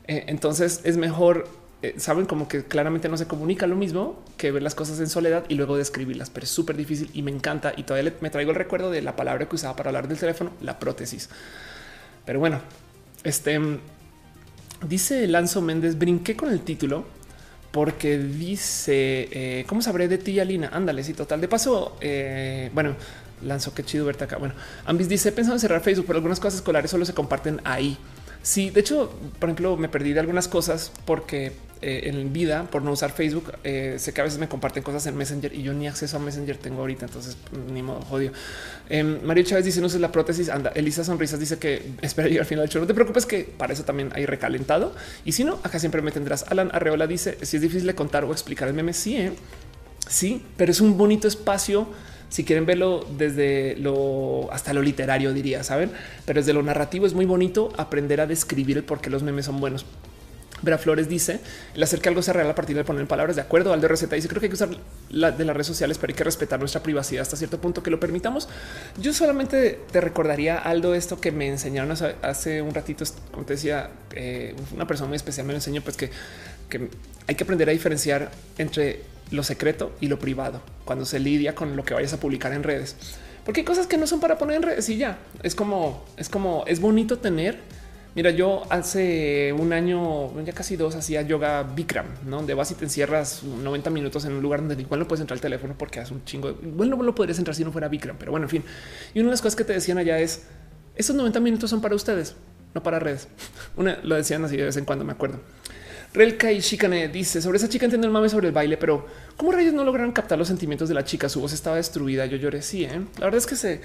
[0.07, 1.49] Eh, entonces es mejor.
[1.83, 5.09] eh, Saben como que claramente no se comunica lo mismo que ver las cosas en
[5.09, 7.73] soledad y luego describirlas, pero es súper difícil y me encanta.
[7.77, 10.53] Y todavía me traigo el recuerdo de la palabra que usaba para hablar del teléfono,
[10.63, 11.29] la prótesis.
[12.25, 12.61] Pero bueno,
[13.25, 13.61] este
[14.87, 17.05] dice Lanzo Méndez, brinqué con el título
[17.71, 20.71] porque dice eh, cómo sabré de ti, Alina.
[20.73, 21.41] Ándale, sí, total.
[21.41, 21.97] De paso,
[22.73, 22.95] bueno,
[23.45, 24.37] lanzó qué chido verte acá.
[24.37, 24.55] Bueno,
[24.87, 27.99] Ambis dice pensando en cerrar Facebook, pero algunas cosas escolares solo se comparten ahí.
[28.43, 31.53] Sí, de hecho, por ejemplo, me perdí de algunas cosas porque
[31.87, 35.07] eh, en vida, por no usar Facebook, eh, sé que a veces me comparten cosas
[35.07, 37.37] en Messenger y yo ni acceso a Messenger tengo ahorita, entonces
[37.71, 38.33] ni modo, jodido.
[38.89, 40.49] Eh, Mario Chávez dice no sé la prótesis.
[40.49, 42.81] Anda, Elisa Sonrisas dice que espera llegar al final del show.
[42.81, 44.95] No te preocupes que para eso también hay recalentado.
[45.27, 46.45] Y si no, acá siempre me tendrás.
[46.49, 48.95] Alan Arreola dice si es difícil de contar o explicar el meme.
[48.95, 49.33] Sí, ¿eh?
[50.09, 51.87] sí, pero es un bonito espacio.
[52.35, 55.93] Si quieren verlo desde lo hasta lo literario, diría, saben,
[56.27, 59.47] pero desde lo narrativo es muy bonito aprender a describir el por qué los memes
[59.47, 59.87] son buenos.
[60.61, 61.39] Vera Flores dice
[61.77, 63.73] el hacer que algo sea real a partir de poner palabras de acuerdo.
[63.73, 64.71] Aldo Receta dice creo que hay que usar
[65.11, 67.93] la de las redes sociales, pero hay que respetar nuestra privacidad hasta cierto punto que
[67.93, 68.49] lo permitamos.
[69.01, 73.91] Yo solamente te recordaría Aldo esto que me enseñaron hace, un ratito, como te decía,
[74.13, 76.11] eh, una persona muy especial me lo enseñó, pues que
[77.29, 81.77] hay que aprender a diferenciar entre lo secreto y lo privado cuando se lidia con
[81.77, 82.97] lo que vayas a publicar en redes,
[83.45, 86.29] porque hay cosas que no son para poner en redes y ya es como es
[86.29, 87.59] como es bonito tener
[88.15, 92.37] Mira, yo hace un año, ya casi dos, hacía yoga Bikram, ¿no?
[92.37, 95.37] donde vas y te encierras 90 minutos en un lugar donde igual no puedes entrar
[95.37, 96.53] al teléfono porque hace un chingo.
[96.53, 96.55] De...
[96.69, 98.65] Bueno, no lo podrías entrar si no fuera Bikram, pero bueno, en fin.
[99.15, 100.45] Y una de las cosas que te decían allá es
[100.95, 102.37] esos 90 minutos son para ustedes,
[102.73, 103.27] no para redes.
[103.77, 105.41] Una lo decían así de vez en cuando, me acuerdo.
[106.15, 109.51] Relka y Shikane dice sobre esa chica entiendo el mame sobre el baile, pero cómo
[109.51, 111.29] rayos no lograron captar los sentimientos de la chica?
[111.29, 112.25] Su voz estaba destruida.
[112.27, 112.63] Yo lloré.
[112.63, 113.05] Sí, ¿eh?
[113.19, 113.81] la verdad es que se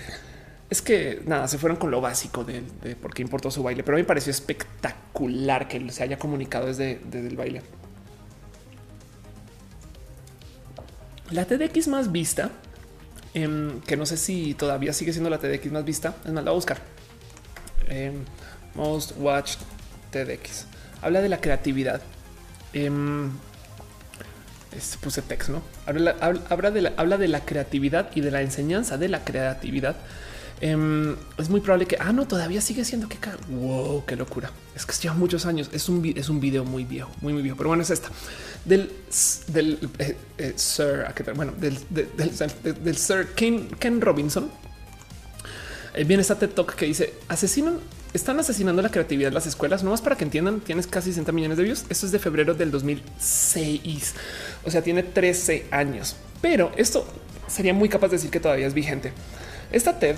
[0.70, 2.62] es que nada, se fueron con lo básico de,
[2.96, 7.28] por qué importó su baile, pero me pareció espectacular que se haya comunicado desde, desde
[7.28, 7.64] el baile.
[11.32, 12.52] La TDX más vista,
[13.34, 16.52] eh, que no sé si todavía sigue siendo la TDX más vista, es más, la
[16.52, 16.78] voy a buscar.
[17.88, 18.14] Eh,
[18.76, 19.60] most watched
[20.12, 20.68] TDX.
[21.02, 22.02] Habla de la creatividad.
[22.74, 22.90] Eh,
[24.76, 25.62] este, puse text, ¿no?
[25.86, 29.96] Habla, de la, creatividad y de la enseñanza de la creatividad.
[30.62, 33.18] Um, es muy probable que ah, no, todavía sigue siendo que
[33.50, 34.52] wow, qué locura.
[34.76, 35.70] Es que lleva muchos años.
[35.74, 37.58] Es un, es un video muy viejo, muy, muy viejo.
[37.58, 38.10] Pero bueno, es esta
[38.66, 38.92] del,
[39.48, 39.80] del
[40.56, 41.08] Sir,
[41.58, 44.52] del, del, Sir Ken, Ken Robinson.
[45.96, 47.80] Eh, viene esta TED Talk que dice asesinan,
[48.14, 49.84] están asesinando la creatividad en las escuelas.
[49.84, 51.86] No más para que entiendan, tienes casi 60 millones de views.
[51.90, 54.16] Esto es de febrero del 2006.
[54.66, 57.06] O sea, tiene 13 años, pero esto
[57.48, 59.14] sería muy capaz de decir que todavía es vigente.
[59.72, 60.18] Esta TED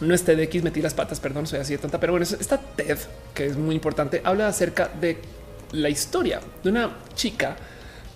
[0.00, 2.98] no es TEDx, metí las patas, perdón, soy así de tonta, pero bueno, esta TED,
[3.34, 5.18] que es muy importante, habla acerca de
[5.72, 7.56] la historia de una chica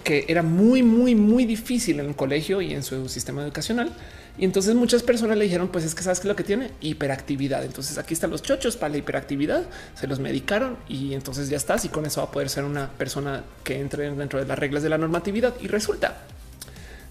[0.05, 3.93] que era muy, muy, muy difícil en el colegio y en su sistema educacional.
[4.39, 7.65] Y entonces muchas personas le dijeron, pues es que sabes que lo que tiene hiperactividad.
[7.65, 11.84] Entonces aquí están los chochos para la hiperactividad, se los medicaron y entonces ya estás
[11.84, 14.83] y con eso va a poder ser una persona que entre dentro de las reglas
[14.83, 15.55] de la normatividad.
[15.60, 16.18] Y resulta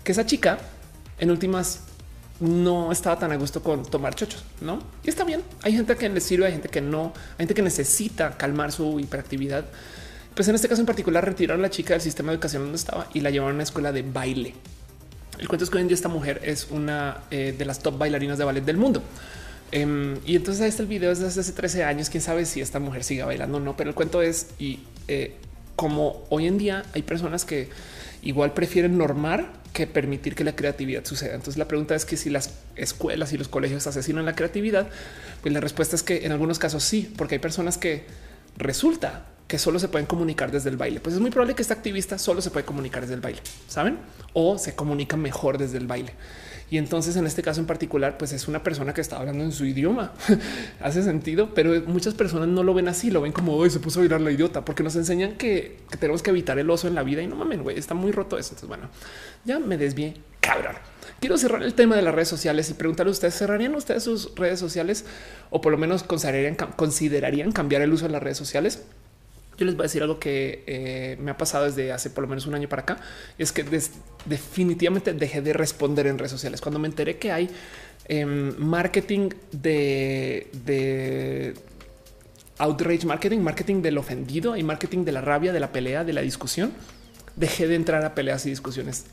[0.04, 0.58] que esa chica
[1.20, 1.82] en últimas
[2.40, 4.80] no estaba tan a gusto con tomar chochos, ¿no?
[5.04, 5.44] Y está bien.
[5.62, 9.00] Hay gente que le sirve, hay gente que no, hay gente que necesita calmar su
[9.00, 9.66] hiperactividad.
[10.34, 12.78] Pues en este caso en particular retiraron a la chica del sistema de educación donde
[12.78, 14.54] estaba y la llevaron a una escuela de baile.
[15.40, 17.98] El cuento es que hoy en día esta mujer es una eh, de las top
[17.98, 19.02] bailarinas de ballet del mundo.
[19.72, 22.10] Em, y entonces el video desde hace 13 años.
[22.10, 25.36] Quién sabe si esta mujer sigue bailando o no, pero el cuento es y eh,
[25.76, 27.70] como hoy en día hay personas que
[28.22, 31.36] igual prefieren normar que permitir que la creatividad suceda.
[31.36, 34.90] Entonces la pregunta es que si las escuelas y los colegios asesinan la creatividad,
[35.42, 38.04] pues la respuesta es que en algunos casos sí, porque hay personas que
[38.58, 41.00] resulta que solo se pueden comunicar desde el baile.
[41.00, 43.98] Pues es muy probable que esta activista solo se puede comunicar desde el baile, saben?
[44.34, 46.14] O se comunica mejor desde el baile.
[46.70, 49.52] Y entonces en este caso en particular, pues es una persona que está hablando en
[49.52, 50.14] su idioma.
[50.82, 54.00] Hace sentido, pero muchas personas no lo ven así, lo ven como hoy se puso
[54.00, 57.02] a bailar la idiota, porque nos enseñan que, tenemos que evitar el oso en la
[57.02, 58.50] vida y no mamen, güey, está muy roto eso.
[58.50, 58.88] Entonces, bueno,
[59.46, 60.76] ya me desvié, cabrón.
[61.20, 64.36] Quiero cerrar el tema de las redes sociales y preguntarle a ustedes, ¿cerrarían ustedes sus
[64.36, 65.06] redes sociales
[65.50, 68.84] o por lo menos considerarían, considerarían cambiar el uso de las redes sociales?
[69.60, 72.30] Yo les voy a decir algo que eh, me ha pasado desde hace por lo
[72.30, 72.98] menos un año para acá.
[73.38, 73.66] Es que
[74.26, 76.62] definitivamente dejé de responder en redes sociales.
[76.62, 77.50] Cuando me enteré que hay
[78.06, 80.48] em, marketing de,
[82.58, 86.22] outrage marketing, marketing del ofendido y marketing de la rabia, de la pelea, de la
[86.22, 86.72] discusión,
[87.36, 89.08] dejé de entrar a peleas y discusiones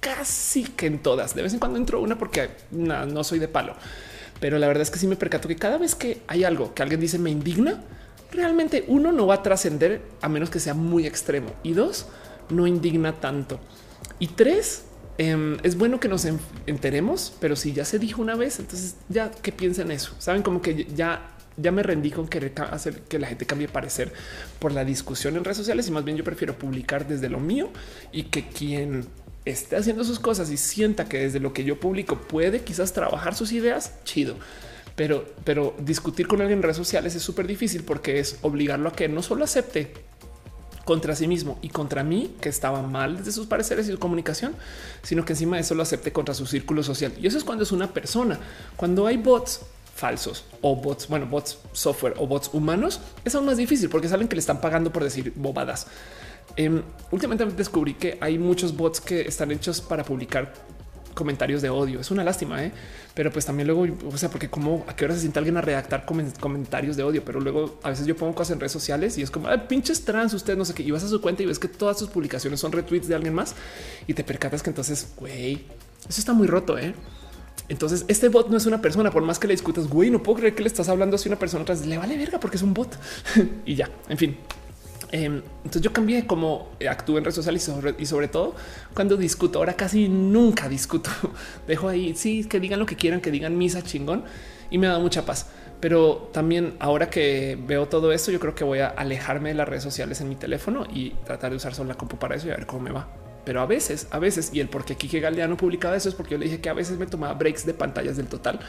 [0.00, 1.36] casi que en todas.
[1.36, 3.76] De vez en cuando entro una porque no soy de palo,
[4.40, 6.82] pero la verdad es que sí me percato que cada vez que hay algo que
[6.82, 7.80] alguien dice me indigna,
[8.34, 12.06] realmente uno no va a trascender a menos que sea muy extremo y dos
[12.50, 13.60] no indigna tanto
[14.18, 14.84] y tres
[15.18, 16.26] em, es bueno que nos
[16.66, 20.14] enteremos, pero si ya se dijo una vez, entonces ya que piensen eso.
[20.18, 24.12] Saben como que ya ya me rendí con querer hacer que la gente cambie parecer
[24.58, 27.70] por la discusión en redes sociales y más bien yo prefiero publicar desde lo mío
[28.10, 29.06] y que quien
[29.44, 33.36] esté haciendo sus cosas y sienta que desde lo que yo publico puede quizás trabajar
[33.36, 34.34] sus ideas, chido
[34.96, 38.92] pero, pero discutir con alguien en redes sociales es súper difícil porque es obligarlo a
[38.92, 39.92] que no solo acepte
[40.84, 44.54] contra sí mismo y contra mí, que estaba mal desde sus pareceres y su comunicación,
[45.02, 47.12] sino que encima de eso lo acepte contra su círculo social.
[47.20, 48.38] Y eso es cuando es una persona.
[48.76, 49.62] Cuando hay bots
[49.94, 54.28] falsos o bots, bueno, bots software o bots humanos, es aún más difícil porque saben
[54.28, 55.86] que le están pagando por decir bobadas.
[56.56, 60.52] Em, últimamente descubrí que hay muchos bots que están hechos para publicar
[61.14, 62.00] comentarios de odio.
[62.00, 62.72] Es una lástima, ¿eh?
[63.14, 65.60] pero pues también luego, o sea, porque como a qué hora se siente alguien a
[65.60, 69.22] redactar comentarios de odio, pero luego a veces yo pongo cosas en redes sociales y
[69.22, 71.58] es como pinches trans, usted no sé qué, y vas a su cuenta y ves
[71.58, 73.54] que todas sus publicaciones son retweets de alguien más
[74.06, 75.64] y te percatas que entonces, güey,
[76.08, 76.94] eso está muy roto, ¿eh?
[77.68, 80.38] Entonces, este bot no es una persona, por más que le discutas, güey, no puedo
[80.38, 82.62] creer que le estás hablando así a una persona atrás, le vale verga porque es
[82.62, 82.98] un bot
[83.64, 84.36] y ya, en fin.
[85.14, 88.56] Em, entonces yo cambié cómo actúo en redes sociales y sobre, todo
[88.94, 89.60] cuando discuto.
[89.60, 91.08] Ahora casi nunca discuto.
[91.68, 94.24] Dejo ahí, sí, que digan lo que quieran, que digan misa chingón
[94.72, 95.50] y me da mucha paz.
[95.78, 99.68] Pero también ahora que veo todo esto, yo creo que voy a alejarme de las
[99.68, 102.50] redes sociales en mi teléfono y tratar de usar solo la compu para eso y
[102.50, 103.23] a ver cómo me va.
[103.44, 106.32] Pero a veces, a veces, y el por qué Kike Galdeano publicaba eso es porque
[106.32, 108.60] yo le dije que a veces me tomaba breaks de pantallas del total.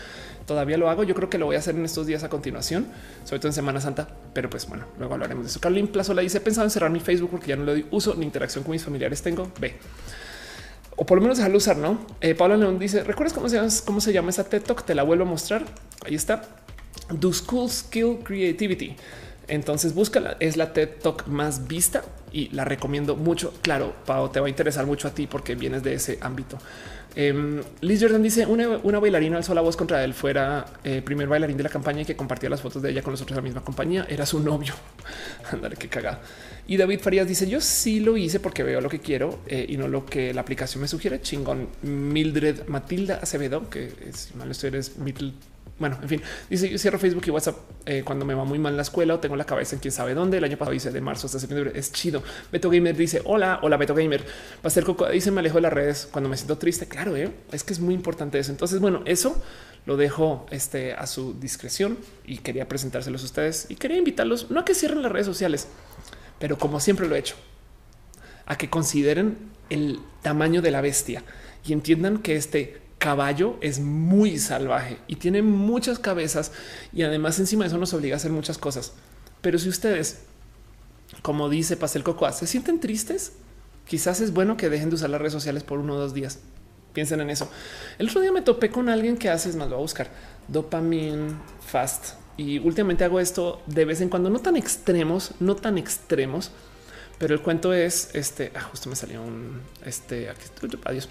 [0.45, 1.03] Todavía lo hago.
[1.03, 2.87] Yo creo que lo voy a hacer en estos días a continuación,
[3.23, 4.07] sobre todo en Semana Santa.
[4.33, 5.59] Pero pues bueno, luego hablaremos de eso.
[5.59, 7.85] Carolina Plazo la dice: He pensado en cerrar mi Facebook porque ya no le doy
[7.91, 9.21] uso ni interacción con mis familiares.
[9.21, 9.75] Tengo B
[10.95, 11.77] o por lo menos dejarlo usar.
[11.77, 14.85] No, eh, Paula León dice: ¿Recuerdas cómo se, llama, cómo se llama esa TED Talk?
[14.85, 15.65] Te la vuelvo a mostrar.
[16.05, 16.43] Ahí está.
[17.09, 18.95] Do School Skill Creativity.
[19.47, 23.53] Entonces búscala, es la TED Talk más vista y la recomiendo mucho.
[23.61, 26.57] Claro, Pau, te va a interesar mucho a ti porque vienes de ese ámbito.
[27.17, 31.29] Um, Liz Jordan dice una, bailarina alzó la voz contra él fuera el eh, primer
[31.29, 33.41] bailarín de la campaña y que compartía las fotos de ella con los otros de
[33.41, 34.05] la misma compañía.
[34.09, 34.73] Era su novio.
[35.51, 36.21] Ándale, qué cagada.
[36.67, 39.77] Y David Farías dice yo sí lo hice porque veo lo que quiero eh, y
[39.77, 41.21] no lo que la aplicación me sugiere.
[41.21, 41.69] Chingón.
[41.83, 45.31] Mildred Matilda Acevedo, que es mal estoy eres Mildred
[45.77, 48.77] bueno, en fin, dice yo cierro Facebook y WhatsApp eh, cuando me va muy mal
[48.77, 50.37] la escuela o tengo la cabeza en quién sabe dónde.
[50.37, 51.73] El año pasado dice de marzo hasta septiembre.
[51.75, 52.23] Es chido.
[52.49, 54.25] Beto Gamer dice hola, hola Beto Gamer.
[54.61, 56.87] Pastel Coco dice me alejo de las redes cuando me siento triste.
[56.87, 57.29] Claro, ¿eh?
[57.51, 58.51] es que es muy importante eso.
[58.51, 59.41] Entonces, bueno, eso
[59.85, 64.61] lo dejo este, a su discreción y quería presentárselos a ustedes y quería invitarlos no
[64.61, 65.67] a que cierren las redes sociales,
[66.39, 67.35] pero como siempre lo he hecho,
[68.45, 69.37] a que consideren
[69.69, 71.23] el tamaño de la bestia
[71.65, 76.51] y entiendan que este caballo es muy salvaje y tiene muchas cabezas
[76.91, 78.93] y además encima de eso nos obliga a hacer muchas cosas.
[79.41, 80.21] Pero si ustedes,
[81.21, 83.33] como dice Pastel Cocoa, se sienten tristes,
[83.87, 86.39] quizás es bueno que dejen de usar las redes sociales por uno o dos días.
[86.93, 87.47] Piensen en eso.
[87.99, 90.09] El otro día me topé con alguien que hace, es más, lo voy a buscar
[90.47, 92.15] dopamine fast.
[92.37, 96.49] Y últimamente hago esto de vez en cuando, no tan extremos, no tan extremos,
[97.19, 98.51] pero el cuento es este.
[98.55, 100.27] Ah, justo me salió un este.
[100.31, 100.45] Aquí,
[100.85, 101.07] adiós.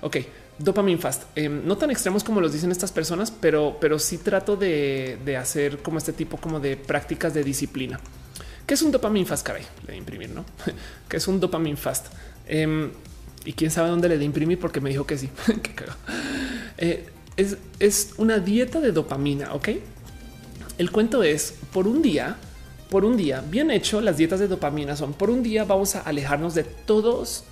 [0.00, 0.16] Ok,
[0.58, 4.56] dopamine fast, em, no tan extremos como los dicen estas personas, pero, pero sí trato
[4.56, 8.00] de, hacer como este tipo como de prácticas de disciplina
[8.66, 9.44] ¿Qué es un dopamine fast?
[9.46, 10.44] Caray, le de imprimir, ¿no?
[11.08, 12.06] ¿Qué es un dopamine fast?
[12.46, 12.90] Em,
[13.44, 15.28] y quién sabe dónde le de imprimir porque me dijo que sí.
[15.62, 15.74] Qué
[16.78, 19.68] eh, es, es una dieta de dopamina, ¿ok?
[20.78, 22.38] El cuento es, por un día,
[22.88, 26.00] por un día, bien hecho, las dietas de dopamina son, por un día vamos a
[26.00, 27.44] alejarnos de todos,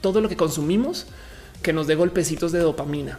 [0.00, 1.06] todo lo que consumimos
[1.66, 3.18] que nos dé golpecitos de dopamina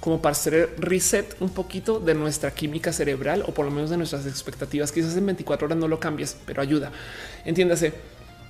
[0.00, 3.98] como para hacer reset un poquito de nuestra química cerebral o por lo menos de
[3.98, 4.90] nuestras expectativas.
[4.90, 6.92] Quizás en 24 horas no lo cambies, pero ayuda.
[7.44, 7.92] Entiéndase.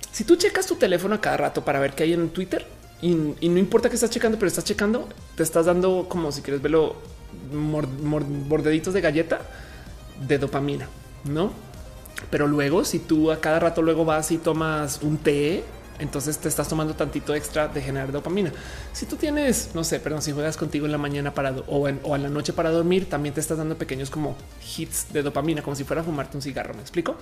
[0.09, 2.65] Si tú checas tu teléfono a cada rato para ver qué hay en Twitter
[3.01, 6.61] y, no importa que estás checando, pero estás checando, te estás dando como si quieres
[6.61, 6.95] verlo
[7.51, 9.41] bordeditos de galleta
[10.25, 10.87] de dopamina,
[11.25, 11.51] no?
[12.29, 15.65] Pero luego, si tú a cada rato luego vas y tomas un té
[15.99, 18.51] entonces te estás tomando tantito extra de generar dopamina.
[18.93, 21.99] Si tú tienes, no sé, perdón, si juegas contigo en la mañana para o en,
[22.03, 24.35] o en la noche para dormir, también te estás dando pequeños como
[24.77, 26.73] hits de dopamina, como si fuera a fumarte un cigarro.
[26.73, 27.15] Me explico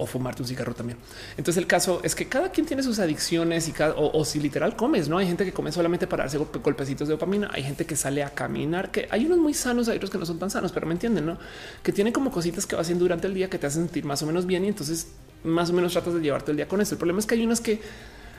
[0.00, 0.98] o fumarte un cigarro también.
[1.36, 4.74] Entonces el caso es que cada quien tiene sus adicciones y cada, o, si literal
[4.74, 7.50] comes, no hay gente que come solamente para darse golpecitos de dopamina.
[7.52, 10.24] Hay gente que sale a caminar, que hay unos muy sanos, hay otros que no
[10.24, 11.38] son tan sanos, pero me entienden, no?
[11.82, 14.22] Que tienen como cositas que va haciendo durante el día que te hacen sentir más
[14.22, 15.08] o menos bien y entonces
[15.44, 16.94] más o menos tratas de llevarte el día con eso.
[16.94, 17.82] El problema es que hay unas que,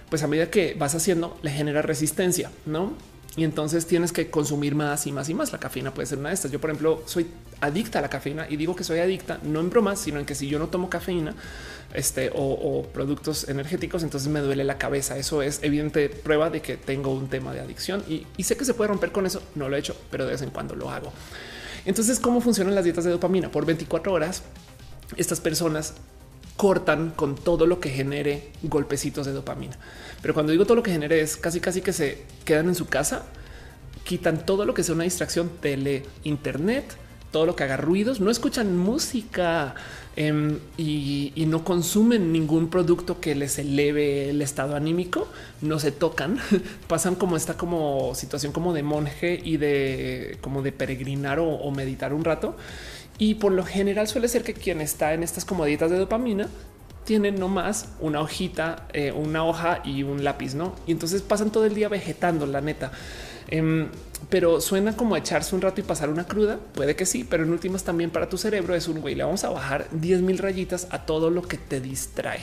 [0.10, 2.94] pues a medida que vas haciendo, le genera resistencia, no?
[3.38, 5.54] Y entonces tienes que consumir más y más y más.
[5.54, 6.52] La cafeína puede ser una de estas.
[6.52, 7.28] Yo, por ejemplo, soy
[7.62, 10.36] adicta a la cafeína y digo que soy adicta no en bromas, sino en que
[10.36, 11.36] si yo no tomo cafeína
[11.94, 15.18] este, o, productos energéticos, entonces me duele la cabeza.
[15.18, 18.66] Eso es evidente prueba de que tengo un tema de adicción y, y sé que
[18.66, 19.42] se puede romper con eso.
[19.56, 21.14] No lo he hecho, pero de vez en cuando lo hago.
[21.86, 23.50] Entonces, ¿cómo funcionan las dietas de dopamina?
[23.50, 24.44] Por 24 horas,
[25.16, 25.94] estas personas
[26.58, 29.78] cortan con todo lo que genere golpecitos de dopamina.
[30.22, 32.88] Pero cuando digo todo lo que genere es casi casi que se quedan en su
[32.88, 33.26] casa,
[34.04, 36.96] quitan todo lo que sea una distracción, tele, internet,
[37.32, 39.74] todo lo que haga ruidos, no escuchan música
[40.16, 45.28] em, y, no consumen ningún producto que les eleve el estado anímico,
[45.62, 46.40] no se tocan,
[46.88, 52.14] pasan como esta como situación como de monje y de como de peregrinar o, meditar
[52.14, 52.56] un rato.
[53.18, 56.48] Y por lo general suele ser que quien está en estas como dietas de dopamina
[57.06, 60.76] tienen nomás una hojita, eh, una hoja y un lápiz, ¿no?
[60.86, 62.92] Y entonces pasan todo el día vegetando, la neta.
[63.48, 63.90] Em,
[64.30, 66.60] pero suena como echarse un rato y pasar una cruda.
[66.74, 69.16] Puede que sí, pero en últimas también para tu cerebro es un güey.
[69.16, 72.40] Le vamos a bajar 10 mil rayitas a todo lo que te distrae.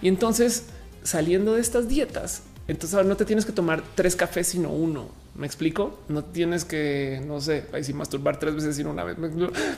[0.00, 0.64] Y entonces
[1.04, 5.21] saliendo de estas dietas, entonces no te tienes que tomar tres cafés, sino uno.
[5.34, 5.98] Me explico.
[6.08, 9.16] No tienes que, no sé, ahí sí masturbar tres veces sino una vez.
[9.18, 9.28] ¿Me,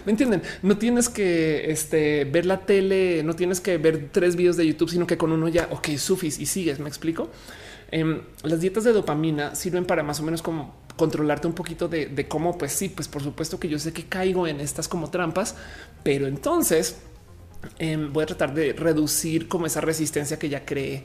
[0.06, 0.42] entienden?
[0.62, 4.90] No tienes que este, ver la tele, no tienes que ver tres videos de YouTube,
[4.90, 6.80] sino que con uno ya, ok, sufis y sigues.
[6.80, 7.28] Me explico.
[7.90, 12.26] Em, las dietas de dopamina sirven para más o menos como controlarte un poquito de,
[12.28, 15.54] cómo, pues sí, pues por supuesto que yo sé que caigo en estas como trampas,
[16.02, 16.98] pero entonces
[17.78, 21.04] em, voy a tratar de reducir como esa resistencia que ya creé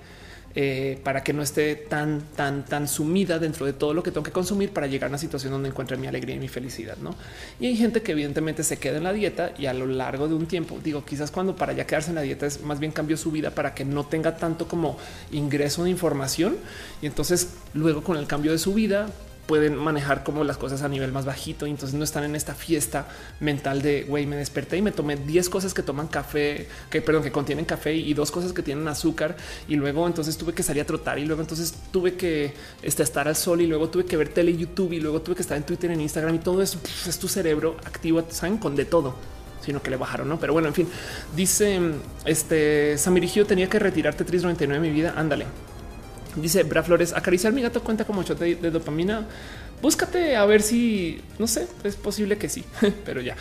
[0.55, 4.23] eh, para que no esté tan, tan, tan sumida dentro de todo lo que tengo
[4.23, 6.97] que consumir para llegar a una situación donde encuentre mi alegría y mi felicidad.
[6.97, 7.15] ¿no?
[7.59, 10.33] Y hay gente que evidentemente se queda en la dieta y a lo largo de
[10.33, 13.15] un tiempo, digo, quizás cuando para ya quedarse en la dieta es más bien cambió
[13.15, 14.97] su vida para que no tenga tanto como
[15.31, 16.57] ingreso de información.
[17.01, 19.07] Y entonces luego con el cambio de su vida
[19.49, 22.53] pueden manejar como las cosas a nivel más bajito y entonces no están en esta
[22.53, 23.07] fiesta
[23.39, 27.23] mental de güey, me desperté y me tomé 10 cosas que toman café, que perdón,
[27.23, 29.35] que contienen café y dos cosas que tienen azúcar
[29.67, 32.53] y luego entonces tuve que salir a trotar y luego entonces tuve que
[32.83, 35.41] este, estar al sol y luego tuve que ver tele, YouTube y luego tuve que
[35.41, 38.85] estar en Twitter, en Instagram y todo eso es tu cerebro activo, saben con de
[38.85, 39.15] todo
[39.65, 40.39] sino que le bajaron, no?
[40.39, 40.87] Pero bueno, en fin,
[41.35, 41.79] dice
[42.23, 45.13] este Samirigio tenía que retirarte 399 de mi vida.
[45.17, 45.45] Ándale,
[46.41, 49.25] Dice Bra Flores, acariciar mi gato cuenta como shot de, dopamina.
[49.81, 52.65] Búscate a ver si no sé, es posible que sí,
[53.05, 53.35] pero ya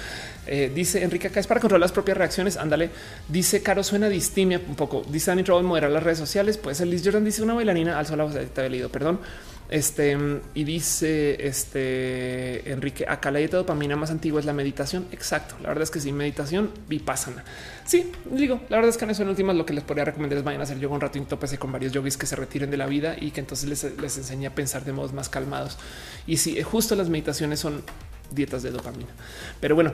[0.46, 2.56] eh, dice Enrique acá es para controlar las propias reacciones.
[2.56, 2.90] Ándale,
[3.28, 5.02] dice Caro, suena distimia un poco.
[5.08, 6.56] Dice Annie Trouble, moderar las redes sociales.
[6.56, 8.30] Puede ser Liz Jordan, dice una bailarina al sol.
[8.54, 9.20] Te había leído, perdón.
[9.68, 10.16] Este
[10.54, 15.06] y dice este Enrique acá la dieta de dopamina más antigua es la meditación.
[15.12, 15.56] Exacto.
[15.62, 17.44] La verdad es que sí, meditación vipassana.
[17.84, 20.38] Sí, digo, la verdad es que en eso en últimas lo que les podría recomendar
[20.38, 22.70] es vayan a hacer yoga un rato y tópese con varios yogis que se retiren
[22.70, 25.76] de la vida y que entonces les, les enseñe a pensar de modos más calmados.
[26.26, 27.82] Y sí, justo las meditaciones son
[28.30, 29.10] dietas de dopamina.
[29.60, 29.92] Pero bueno,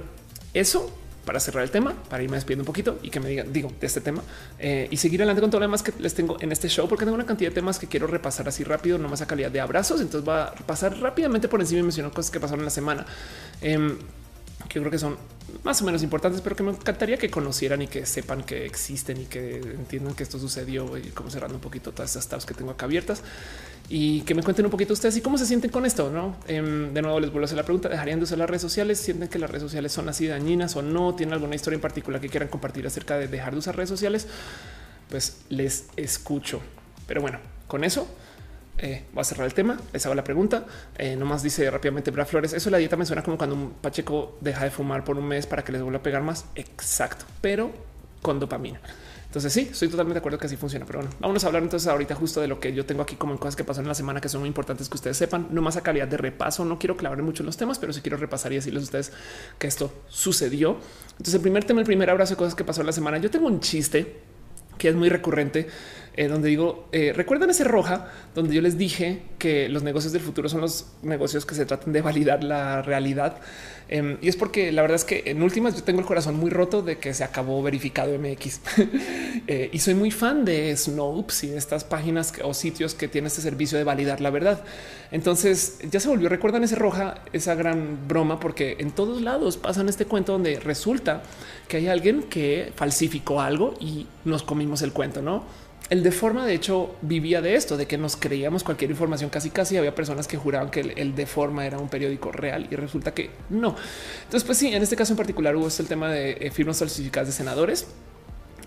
[0.53, 0.93] eso
[1.25, 3.87] para cerrar el tema, para irme despidiendo un poquito y que me digan, digo, de
[3.87, 4.23] este tema
[4.59, 7.05] eh, y seguir adelante con todo lo demás que les tengo en este show, porque
[7.05, 9.61] tengo una cantidad de temas que quiero repasar así rápido, no más a calidad de
[9.61, 10.01] abrazos.
[10.01, 13.07] Entonces va a pasar rápidamente por encima y menciono cosas que pasaron en la semana.
[13.61, 13.99] Em,
[14.69, 15.17] que creo que son
[15.63, 19.21] más o menos importantes, pero que me encantaría que conocieran y que sepan que existen
[19.21, 22.55] y que entiendan que esto sucedió y como cerrando un poquito todas esas tabs que
[22.55, 23.23] tengo acá abiertas
[23.89, 26.11] y que me cuenten un poquito ustedes y cómo se sienten con esto.
[26.11, 28.63] No em, de nuevo les vuelvo a hacer la pregunta: ¿dejarían de usar las redes
[28.63, 28.99] sociales?
[28.99, 31.15] ¿Sienten que las redes sociales son así dañinas o no?
[31.15, 34.27] ¿Tienen alguna historia en particular que quieran compartir acerca de dejar de usar redes sociales?
[35.11, 36.61] Pues les escucho.
[37.07, 38.09] Pero bueno, con eso
[38.79, 39.79] eh, a cerrar el tema.
[39.93, 40.67] Les hago la pregunta.
[40.99, 42.53] Eh, nomás dice rápidamente Bra Flores.
[42.53, 45.47] Eso la dieta me suena como cuando un pacheco deja de fumar por un mes
[45.47, 46.47] para que les vuelva a pegar más.
[46.55, 47.73] Exacto, pero
[48.23, 48.81] con dopamina.
[49.35, 50.87] Entonces sí, estoy totalmente de acuerdo que así funciona.
[50.87, 53.33] Pero bueno, vamos a hablar entonces ahorita justo de lo que yo tengo aquí como
[53.33, 55.49] en cosas que pasaron en la semana que son muy importantes que ustedes sepan.
[55.51, 56.65] No más a calidad de repaso.
[56.65, 59.13] No quiero clavar mucho en los temas, pero sí quiero repasar y decirles a ustedes
[59.59, 60.79] que esto sucedió.
[61.13, 63.19] Entonces el primer tema, el primer abrazo de cosas que pasó en la semana.
[63.19, 64.21] Yo tengo un chiste
[64.79, 65.69] que es muy recurrente
[66.17, 70.23] eh, donde digo, eh, recuerdan ese roja donde yo les dije que los negocios del
[70.23, 73.39] futuro son los negocios que se tratan de validar la realidad.
[73.89, 76.51] Em, y es porque la verdad es que en últimas yo tengo el corazón muy
[76.51, 78.61] roto de que se acabó verificado MX
[79.47, 83.27] eh, y soy muy fan de Snopes y de estas páginas o sitios que tienen
[83.27, 84.63] este servicio de validar la verdad.
[85.11, 86.29] Entonces ya se volvió.
[86.29, 91.23] Recuerdan ese roja, esa gran broma, porque en todos lados pasan este cuento donde resulta
[91.69, 95.45] que hay alguien que falsificó algo y nos comimos el cuento, no?
[95.95, 99.31] El de forma, de hecho, vivía de esto, de que nos creíamos cualquier información.
[99.31, 102.75] Casi, casi había personas que juraban que el, de forma era un periódico real y
[102.75, 103.77] resulta que no.
[104.25, 106.81] Entonces, pues sí, en este caso en particular hubo este el tema de eh, firmas
[106.81, 107.87] falsificadas de senadores.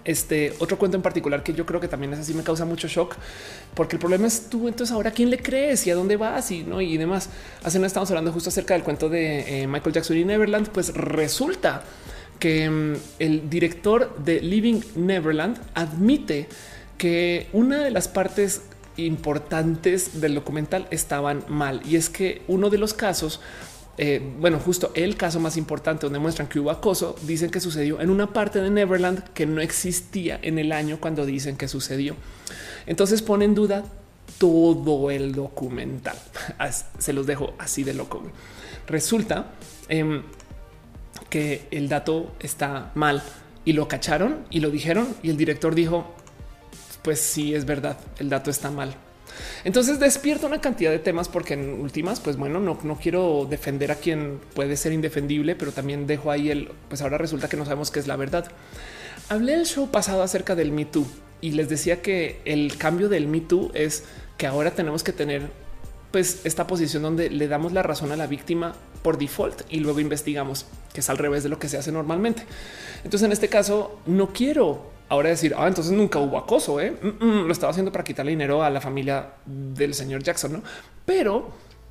[0.05, 2.87] Este otro cuento en particular que yo creo que también es así me causa mucho
[2.87, 3.17] shock
[3.75, 6.63] porque el problema es tú entonces ahora quién le crees y a dónde vas y
[6.63, 7.29] no y demás.
[7.61, 10.69] Hace no estamos hablando justo acerca del cuento de eh, Michael Jackson y Neverland.
[10.69, 11.83] Pues resulta
[12.39, 16.47] que mm, el director de Living Neverland admite
[16.97, 18.61] que una de las partes
[18.97, 23.39] importantes del documental estaban mal y es que uno de los casos
[23.99, 27.99] eh, bueno, justo el caso más importante donde muestran que hubo acoso, dicen que sucedió
[27.99, 32.15] en una parte de Neverland que no existía en el año cuando dicen que sucedió.
[32.85, 33.85] Entonces pone en duda
[34.37, 36.17] todo el documental.
[36.99, 38.21] Se los dejo así de loco.
[38.85, 39.53] Resulta
[39.89, 40.21] em,
[41.31, 43.23] que el dato está mal
[43.65, 46.13] y lo cacharon y lo dijeron y el director dijo
[47.07, 48.93] pues sí es verdad, el dato está mal.
[49.63, 53.93] Entonces despierta una cantidad de temas porque en últimas, pues bueno, no, no quiero defender
[53.93, 57.63] a quien puede ser indefendible, pero también dejo ahí el, pues ahora resulta que no
[57.63, 58.51] sabemos qué es la verdad.
[59.29, 61.07] Hablé el show pasado acerca del Me Too
[61.39, 64.03] y les decía que el cambio del Me Too es
[64.37, 65.43] que ahora tenemos que tener
[66.11, 70.01] pues esta posición donde le damos la razón a la víctima por default y luego
[70.01, 72.43] investigamos, que es al revés de lo que se hace normalmente.
[73.05, 76.95] Entonces en este caso no quiero ahora decir, ah, entonces nunca hubo acoso, ¿eh?
[77.01, 80.63] Mm, mm, lo estaba haciendo para quitarle dinero a la familia del señor Jackson, ¿no?
[81.05, 81.49] Pero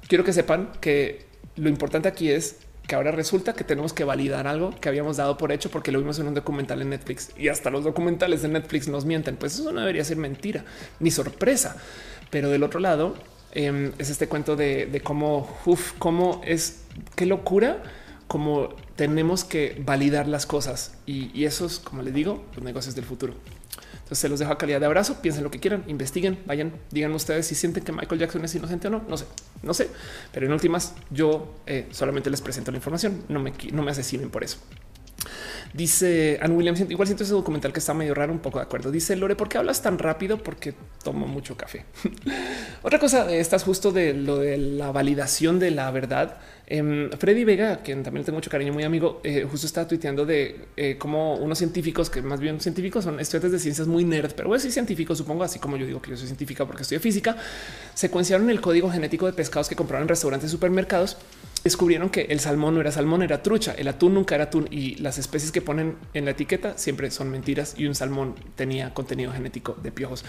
[0.08, 4.46] quiero que sepan que lo importante aquí es que ahora resulta que tenemos que validar
[4.46, 7.48] algo que habíamos dado por hecho porque lo vimos en un documental en Netflix y
[7.48, 9.36] hasta los documentales de Netflix nos mienten.
[9.36, 10.64] Pues eso no debería ser mentira
[11.00, 11.76] ni sorpresa.
[12.30, 13.14] Pero del otro lado
[13.52, 15.48] em, es este cuento de, cómo,
[15.98, 16.82] cómo es,
[17.16, 17.82] qué locura
[18.26, 20.94] como tenemos que validar las cosas.
[21.06, 23.34] Y, y esos, como les digo, los negocios del futuro.
[24.06, 27.12] Entonces se los dejo a calidad de abrazo, piensen lo que quieran, investiguen, vayan, digan
[27.12, 29.24] ustedes si sienten que Michael Jackson es inocente o no, no sé,
[29.64, 29.90] no sé,
[30.32, 34.30] pero en últimas yo eh, solamente les presento la información, no me, no me asesinen
[34.30, 34.58] por eso.
[35.76, 38.90] Dice Ann Williams, igual siento ese documental que está medio raro, un poco de acuerdo.
[38.90, 40.38] Dice Lore, ¿por qué hablas tan rápido?
[40.38, 40.72] Porque
[41.04, 41.84] tomo mucho café.
[42.82, 46.38] Otra cosa, estás justo de lo de la validación de la verdad.
[46.66, 50.66] Em, Freddy Vega, quien también tengo mucho cariño, muy amigo, eh, justo está tuiteando de
[50.78, 54.48] eh, cómo unos científicos que más bien científicos son estudiantes de ciencias muy nerd, pero
[54.48, 57.00] voy a decir científicos, supongo, así como yo digo que yo soy científica porque estudio
[57.00, 57.36] física,
[57.92, 61.18] secuenciaron el código genético de pescados que compraron en restaurantes y supermercados.
[61.66, 64.94] Descubrieron que el salmón no era salmón, era trucha, el atún nunca era atún y
[65.02, 69.32] las especies que ponen en la etiqueta siempre son mentiras y un salmón tenía contenido
[69.32, 70.24] genético de piojos.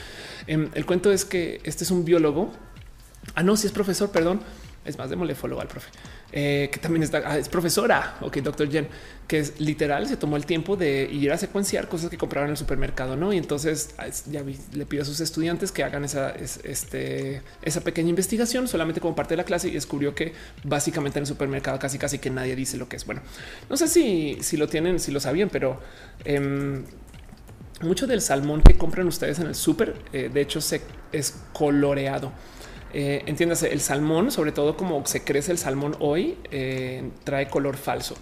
[0.48, 2.52] Em, el cuento es que este es un biólogo.
[3.36, 4.42] Ah, no, si es profesor, perdón
[4.88, 5.90] es más, démosle follow al profe,
[6.32, 8.88] eh, que también está, ah, es profesora, ok, doctor Jen,
[9.28, 12.52] que es literal, se tomó el tiempo de ir a secuenciar cosas que compraron en
[12.52, 13.34] el supermercado, ¿no?
[13.34, 18.10] Y entonces ah, ya le pido a sus estudiantes que hagan esa, este, esa pequeña
[18.10, 20.34] investigación solamente como parte de la clase y descubrió que
[20.64, 23.06] básicamente en el supermercado casi casi que nadie dice lo que es.
[23.06, 23.22] Bueno,
[23.70, 25.80] no sé si, si lo tienen, si lo sabían, pero...
[26.26, 26.84] Em,
[27.82, 32.32] mucho del salmón que compran ustedes en el súper, eh, de hecho, se es coloreado.
[32.94, 37.78] Eh, entiéndase, el salmón, sobre todo como se crece el salmón hoy, eh, trae color
[37.78, 38.16] falso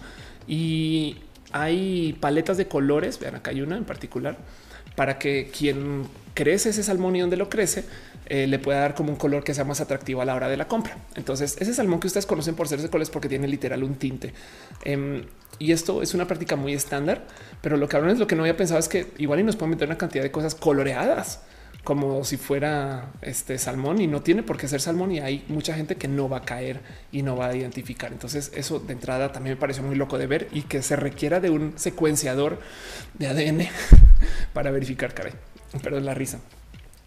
[0.46, 1.16] y
[1.52, 3.18] hay paletas de colores.
[3.18, 4.36] Vean, acá hay una en particular
[4.96, 6.04] para que quien
[6.34, 7.84] crece ese salmón y donde lo crece,
[8.28, 10.56] eh, le puede dar como un color que sea más atractivo a la hora de
[10.56, 10.96] la compra.
[11.14, 14.32] Entonces, ese salmón que ustedes conocen por ser de colores porque tiene literal un tinte.
[14.84, 15.24] Em,
[15.58, 17.24] y esto es una práctica muy estándar,
[17.62, 19.70] pero lo que es lo que no había pensado es que igual y nos pueden
[19.70, 21.40] meter una cantidad de cosas coloreadas
[21.86, 25.72] como si fuera este salmón y no tiene por qué ser salmón y hay mucha
[25.72, 26.80] gente que no va a caer
[27.12, 28.10] y no va a identificar.
[28.10, 31.38] Entonces eso de entrada también me pareció muy loco de ver y que se requiera
[31.38, 32.58] de un secuenciador
[33.14, 33.68] de ADN
[34.52, 35.34] para verificar, caray.
[35.80, 36.40] Pero es la risa.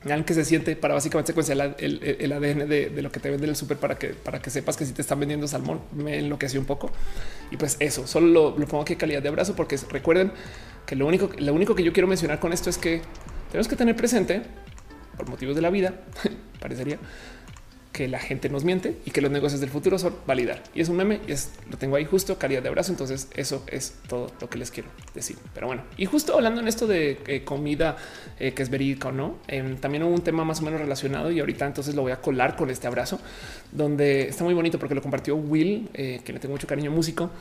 [0.05, 3.57] Vean que se siente para básicamente secuenciar el, ADN de, lo que te vende el
[3.57, 6.65] súper para que, para que sepas que si te están vendiendo salmón, me enloqueció un
[6.65, 6.89] poco.
[7.51, 10.31] Y pues eso, solo lo, lo pongo aquí calidad de abrazo, porque recuerden
[10.85, 13.01] que lo único, lo único que yo quiero mencionar con esto es que
[13.51, 14.43] tenemos que tener presente
[15.19, 15.93] por motivos de la vida,
[16.59, 16.97] parecería
[17.91, 20.63] que la gente nos miente y que los negocios del futuro son validar.
[20.73, 22.91] Y es un meme y es lo tengo ahí justo calidad de abrazo.
[22.91, 25.35] Entonces eso es todo lo que les quiero decir.
[25.53, 27.97] Pero bueno, y justo hablando en esto de eh, comida
[28.39, 31.29] eh, que es verídica o no, em, también hubo un tema más o menos relacionado
[31.31, 33.19] y ahorita entonces lo voy a colar con este abrazo
[33.71, 37.31] donde está muy bonito porque lo compartió Will, eh, que le tengo mucho cariño músico.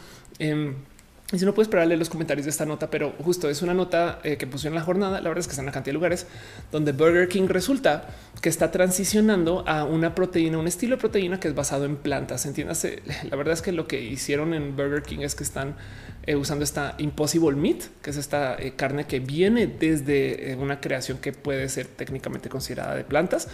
[1.31, 4.18] Y si no puedes esperarle los comentarios de esta nota, pero justo es una nota
[4.24, 5.20] eh, que pusieron en la jornada.
[5.20, 6.26] La verdad es que está en una cantidad de lugares
[6.73, 8.07] donde Burger King resulta
[8.40, 12.47] que está transicionando a una proteína, un estilo de proteína que es basado en plantas.
[12.47, 15.76] Entiéndase, la verdad es que lo que hicieron en Burger King es que están
[16.24, 21.18] eh, usando esta Impossible Meat, que es esta eh, carne que viene desde una creación
[21.18, 23.48] que puede ser técnicamente considerada de plantas,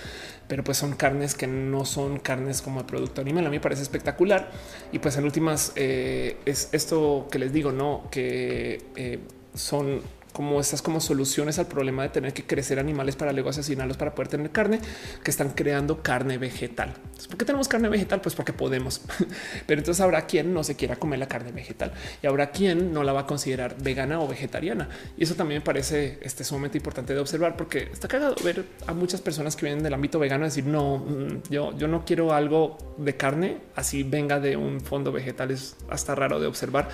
[0.47, 3.47] pero pues son carnes que no son carnes como de producto animal.
[3.47, 4.51] A mí me parece espectacular.
[4.93, 9.21] Y pues en últimas es esto que les digo, no que
[9.55, 10.03] son
[10.35, 14.15] como estas como soluciones al problema de tener que crecer animales para luego asesinarlos para
[14.15, 14.81] poder tener carne,
[15.23, 16.93] que están creando carne vegetal.
[17.29, 18.21] ¿Por qué tenemos carne vegetal?
[18.21, 19.01] Pues porque podemos.
[19.67, 23.05] Pero entonces habrá quien no se quiera comer la carne vegetal y habrá quien no
[23.05, 24.89] la va a considerar vegana o vegetariana.
[25.17, 28.93] Y eso también me parece este sumamente importante de observar porque está cagado ver a
[28.93, 32.77] muchas personas que vienen del ámbito vegano decir no, mm, yo, yo no quiero algo
[32.99, 35.53] de carne así venga de un fondo vegetal.
[35.53, 36.89] Es hasta raro de observar,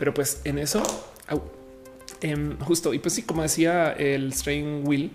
[0.00, 0.82] pero pues en eso
[2.20, 5.10] Em, justo, y pues sí, como decía el Strain Will,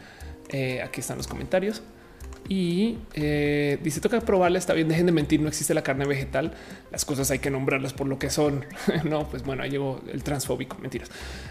[0.49, 1.81] eh, aquí están los comentarios.
[2.47, 6.53] Y eh, dice toca probarla, está bien, dejen de mentir, no existe la carne vegetal,
[6.91, 8.65] las cosas hay que nombrarlas por lo que son.
[9.03, 11.09] no, pues bueno, ahí llegó el transfóbico, mentiras.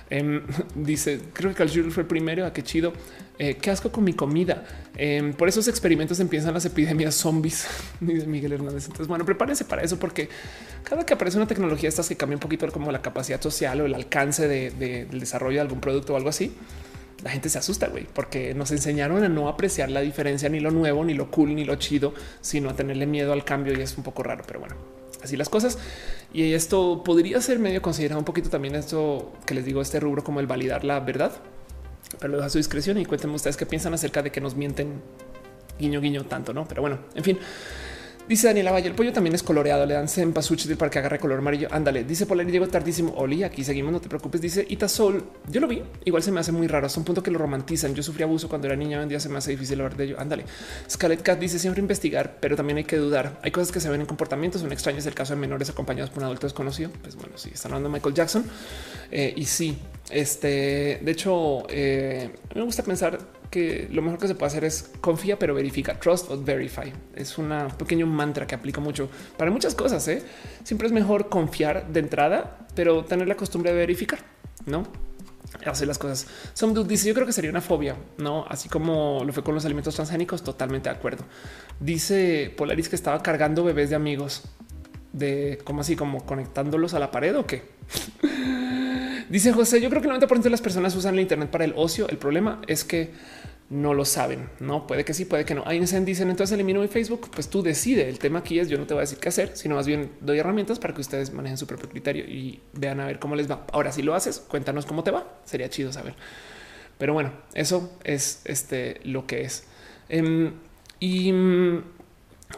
[0.09, 0.43] Em,
[0.77, 2.93] dice, creo que Carl fue el primero, a ah, qué chido,
[3.39, 4.65] eh, qué asco con mi comida.
[4.97, 7.67] Em, por esos experimentos empiezan las epidemias zombies,
[8.01, 8.85] dice Miguel Hernández.
[8.85, 10.29] Entonces, bueno, prepárense para eso porque
[10.85, 13.87] cada que aparece una tecnología estas que cambia un poquito como la capacidad social o
[13.87, 16.55] el alcance del desarrollo de algún producto o algo así,
[17.25, 20.71] la gente se asusta, güey, porque nos enseñaron a no apreciar la diferencia, ni lo
[20.71, 22.13] nuevo, ni lo cool, ni lo chido,
[22.43, 24.77] sino a tenerle miedo al cambio y es un poco raro, pero bueno,
[25.23, 25.79] así las cosas.
[26.35, 30.23] Y esto podría ser medio considerado un poquito también esto que les digo, este rubro
[30.23, 31.33] como el validar la verdad,
[32.21, 34.55] pero lo dejo a su discreción y cuéntenme ustedes qué piensan acerca de que nos
[34.55, 35.01] mienten
[35.79, 36.69] guiño, guiño tanto, no?
[36.69, 37.39] Pero bueno, en fin.
[38.27, 41.41] Dice Daniela Valle, el pollo también es coloreado, le dan cempasúchil para que agarre color
[41.41, 41.69] amarillo.
[41.71, 43.13] Ándale, dice Polar, llegó tardísimo.
[43.17, 44.41] Oli, aquí seguimos, no te preocupes.
[44.41, 47.31] Dice Itasol, yo lo vi, igual se me hace muy raro, hasta un punto que
[47.31, 47.95] lo romantizan.
[47.95, 50.17] Yo sufrí abuso cuando era niña, en día se me hace difícil hablar de ello.
[50.19, 50.45] Ándale.
[50.91, 53.39] Scarlett Cat dice siempre investigar, pero también hay que dudar.
[53.43, 55.05] Hay cosas que se ven en comportamientos, son extraños.
[55.05, 56.91] El caso de menores acompañados por un adulto desconocido.
[57.03, 58.45] Pues bueno, sí, están hablando de Michael Jackson.
[59.11, 59.77] Eh, y sí,
[60.11, 63.19] este, de hecho, eh, me gusta pensar
[63.55, 65.97] que lo mejor que se puede hacer es confía, pero verifica.
[66.01, 66.93] Trust or verify.
[67.15, 70.07] Es un pequeño mantra que aplico mucho para muchas cosas.
[70.09, 70.25] ¿eh?
[70.65, 74.19] Siempre es mejor confiar de entrada, pero tener la costumbre de verificar,
[74.67, 74.83] no?
[75.65, 76.27] hacer las cosas.
[76.53, 78.45] Some dice: Yo creo que sería una fobia, no?
[78.49, 80.43] Así como lo fue con los alimentos transgénicos.
[80.43, 81.25] Totalmente de acuerdo.
[81.79, 84.43] Dice Polaris que estaba cargando bebés de amigos
[85.13, 87.63] de cómo así, como conectándolos a la pared o qué.
[89.29, 91.73] Dice José, yo creo que el 90% de las personas usan el Internet para el
[91.77, 92.09] ocio.
[92.09, 93.13] El problema es que
[93.71, 94.51] no lo saben.
[94.61, 95.63] No puede que sí, puede que no.
[95.67, 97.31] Hay dicen entonces elimino mi Facebook.
[97.33, 98.09] Pues tú decide.
[98.09, 100.13] El tema aquí es yo no te voy a decir qué hacer, sino más bien
[100.21, 103.51] doy herramientas para que ustedes manejen su propio criterio y vean a ver cómo les
[103.51, 103.67] va.
[103.73, 105.27] Ahora, si lo haces, cuéntanos cómo te va.
[105.45, 106.15] Sería chido saber.
[106.99, 109.65] Pero bueno, eso es este lo que es.
[110.09, 110.53] Em,
[111.01, 111.33] y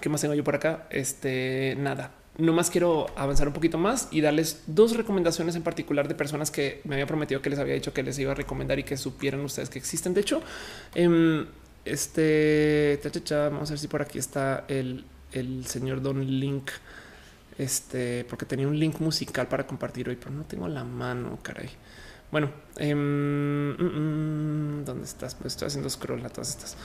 [0.01, 0.87] qué más tengo yo por acá?
[0.91, 6.07] Este nada no más quiero avanzar un poquito más y darles dos recomendaciones en particular
[6.09, 8.79] de personas que me había prometido que les había dicho que les iba a recomendar
[8.79, 10.13] y que supieran ustedes que existen.
[10.13, 10.43] De hecho,
[10.95, 11.47] em,
[11.85, 13.01] este
[13.31, 15.05] vamos a ver si por aquí está el,
[15.67, 16.71] señor Don Link.
[17.59, 21.71] Este, porque tenía un link musical para compartir hoy, pero no tengo la mano, caray.
[22.31, 25.35] Bueno, em, mm, mm, ¿dónde estás?
[25.35, 26.77] Pues estoy haciendo scroll a todas estas.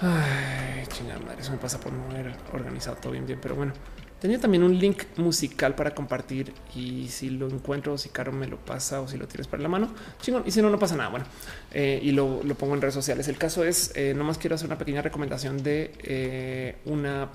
[0.00, 3.72] Ay, chingada madre, eso me pasa por no haber organizado todo bien, bien, pero bueno.
[4.20, 8.58] Tenía también un link musical para compartir y si lo encuentro, si Caro me lo
[8.58, 10.42] pasa o si lo tienes para la mano, chingón.
[10.44, 11.08] Y si no, no pasa nada.
[11.08, 11.24] Bueno,
[11.72, 13.28] eh, y lo, pongo en redes sociales.
[13.28, 17.30] El caso es, eh, nomás quiero hacer una pequeña recomendación de eh, una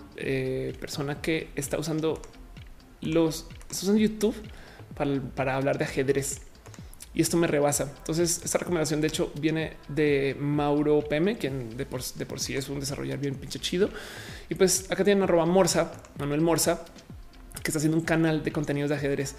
[0.79, 2.21] persona que está usando
[3.01, 3.47] los,
[3.87, 4.35] en YouTube
[4.95, 6.44] para, para hablar de ajedrez
[7.15, 7.91] y esto me rebasa.
[7.97, 12.81] Entonces, esta recomendación, de hecho, viene de Mauro Peme, quien de por, sí es un
[12.81, 13.89] desarrollador bien pinche chido.
[14.49, 16.83] Y pues acá tienen arroba Morsa, Manuel Morsa,
[17.63, 19.35] que está haciendo un canal de contenidos de ajedrez.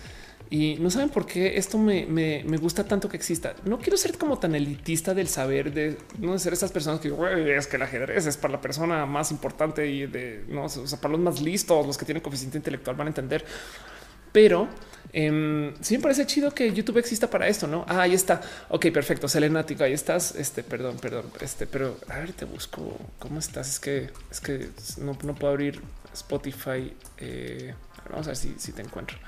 [0.49, 3.55] Y no saben por qué esto me, gusta tanto que exista.
[3.67, 7.09] No quiero ser como tan elitista del saber de no ser esas personas que
[7.57, 10.99] es que el ajedrez es para la persona más importante y de no o sea,
[10.99, 13.45] para los más listos, los que tienen coeficiente intelectual van a entender.
[14.33, 14.69] Pero
[15.13, 17.85] eh, sí me parece chido que YouTube exista para esto, ¿no?
[17.89, 18.41] Ah, ahí está.
[18.69, 19.29] Ok, perfecto.
[19.29, 20.35] Selenático, ahí estás.
[20.35, 21.27] Este, perdón, perdón.
[21.41, 22.99] Este, pero a ver, te busco.
[23.19, 23.69] ¿Cómo estás?
[23.69, 24.69] Es que, es que
[24.99, 25.81] no, puedo abrir
[26.13, 26.95] Spotify.
[27.19, 27.75] Eh,
[28.11, 29.19] vamos a ver si, si, te encuentro.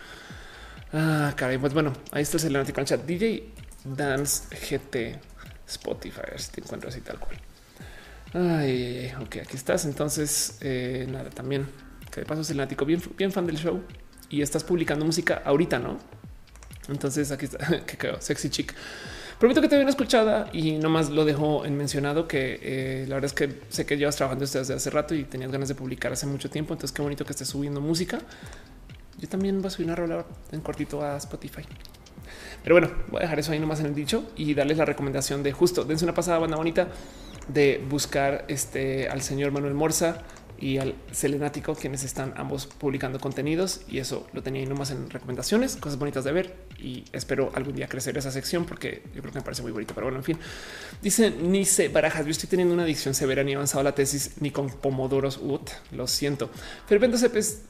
[0.93, 1.59] Ah, caray.
[1.59, 3.05] Pues bueno, ahí está el Selenático en chat.
[3.05, 3.53] DJ
[3.85, 5.19] Dance GT
[5.67, 6.21] Spotify.
[6.27, 7.39] A ver si te encuentro así tal cual.
[8.35, 9.85] Ay, ok, aquí estás.
[9.85, 11.67] Entonces, eh, nada, también
[12.11, 13.83] que de paso Selenático, bien, bien fan del show
[14.31, 15.99] y estás publicando música ahorita, no?
[16.89, 18.75] Entonces aquí está que quedó sexy chic.
[19.39, 23.27] Prometo que te bien escuchada y nomás lo dejo en mencionado que eh, la verdad
[23.27, 26.27] es que sé que llevas trabajando desde hace rato y tenías ganas de publicar hace
[26.27, 26.75] mucho tiempo.
[26.75, 28.19] Entonces qué bonito que estés subiendo música.
[29.19, 31.63] Yo también voy a subir una rola en cortito a Spotify.
[32.65, 35.43] Pero bueno, voy a dejar eso ahí nomás en el dicho y darles la recomendación
[35.45, 36.89] de justo dense una pasada banda bonita
[37.47, 40.23] de buscar este al señor Manuel Morza
[40.61, 45.09] y al Selenático, quienes están ambos publicando contenidos y eso lo tenía ahí nomás en
[45.09, 49.33] recomendaciones, cosas bonitas de ver y espero algún día crecer esa sección porque yo creo
[49.33, 49.95] que me parece muy bonito.
[49.95, 50.39] Pero bueno, en fin,
[51.03, 52.25] dice Nice Barajas.
[52.25, 55.39] Yo estoy teniendo una adicción severa ni avanzado la tesis ni con pomodoros.
[55.43, 56.51] Ut, lo siento.
[56.87, 57.63] Ferven de Sopes,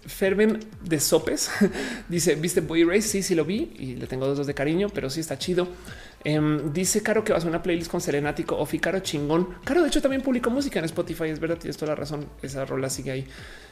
[0.82, 1.50] de Sopes
[2.08, 3.02] dice: Viste Boy Race?
[3.02, 5.68] Sí, sí lo vi y le tengo dos, dos de cariño, pero sí está chido.
[6.24, 9.54] Em, dice Caro que vas a una playlist con Selenático o Caro chingón.
[9.64, 11.24] Caro, de hecho, también publicó música en Spotify.
[11.24, 12.26] Es verdad, tienes toda la razón.
[12.42, 13.26] Esa rola sigue ahí.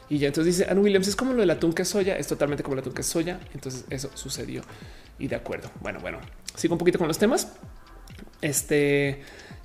[0.09, 2.63] Y ya entonces dice Ann Williams es como lo del atún que soya, es totalmente
[2.63, 3.41] como el atún que soya.
[3.55, 4.63] Entonces eso sucedió
[5.19, 5.71] y de acuerdo.
[5.81, 6.21] Bueno, bueno,
[6.55, 7.53] sigo un poquito con los temas.
[8.41, 9.23] Este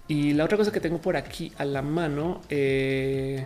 [0.08, 3.46] y la otra cosa que tengo por aquí a la mano eh,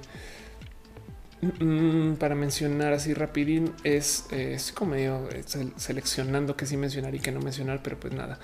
[2.18, 5.44] para mencionar así rapidín es, es como medio eh,
[5.76, 8.40] seleccionando que sí mencionar y que no mencionar, pero pues nada,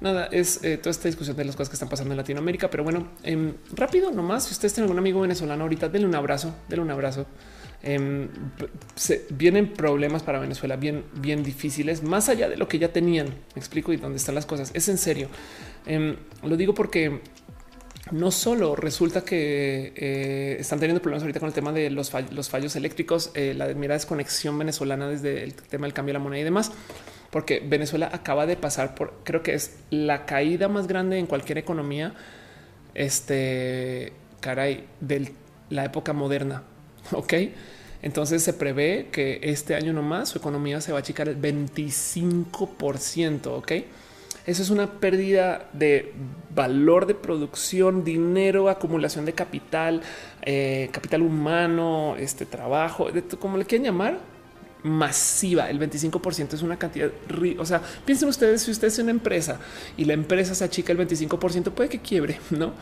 [0.00, 2.70] nada, es eh, toda esta discusión de las cosas que están pasando en Latinoamérica.
[2.70, 6.54] Pero bueno, em, rápido nomás, si ustedes tienen algún amigo venezolano ahorita, denle un abrazo,
[6.68, 7.26] denle un abrazo.
[7.82, 8.28] Em,
[9.30, 13.26] vienen problemas para Venezuela bien, bien difíciles, más allá de lo que ya tenían.
[13.26, 14.70] Me explico y dónde están las cosas.
[14.74, 15.28] Es en serio.
[15.86, 17.20] Em, lo digo porque
[18.10, 22.76] no solo resulta que eh, están teniendo problemas ahorita con el tema de los, fallos,
[22.76, 26.44] eléctricos, eh, la mira desconexión venezolana desde el tema del cambio de la moneda y
[26.44, 26.70] demás,
[27.30, 31.58] porque Venezuela acaba de pasar por, creo que es la caída más grande en cualquier
[31.58, 32.14] economía,
[32.94, 35.32] este, caray, de
[35.70, 36.64] la época moderna.
[37.12, 37.34] Ok.
[38.00, 43.46] Entonces se prevé que este año nomás su economía se va a achicar el 25%.
[43.46, 43.72] Ok.
[44.46, 46.12] Eso es una pérdida de
[46.54, 50.02] valor de producción, dinero, acumulación de capital,
[50.42, 53.08] eh, capital humano, este trabajo,
[53.40, 54.18] como le quieran llamar,
[54.82, 55.70] masiva.
[55.70, 57.10] El 25% es una cantidad.
[57.58, 59.58] O sea, piensen ustedes, si usted es una empresa
[59.96, 62.72] y la empresa se achica el 25%, puede que quiebre, no?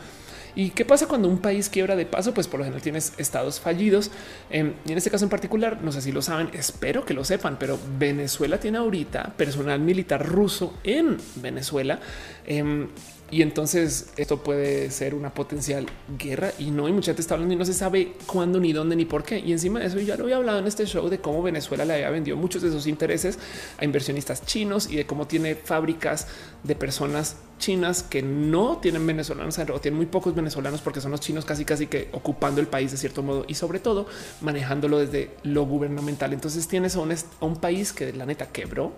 [0.55, 2.33] ¿Y qué pasa cuando un país quiebra de paso?
[2.33, 4.11] Pues por lo general tienes estados fallidos.
[4.49, 7.23] Em, y en este caso en particular, no sé si lo saben, espero que lo
[7.23, 11.99] sepan, pero Venezuela tiene ahorita personal militar ruso en Venezuela.
[12.45, 12.87] Em,
[13.33, 15.87] y entonces esto puede ser una potencial
[16.19, 18.95] guerra y no hay mucha gente está hablando y no se sabe cuándo, ni dónde,
[18.95, 19.39] ni por qué.
[19.39, 21.93] Y encima de eso ya lo había hablado en este show de cómo Venezuela le
[21.95, 23.39] había vendido muchos de sus intereses
[23.79, 26.27] a inversionistas chinos y de cómo tiene fábricas
[26.61, 31.19] de personas chinas que no tienen venezolanos o tienen muy pocos venezolanos porque son los
[31.21, 34.05] chinos casi casi que ocupando el país de cierto modo y sobre todo
[34.41, 36.33] manejándolo desde lo gubernamental.
[36.33, 38.93] Entonces tienes a un país que la neta quebró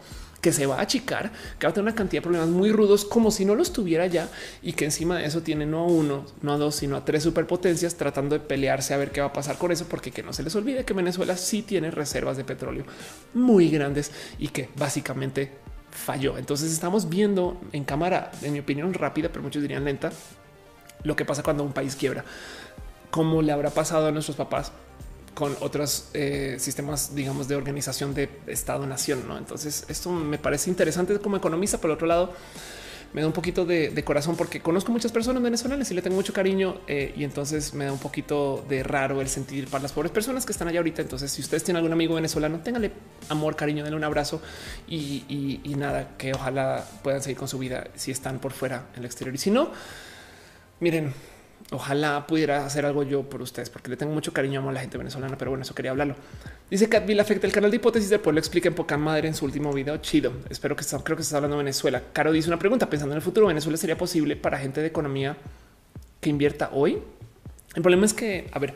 [0.46, 3.04] que se va a achicar, que va a tener una cantidad de problemas muy rudos,
[3.04, 4.30] como si no los tuviera ya,
[4.62, 7.24] y que encima de eso tiene no a uno, no a dos, sino a tres
[7.24, 10.34] superpotencias tratando de pelearse a ver qué va a pasar con eso, porque que no
[10.34, 12.86] se les olvide que Venezuela sí tiene reservas de petróleo
[13.34, 15.50] muy grandes y que básicamente
[15.90, 16.38] falló.
[16.38, 20.12] Entonces estamos viendo en cámara, en mi opinión rápida, pero muchos dirían lenta,
[21.02, 22.24] lo que pasa cuando un país quiebra.
[23.10, 24.72] ¿Cómo le habrá pasado a nuestros papás
[25.36, 29.28] con otros eh, sistemas, digamos, de organización de Estado-nación.
[29.28, 29.38] ¿no?
[29.38, 31.78] Entonces, esto me parece interesante como economista.
[31.78, 32.34] Por otro lado,
[33.14, 36.34] me da un poquito de, corazón porque conozco muchas personas venezolanas y le tengo mucho
[36.34, 40.12] cariño eh, y entonces me da un poquito de raro el sentir para las pobres
[40.12, 41.02] personas que están allá ahorita.
[41.02, 42.92] Entonces, si ustedes tienen algún amigo venezolano, téngale
[43.30, 44.42] amor, cariño, denle un abrazo
[44.88, 49.06] y nada, que ojalá puedan seguir con su vida si están por fuera en el
[49.06, 49.36] exterior.
[49.36, 49.72] Y si no,
[50.80, 51.14] miren,
[51.72, 55.00] Ojalá pudiera hacer algo yo por ustedes, porque le tengo mucho cariño a la gente
[55.00, 56.16] venezolana, pero bueno, eso quería hablarlo.
[56.70, 59.46] Dice Catville afecta el canal de hipótesis del pueblo explica en poca madre en su
[59.46, 59.98] último video.
[59.98, 60.32] Chido.
[60.50, 62.04] Espero que está, creo que está hablando de Venezuela.
[62.14, 63.48] Caro dice una pregunta pensando en el futuro.
[63.48, 65.38] Venezuela sería posible para gente de economía
[66.22, 67.00] que invierta hoy.
[67.74, 68.76] El problema es que, a ver,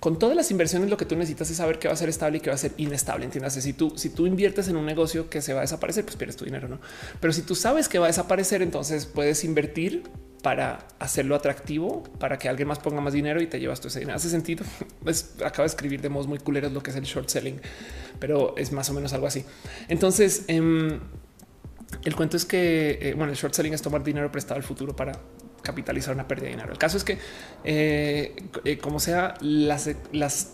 [0.00, 2.38] con todas las inversiones, lo que tú necesitas es saber qué va a ser estable
[2.38, 3.24] y qué va a ser inestable.
[3.24, 6.16] Entiendas, si tú, si tú inviertes en un negocio que se va a desaparecer, pues
[6.16, 6.80] pierdes tu dinero, no?
[7.20, 10.02] Pero si tú sabes que va a desaparecer, entonces puedes invertir
[10.44, 14.14] para hacerlo atractivo, para que alguien más ponga más dinero y te llevas tu dinero.
[14.14, 14.64] Hace sentido.
[15.02, 17.60] Pues acabo de escribir de modos muy culeros lo que es el short selling,
[18.18, 19.44] pero es más o menos algo así.
[19.88, 20.98] Entonces, em,
[22.04, 24.96] el cuento es que, eh, bueno, el short selling es tomar dinero prestado al futuro
[24.96, 25.12] para
[25.64, 26.72] capitalizar una pérdida de dinero.
[26.72, 27.18] El caso es que,
[27.64, 29.88] eh, eh, como sea, las,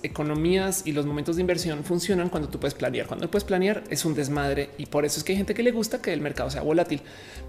[0.03, 3.07] economías y los momentos de inversión funcionan cuando tú puedes planear.
[3.07, 5.73] Cuando puedes planear es un desmadre y por eso es que hay gente que le
[5.73, 7.03] gusta que el mercado sea volátil.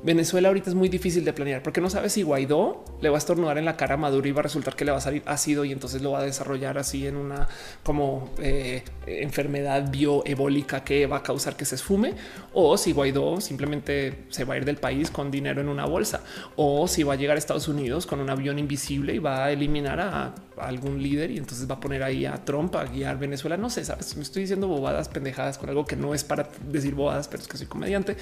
[0.03, 3.19] Venezuela ahorita es muy difícil de planear porque no sabes si Guaidó le va a
[3.19, 5.21] estornudar en la cara a Maduro y va a resultar que le va a salir
[5.25, 7.47] ácido y entonces lo va a desarrollar así en una
[7.83, 12.15] como eh, enfermedad bioebólica que va a causar que se esfume
[12.53, 16.23] o si Guaidó simplemente se va a ir del país con dinero en una bolsa
[16.55, 19.51] o si va a llegar a Estados Unidos con un avión invisible y va a
[19.51, 23.57] eliminar a, algún líder y entonces va a poner ahí a Trump a guiar Venezuela.
[23.57, 26.95] No sé, sabes, me estoy diciendo bobadas, pendejadas con algo que no es para decir
[26.95, 28.15] bobadas, pero es que soy comediante.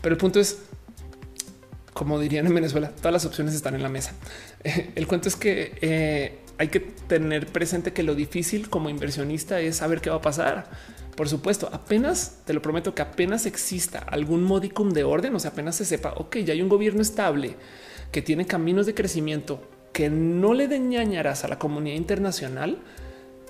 [0.00, 0.58] Pero el punto es,
[1.92, 4.12] como dirían en Venezuela, todas las opciones están en la mesa.
[4.94, 9.78] El cuento es que eh, hay que tener presente que lo difícil como inversionista es
[9.78, 10.70] saber qué va a pasar.
[11.16, 15.50] Por supuesto, apenas te lo prometo que apenas exista algún modicum de orden, o sea,
[15.50, 17.56] apenas se sepa, ok, ya hay un gobierno estable
[18.12, 19.60] que tiene caminos de crecimiento
[19.92, 22.78] que no le den a la comunidad internacional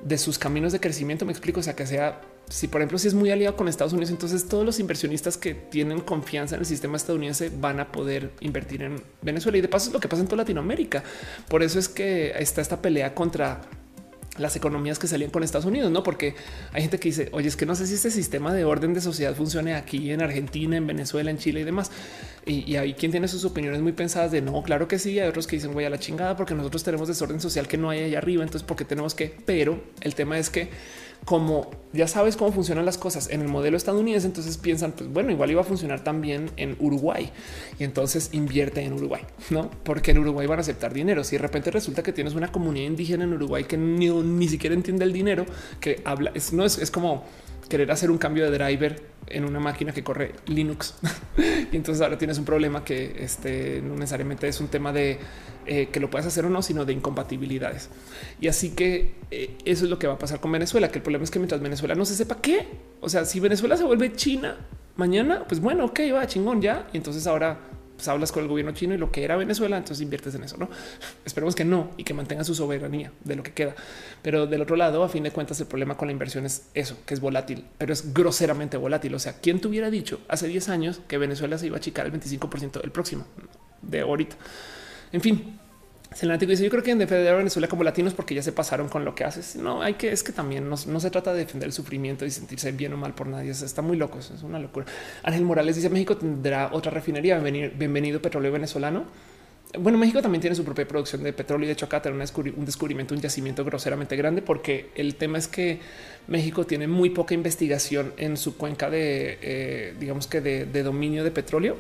[0.03, 1.25] de sus caminos de crecimiento.
[1.25, 3.93] Me explico, o sea, que sea, si por ejemplo, si es muy aliado con Estados
[3.93, 8.33] Unidos, entonces todos los inversionistas que tienen confianza en el sistema estadounidense van a poder
[8.41, 9.59] invertir en Venezuela.
[9.59, 11.05] Y de paso es lo que pasa en toda Latinoamérica.
[11.49, 13.61] Por eso es que está esta pelea contra
[14.39, 16.03] las economías que salían con Estados Unidos, no?
[16.03, 16.35] Porque
[16.73, 19.01] hay gente que dice, oye, es que no sé si este sistema de orden de
[19.01, 21.91] sociedad funcione aquí en Argentina, en Venezuela, en Chile y demás.
[22.47, 25.19] Y, hay quien tiene sus opiniones muy pensadas de no, claro que sí.
[25.21, 27.91] Hay otros que dicen, voy a la chingada porque nosotros tenemos desorden social que no
[27.91, 28.43] hay allá arriba.
[28.43, 30.71] Entonces, porque tenemos que, pero el tema es que
[31.25, 35.31] como ya sabes cómo funcionan las cosas en el modelo estadounidense, entonces piensan, pues bueno,
[35.31, 37.31] igual iba a funcionar también en Uruguay
[37.79, 39.71] y entonces invierte en Uruguay, no?
[39.85, 41.23] Porque en Uruguay van a aceptar dinero.
[41.23, 45.05] Si de repente resulta que tienes una comunidad indígena en Uruguay que ni, siquiera entiende
[45.05, 45.45] el dinero,
[45.81, 47.25] que habla, no es, es como
[47.69, 50.95] querer hacer un cambio de driver en una máquina que corre Linux.
[51.73, 55.19] y entonces ahora tienes un problema que este, no necesariamente es un tema de
[55.67, 57.89] eh, que lo puedas hacer o no, sino de incompatibilidades.
[58.41, 61.03] Y así que eh, eso es lo que va a pasar con Venezuela, que el
[61.03, 62.67] problema es que mientras Venezuela no se sepa qué,
[63.01, 64.57] o sea, si Venezuela se vuelve China
[64.97, 66.89] mañana, pues bueno, ok, va chingón ya.
[66.93, 67.59] Y entonces ahora
[68.03, 70.57] pues, hablas con el gobierno chino y lo que era Venezuela, entonces inviertes en eso.
[70.57, 70.69] No
[71.25, 73.77] esperemos que no y que mantenga su soberanía de lo que queda.
[74.23, 76.99] Pero del otro lado, a fin de cuentas, el problema con la inversión es eso,
[77.07, 79.15] que es volátil, pero es groseramente volátil.
[79.15, 82.07] O sea, ¿quién te hubiera dicho hace 10 años que Venezuela se iba a achicar
[82.07, 83.25] el 25% el próximo
[83.83, 84.37] de ahorita?
[85.13, 85.61] En fin,
[86.15, 88.89] Selmático dice: Yo creo que en defender a Venezuela como latinos, porque ya se pasaron
[88.89, 89.57] con lo que haces.
[89.57, 92.73] No hay que, es que también no, se trata de defender el sufrimiento y sentirse
[92.73, 93.51] bien o mal por nadie.
[93.51, 94.19] está muy loco.
[94.19, 94.87] Es una locura.
[95.23, 97.35] Ángel Morales dice: México tendrá otra refinería.
[97.35, 99.05] Bienvenido, bienvenido petróleo venezolano.
[99.79, 102.65] Bueno, México también tiene su propia producción de petróleo y de hecho acá tiene un
[102.67, 105.81] descubrimiento, un yacimiento groseramente grande, porque el tema es que
[106.27, 111.31] México tiene muy poca investigación en su cuenca de, eh, digamos que de dominio de
[111.31, 111.79] petróleo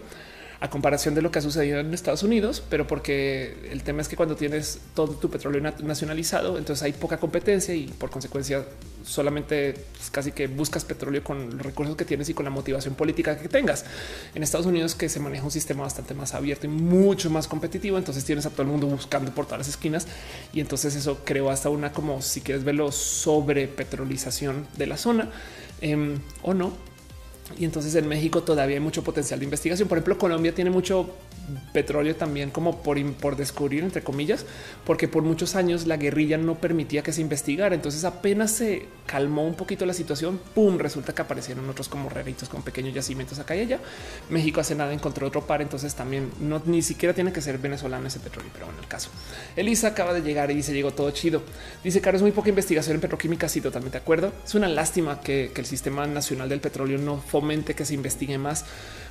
[0.62, 4.07] a comparación de lo que ha sucedido en Estados Unidos, pero porque el tema es
[4.07, 8.65] que cuando tienes todo tu petróleo nacionalizado, entonces hay poca competencia y por consecuencia
[9.05, 12.94] solamente pues, casi que buscas petróleo con los recursos que tienes y con la motivación
[12.94, 13.84] política que tengas.
[14.36, 17.99] En Estados Unidos que se maneja un sistema bastante más abierto y mucho más competitivo,
[17.99, 20.07] entonces tienes a todo el mundo buscando por todas las esquinas
[20.52, 25.28] y entonces eso creó hasta una como si quieres verlo sobre petrolización de la zona
[25.81, 26.91] em, o no
[27.58, 29.89] y entonces en México todavía hay mucho potencial de investigación.
[29.89, 31.10] Por ejemplo, Colombia tiene mucho
[31.72, 34.44] petróleo también como por, por descubrir, entre comillas,
[34.84, 37.74] porque por muchos años la guerrilla no permitía que se investigara.
[37.74, 42.48] Entonces apenas se calmó un poquito la situación, pum, resulta que aparecieron otros como raritos
[42.48, 43.78] con pequeños yacimientos acá y allá.
[44.31, 48.06] México hace nada encontró otro par, entonces también no ni siquiera tiene que ser venezolano
[48.06, 49.10] ese petróleo, pero en el caso.
[49.56, 51.42] Elisa acaba de llegar y dice llegó todo chido.
[51.82, 54.32] Dice Carlos, es muy poca investigación en petroquímica, sí, totalmente de acuerdo.
[54.44, 58.38] Es una lástima que, que el sistema nacional del petróleo no fomente que se investigue
[58.38, 58.64] más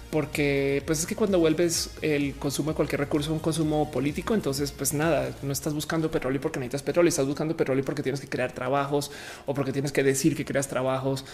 [0.09, 4.71] porque pues es que cuando vuelves el consumo de cualquier recurso un consumo político, entonces
[4.71, 8.27] pues nada, no estás buscando petróleo porque necesitas petróleo, estás buscando petróleo porque tienes que
[8.27, 9.11] crear trabajos
[9.45, 11.25] o porque tienes que decir que creas trabajos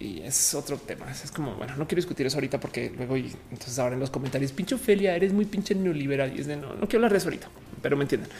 [0.00, 1.06] y es otro tema.
[1.10, 4.10] Es como bueno, no quiero discutir eso ahorita porque luego y entonces ahora en los
[4.10, 7.18] comentarios pinche Ophelia, eres muy pinche neoliberal y es de no, no quiero hablar de
[7.18, 7.48] eso ahorita,
[7.82, 8.30] pero me entienden.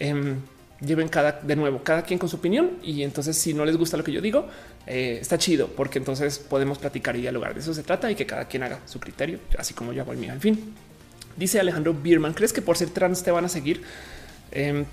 [0.00, 0.36] Em,
[0.80, 2.78] lleven cada de nuevo, cada quien con su opinión.
[2.82, 4.48] Y entonces, si no les gusta lo que yo digo,
[4.86, 7.54] eh, está chido porque entonces podemos platicar y dialogar.
[7.54, 10.12] De eso se trata y que cada quien haga su criterio, así como yo hago
[10.12, 10.32] el mío.
[10.32, 10.74] En fin,
[11.36, 13.82] dice Alejandro Bierman: ¿Crees que por ser trans te van a seguir?
[14.50, 14.86] Em,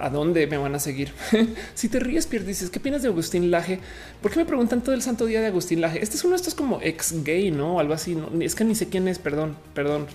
[0.00, 1.12] ¿A dónde me van a seguir?
[1.74, 3.78] si te ríes, Pierre, dices, ¿qué opinas de Agustín Laje?
[4.20, 6.02] ¿Por qué me preguntan todo el santo día de Agustín Laje?
[6.02, 7.78] Este es uno de estos como ex gay, ¿no?
[7.78, 8.14] Algo así.
[8.14, 8.28] ¿no?
[8.40, 10.06] Es que ni sé quién es, perdón, perdón.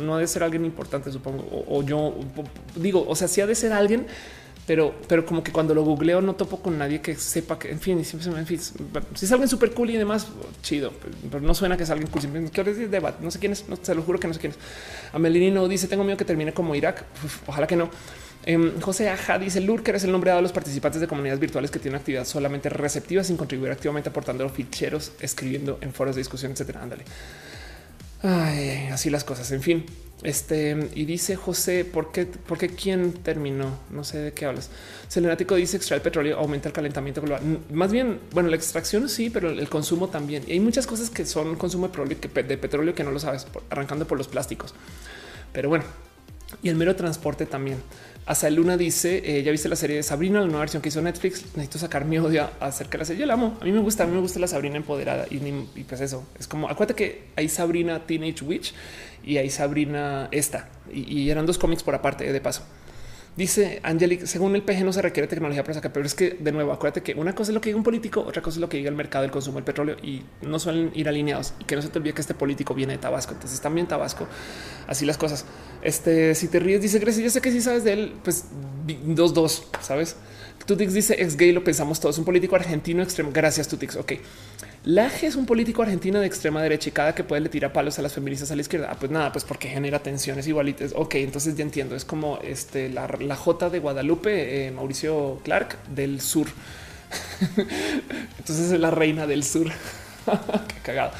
[0.00, 1.46] No ha de ser alguien importante, supongo.
[1.68, 2.14] O yo
[2.76, 4.06] digo, o sea, si ha de ser alguien
[4.68, 7.80] pero, pero como que cuando lo googleo no topo con nadie que sepa que, en
[7.80, 8.60] fin, siempre en fin,
[9.14, 10.26] si es alguien súper cool y demás,
[10.60, 10.92] chido,
[11.30, 12.90] pero no suena que es alguien cool.
[12.90, 13.24] debate.
[13.24, 14.58] No sé quién es, no, se lo juro que no sé quién es.
[15.14, 17.02] Amelini no dice: Tengo miedo que termine como Irak.
[17.46, 17.88] ojalá que no.
[18.44, 21.70] Em, José Aja dice Lurker es el nombre dado a los participantes de comunidades virtuales
[21.70, 26.52] que tienen actividad solamente receptiva sin contribuir activamente aportando ficheros, escribiendo en foros de discusión,
[26.52, 26.82] etcétera.
[26.82, 27.04] Ándale.
[28.22, 29.50] Ay, así las cosas.
[29.52, 29.86] En fin,
[30.22, 33.78] este y dice José, ¿por qué, ¿por qué quién terminó?
[33.90, 34.70] No sé de qué hablas.
[35.06, 37.60] Selenático dice extraer petróleo aumenta el calentamiento global.
[37.72, 40.44] Más bien, bueno, la extracción sí, pero el consumo también.
[40.46, 44.18] Y hay muchas cosas que son consumo de petróleo que no lo sabes, arrancando por
[44.18, 44.74] los plásticos.
[45.52, 45.84] Pero bueno,
[46.62, 47.78] y el mero transporte también.
[48.26, 51.00] Hasta Luna dice: eh, Ya viste la serie de Sabrina, la nueva versión que hizo
[51.00, 51.44] Netflix.
[51.56, 53.20] Necesito sacar mi odio acerca de la serie.
[53.20, 53.56] Yo la amo.
[53.60, 56.26] A mí me gusta, a mí me gusta la Sabrina empoderada y, y pues eso
[56.38, 58.74] es como acuérdate que hay Sabrina Teenage Witch
[59.24, 62.62] y hay Sabrina esta y, eran dos cómics por aparte de paso.
[63.38, 66.50] Dice Angelic, según el PG no se requiere tecnología para sacar, pero es que de
[66.50, 68.68] nuevo, acuérdate que una cosa es lo que diga un político, otra cosa es lo
[68.68, 71.76] que diga el mercado del consumo del petróleo y no suelen ir alineados y que
[71.76, 73.34] no se te olvide que este político viene de Tabasco.
[73.34, 74.26] Entonces también Tabasco,
[74.88, 75.44] así las cosas.
[75.82, 78.46] Este, si te ríes, dice Grecia, yo sé que si sabes de él, pues
[79.04, 80.16] dos, dos, sabes?
[80.66, 82.18] Tutix dice ex gay, lo pensamos todos.
[82.18, 83.30] Un político argentino extremo.
[83.32, 83.96] Gracias, Tutix.
[83.96, 84.14] Ok.
[84.84, 87.98] Laje es un político argentino de extrema derecha y cada que puede le tira palos
[87.98, 88.88] a las feministas a la izquierda.
[88.90, 90.92] Ah, pues nada, pues porque genera tensiones igualitas.
[90.94, 91.96] Ok, entonces ya entiendo.
[91.96, 96.46] Es como este la, la J de Guadalupe, eh, Mauricio Clark del sur.
[98.38, 99.66] entonces es la reina del sur.
[100.68, 101.12] Qué cagado.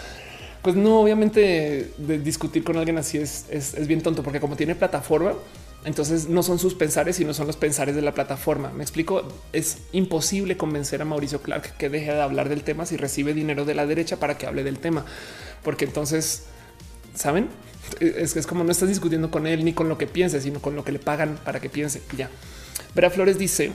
[0.62, 4.56] Pues no, obviamente de discutir con alguien así es, es, es bien tonto porque como
[4.56, 5.34] tiene plataforma,
[5.84, 8.70] entonces no son sus pensares, sino son los pensares de la plataforma.
[8.70, 9.22] Me explico.
[9.52, 13.64] Es imposible convencer a Mauricio Clark que deje de hablar del tema si recibe dinero
[13.64, 15.04] de la derecha para que hable del tema,
[15.62, 16.44] porque entonces
[17.14, 17.48] saben,
[18.00, 20.74] es, es como no estás discutiendo con él ni con lo que piense, sino con
[20.74, 22.02] lo que le pagan para que piense.
[22.16, 22.28] Ya.
[22.94, 23.72] Vera Flores dice: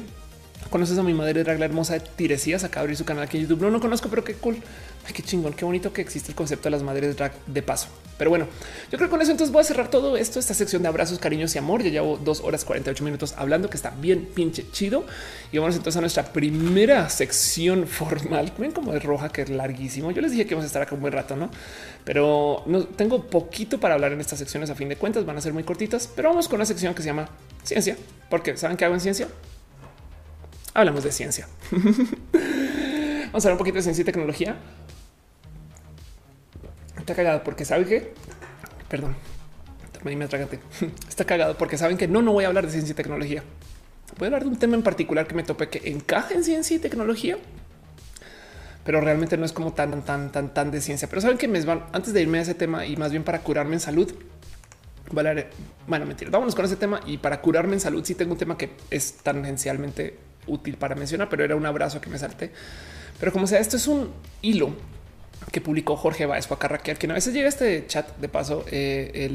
[0.69, 2.63] Conoces a mi madre drag la hermosa Tiresías.
[2.63, 3.61] Acá abrir su canal aquí en YouTube.
[3.61, 4.57] No, no conozco, pero qué cool.
[5.05, 7.89] Ay, qué chingón, qué bonito que existe el concepto de las madres drag de paso.
[8.17, 8.47] Pero bueno,
[8.91, 11.19] yo creo que con eso entonces voy a cerrar todo esto, esta sección de abrazos,
[11.19, 11.83] cariños y amor.
[11.83, 15.05] Ya llevo dos horas 48 minutos hablando, que está bien pinche chido.
[15.51, 18.53] Y vamos entonces a nuestra primera sección formal.
[18.57, 20.11] Ven como es roja, que es larguísimo.
[20.11, 21.49] Yo les dije que vamos a estar acá un buen rato, no?
[22.05, 24.69] Pero no tengo poquito para hablar en estas secciones.
[24.69, 27.01] A fin de cuentas van a ser muy cortitas, pero vamos con una sección que
[27.01, 27.29] se llama
[27.63, 27.97] ciencia,
[28.29, 29.27] porque saben que hago en ciencia.
[30.73, 31.47] Hablamos de ciencia.
[31.71, 31.83] vamos
[32.33, 34.57] a hablar un poquito de ciencia y tecnología
[37.03, 38.13] Está cagado porque sabe que,
[38.87, 39.13] perdón,
[40.05, 40.61] me atragante.
[41.09, 43.43] Está cagado porque saben que no, no voy a hablar de ciencia y tecnología.
[44.17, 46.77] Voy a hablar de un tema en particular que me tope que encaja en ciencia
[46.77, 47.37] y tecnología,
[48.85, 51.09] pero realmente no es como tan, tan, tan, tan de ciencia.
[51.09, 53.41] Pero saben que me van antes de irme a ese tema y más bien para
[53.41, 54.13] curarme en salud.
[55.11, 55.47] Vale,
[55.87, 58.01] bueno, mentira, vámonos con ese tema y para curarme en salud.
[58.05, 62.09] Sí, tengo un tema que es tangencialmente útil para mencionar, pero era un abrazo que
[62.09, 62.51] me salté.
[63.19, 64.75] Pero como sea, esto es un hilo
[65.51, 68.65] que publicó Jorge Baez fue a carraquear, quien a veces llega este chat de paso.
[68.71, 69.27] Eh,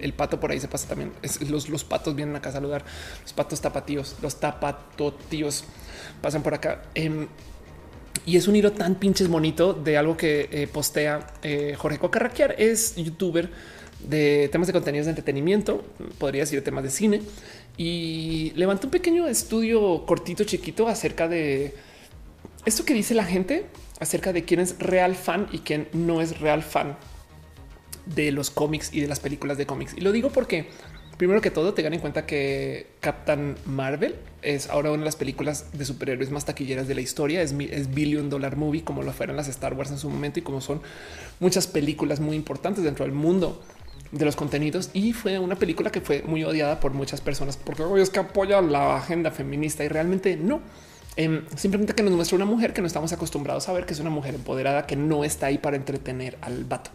[0.00, 1.12] el, pato por ahí se pasa también.
[1.48, 2.84] los, los patos vienen acá a saludar.
[3.22, 5.64] Los patos tapatíos, los tapatotíos
[6.20, 6.82] pasan por acá.
[6.94, 7.26] Em,
[8.26, 12.54] y es un hilo tan pinches bonito de algo que eh, postea eh, Jorge Cocarraquear.
[12.58, 13.50] Es youtuber
[14.00, 15.84] de temas de contenidos de entretenimiento,
[16.18, 17.22] podría decir temas de cine.
[17.78, 21.74] Y levantó un pequeño estudio cortito, chiquito acerca de
[22.66, 23.66] esto que dice la gente
[24.00, 26.98] acerca de quién es real fan y quién no es real fan
[28.04, 29.94] de los cómics y de las películas de cómics.
[29.96, 30.66] Y lo digo porque
[31.18, 35.66] primero que todo tengan en cuenta que Captain Marvel es ahora una de las películas
[35.72, 37.42] de superhéroes más taquilleras de la historia.
[37.42, 40.42] Es, es billion dollar movie como lo fueron las Star Wars en su momento y
[40.42, 40.80] como son
[41.38, 43.62] muchas películas muy importantes dentro del mundo
[44.12, 47.82] de los contenidos y fue una película que fue muy odiada por muchas personas porque
[48.00, 50.60] es que apoya la agenda feminista y realmente no
[51.18, 53.98] Em, simplemente que nos muestra una mujer que no estamos acostumbrados a ver, que es
[53.98, 56.92] una mujer empoderada que no está ahí para entretener al vato.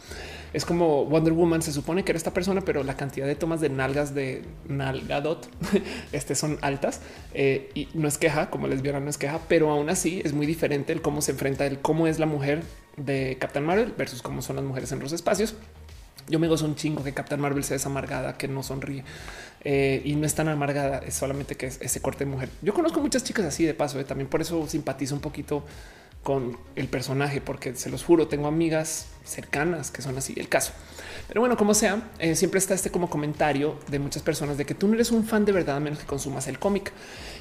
[0.54, 3.60] Es como Wonder Woman, se supone que era esta persona, pero la cantidad de tomas
[3.60, 5.50] de nalgas de nalgadot
[6.14, 7.02] este son altas
[7.34, 10.46] eh, y no es queja, como lesbiana no es queja, pero aún así es muy
[10.46, 12.64] diferente el cómo se enfrenta el cómo es la mujer
[12.96, 15.56] de Captain Marvel versus cómo son las mujeres en los espacios.
[16.28, 19.04] Yo me gozo un chingo que Captain Marvel sea desamargada, que no sonríe
[19.64, 22.50] eh, y no es tan amargada, es solamente que es ese corte de mujer.
[22.62, 25.64] Yo conozco muchas chicas así de paso, eh, también por eso simpatizo un poquito
[26.24, 30.72] con el personaje, porque se los juro, tengo amigas cercanas que son así el caso.
[31.28, 34.74] Pero bueno, como sea, eh, siempre está este como comentario de muchas personas de que
[34.74, 36.94] tú no eres un fan de verdad a menos que consumas el cómic.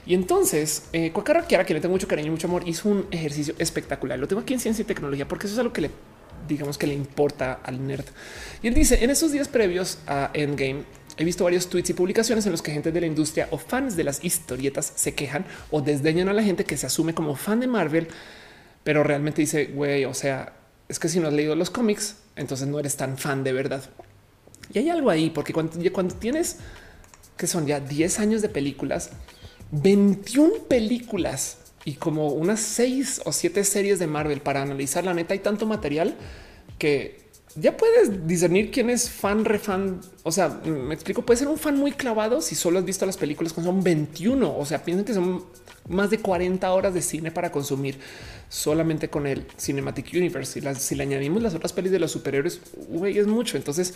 [0.04, 3.06] Y entonces, eh, Cuacara Kiara, que le tengo mucho cariño y mucho amor, hizo un
[3.12, 4.18] ejercicio espectacular.
[4.18, 5.90] Lo tengo aquí en Ciencia y Tecnología porque eso es algo que le
[6.48, 8.04] digamos que le importa al nerd.
[8.62, 10.84] Y él dice, en esos días previos a Endgame,
[11.16, 13.96] he visto varios tweets y publicaciones en los que gente de la industria o fans
[13.96, 17.60] de las historietas se quejan o desdeñan a la gente que se asume como fan
[17.60, 18.08] de Marvel,
[18.84, 20.54] pero realmente dice, güey, o sea,
[20.88, 23.82] es que si no has leído los cómics, entonces no eres tan fan de verdad.
[24.72, 26.58] Y hay algo ahí, porque cuando, cuando tienes
[27.36, 29.10] que son ya 10 años de películas,
[29.70, 35.04] 21 películas y como unas seis o siete series de Marvel para analizar.
[35.04, 36.16] La neta, hay tanto material
[36.78, 37.22] que
[37.54, 40.00] ya puedes discernir quién es fan, refan.
[40.22, 43.16] O sea, me explico, puede ser un fan muy clavado si solo has visto las
[43.16, 44.56] películas cuando son 21.
[44.56, 45.44] O sea, piensen que son
[45.88, 47.98] más de 40 horas de cine para consumir
[48.48, 50.58] solamente con el Cinematic Universe.
[50.58, 53.56] Y si le añadimos las otras pelis de los superhéroes, güey, es mucho.
[53.56, 53.94] Entonces,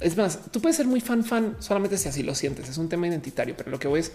[0.00, 2.68] es más, tú puedes ser muy fan, fan solamente si así lo sientes.
[2.68, 4.12] Es un tema identitario, pero lo que voy es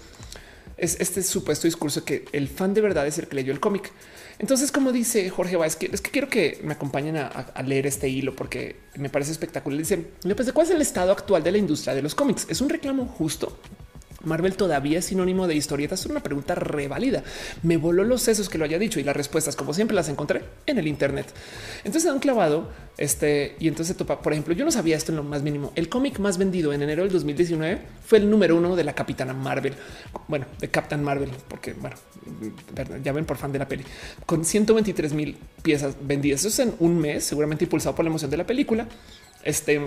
[0.77, 3.91] es este supuesto discurso que el fan de verdad es el que leyó el cómic.
[4.39, 8.09] Entonces, como dice Jorge Báez, que es que quiero que me acompañen a, leer este
[8.09, 9.77] hilo porque me parece espectacular.
[9.77, 12.47] Dice, pues, ¿cuál es el estado actual de la industria de los cómics?
[12.49, 13.57] Es un reclamo justo
[14.23, 16.01] Marvel todavía es sinónimo de historietas.
[16.01, 17.23] Es una pregunta reválida.
[17.61, 20.43] Me voló los sesos que lo haya dicho y las respuestas, como siempre, las encontré
[20.65, 21.27] en el Internet.
[21.79, 22.69] Entonces da un clavado.
[22.97, 24.21] Este y entonces topa.
[24.21, 25.71] Por ejemplo, yo no sabía esto en lo más mínimo.
[25.75, 29.33] El cómic más vendido en enero del 2019 fue el número uno de la Capitana
[29.33, 29.73] Marvel.
[30.27, 31.95] Bueno, de Captain Marvel, porque bueno,
[33.03, 33.83] ya ven por fan de la peli
[34.25, 36.41] con 123 mil piezas vendidas.
[36.41, 38.87] Eso es en un mes, seguramente impulsado por la emoción de la película.
[39.43, 39.81] Este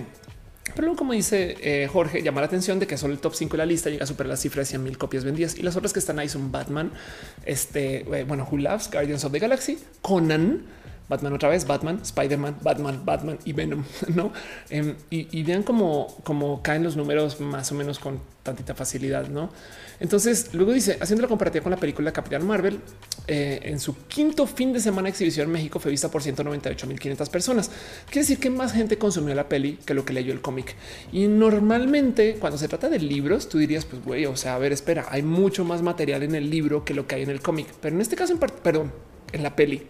[0.77, 3.53] pero luego, como dice eh, Jorge, llama la atención de que solo el top 5
[3.53, 5.75] de la lista llega a superar la cifra de 100 mil copias vendidas y las
[5.75, 6.93] otras que están ahí son Batman,
[7.45, 10.63] este, eh, bueno, Who Loves, Guardians of the Galaxy, Conan,
[11.09, 14.33] Batman otra vez, Batman, Spider-Man, Batman, Batman y Venom, ¿no?
[14.71, 19.51] Em, y, vean cómo, cómo caen los números más o menos con tantita facilidad, ¿no?
[20.01, 22.81] Entonces, luego dice, haciendo la comparativa con la película Capitán Marvel,
[23.27, 27.31] eh, en su quinto fin de semana de exhibición en México fue vista por 198.500
[27.31, 27.71] personas.
[28.07, 30.77] Quiere decir que más gente consumió la peli que lo que leyó el cómic.
[31.13, 34.73] Y normalmente cuando se trata de libros, tú dirías, pues güey, o sea, a ver,
[34.73, 37.67] espera, hay mucho más material en el libro que lo que hay en el cómic.
[37.81, 38.93] Pero en este caso, en perdón,
[39.33, 39.87] en la peli,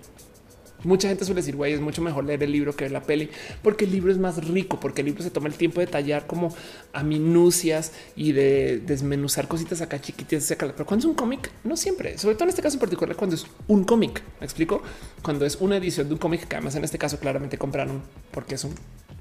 [0.86, 3.28] Mucha gente suele decir, güey, es mucho mejor leer el libro que ver la peli,
[3.60, 6.28] porque el libro es más rico, porque el libro se toma el tiempo de tallar
[6.28, 6.54] como
[6.92, 10.48] a minucias y de desmenuzar cositas acá chiquititas.
[10.52, 10.68] Acá.
[10.72, 13.34] Pero cuando es un cómic, no siempre, sobre todo en este caso en particular, cuando
[13.34, 14.80] es un cómic, me explico,
[15.22, 18.54] cuando es una edición de un cómic, que además en este caso claramente compraron porque
[18.54, 18.74] es un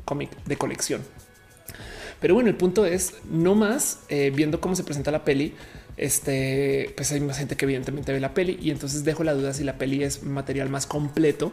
[0.06, 1.02] cómic de colección.
[2.22, 5.53] Pero bueno, el punto es no más eh, viendo cómo se presenta la peli
[5.98, 9.54] este, pues hay más gente que evidentemente ve la peli y entonces dejo la duda
[9.54, 11.52] si la peli es material más completo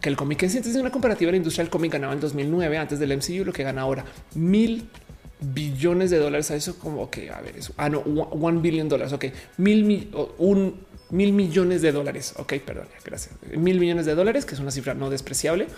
[0.00, 0.42] que el cómic.
[0.42, 3.62] Entonces, una comparativa la industria del cómic ganaba en 2009 antes del MCU, lo que
[3.62, 4.04] gana ahora.
[4.34, 4.88] Mil
[5.40, 9.12] billones de dólares a eso como que a ver eso ah no one billion dólares
[9.12, 9.26] ok.
[9.56, 10.76] Mil un
[11.12, 12.32] mil millones de dólares.
[12.38, 13.34] Ok, perdón, gracias.
[13.54, 15.68] Mil millones de dólares, que es una cifra no despreciable.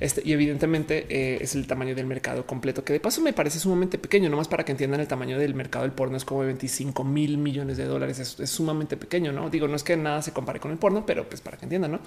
[0.00, 3.58] Este, y evidentemente eh, es el tamaño del mercado completo, que de paso me parece
[3.58, 6.40] sumamente pequeño, no más para que entiendan el tamaño del mercado del porno es como
[6.40, 8.18] 25 mil millones de dólares.
[8.18, 9.32] Es, sumamente pequeño.
[9.32, 11.64] No digo, no es que nada se compare con el porno, pero pues para que
[11.64, 12.00] entiendan, no?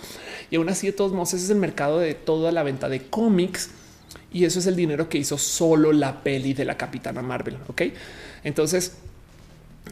[0.51, 3.01] Y aún así, de todos modos, ese es el mercado de toda la venta de
[3.07, 3.71] cómics
[4.31, 7.57] y eso es el dinero que hizo solo la peli de la Capitana Marvel.
[7.67, 7.81] Ok,
[8.43, 8.97] entonces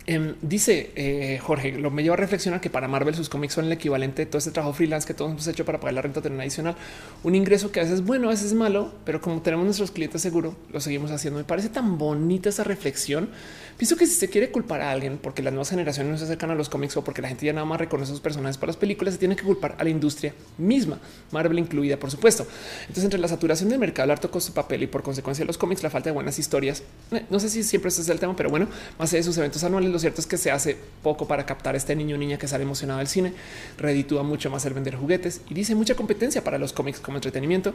[0.06, 3.66] Em, dice eh, Jorge, lo me lleva a reflexionar que para Marvel sus cómics son
[3.66, 6.22] el equivalente de todo este trabajo freelance que todos hemos hecho para pagar la renta
[6.22, 6.76] terrena adicional.
[7.24, 9.92] Un ingreso que a veces es bueno, a veces es malo, pero como tenemos nuestros
[9.92, 11.40] clientes seguro, lo seguimos haciendo.
[11.40, 13.30] Me parece tan bonita esa reflexión
[13.78, 16.52] Pienso que si se quiere culpar a alguien porque las nuevas generaciones no se acercan
[16.52, 18.68] a los cómics o porque la gente ya nada más reconoce a sus personajes para
[18.68, 21.00] las películas, se tiene que culpar a la industria misma,
[21.32, 22.46] Marvel incluida, por supuesto.
[22.82, 25.58] Entonces, entre la saturación del mercado, el harto costo de papel y por consecuencia los
[25.58, 28.36] cómics, la falta de buenas historias, eh, no sé si siempre ese es el tema,
[28.36, 28.68] pero bueno,
[29.00, 31.76] más allá de sus eventos anuales, lo cierto es que se hace poco para captar
[31.76, 33.34] a este niño o niña que sale emocionado del cine,
[33.78, 37.74] reditúa mucho más el vender juguetes y dice mucha competencia para los cómics como entretenimiento.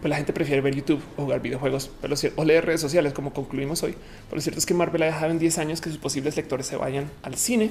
[0.00, 3.32] Pues la gente prefiere ver YouTube o jugar videojuegos pero, o leer redes sociales, como
[3.32, 3.94] concluimos hoy.
[4.26, 6.66] Pero lo cierto es que Marvel ha dejado en 10 años que sus posibles lectores
[6.66, 7.70] se vayan al cine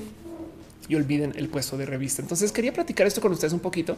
[0.89, 2.21] y olviden el puesto de revista.
[2.21, 3.97] Entonces quería platicar esto con ustedes un poquito.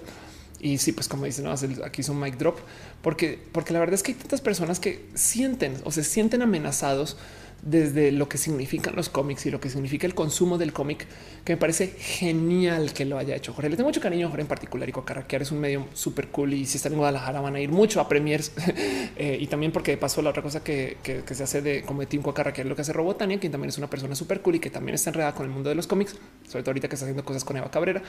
[0.59, 1.51] Y sí, pues como dicen, no,
[1.83, 2.59] aquí es un mic drop,
[3.01, 7.17] porque, porque la verdad es que hay tantas personas que sienten o se sienten amenazados
[7.61, 11.05] desde lo que significan los cómics y lo que significa el consumo del cómic,
[11.45, 13.53] que me parece genial que lo haya hecho.
[13.53, 16.29] Jorge, le tengo mucho cariño a Jorge en particular y Carraquear es un medio súper
[16.29, 18.51] cool y si están en Guadalajara van a ir mucho a premiers
[19.15, 20.97] eh, y también porque de paso la otra cosa que,
[21.31, 23.89] se hace de como de Team Carraquear lo que hace Robotania, quien también es una
[23.89, 26.15] persona súper cool y que también está enredada con el mundo de los cómics,
[26.47, 28.01] sobre todo ahorita que está haciendo cosas con Eva Cabrera.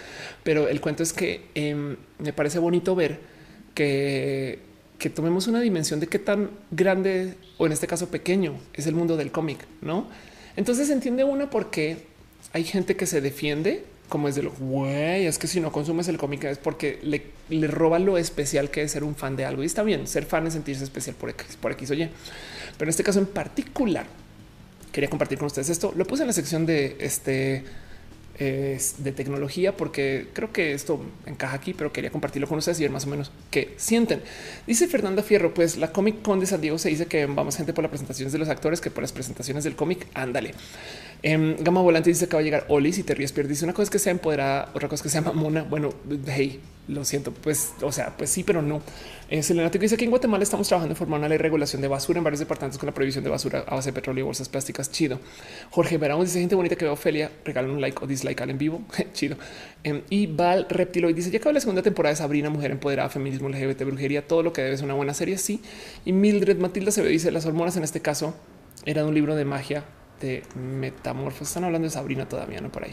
[0.42, 3.20] Pero el cuento es que em, me parece bonito ver
[3.74, 4.71] que
[5.02, 8.94] que tomemos una dimensión de qué tan grande o en este caso pequeño es el
[8.94, 10.06] mundo del cómic, no?
[10.54, 12.06] Entonces entiende uno por qué
[12.52, 16.06] hay gente que se defiende como es de lo güey, es que si no consumes
[16.06, 19.44] el cómic es porque le, le, roba lo especial que es ser un fan de
[19.44, 19.64] algo.
[19.64, 22.08] Y está bien, ser fan es sentirse especial por X, por X o Y.
[22.76, 24.06] Pero en este caso en particular,
[24.92, 25.92] quería compartir con ustedes esto.
[25.96, 27.64] Lo puse en la sección de este
[28.42, 32.90] de tecnología, porque creo que esto encaja aquí, pero quería compartirlo con ustedes y ver
[32.90, 34.22] más o menos qué sienten.
[34.66, 37.72] Dice Fernanda Fierro, pues la Comic Con de San Diego se dice que vamos gente
[37.72, 40.06] por las presentaciones de los actores que por las presentaciones del cómic.
[40.14, 40.54] Ándale.
[41.22, 43.62] Eh, Gama Volante dice que va a llegar Oli si te ríes, pierdes.
[43.62, 45.62] Una cosa es que sea empoderada, otra cosa es que sea mamona.
[45.62, 45.94] Bueno,
[46.26, 48.82] hey, lo siento, pues, o sea, pues sí, pero no.
[49.30, 51.88] Eh, Selena dice que en Guatemala estamos trabajando en formar una ley de regulación de
[51.88, 54.48] basura en varios departamentos con la prohibición de basura a base de petróleo y bolsas
[54.48, 54.90] plásticas.
[54.90, 55.20] Chido.
[55.70, 58.58] Jorge Verón dice gente bonita que veo Ofelia, regalan un like o dislike al en
[58.58, 58.82] vivo.
[59.14, 59.36] Chido.
[59.84, 63.48] Em, y Val Reptiloid dice ya acaba la segunda temporada de Sabrina, mujer empoderada, feminismo,
[63.48, 65.38] LGBT, brujería, todo lo que debe ser una buena serie.
[65.38, 65.62] Sí.
[66.04, 68.34] Y Mildred Matilda se ve, dice las hormonas en este caso
[68.84, 69.84] era un libro de magia
[70.54, 71.48] Metamorfos.
[71.48, 72.92] Están hablando de Sabrina todavía, no por ahí.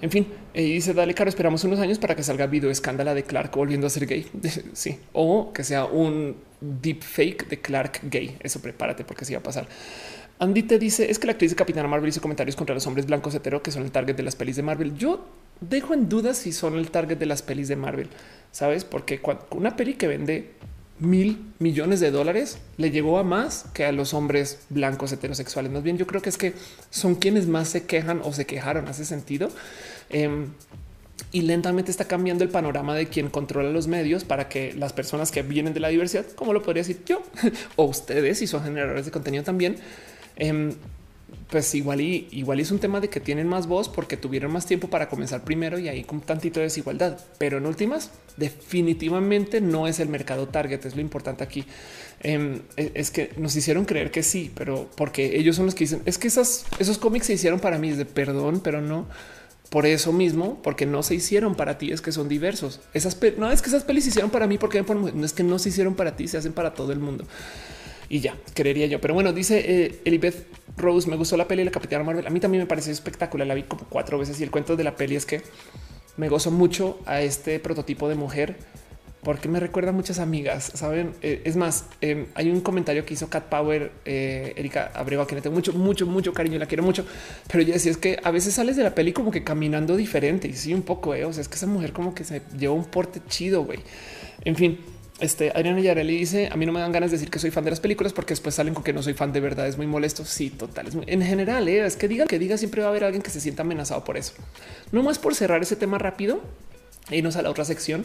[0.00, 3.24] En fin, y dice dale caro, esperamos unos años para que salga video escándala de
[3.24, 4.26] Clark volviendo a ser gay.
[4.72, 8.36] sí, o que sea un deep fake de Clark gay.
[8.40, 9.68] Eso prepárate porque sí va a pasar.
[10.38, 13.04] Andy te dice es que la actriz de Capitana Marvel hizo comentarios contra los hombres
[13.04, 14.96] blancos hetero que son el target de las pelis de Marvel.
[14.96, 15.26] Yo
[15.60, 18.08] dejo en duda si son el target de las pelis de Marvel,
[18.50, 18.84] sabes?
[18.84, 20.52] Porque una peli que vende
[21.00, 25.72] mil millones de dólares le llegó a más que a los hombres blancos heterosexuales.
[25.72, 26.54] Más bien, yo creo que es que
[26.90, 28.86] son quienes más se quejan o se quejaron.
[28.88, 29.50] Hace sentido.
[30.10, 30.48] Em,
[31.32, 35.30] y lentamente está cambiando el panorama de quien controla los medios para que las personas
[35.30, 37.22] que vienen de la diversidad, como lo podría decir yo
[37.76, 39.76] o ustedes y son generadores de contenido también,
[40.36, 40.72] em,
[41.50, 44.66] pues igual y igual es un tema de que tienen más voz porque tuvieron más
[44.66, 47.18] tiempo para comenzar primero y ahí con tantito de desigualdad.
[47.38, 50.84] Pero en últimas, definitivamente no es el mercado target.
[50.86, 51.64] Es lo importante aquí.
[52.20, 55.84] Em, e, es que nos hicieron creer que sí, pero porque ellos son los que
[55.84, 57.90] dicen es que esos cómics se hicieron para mí.
[57.90, 59.06] Es de perdón, pero no
[59.70, 62.80] por eso mismo, porque no se hicieron para ti, es que son diversos.
[62.92, 65.60] Esas no es que esas pelis se hicieron para mí porque no es que no
[65.60, 67.24] se hicieron para ti, se hacen para todo el mundo
[68.10, 69.00] y ya creería yo.
[69.00, 72.26] Pero bueno, dice eh, Elizabeth Rose, me gustó la peli de la Capitana Marvel.
[72.26, 73.46] A mí también me pareció espectacular.
[73.46, 75.42] La vi como cuatro veces y el cuento de la peli es que
[76.16, 78.56] me gozo mucho a este prototipo de mujer
[79.22, 80.72] porque me recuerda a muchas amigas.
[80.74, 85.20] Saben, eh, es más, em, hay un comentario que hizo Cat Power, eh, Erika Abreu,
[85.20, 87.06] a quien le tengo mucho, mucho, mucho cariño, la quiero mucho.
[87.46, 90.48] Pero yo decía es que a veces sales de la peli como que caminando diferente
[90.48, 91.14] y sí, un poco.
[91.14, 93.78] Eh, o sea, es que esa mujer como que se lleva un porte chido, güey.
[94.44, 94.80] En fin,
[95.20, 97.64] este Adriana Yareli dice: A mí no me dan ganas de decir que soy fan
[97.64, 99.66] de las películas porque después salen con que no soy fan de verdad.
[99.66, 100.24] Es muy molesto.
[100.24, 100.88] Sí, total.
[101.06, 101.84] en general, ¿eh?
[101.84, 104.16] es que digan que diga siempre va a haber alguien que se sienta amenazado por
[104.16, 104.32] eso.
[104.92, 106.40] No más por cerrar ese tema rápido
[107.10, 108.04] e irnos a la otra sección.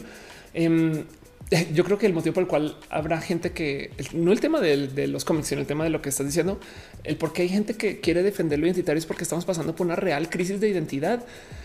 [0.54, 1.04] Em,
[1.72, 5.06] yo creo que el motivo por el cual habrá gente que no el tema de,
[5.06, 6.58] los cómics, sino el tema de lo que estás diciendo,
[7.04, 9.86] el por qué hay gente que quiere defender lo identitario es porque estamos pasando por
[9.86, 11.24] una real crisis de identidad.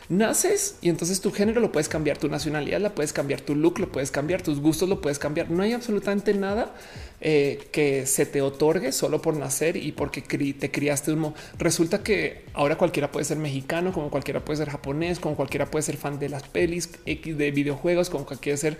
[0.10, 3.80] Naces y entonces tu género lo puedes cambiar, tu nacionalidad la puedes cambiar, tu look
[3.80, 5.50] lo puedes cambiar, tus gustos lo puedes cambiar.
[5.50, 6.76] No hay absolutamente nada
[7.22, 12.44] eh, que se te otorgue solo por nacer y porque te criaste un Resulta que
[12.54, 16.20] ahora cualquiera puede ser mexicano, como cualquiera puede ser japonés, como cualquiera puede ser fan
[16.20, 18.78] de las pelis X de videojuegos, como cualquiera ser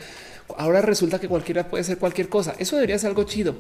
[0.58, 2.56] Ahora resulta que cualquiera puede ser cualquier cosa.
[2.60, 3.56] Eso debería ser algo chido.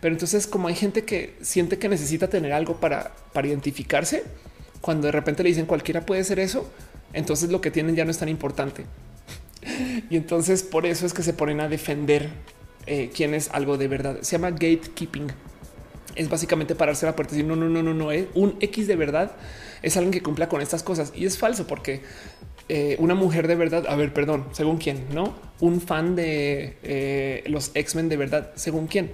[0.00, 4.24] Pero entonces, como hay gente que siente que necesita tener algo para, para identificarse,
[4.80, 6.70] cuando de repente le dicen cualquiera puede ser eso,
[7.12, 8.84] entonces lo que tienen ya no es tan importante.
[10.10, 12.30] y entonces por eso es que se ponen a defender
[12.86, 14.18] eh, quién es algo de verdad.
[14.22, 15.28] Se llama gatekeeping.
[16.16, 18.28] Es básicamente pararse la puerta y decir no, no, no, no, no, eh.
[18.34, 19.32] un X de verdad
[19.82, 22.02] es alguien que cumpla con estas cosas y es falso porque
[22.72, 27.42] eh, una mujer de verdad, a ver, perdón, según quién, no un fan de eh,
[27.48, 29.10] los X-Men de verdad, según quién.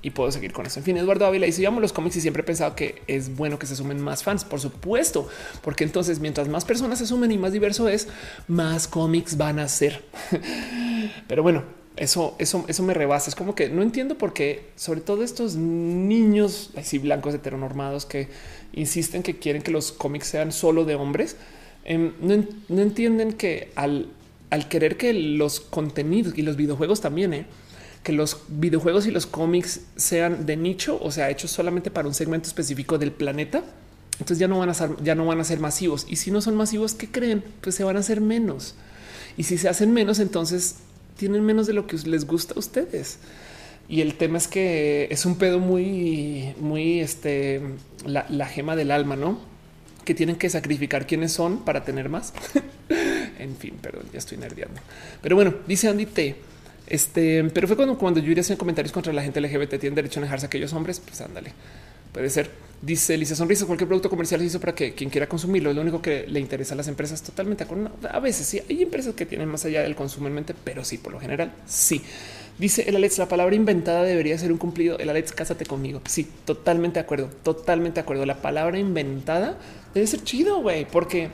[0.00, 0.78] Y puedo seguir con eso.
[0.78, 3.36] En fin, Eduardo Ávila dice: Yo amo los cómics y siempre he pensado que es
[3.36, 4.42] bueno que se sumen más fans.
[4.42, 5.28] Por supuesto,
[5.60, 8.08] porque entonces, mientras más personas se sumen y más diverso es,
[8.46, 10.02] más cómics van a ser.
[11.28, 11.64] Pero bueno,
[11.96, 13.28] eso, eso, eso me rebasa.
[13.28, 18.28] Es como que no entiendo por qué, sobre todo estos niños así blancos heteronormados que
[18.72, 21.36] insisten que quieren que los cómics sean solo de hombres
[21.90, 24.08] Em, no, entienden que al,
[24.68, 27.46] querer que los contenidos y los videojuegos también, eh,
[28.02, 32.12] que los videojuegos y los cómics sean de nicho, o sea, hechos solamente para un
[32.12, 33.64] segmento específico del planeta,
[34.20, 36.04] entonces ya no van a ser, ya no van a ser masivos.
[36.10, 37.42] Y si no son masivos, ¿qué creen?
[37.62, 38.74] Pues se van a hacer menos.
[39.38, 40.76] Y si se hacen menos, entonces
[41.16, 43.18] tienen menos de lo que les gusta a ustedes.
[43.88, 47.62] Y el tema es que es un pedo muy, muy este,
[48.04, 49.38] la, gema del alma, no?
[50.08, 52.32] Que tienen que sacrificar quiénes son para tener más.
[53.38, 54.80] en fin, perdón, ya estoy nerviando.
[55.20, 56.34] Pero bueno, dice Andy T.
[56.86, 60.20] Este, pero fue cuando, cuando yo iría hacer comentarios contra la gente LGBT, tienen derecho
[60.20, 60.98] a dejarse a aquellos hombres.
[60.98, 61.52] Pues ándale,
[62.10, 62.50] puede ser.
[62.80, 65.82] Dice Lisa Sonrisa, cualquier producto comercial se hizo para que quien quiera consumirlo es lo
[65.82, 67.22] único que le interesa a las empresas.
[67.22, 67.66] Totalmente
[68.10, 70.96] A veces sí hay empresas que tienen más allá del consumo en mente, pero sí,
[70.96, 72.00] por lo general, sí.
[72.58, 74.98] Dice el Alex, la palabra inventada debería ser un cumplido.
[74.98, 76.00] El Alex, cásate conmigo.
[76.06, 78.26] Sí, totalmente de acuerdo, totalmente de acuerdo.
[78.26, 79.58] La palabra inventada
[79.94, 81.30] debe ser chido, güey, porque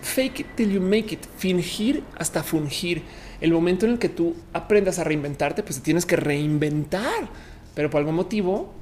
[0.00, 3.02] fake it till you make it, fingir hasta fungir.
[3.42, 7.28] El momento en el que tú aprendas a reinventarte, pues tienes que reinventar,
[7.74, 8.72] pero por algún motivo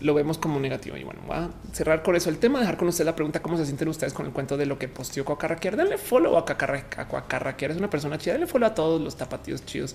[0.00, 0.98] lo vemos como negativo.
[0.98, 3.56] Y bueno, voy a cerrar con eso el tema, dejar con usted la pregunta cómo
[3.56, 5.76] se sienten ustedes con el cuento de lo que posteó Coacarraquear.
[5.76, 7.70] Denle follow a Coacarraquear.
[7.70, 8.34] Es una persona chida.
[8.34, 9.94] Denle follow a todos los tapatíos chidos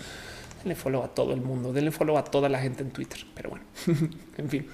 [0.65, 3.19] denle follow a todo el mundo, denle follow a toda la gente en Twitter.
[3.35, 3.65] Pero bueno,
[4.37, 4.67] en fin,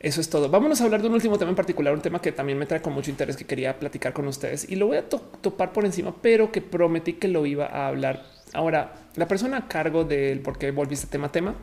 [0.00, 0.50] eso es todo.
[0.50, 2.82] Vámonos a hablar de un último tema en particular, un tema que también me trae
[2.82, 6.14] con mucho interés que quería platicar con ustedes y lo voy a topar por encima,
[6.20, 8.24] pero que prometí que lo iba a hablar.
[8.52, 11.54] Ahora, la persona a cargo del por qué volví este tema tema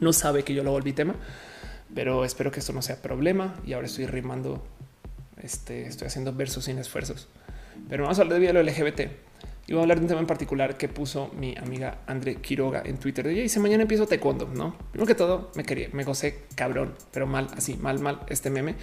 [0.00, 1.16] no sabe que yo lo volví tema,
[1.92, 4.64] pero espero que esto no sea problema y ahora estoy rimando.
[5.42, 7.28] Este estoy haciendo versos sin esfuerzos,
[7.88, 9.27] pero vamos a hablar de lo LGBT.
[9.68, 12.82] Y voy a hablar de un tema en particular que puso mi amiga André Quiroga
[12.86, 13.26] en Twitter.
[13.26, 14.74] Y dice mañana empiezo taekwondo, no?
[14.92, 18.20] Primero que todo me quería, me gocé cabrón, pero mal, así mal, mal.
[18.28, 18.76] Este meme,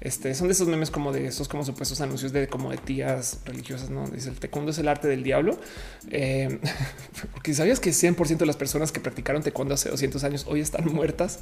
[0.00, 3.42] este son de esos memes como de esos como supuestos anuncios de como de tías
[3.44, 3.90] religiosas.
[3.90, 5.58] No dice el taekwondo es el arte del diablo.
[6.10, 6.58] Eh,
[7.34, 10.86] porque sabías que 100% de las personas que practicaron taekwondo hace 200 años hoy están
[10.90, 11.40] muertas.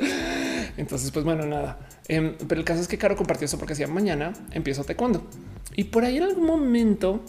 [0.76, 1.78] Entonces, pues bueno, nada.
[2.08, 5.24] Em, pero el caso es que Caro compartió eso porque decía mañana empiezo taekwondo
[5.78, 7.22] y por ahí en algún momento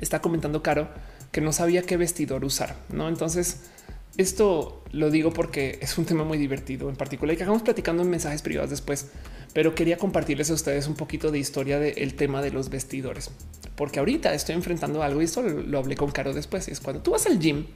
[0.00, 0.88] está comentando Caro
[1.32, 3.08] que no sabía qué vestidor usar, ¿no?
[3.08, 3.64] Entonces,
[4.16, 8.02] esto lo digo porque es un tema muy divertido en particular y que acabamos platicando
[8.02, 9.08] en mensajes privados después,
[9.52, 13.30] pero quería compartirles a ustedes un poquito de historia del tema de los vestidores,
[13.74, 16.68] porque ahorita estoy enfrentando algo y esto lo, hablé con Caro después.
[16.68, 17.66] Y es cuando tú vas al gym,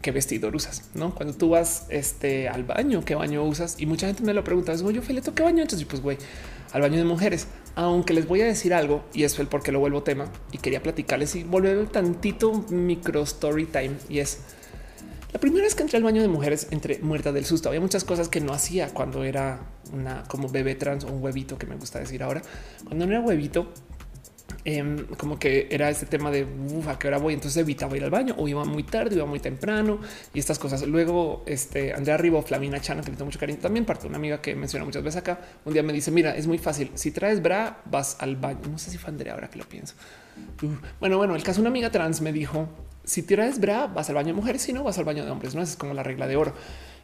[0.00, 1.14] qué vestidor usas, no?
[1.14, 4.72] Cuando tú vas este, al baño, qué baño usas y mucha gente me lo pregunta.
[4.72, 5.62] Es yo, Feleto, qué baño.
[5.62, 6.18] Entonces, pues, güey,
[6.74, 9.72] al baño de mujeres aunque les voy a decir algo y es el por qué
[9.72, 14.40] lo vuelvo tema y quería platicarles y volver tantito micro story time y es
[15.32, 17.68] la primera vez que entré al baño de mujeres entre muerta del susto.
[17.68, 19.58] Había muchas cosas que no hacía cuando era
[19.92, 22.40] una como bebé trans o un huevito que me gusta decir ahora.
[22.84, 23.72] Cuando no era huevito,
[24.66, 26.46] Em, como que era este tema de
[26.88, 27.34] a qué hora voy.
[27.34, 29.98] Entonces evitaba ir al baño o iba muy tarde, iba muy temprano
[30.32, 30.86] y estas cosas.
[30.86, 34.16] Luego, este Andrea Ribo, Flamina Chana, que le tengo mucho cariño también, parte de una
[34.16, 35.38] amiga que menciona muchas veces acá.
[35.66, 36.90] Un día me dice: Mira, es muy fácil.
[36.94, 38.60] Si traes bra, vas al baño.
[38.70, 39.94] No sé si fue Andrea ahora que lo pienso.
[40.98, 42.66] bueno, bueno, el caso de una amiga trans me dijo:
[43.04, 45.54] Si traes bra, vas al baño de mujeres, si no, vas al baño de hombres.
[45.54, 46.54] No es como la regla de oro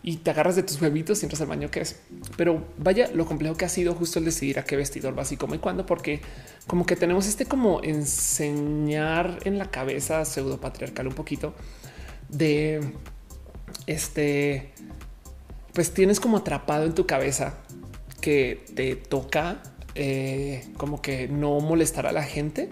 [0.03, 2.01] y te agarras de tus huevitos y entras al baño que es.
[2.37, 5.37] Pero vaya lo complejo que ha sido justo el decidir a qué vestidor vas y
[5.37, 6.21] cómo y cuándo, porque
[6.67, 11.55] como que tenemos este como enseñar en la cabeza pseudo patriarcal un poquito
[12.29, 12.95] de
[13.87, 14.73] este,
[15.75, 17.55] pues tienes como atrapado en tu cabeza
[18.21, 19.63] que te toca
[19.95, 22.69] eh, como que no molestar a la gente.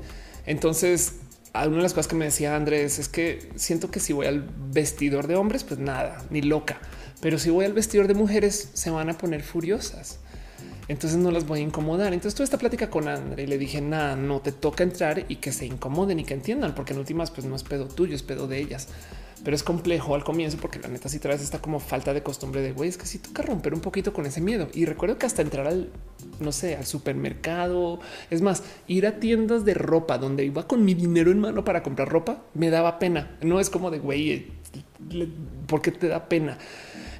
[0.46, 1.16] Entonces,
[1.54, 4.48] una de las cosas que me decía Andrés es que siento que si voy al
[4.70, 6.78] vestidor de hombres, pues nada, ni loca.
[7.20, 10.20] Pero si voy al vestidor de mujeres, se van a poner furiosas.
[10.88, 12.14] Entonces no las voy a incomodar.
[12.14, 15.36] Entonces tuve esta plática con André y le dije, nada, no te toca entrar y
[15.36, 18.22] que se incomoden y que entiendan, porque en últimas pues no es pedo tuyo, es
[18.22, 18.88] pedo de ellas.
[19.44, 22.60] Pero es complejo al comienzo porque la neta si traes esta como falta de costumbre
[22.60, 24.68] de güey, es que si toca romper un poquito con ese miedo.
[24.72, 25.90] Y recuerdo que hasta entrar al,
[26.40, 30.94] no sé, al supermercado, es más, ir a tiendas de ropa donde iba con mi
[30.94, 33.36] dinero en mano para comprar ropa, me daba pena.
[33.42, 34.48] No es como de güey, eh,
[35.66, 36.58] ¿por qué te da pena?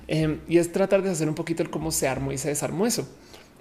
[0.09, 2.87] Em, y es tratar de hacer un poquito el cómo se armó y se desarmó
[2.87, 3.07] eso.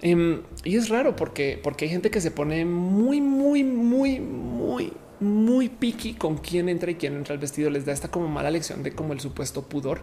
[0.00, 4.92] Em, y es raro porque, porque hay gente que se pone muy, muy, muy, muy,
[5.20, 7.68] muy picky con quién entra y quién entra al vestido.
[7.68, 10.02] Les da esta como mala lección de como el supuesto pudor,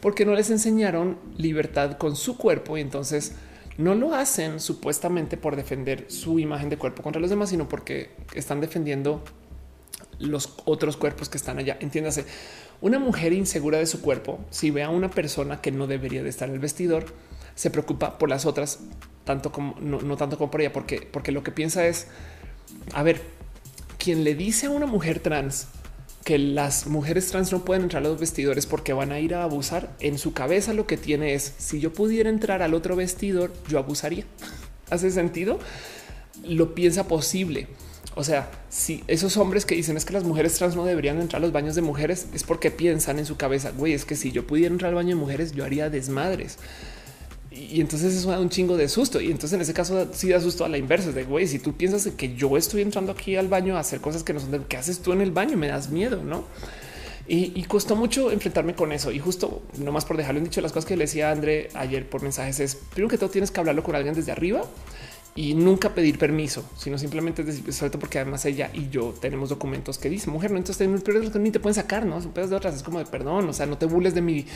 [0.00, 3.32] porque no les enseñaron libertad con su cuerpo y entonces
[3.78, 8.10] no lo hacen supuestamente por defender su imagen de cuerpo contra los demás, sino porque
[8.34, 9.22] están defendiendo
[10.18, 11.76] los otros cuerpos que están allá.
[11.80, 12.24] Entiéndase,
[12.80, 16.28] una mujer insegura de su cuerpo, si ve a una persona que no debería de
[16.28, 17.06] estar en el vestidor,
[17.54, 18.80] se preocupa por las otras,
[19.24, 22.06] tanto como no, tanto como por ella, porque, porque lo que piensa es,
[22.92, 23.20] a ver,
[23.98, 25.68] quien le dice a una mujer trans
[26.24, 29.44] que las mujeres trans no pueden entrar a los vestidores porque van a ir a
[29.44, 33.52] abusar, en su cabeza lo que tiene es, si yo pudiera entrar al otro vestidor,
[33.68, 34.24] yo abusaría.
[34.90, 35.60] ¿Hace sentido?
[36.44, 37.68] Lo piensa posible.
[38.18, 41.42] O sea, si esos hombres que dicen es que las mujeres trans no deberían entrar
[41.42, 44.32] a los baños de mujeres, es porque piensan en su cabeza, güey, es que si
[44.32, 46.56] yo pudiera entrar al baño de mujeres, yo haría desmadres.
[47.50, 49.20] Y entonces eso da un chingo de susto.
[49.20, 51.12] Y entonces en ese caso sí da susto a la inversa.
[51.12, 54.22] De güey, si tú piensas que yo estoy entrando aquí al baño a hacer cosas
[54.22, 56.44] que no son de qué haces tú en el baño, me das miedo, no?
[57.28, 59.12] Y, costó mucho enfrentarme con eso.
[59.12, 62.22] Y justo nomás por dejarlo en dicho las cosas que le decía André ayer por
[62.22, 64.64] mensajes es primero que todo tienes que hablarlo con alguien desde arriba
[65.36, 69.98] y nunca pedir permiso, sino simplemente decir, todo porque además ella y yo tenemos documentos
[69.98, 72.06] que dicen mujer, no entonces en el peor de los casos ni te pueden sacar,
[72.06, 72.74] no son pedos de otras.
[72.74, 74.46] Es como de perdón, o sea, no te burles de mi,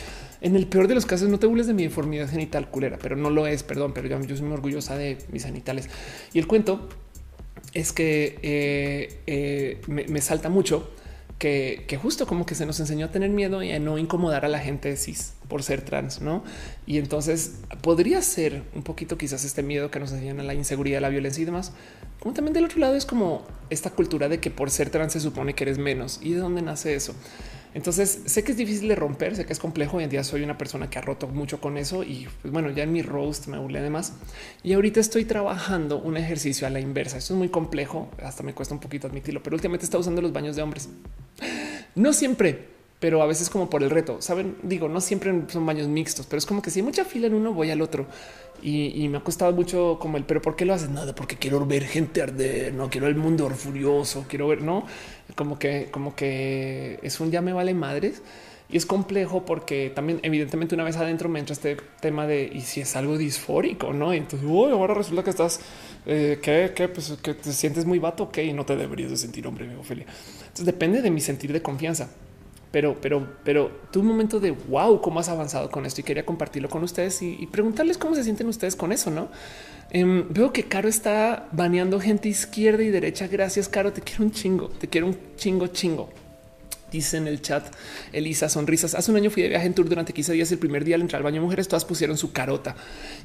[0.41, 3.15] en el peor de los casos, no te burles de mi deformidad genital culera, pero
[3.15, 5.87] no lo es, perdón, pero yo, soy muy orgullosa de mis genitales.
[6.33, 6.89] Y el cuento
[7.73, 10.89] es que eh, eh, me salta mucho
[11.41, 14.47] que, justo como que se nos enseñó a tener miedo y a no incomodar a
[14.47, 16.43] la gente cis por ser trans, ¿no?
[16.85, 21.01] Y entonces podría ser un poquito quizás este miedo que nos enseñan a la inseguridad,
[21.01, 21.73] la violencia y demás.
[22.19, 25.19] Como también del otro lado es como esta cultura de que por ser trans se
[25.19, 26.19] supone que eres menos.
[26.21, 27.15] ¿Y de dónde nace eso?
[27.73, 29.97] Entonces sé que es difícil de romper, sé que es complejo.
[29.97, 32.69] Hoy en día soy una persona que ha roto mucho con eso y pues bueno,
[32.69, 34.13] ya en mi roast me burlé además.
[34.63, 37.17] Y ahorita estoy trabajando un ejercicio a la inversa.
[37.17, 40.33] Esto es muy complejo, hasta me cuesta un poquito admitirlo, pero últimamente está usando los
[40.33, 40.89] baños de hombres.
[41.95, 42.67] No siempre,
[42.99, 44.21] pero a veces como por el reto.
[44.21, 47.27] Saben, digo, no siempre son baños mixtos, pero es como que si hay mucha fila
[47.27, 48.05] en uno, voy al otro.
[48.61, 50.89] Y, me ha costado mucho como el, pero ¿por qué lo haces?
[50.89, 54.85] Nada, porque quiero ver gente arder, no quiero el mundo furioso, quiero ver, no,
[55.35, 58.21] como que, como que es un ya me vale madres.
[58.69, 62.61] Y es complejo porque también evidentemente una vez adentro me entra este tema de y
[62.61, 64.13] si es algo disfórico, no?
[64.13, 65.59] entonces ahora resulta que estás
[66.05, 69.75] eh, que, pues, que te sientes muy vato, que no te deberías de sentir hombre,
[69.75, 70.05] Ophelia.
[70.39, 72.09] Entonces depende de mi sentir de confianza.
[72.71, 76.25] Pero, pero, pero tu un momento de wow, cómo has avanzado con esto y quería
[76.25, 79.27] compartirlo con ustedes y, preguntarles cómo se sienten ustedes con eso, no?
[79.89, 83.27] Em, veo que Caro está baneando gente izquierda y derecha.
[83.27, 83.91] Gracias, Caro.
[83.91, 86.09] Te quiero un chingo, te quiero un chingo, chingo.
[86.91, 87.73] Dice en el chat
[88.11, 88.95] Elisa Sonrisas.
[88.95, 90.51] Hace un año fui de viaje en tour durante 15 días.
[90.51, 92.75] El primer día al entrar al baño mujeres, todas pusieron su carota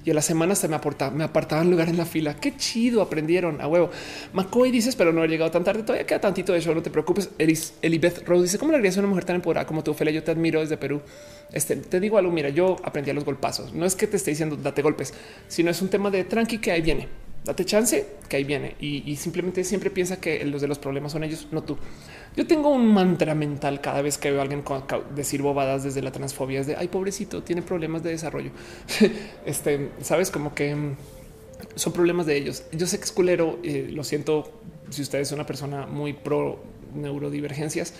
[0.05, 2.37] y a la semana se me aportaba, me apartaban lugar en la fila.
[2.37, 3.91] Qué chido aprendieron a huevo.
[4.33, 5.83] McCoy dices, pero no he llegado tan tarde.
[5.83, 6.75] Todavía queda tantito de show.
[6.75, 7.31] No te preocupes.
[7.39, 10.13] Elis, Elibeth Rose dice: ¿Cómo le harías a una mujer tan empoderada como tú, Ophelia?
[10.13, 11.03] Yo te admiro desde Perú.
[11.53, 12.31] Este te digo algo.
[12.31, 13.73] Mira, yo aprendí a los golpazos.
[13.73, 15.13] No es que te esté diciendo date golpes,
[15.49, 17.26] sino es un tema de tranqui que ahí viene.
[17.45, 21.13] Date chance que ahí viene y, y simplemente siempre piensa que los de los problemas
[21.13, 21.79] son ellos, no tú.
[22.37, 24.63] Yo tengo un mantra mental cada vez que veo a alguien
[25.15, 28.51] decir bobadas desde la transfobia es de ay, pobrecito, tiene problemas de desarrollo.
[29.47, 30.97] este sabes como que mm,
[31.77, 32.65] son problemas de ellos.
[32.73, 34.53] Yo sé que es culero, eh, lo siento.
[34.91, 36.63] Si usted es una persona muy pro
[36.95, 37.95] neurodivergencias,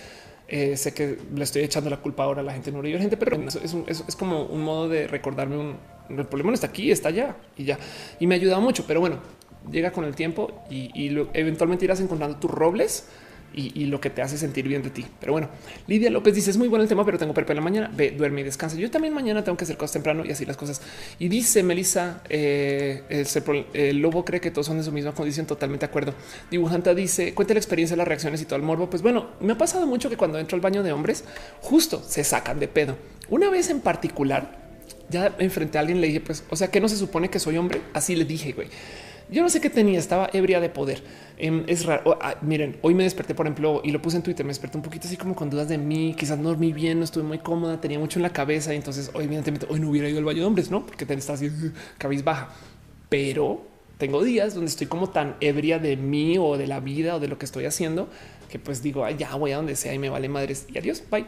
[0.47, 4.15] eh, sé que le estoy echando la culpa ahora a la gente neurodivergente, pero es,
[4.15, 5.77] como un modo de recordarme un
[6.09, 7.77] el problema no está aquí, está allá y ya.
[8.19, 9.19] Y me ha ayudado mucho, pero bueno,
[9.71, 13.07] llega con el tiempo y, eventualmente irás encontrando tus robles
[13.53, 15.05] y, lo que te hace sentir bien de ti.
[15.19, 15.49] Pero bueno,
[15.87, 17.91] Lidia López dice es muy bueno el tema, pero tengo perpe en la mañana.
[17.91, 18.77] Ve, duerme y descansa.
[18.77, 20.81] Yo también mañana tengo que hacer cosas temprano y así las cosas.
[21.17, 23.03] Y dice Melissa, eh,
[23.73, 25.47] el, lobo cree que todos son de su misma condición.
[25.47, 26.13] Totalmente de acuerdo.
[26.51, 28.91] Dibujanta dice cuenta la experiencia, las reacciones y todo el morbo.
[28.91, 31.23] Pues bueno, me ha pasado mucho que cuando entro al baño de hombres,
[31.61, 32.95] justo se sacan de pedo.
[33.29, 34.66] Una vez en particular,
[35.09, 37.57] ya enfrenté a alguien, le dije, pues, o sea, que no se supone que soy
[37.57, 37.81] hombre.
[37.93, 38.67] Así le dije, güey.
[39.29, 41.03] Yo no sé qué tenía, estaba ebria de poder.
[41.37, 42.17] Em, es raro.
[42.21, 44.45] Ah, miren, hoy me desperté, por ejemplo, y lo puse en Twitter.
[44.45, 46.15] Me desperté un poquito así como con dudas de mí.
[46.17, 48.73] Quizás no dormí bien, no estuve muy cómoda, tenía mucho en la cabeza.
[48.73, 50.85] Y entonces, hoy, evidentemente, hoy no hubiera ido al baño de hombres, no?
[50.85, 51.51] Porque te estás así
[51.97, 52.49] cabizbaja.
[53.09, 53.65] Pero
[53.97, 57.27] tengo días donde estoy como tan ebria de mí o de la vida o de
[57.27, 58.07] lo que estoy haciendo
[58.47, 61.03] que pues digo, Ay, ya voy a donde sea y me vale madres y adiós,
[61.11, 61.25] bye.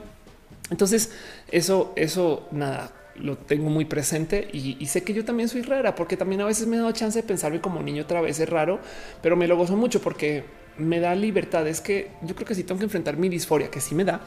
[0.69, 1.11] Entonces,
[1.51, 2.91] eso, eso, nada,
[3.21, 6.67] lo tengo muy presente y, sé que yo también soy rara porque también a veces
[6.67, 8.79] me he dado chance de pensarme como niño otra vez es raro,
[9.21, 10.43] pero me lo gozo mucho porque
[10.77, 11.67] me da libertad.
[11.67, 14.21] Es que yo creo que si tengo que enfrentar mi disforia, que sí me da,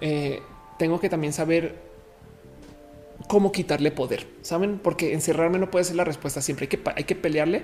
[0.00, 0.40] eh,
[0.78, 1.74] tengo que también saber
[3.28, 4.78] cómo quitarle poder, saben?
[4.78, 6.40] Porque encerrarme no puede ser la respuesta.
[6.40, 7.62] Siempre hay que, hay que pelearle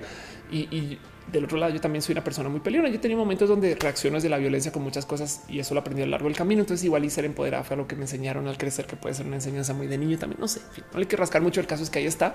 [0.51, 0.99] y,
[1.31, 2.89] del otro lado, yo también soy una persona muy peleona.
[2.89, 5.79] Yo he tenido momentos donde reacciones de la violencia con muchas cosas y eso lo
[5.79, 6.61] aprendí a lo largo del camino.
[6.61, 9.25] Entonces, igual y ser empoderada fue lo que me enseñaron al crecer, que puede ser
[9.25, 10.39] una enseñanza muy de niño también.
[10.39, 10.61] No sé,
[10.91, 11.59] no hay que rascar mucho.
[11.59, 12.33] El caso es que ahí está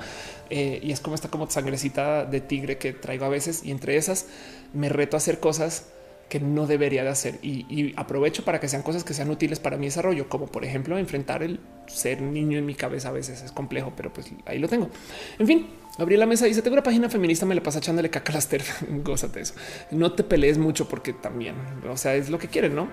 [0.51, 3.63] eh, y es como esta como sangrecita de tigre que traigo a veces.
[3.65, 4.27] Y entre esas
[4.73, 5.87] me reto a hacer cosas
[6.29, 9.77] que no debería de hacer y, aprovecho para que sean cosas que sean útiles para
[9.77, 13.53] mi desarrollo, como por ejemplo enfrentar el ser niño en mi cabeza a veces es
[13.53, 14.91] complejo, pero pues ahí lo tengo.
[15.39, 15.67] En fin,
[15.99, 18.37] abrí la mesa y dice tengo una página feminista, me la pasa echándole caca a
[18.37, 18.49] las
[19.05, 19.55] Gózate eso.
[19.91, 21.55] No te pelees mucho porque también,
[21.89, 22.89] o sea, es lo que quieren, ¿no?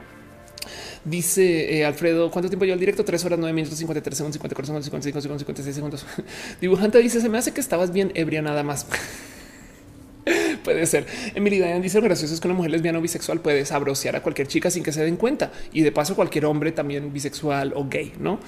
[1.03, 3.05] Dice eh, Alfredo, ¿cuánto tiempo yo al directo?
[3.05, 6.05] Tres horas, nueve minutos, 53 segundos, 54 segundos, 55 segundos, 56 segundos.
[6.61, 8.87] Dibujante dice, se me hace que estabas bien ebria nada más.
[10.65, 11.05] puede ser.
[11.33, 14.21] Emily Diane dice lo gracioso es que una mujer lesbiana o bisexual puede sabrosear a
[14.21, 15.53] cualquier chica sin que se den cuenta.
[15.71, 18.39] Y de paso cualquier hombre también bisexual o gay, ¿no?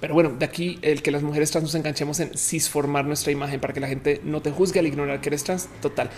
[0.00, 3.60] Pero bueno, de aquí el que las mujeres trans nos enganchemos en cisformar nuestra imagen
[3.60, 5.68] para que la gente no te juzgue al ignorar que eres trans.
[5.82, 6.08] Total.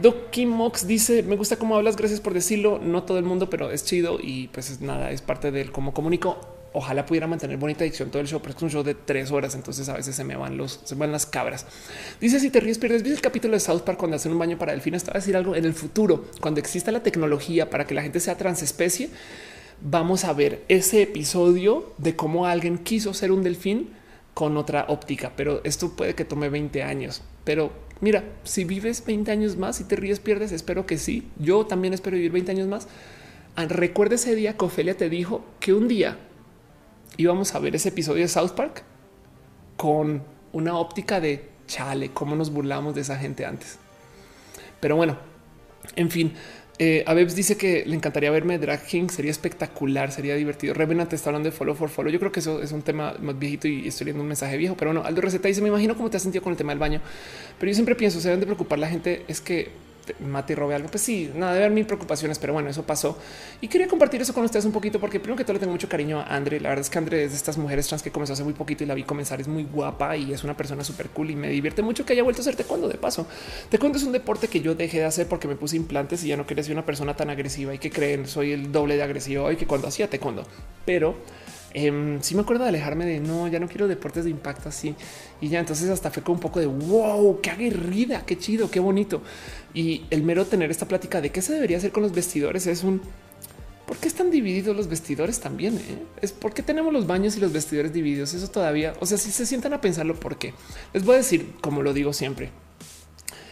[0.00, 1.96] Doki Mox dice: Me gusta cómo hablas.
[1.96, 2.78] Gracias por decirlo.
[2.78, 6.61] No todo el mundo, pero es chido y pues nada, es parte del cómo comunico.
[6.74, 9.54] Ojalá pudiera mantener bonita dicción todo el show, pero es un show de tres horas.
[9.54, 11.66] Entonces a veces se me van los, se van las cabras.
[12.20, 13.02] Dice: Si te ríes, pierdes.
[13.02, 15.02] ¿Viste el capítulo de South Park cuando hacen un baño para delfines?
[15.02, 18.20] Estaba a decir algo en el futuro, cuando exista la tecnología para que la gente
[18.20, 19.10] sea transespecie
[19.84, 23.90] vamos a ver ese episodio de cómo alguien quiso ser un delfín
[24.34, 27.22] con otra óptica, pero esto puede que tome 20 años.
[27.44, 30.52] Pero mira, si vives 20 años más y te ríes, pierdes.
[30.52, 31.28] Espero que sí.
[31.38, 32.88] Yo también espero vivir 20 años más.
[33.56, 36.16] Ah, recuerda ese día que Ofelia te dijo que un día
[37.16, 38.82] íbamos a ver ese episodio de South Park
[39.76, 43.78] con una óptica de chale, cómo nos burlamos de esa gente antes.
[44.80, 45.16] Pero bueno,
[45.96, 46.34] en fin,
[46.78, 50.74] eh, Abebs dice que le encantaría verme drag king, sería espectacular, sería divertido.
[50.74, 52.10] Revenant está hablando de follow for follow.
[52.10, 54.76] Yo creo que eso es un tema más viejito y estoy viendo un mensaje viejo,
[54.76, 56.78] pero bueno, Aldo Receta dice: Me imagino cómo te has sentido con el tema del
[56.78, 57.00] baño,
[57.58, 59.24] pero yo siempre pienso: se deben de preocupar la gente.
[59.28, 59.70] Es que
[60.20, 60.88] mate y robe algo.
[60.88, 63.18] Pues sí, nada de ver mil preocupaciones, pero bueno, eso pasó
[63.60, 65.88] y quería compartir eso con ustedes un poquito, porque primero que todo le tengo mucho
[65.88, 66.60] cariño a Andre.
[66.60, 68.84] La verdad es que Andre es de estas mujeres trans que comenzó hace muy poquito
[68.84, 69.40] y la vi comenzar.
[69.40, 72.22] Es muy guapa y es una persona súper cool y me divierte mucho que haya
[72.22, 72.88] vuelto a hacer taekwondo.
[72.88, 73.26] De paso,
[73.70, 76.36] taekwondo es un deporte que yo dejé de hacer porque me puse implantes y ya
[76.36, 79.50] no quería ser una persona tan agresiva y que creen soy el doble de agresivo
[79.50, 80.44] y que cuando hacía taekwondo,
[80.84, 81.16] pero
[81.74, 84.94] eh, sí me acuerdo de alejarme de no, ya no quiero deportes de impacto así.
[85.40, 88.80] Y ya entonces hasta fue con un poco de wow, qué aguerrida, qué chido, qué
[88.80, 89.22] bonito.
[89.74, 92.84] Y el mero tener esta plática de qué se debería hacer con los vestidores es
[92.84, 93.00] un
[93.86, 95.76] ¿Por qué están divididos los vestidores también?
[95.76, 95.98] Eh?
[96.22, 98.32] Es porque tenemos los baños y los vestidores divididos.
[98.32, 100.54] Eso todavía, o sea, si se sientan a pensarlo, ¿por qué?
[100.94, 102.48] Les voy a decir, como lo digo siempre,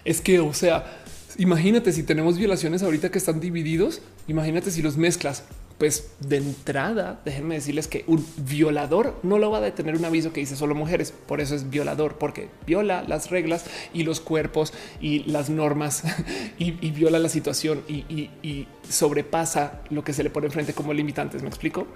[0.04, 1.02] es que, o sea,
[1.36, 5.44] imagínate si tenemos violaciones ahorita que están divididos, imagínate si los mezclas
[5.80, 10.30] pues de entrada, déjenme decirles que un violador no lo va a detener un aviso
[10.30, 11.10] que dice solo mujeres.
[11.10, 16.02] Por eso es violador, porque viola las reglas y los cuerpos y las normas
[16.58, 18.04] y, viola la situación y,
[18.42, 21.40] y, sobrepasa lo que se le pone enfrente como limitantes.
[21.40, 21.86] Me explico.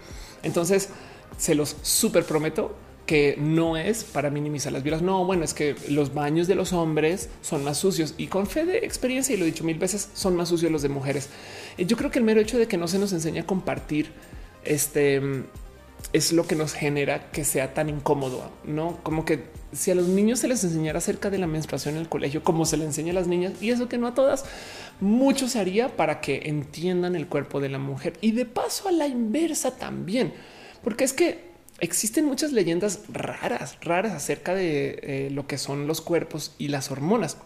[0.43, 0.89] Entonces
[1.37, 2.75] se los súper prometo
[3.07, 5.03] que no es para minimizar las violas.
[5.03, 8.65] No, bueno, es que los baños de los hombres son más sucios y con fe
[8.65, 11.29] de experiencia, y lo he dicho mil veces, son más sucios los de mujeres.
[11.79, 14.13] Yo creo que el mero hecho de que no se nos enseña a compartir
[14.65, 15.21] este
[16.13, 20.07] es lo que nos genera que sea tan incómodo, no como que si a los
[20.07, 23.11] niños se les enseñara acerca de la menstruación en el colegio, como se le enseña
[23.11, 24.45] a las niñas, y eso que no a todas,
[25.01, 28.93] mucho se haría para que entiendan el cuerpo de la mujer y de paso a
[28.93, 30.35] la inversa también,
[30.85, 36.01] porque es que existen muchas leyendas raras, raras acerca de eh, lo que son los
[36.01, 37.37] cuerpos y las hormonas.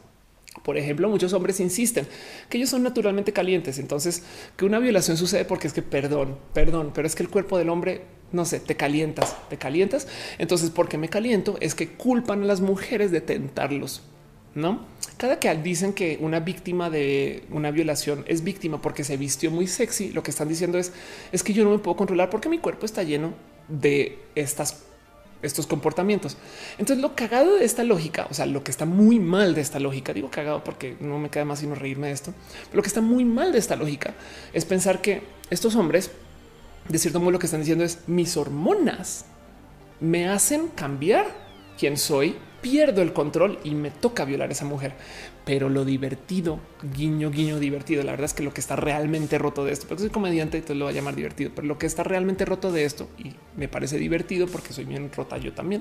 [0.63, 2.07] Por ejemplo, muchos hombres insisten
[2.49, 3.79] que ellos son naturalmente calientes.
[3.79, 4.23] Entonces,
[4.57, 7.69] que una violación sucede porque es que, perdón, perdón, pero es que el cuerpo del
[7.69, 10.09] hombre, no sé, te calientas, te calientas.
[10.39, 14.03] Entonces, porque me caliento es que culpan a las mujeres de tentarlos.
[14.55, 14.87] No,
[15.19, 19.69] cada que dicen que una víctima de una violación es víctima porque se vistió muy
[19.69, 20.93] sexy, lo que están diciendo es
[21.31, 23.35] es que yo no me puedo controlar porque mi cuerpo está lleno
[23.69, 24.83] de estas
[25.41, 26.37] estos comportamientos.
[26.79, 29.79] Entonces, lo cagado de esta lógica, o sea, lo que está muy mal de esta
[29.79, 32.89] lógica, digo cagado porque no me queda más sino reírme de esto, pero lo que
[32.89, 34.15] está muy mal de esta lógica
[34.53, 36.11] es pensar que estos hombres,
[36.89, 39.27] de cierto modo, lo que están diciendo es mis hormonas
[40.01, 41.27] me hacen cambiar
[41.79, 44.95] quién soy, pierdo el control y me toca violar a esa mujer.
[45.49, 46.61] Pero lo divertido,
[46.95, 48.03] guiño, guiño, divertido.
[48.03, 50.75] La verdad es que lo que está realmente roto de esto, porque soy comediante te
[50.75, 53.67] lo voy a llamar divertido, pero lo que está realmente roto de esto y me
[53.67, 55.81] parece divertido porque soy bien rota yo también,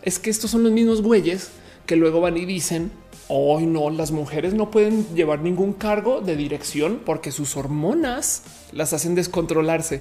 [0.00, 1.50] es que estos son los mismos güeyes
[1.84, 2.90] que luego van y dicen
[3.28, 8.94] hoy no, las mujeres no pueden llevar ningún cargo de dirección porque sus hormonas las
[8.94, 10.00] hacen descontrolarse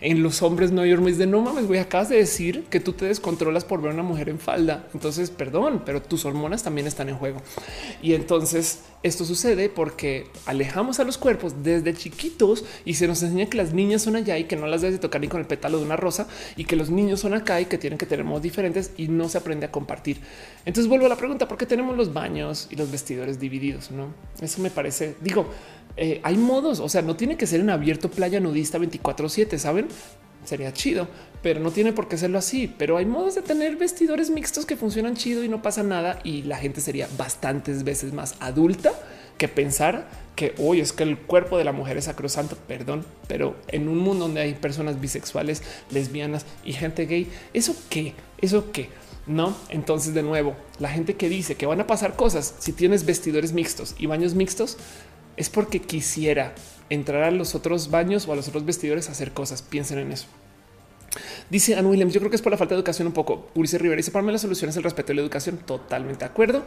[0.00, 2.92] en los hombres no hay hormonas de no mames, voy acabas de decir que tú
[2.92, 4.86] te descontrolas por ver a una mujer en falda.
[4.92, 7.40] Entonces, perdón, pero tus hormonas también están en juego.
[8.02, 13.46] Y entonces esto sucede porque alejamos a los cuerpos desde chiquitos y se nos enseña
[13.46, 15.46] que las niñas son allá y que no las debes de tocar ni con el
[15.46, 16.26] pétalo de una rosa
[16.56, 19.28] y que los niños son acá y que tienen que tener modos diferentes y no
[19.28, 20.20] se aprende a compartir.
[20.64, 23.90] Entonces vuelvo a la pregunta, ¿por qué tenemos los baños y los vestidores divididos?
[23.90, 24.08] No,
[24.40, 25.50] eso me parece, digo,
[25.98, 29.58] eh, hay modos, o sea, no tiene que ser en abierto playa nudista 24 7,
[29.58, 29.88] saben?
[30.44, 31.08] Sería chido,
[31.42, 32.72] pero no tiene por qué serlo así.
[32.78, 36.20] Pero hay modos de tener vestidores mixtos que funcionan chido y no pasa nada.
[36.24, 38.92] Y la gente sería bastantes veces más adulta
[39.38, 40.06] que pensar
[40.36, 43.98] que hoy es que el cuerpo de la mujer es sacrosanto, perdón, pero en un
[43.98, 48.88] mundo donde hay personas bisexuales, lesbianas y gente gay, eso qué, eso qué.
[49.26, 53.06] No, entonces de nuevo, la gente que dice que van a pasar cosas si tienes
[53.06, 54.76] vestidores mixtos y baños mixtos
[55.36, 56.54] es porque quisiera
[56.90, 59.62] entrar a los otros baños o a los otros vestidores a hacer cosas.
[59.62, 60.26] Piensen en eso.
[61.50, 63.48] Dice Ann Williams, yo creo que es por la falta de educación un poco.
[63.54, 65.58] Ulises Rivera dice, para mí la solución es el respeto a la educación.
[65.58, 66.64] Totalmente de acuerdo.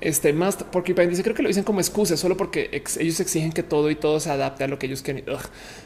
[0.00, 3.62] Este más porque dice, creo que lo dicen como excusa, solo porque ellos exigen que
[3.62, 5.24] todo y todo se adapte a lo que ellos quieren.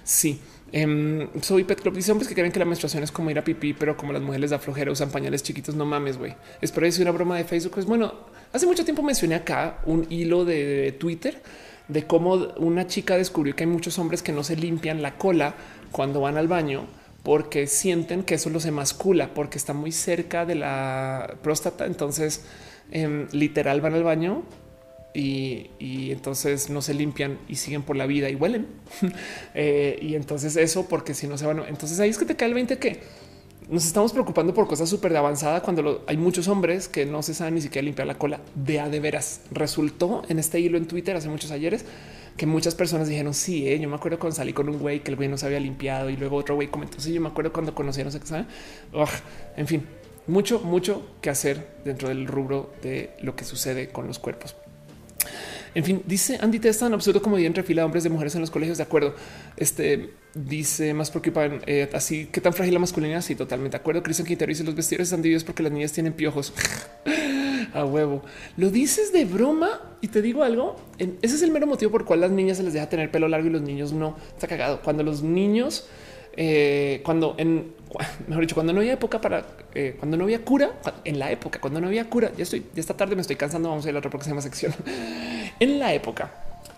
[0.05, 0.41] sí.
[0.73, 1.95] Em, soy Pet Club.
[1.95, 4.21] Dice hombres que creen que la menstruación es como ir a pipí, pero como las
[4.21, 5.77] mujeres da flojera usan pañales chiquitos.
[5.77, 6.35] No mames, güey.
[6.61, 7.79] Es por eso una broma de Facebook.
[7.79, 8.13] Es bueno.
[8.53, 11.41] Hace mucho tiempo mencioné acá un hilo de Twitter
[11.89, 15.55] de cómo una chica descubrió que hay muchos hombres que no se limpian la cola
[15.91, 16.87] cuando van al baño
[17.25, 21.87] porque sienten que eso los emascula, porque está muy cerca de la próstata.
[21.87, 22.45] Entonces,
[22.93, 24.43] em, literal van al baño
[25.15, 25.71] y,
[26.11, 28.67] entonces no se limpian y siguen por la vida y huelen.
[29.55, 32.49] Eh, y entonces eso, porque si no se van, entonces ahí es que te cae
[32.49, 33.01] el 20 que
[33.69, 37.35] nos estamos preocupando por cosas súper de avanzada cuando hay muchos hombres que no se
[37.35, 39.41] saben ni siquiera limpiar la cola de a de veras.
[39.51, 41.85] Resultó en este hilo en Twitter hace muchos ayeres
[42.37, 45.11] que muchas personas dijeron sí, eh, yo me acuerdo cuando salí con un güey que
[45.11, 47.53] el güey no se había limpiado y luego otro güey comentó sí, yo me acuerdo
[47.53, 48.21] cuando conocí no sé
[49.57, 49.87] en fin,
[50.27, 54.57] mucho, mucho que hacer dentro del rubro de lo que sucede con los cuerpos.
[55.75, 58.51] En fin, dice Andy Testa en absurdo como entre fila hombres de mujeres en los
[58.51, 58.79] colegios.
[58.79, 59.15] De acuerdo.
[59.57, 63.23] Este dice más preocupan eh, así que tan frágil la masculinidad.
[63.23, 64.03] Sí, totalmente de acuerdo.
[64.03, 66.53] Cristian Quintero dice los vestidos están divididos porque las niñas tienen piojos
[67.75, 68.23] a huevo.
[68.57, 70.77] Lo dices de broma y te digo algo.
[70.99, 73.49] Ese es el mero motivo por cual las niñas se les deja tener pelo largo
[73.49, 74.17] y los niños no.
[74.29, 74.81] Está cagado.
[74.83, 75.89] Cuando los niños,
[76.37, 77.75] eh, cuando en
[78.29, 80.73] mejor dicho, cuando no había época para eh, cuando no había cura,
[81.05, 83.69] en la época, cuando no había cura, ya estoy, ya esta tarde me estoy cansando.
[83.69, 84.73] Vamos a ir a la otra próxima sección.
[85.61, 86.33] en la época,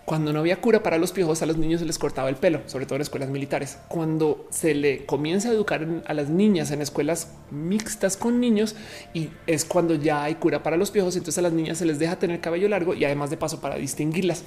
[0.05, 2.61] cuando no había cura para los piojos, a los niños se les cortaba el pelo,
[2.65, 3.77] sobre todo en escuelas militares.
[3.87, 8.75] Cuando se le comienza a educar a las niñas en escuelas mixtas con niños
[9.13, 11.99] y es cuando ya hay cura para los piojos, entonces a las niñas se les
[11.99, 14.43] deja tener cabello largo y además de paso para distinguirlas.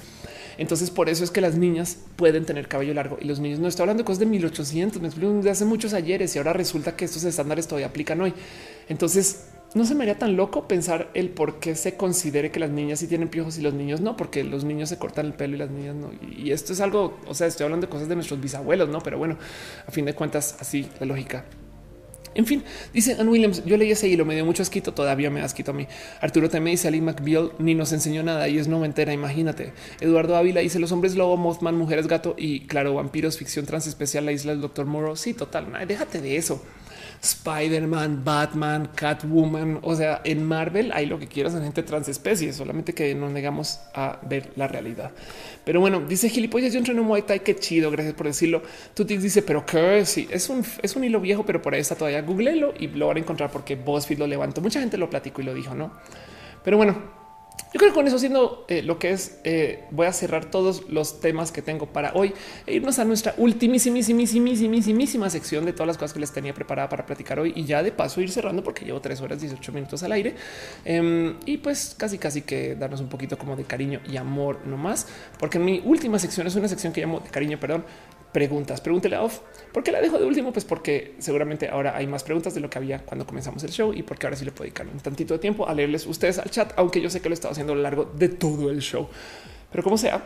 [0.61, 3.67] Entonces, por eso es que las niñas pueden tener cabello largo y los niños no
[3.67, 6.95] estoy hablando de cosas de 1800, me explico de hace muchos ayeres y ahora resulta
[6.95, 8.31] que estos estándares todavía aplican hoy.
[8.87, 12.69] Entonces, no se me haría tan loco pensar el por qué se considere que las
[12.69, 15.55] niñas sí tienen piojos y los niños no, porque los niños se cortan el pelo
[15.55, 16.11] y las niñas no.
[16.21, 18.99] Y esto es algo, o sea, estoy hablando de cosas de nuestros bisabuelos, no?
[19.01, 19.39] Pero bueno,
[19.87, 21.43] a fin de cuentas, así la lógica
[22.33, 25.41] en fin, dice Ann Williams, yo leí ese hilo, me dio mucho asquito, todavía me
[25.41, 25.87] asquito a mí.
[26.21, 29.73] Arturo también dice, Ali McBeal ni nos enseñó nada y es noventera, imagínate.
[29.99, 34.31] Eduardo Ávila dice, los hombres lobo, Mothman, mujeres gato y claro, vampiros, ficción transespecial, la
[34.31, 35.15] isla del doctor Moro.
[35.15, 36.63] Sí, total, déjate de eso.
[37.21, 39.79] Spider-Man, Batman, Catwoman.
[39.83, 43.79] O sea, en Marvel hay lo que quieras en gente transespecie, solamente que nos negamos
[43.93, 45.11] a ver la realidad.
[45.63, 48.63] Pero bueno, dice gilipollas, yo entreno Muay Thai, qué chido, gracias por decirlo.
[48.95, 51.95] Tutix dice, pero qué sí, es un, es un hilo viejo, pero por ahí está
[51.95, 52.21] todavía.
[52.23, 54.61] Googlelo y lo van a encontrar porque BuzzFeed lo levantó.
[54.61, 55.91] Mucha gente lo platicó y lo dijo, ¿no?
[56.63, 57.20] Pero bueno,
[57.73, 60.89] yo creo que con eso siendo eh, lo que es, eh, voy a cerrar todos
[60.89, 62.33] los temas que tengo para hoy
[62.67, 67.05] e irnos a nuestra ultimísimísimísimísimísima sección de todas las cosas que les tenía preparada para
[67.05, 70.11] platicar hoy y ya de paso ir cerrando porque llevo tres horas 18 minutos al
[70.11, 70.35] aire.
[70.83, 75.07] Em, y pues casi casi que darnos un poquito como de cariño y amor nomás
[75.39, 77.85] porque mi última sección es una sección que llamo de cariño, perdón,
[78.31, 78.81] preguntas.
[78.81, 79.39] Pregúntele a Off.
[79.71, 80.51] ¿Por qué la dejo de último?
[80.51, 83.93] Pues porque seguramente ahora hay más preguntas de lo que había cuando comenzamos el show
[83.93, 86.49] y porque ahora sí le puedo dedicar un tantito de tiempo a leerles ustedes al
[86.49, 88.79] chat, aunque yo sé que lo he estado haciendo a lo largo de todo el
[88.79, 89.07] show.
[89.71, 90.23] Pero como sea,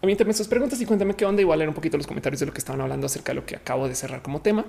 [0.00, 1.40] aviéntame sus preguntas y cuéntame qué onda.
[1.42, 3.56] Igual leer un poquito los comentarios de lo que estaban hablando acerca de lo que
[3.56, 4.64] acabo de cerrar como tema.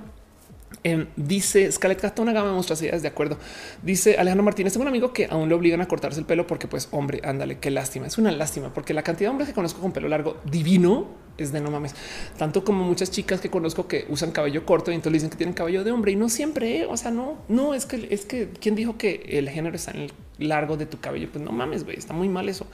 [0.84, 3.38] Em, dice Scarlett gasta una gama de de acuerdo.
[3.82, 6.68] Dice Alejandro Martínez, tengo un amigo que aún le obligan a cortarse el pelo porque
[6.68, 8.08] pues hombre, ándale, qué lástima.
[8.08, 11.52] Es una lástima porque la cantidad de hombres que conozco con pelo largo divino es
[11.52, 11.96] de no mames.
[12.38, 15.54] Tanto como muchas chicas que conozco que usan cabello corto y entonces dicen que tienen
[15.54, 16.86] cabello de hombre y no siempre, ¿eh?
[16.90, 20.02] o sea, no, no, es que es que quién dijo que el género está en
[20.02, 22.68] el largo de tu cabello, pues no mames, güey, está muy mal eso.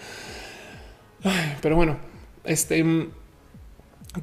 [1.62, 1.98] pero bueno,
[2.44, 2.84] este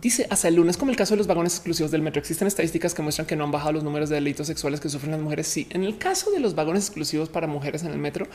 [0.01, 2.93] Dice hasta el lunes, como el caso de los vagones exclusivos del metro, existen estadísticas
[2.93, 5.47] que muestran que no han bajado los números de delitos sexuales que sufren las mujeres.
[5.47, 8.27] Sí, en el caso de los vagones exclusivos para mujeres en el metro,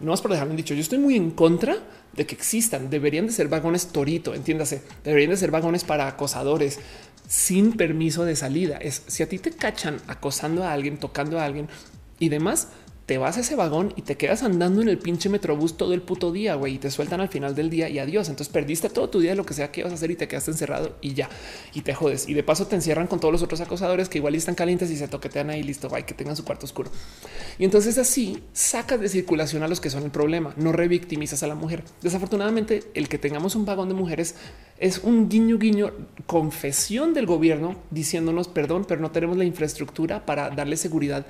[0.00, 1.78] no más por dejarme dicho, yo estoy muy en contra
[2.12, 2.90] de que existan.
[2.90, 4.82] Deberían de ser vagones torito, entiéndase.
[5.02, 6.78] Deberían de ser vagones para acosadores
[7.26, 8.76] sin permiso de salida.
[8.76, 11.68] Es si a ti te cachan acosando a alguien, tocando a alguien
[12.18, 12.68] y demás,
[13.06, 16.02] te vas a ese vagón y te quedas andando en el pinche metrobús todo el
[16.02, 18.28] puto día, güey, y te sueltan al final del día y adiós.
[18.28, 20.52] Entonces perdiste todo tu día lo que sea que ibas a hacer y te quedaste
[20.52, 21.28] encerrado y ya,
[21.74, 22.28] y te jodes.
[22.28, 24.96] Y de paso te encierran con todos los otros acosadores que igual están calientes y
[24.96, 26.90] se toquetean ahí, listo, güey, que tengan su cuarto oscuro.
[27.58, 31.48] Y entonces así sacas de circulación a los que son el problema, no revictimizas a
[31.48, 31.82] la mujer.
[32.02, 34.36] Desafortunadamente, el que tengamos un vagón de mujeres
[34.78, 35.92] es un guiño, guiño,
[36.26, 41.26] confesión del gobierno diciéndonos perdón, pero no tenemos la infraestructura para darle seguridad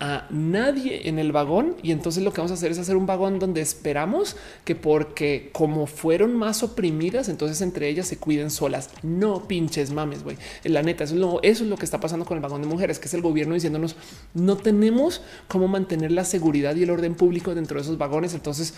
[0.00, 3.06] a nadie en el vagón y entonces lo que vamos a hacer es hacer un
[3.06, 8.90] vagón donde esperamos que porque como fueron más oprimidas, entonces entre ellas se cuiden solas.
[9.02, 10.36] No pinches mames, güey.
[10.64, 12.68] La neta, eso es, lo, eso es lo que está pasando con el vagón de
[12.68, 13.96] mujeres, que es el gobierno diciéndonos
[14.34, 18.34] no tenemos cómo mantener la seguridad y el orden público dentro de esos vagones.
[18.34, 18.74] Entonces,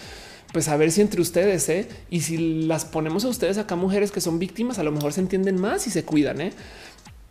[0.53, 1.89] pues a ver si entre ustedes ¿eh?
[2.11, 5.21] y si las ponemos a ustedes acá mujeres que son víctimas, a lo mejor se
[5.21, 6.41] entienden más y se cuidan.
[6.41, 6.53] ¿eh?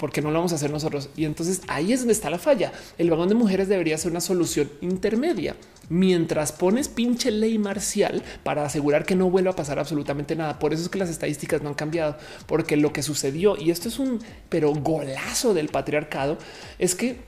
[0.06, 1.10] Porque no lo vamos a hacer nosotros.
[1.18, 2.72] Y entonces ahí es donde está la falla.
[3.00, 5.56] El vagón de mujeres debería ser una solución intermedia.
[5.90, 10.60] Mientras pones pinche ley marcial para asegurar que no vuelva a pasar absolutamente nada.
[10.60, 13.90] Por eso es que las estadísticas no han cambiado, porque lo que sucedió, y esto
[13.90, 16.38] es un pero golazo del patriarcado,
[16.78, 17.22] es que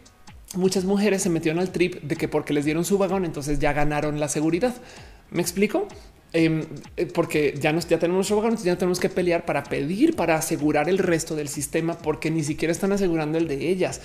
[0.54, 3.74] muchas mujeres se metieron al trip de que porque les dieron su vagón, entonces ya
[3.74, 4.76] ganaron la seguridad.
[5.32, 5.88] ¿Me explico?
[6.34, 6.66] Em,
[6.98, 10.90] eh, porque ya nos ya tenemos vagón, ya tenemos que pelear para pedir, para asegurar
[10.90, 14.02] el resto del sistema, porque ni siquiera están asegurando el de ellas.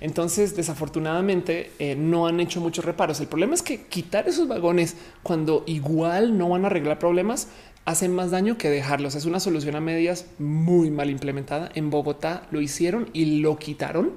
[0.00, 3.20] Entonces, desafortunadamente, eh, no han hecho muchos reparos.
[3.20, 7.48] El problema es que quitar esos vagones cuando igual no van a arreglar problemas
[7.84, 9.14] hacen más daño que dejarlos.
[9.14, 11.70] Es una solución a medias muy mal implementada.
[11.74, 14.12] En Bogotá lo hicieron y lo quitaron.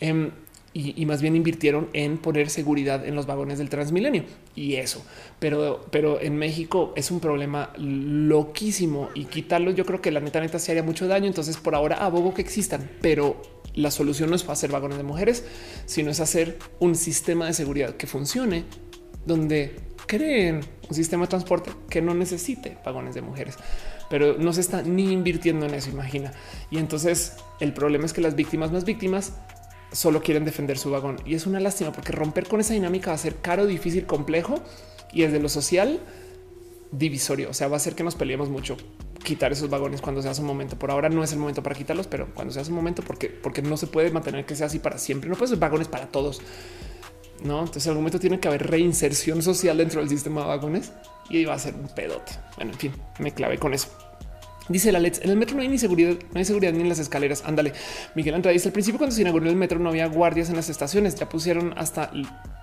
[0.00, 0.30] Em,
[0.74, 4.24] y, más bien invirtieron en poner seguridad en los vagones del Transmilenio
[4.56, 5.04] y eso.
[5.38, 9.70] Pero, pero en México es un problema loquísimo y quitarlo.
[9.70, 11.26] Yo creo que la neta neta se haría mucho daño.
[11.26, 13.42] Entonces, por ahora abogo que existan, pero
[13.74, 15.44] la solución no es hacer vagones de mujeres,
[15.86, 18.64] sino es hacer un sistema de seguridad que funcione
[19.26, 19.76] donde
[20.06, 23.56] creen un sistema de transporte que no necesite vagones de mujeres,
[24.10, 25.90] pero no se está ni invirtiendo en eso.
[25.90, 26.32] Imagina.
[26.70, 29.34] Y entonces el problema es que las víctimas más víctimas
[29.92, 31.20] solo quieren defender su vagón.
[31.24, 34.60] Y es una lástima porque romper con esa dinámica va a ser caro, difícil, complejo
[35.12, 36.00] y desde lo social
[36.90, 37.50] divisorio.
[37.50, 38.76] O sea, va a ser que nos peleemos mucho
[39.22, 40.78] quitar esos vagones cuando sea su momento.
[40.78, 43.62] Por ahora no es el momento para quitarlos, pero cuando sea su momento, porque, porque
[43.62, 45.28] no se puede mantener que sea así para siempre.
[45.28, 46.40] No puede ser vagones para todos.
[47.44, 50.92] No, entonces en algún momento tiene que haber reinserción social dentro del sistema de vagones
[51.28, 52.32] y va a ser un pedote.
[52.56, 53.88] Bueno, en fin, me clavé con eso.
[54.68, 56.88] Dice la Let's en el metro no hay ni seguridad, no hay seguridad ni en
[56.88, 57.42] las escaleras.
[57.44, 57.72] Ándale.
[58.14, 60.68] Miguel Andrade dice al principio cuando se inauguró el metro no había guardias en las
[60.68, 61.14] estaciones.
[61.16, 62.10] Ya pusieron hasta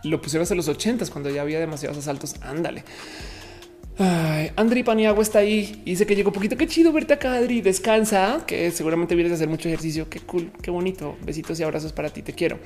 [0.04, 2.36] lo pusieron hasta los ochentas cuando ya había demasiados asaltos.
[2.42, 2.84] Ándale.
[4.02, 6.56] Ay, Andri Paniagua está ahí y dice que llegó poquito.
[6.56, 7.60] Qué chido verte acá, Adri.
[7.60, 10.10] Descansa, que seguramente vienes a hacer mucho ejercicio.
[10.10, 11.18] Qué cool, qué bonito.
[11.26, 12.22] Besitos y abrazos para ti.
[12.22, 12.60] Te quiero.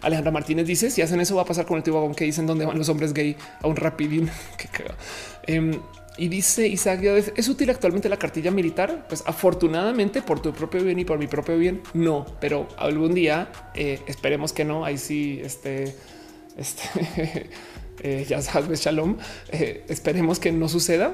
[0.00, 2.64] Alejandra Martínez dice: Si hacen eso, va a pasar con el tío que dicen dónde
[2.64, 4.30] van los hombres gay a un rapidín.
[4.56, 4.96] Qué cagado.
[5.46, 5.78] Em,
[6.18, 7.00] y dice Isaac,
[7.36, 9.06] ¿es útil actualmente la cartilla militar?
[9.08, 13.52] Pues afortunadamente por tu propio bien y por mi propio bien, no, pero algún día
[13.74, 14.84] eh, esperemos que no.
[14.84, 15.94] Ahí sí, este,
[16.56, 16.82] este,
[18.02, 19.16] eh, ya sabes, Shalom,
[19.52, 21.12] eh, esperemos que no suceda.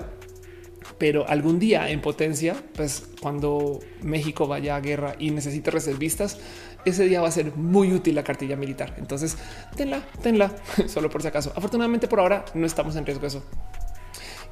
[0.97, 6.39] Pero algún día en potencia, pues cuando México vaya a guerra y necesite reservistas,
[6.85, 8.95] ese día va a ser muy útil la cartilla militar.
[8.99, 9.37] Entonces,
[9.77, 10.55] tenla, tenla,
[10.87, 11.53] solo por si acaso.
[11.57, 13.43] Afortunadamente por ahora no estamos en riesgo de eso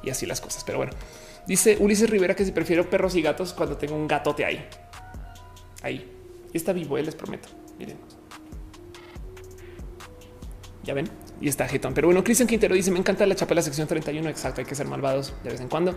[0.03, 0.63] y así las cosas.
[0.63, 0.93] Pero bueno,
[1.47, 4.65] dice Ulises Rivera que si prefiero perros y gatos cuando tengo un gatote ahí.
[5.81, 6.11] Ahí.
[6.53, 7.49] Y está vivo, él les prometo.
[7.79, 7.97] Miren.
[10.83, 11.09] Ya ven,
[11.39, 11.93] y está jetón.
[11.93, 14.29] Pero bueno, Cristian Quintero dice: Me encanta la chapa de la sección 31.
[14.29, 15.95] Exacto, hay que ser malvados de vez en cuando.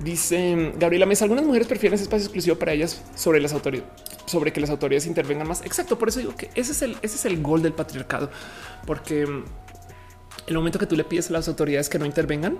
[0.00, 3.90] Dice Gabriela Mesa: Algunas mujeres prefieren ese espacio exclusivo para ellas sobre las autoridades,
[4.26, 5.62] sobre que las autoridades intervengan más.
[5.62, 5.98] Exacto.
[5.98, 8.30] Por eso digo que ese es el, ese es el gol del patriarcado,
[8.86, 9.44] porque mm,
[10.46, 12.58] el momento que tú le pides a las autoridades que no intervengan,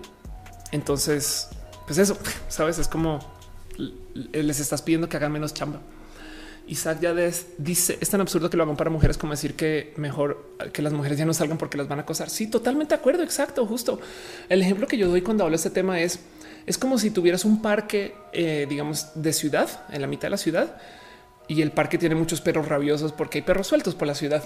[0.74, 1.50] entonces,
[1.86, 3.20] pues eso, sabes, es como
[4.24, 5.80] les estás pidiendo que hagan menos chamba.
[6.66, 7.14] Isaac ya
[7.58, 10.92] dice es tan absurdo que lo hagan para mujeres como decir que mejor que las
[10.92, 12.28] mujeres ya no salgan porque las van a acosar.
[12.28, 13.22] Sí, totalmente de acuerdo.
[13.22, 13.64] Exacto.
[13.66, 14.00] Justo
[14.48, 16.18] el ejemplo que yo doy cuando hablo de este tema es
[16.66, 20.38] es como si tuvieras un parque, eh, digamos, de ciudad en la mitad de la
[20.38, 20.76] ciudad
[21.46, 24.42] y el parque tiene muchos perros rabiosos porque hay perros sueltos por la ciudad.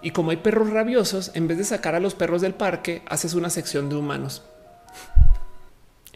[0.00, 3.34] Y como hay perros rabiosos, en vez de sacar a los perros del parque, haces
[3.34, 4.42] una sección de humanos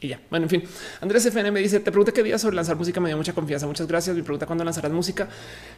[0.00, 0.20] Y ya.
[0.30, 0.62] Bueno, en fin,
[1.00, 3.00] Andrés FN me dice: Te pregunté qué día sobre lanzar música.
[3.00, 3.66] Me dio mucha confianza.
[3.66, 4.16] Muchas gracias.
[4.16, 5.28] Me pregunta cuándo lanzarás música.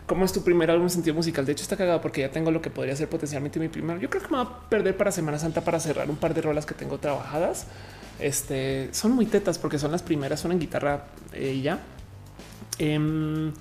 [0.06, 1.44] ¿Cómo es tu primer álbum en sentido musical?
[1.44, 3.98] De hecho, está cagado porque ya tengo lo que podría ser potencialmente mi primer.
[3.98, 6.42] Yo creo que me va a perder para Semana Santa para cerrar un par de
[6.42, 7.66] rolas que tengo trabajadas.
[8.20, 11.80] Este son muy tetas porque son las primeras, son en guitarra eh, y ya.
[12.78, 13.52] Em,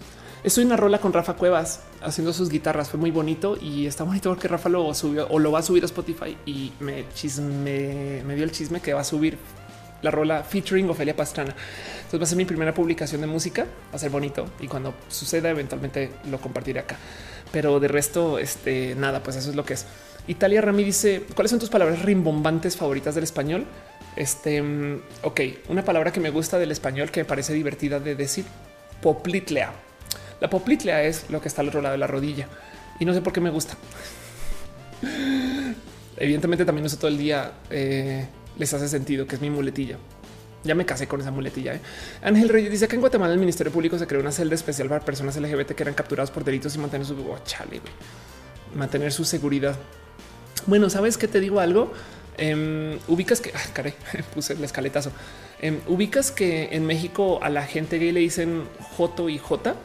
[0.43, 2.89] estoy en una rola con Rafa Cuevas haciendo sus guitarras.
[2.89, 5.81] Fue muy bonito y está bonito porque Rafa lo subió o lo va a subir
[5.81, 9.39] a Spotify y me chisme, me dio el chisme que va a subir
[10.01, 11.55] la rola featuring Ofelia Pastrana.
[11.95, 14.93] Entonces va a ser mi primera publicación de música, va a ser bonito y cuando
[15.07, 16.97] suceda eventualmente lo compartiré acá.
[17.51, 19.85] Pero de resto, este nada, pues eso es lo que es.
[20.27, 23.65] Italia Rami dice cuáles son tus palabras rimbombantes favoritas del español.
[24.15, 28.15] Este, mm, ok, una palabra que me gusta del español que me parece divertida de
[28.15, 28.45] decir
[29.01, 29.71] poplitlea.
[30.39, 32.47] La poplitlea es lo que está al otro lado de la rodilla
[32.99, 33.75] y no sé por qué me gusta.
[36.17, 37.51] Evidentemente también uso todo el día.
[37.69, 39.97] Eh, les hace sentido, que es mi muletilla.
[40.63, 41.73] Ya me casé con esa muletilla.
[41.73, 41.81] ¿eh?
[42.21, 45.03] Ángel Reyes dice que en Guatemala el Ministerio Público se creó una celda especial para
[45.03, 47.39] personas LGBT que eran capturadas por delitos y mantener su oh,
[48.75, 49.75] mantener su seguridad.
[50.67, 51.91] Bueno, sabes que te digo algo.
[52.37, 55.11] Em, ubicas que ah, puse el escaletazo.
[55.61, 58.63] Em, ubicas que en México a la gente gay le dicen
[58.95, 59.75] Joto y J,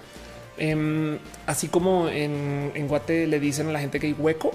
[0.59, 4.53] em, así como en, en Guate le dicen a la gente gay hueco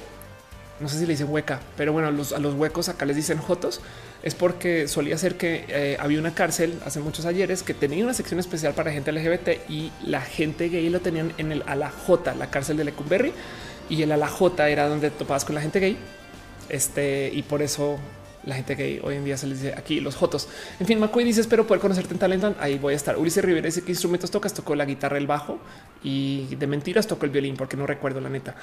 [0.81, 3.15] no sé si le dicen hueca, pero bueno, a los, a los huecos acá les
[3.15, 3.81] dicen jotos,
[4.23, 8.13] es porque solía ser que eh, había una cárcel hace muchos ayeres que tenía una
[8.13, 12.49] sección especial para gente LGBT y la gente gay lo tenían en el J, la
[12.49, 13.33] cárcel de Lecumberri,
[13.89, 15.97] y el J era donde topabas con la gente gay.
[16.69, 17.99] Este, y por eso
[18.43, 20.47] la gente gay hoy en día se les dice aquí los jotos.
[20.79, 22.55] En fin, McCoy dice espero poder conocerte en Talentan.
[22.59, 23.17] Ahí voy a estar.
[23.17, 24.53] Ulises Rivera dice qué instrumentos tocas.
[24.53, 25.59] Tocó la guitarra, el bajo
[26.03, 28.55] y de mentiras tocó el violín porque no recuerdo la neta.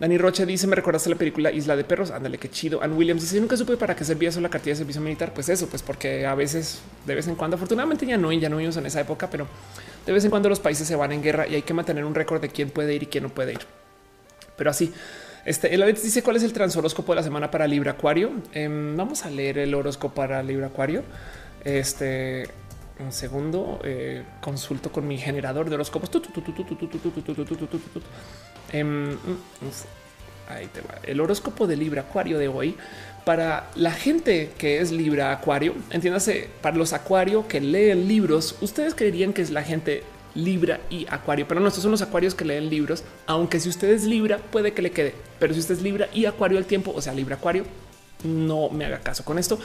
[0.00, 2.10] Dani Roche dice: Me recordaste la película Isla de Perros.
[2.10, 2.82] Ándale, qué chido.
[2.82, 5.32] Ann Williams dice: Nunca supe para qué servía eso la cartilla de servicio militar.
[5.34, 8.58] Pues eso, pues porque a veces, de vez en cuando, afortunadamente ya no, ya no
[8.58, 9.48] vimos en esa época, pero
[10.06, 12.14] de vez en cuando los países se van en guerra y hay que mantener un
[12.14, 13.60] récord de quién puede ir y quién no puede ir.
[14.56, 14.92] Pero así,
[15.44, 18.30] este el dice: ¿Cuál es el transhoróscopo de la semana para Libra Acuario?
[18.54, 21.02] vamos a leer el horóscopo para Libra Acuario.
[21.64, 22.48] Este
[23.00, 23.80] un segundo,
[24.40, 26.10] consulto con mi generador de horóscopos.
[28.72, 30.98] Ahí te va.
[31.02, 32.76] El horóscopo de Libra Acuario de hoy
[33.24, 35.74] para la gente que es Libra Acuario.
[35.90, 40.02] Entiéndase, para los Acuario que leen libros, ustedes creerían que es la gente
[40.34, 43.04] Libra y Acuario, pero no, estos son los Acuarios que leen libros.
[43.26, 46.26] Aunque si usted es Libra, puede que le quede, pero si usted es Libra y
[46.26, 47.64] Acuario al tiempo, o sea, Libra Acuario,
[48.24, 49.58] no me haga caso con esto.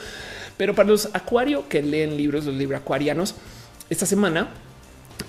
[0.56, 3.34] Pero para los Acuario que leen libros, los Libra Acuarianos,
[3.88, 4.48] esta semana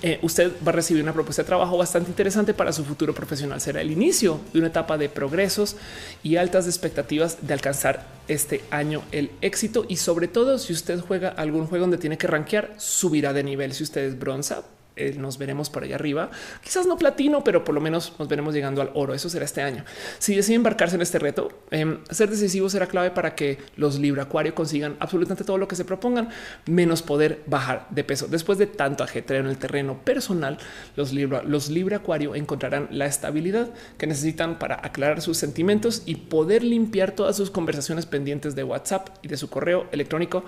[0.02, 3.60] eh, usted va a recibir una propuesta de trabajo bastante interesante para su futuro profesional.
[3.60, 5.76] Será el inicio de una etapa de progresos
[6.22, 9.86] y altas expectativas de alcanzar este año el éxito.
[9.88, 13.72] Y sobre todo, si usted juega algún juego donde tiene que rankear, subirá de nivel.
[13.72, 14.64] Si usted es bronza,
[14.96, 16.30] eh, nos veremos por allá arriba.
[16.62, 19.12] Quizás no platino, pero por lo menos nos veremos llegando al oro.
[19.12, 19.84] Eso será este año.
[20.18, 24.22] Si decide embarcarse en este reto, em, ser decisivo será clave para que los Libra
[24.22, 26.30] Acuario consigan absolutamente todo lo que se propongan,
[26.64, 28.26] menos poder bajar de peso.
[28.26, 30.56] Después de tanto ajetreo en el terreno personal,
[30.96, 33.68] los Libra, los Libra Acuario encontrarán la estabilidad
[33.98, 39.10] que necesitan para aclarar sus sentimientos y poder limpiar todas sus conversaciones pendientes de WhatsApp
[39.22, 40.44] y de su correo electrónico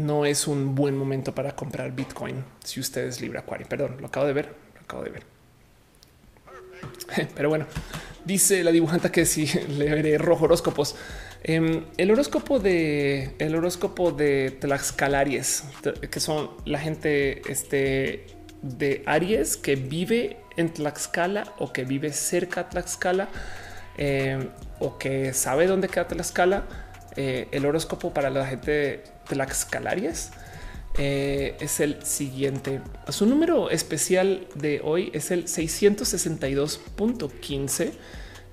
[0.00, 3.68] no es un buen momento para comprar Bitcoin si usted es Libra Acuario.
[3.68, 5.22] Perdón, lo acabo de ver, lo acabo de ver.
[7.34, 7.66] Pero bueno,
[8.24, 10.96] dice la dibujanta que si le veré rojo horóscopos.
[11.42, 15.64] Em, el horóscopo de el horóscopo de Tlaxcalaries,
[16.10, 18.26] que son la gente este,
[18.62, 23.28] de Aries que vive en Tlaxcala o que vive cerca de Tlaxcala
[23.96, 26.89] em, o que sabe dónde queda Tlaxcala.
[27.16, 30.30] Eh, el horóscopo para la gente Tlaxcalarias
[30.98, 32.80] eh, es el siguiente.
[33.08, 37.92] Su número especial de hoy es el 662.15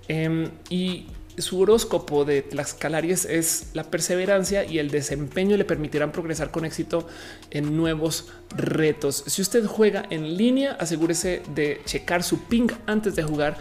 [0.07, 6.49] em, y su horóscopo de Tlaxcalaries es la perseverancia y el desempeño le permitirán progresar
[6.49, 7.07] con éxito
[7.51, 9.23] en nuevos retos.
[9.27, 13.57] Si usted juega en línea, asegúrese de checar su ping antes de jugar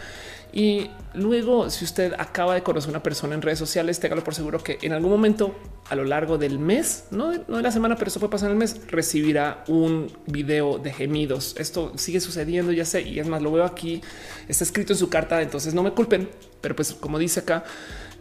[0.52, 4.34] y luego, si usted acaba de conocer a una persona en redes sociales, téngalo por
[4.34, 5.54] seguro que en algún momento
[5.88, 8.48] a lo largo del mes, no de, no de la semana, pero eso puede pasar
[8.48, 11.54] en el mes, recibirá un video de gemidos.
[11.58, 14.00] Esto sigue sucediendo, ya sé, y es más, lo veo aquí,
[14.48, 16.28] está escrito en su carta, entonces no me culpen,
[16.60, 17.64] pero pues como dice acá,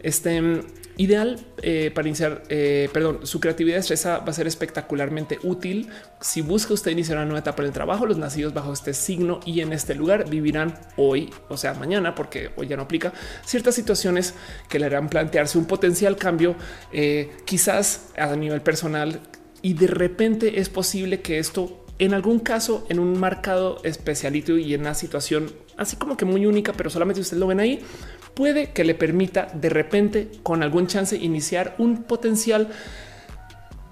[0.02, 0.62] este
[0.96, 5.88] ideal eh, para iniciar, eh, perdón, su creatividad estresa va a ser espectacularmente útil.
[6.20, 9.40] Si busca usted iniciar una nueva etapa en el trabajo, los nacidos bajo este signo
[9.44, 13.12] y en este lugar vivirán hoy, o sea, mañana, porque hoy ya no aplica
[13.44, 14.34] ciertas situaciones
[14.68, 16.56] que le harán plantearse un potencial cambio,
[16.92, 19.20] eh, quizás a nivel personal
[19.62, 24.74] y de repente es posible que esto en algún caso, en un marcado especialito y
[24.74, 27.80] en una situación así como que muy única, pero solamente ustedes lo ven ahí,
[28.36, 32.68] puede que le permita de repente con algún chance iniciar un potencial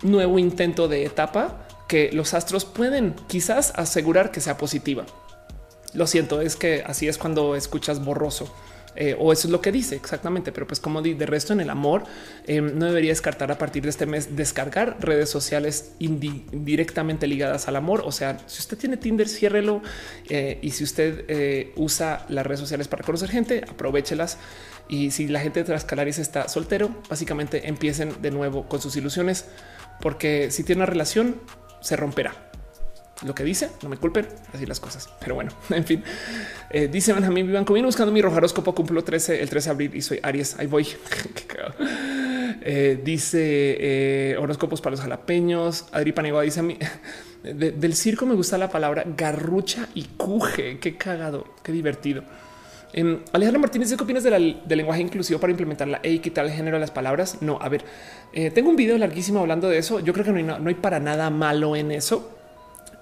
[0.03, 5.07] nuevo intento de etapa que los astros pueden quizás asegurar que sea positiva.
[5.95, 8.55] Lo siento, es que así es cuando escuchas borroso.
[8.97, 10.53] Eh, o eso es lo que dice exactamente.
[10.53, 12.05] Pero pues como de, resto en el amor,
[12.47, 17.77] eh, no debería descartar a partir de este mes descargar redes sociales directamente ligadas al
[17.77, 18.03] amor.
[18.05, 19.83] O sea, si usted tiene Tinder, ciérrelo.
[20.29, 24.39] Eh, y si usted usa las redes sociales para conocer gente, aprovechelas.
[24.89, 29.47] Y si la gente de Trascalaris está soltero, básicamente empiecen de nuevo con sus ilusiones,
[30.01, 31.41] porque si tiene una relación,
[31.81, 32.44] se romperá
[33.23, 35.09] lo que dice, no me culpen, así las cosas.
[35.21, 36.03] Pero bueno, en fin,
[36.71, 40.03] eh, dice Benjamín Vivan, viene buscando mi rojaróscopo, cumplo 13 el 13 de abril y
[40.03, 40.59] soy Aries.
[40.59, 40.87] Ahí voy.
[42.63, 45.87] eh, dice eh, horóscopos para los jalapeños.
[45.93, 46.79] Adri Panegua dice a mí
[47.43, 50.79] del circo me gusta la palabra garrucha y cuje.
[50.79, 52.23] Qué cagado, qué divertido.
[52.93, 56.53] Eh, Alejandro Martínez, ¿qué opinas del lenguaje inclusivo para implementar la E y quitar el
[56.53, 57.43] género de las palabras?
[57.43, 57.85] No, a ver,
[58.55, 60.01] tengo un video larguísimo hablando de eso.
[60.01, 62.31] Yo creo que no hay para nada malo en eso.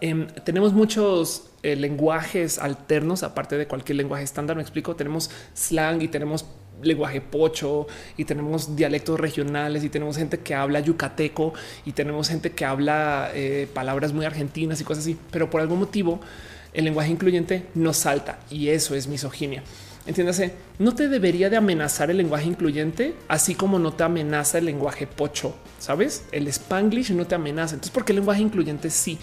[0.05, 4.57] Em, tenemos muchos eh, lenguajes alternos, aparte de cualquier lenguaje estándar.
[4.57, 6.45] Me explico, tenemos slang y tenemos
[6.83, 12.51] lenguaje pocho y tenemos dialectos regionales y tenemos gente que habla yucateco y tenemos gente
[12.51, 15.17] que habla eh, palabras muy argentinas y cosas así.
[15.31, 16.19] Pero por algún motivo
[16.73, 19.63] el lenguaje incluyente no salta y eso es misoginia.
[20.05, 24.65] Entiéndase, no te debería de amenazar el lenguaje incluyente, así como no te amenaza el
[24.65, 26.25] lenguaje pocho, ¿sabes?
[26.33, 27.75] El spanglish no te amenaza.
[27.75, 29.17] Entonces, ¿por qué el lenguaje incluyente sí?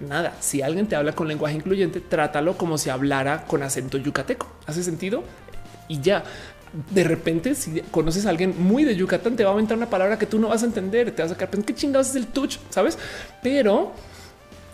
[0.00, 4.46] Nada, si alguien te habla con lenguaje incluyente, trátalo como si hablara con acento yucateco.
[4.66, 5.22] ¿Hace sentido?
[5.88, 6.24] Y ya,
[6.90, 10.18] de repente, si conoces a alguien muy de Yucatán, te va a aventar una palabra
[10.18, 12.56] que tú no vas a entender, te vas a sacar, ¿qué chingados es el touch?
[12.70, 12.98] ¿Sabes?
[13.42, 13.92] Pero...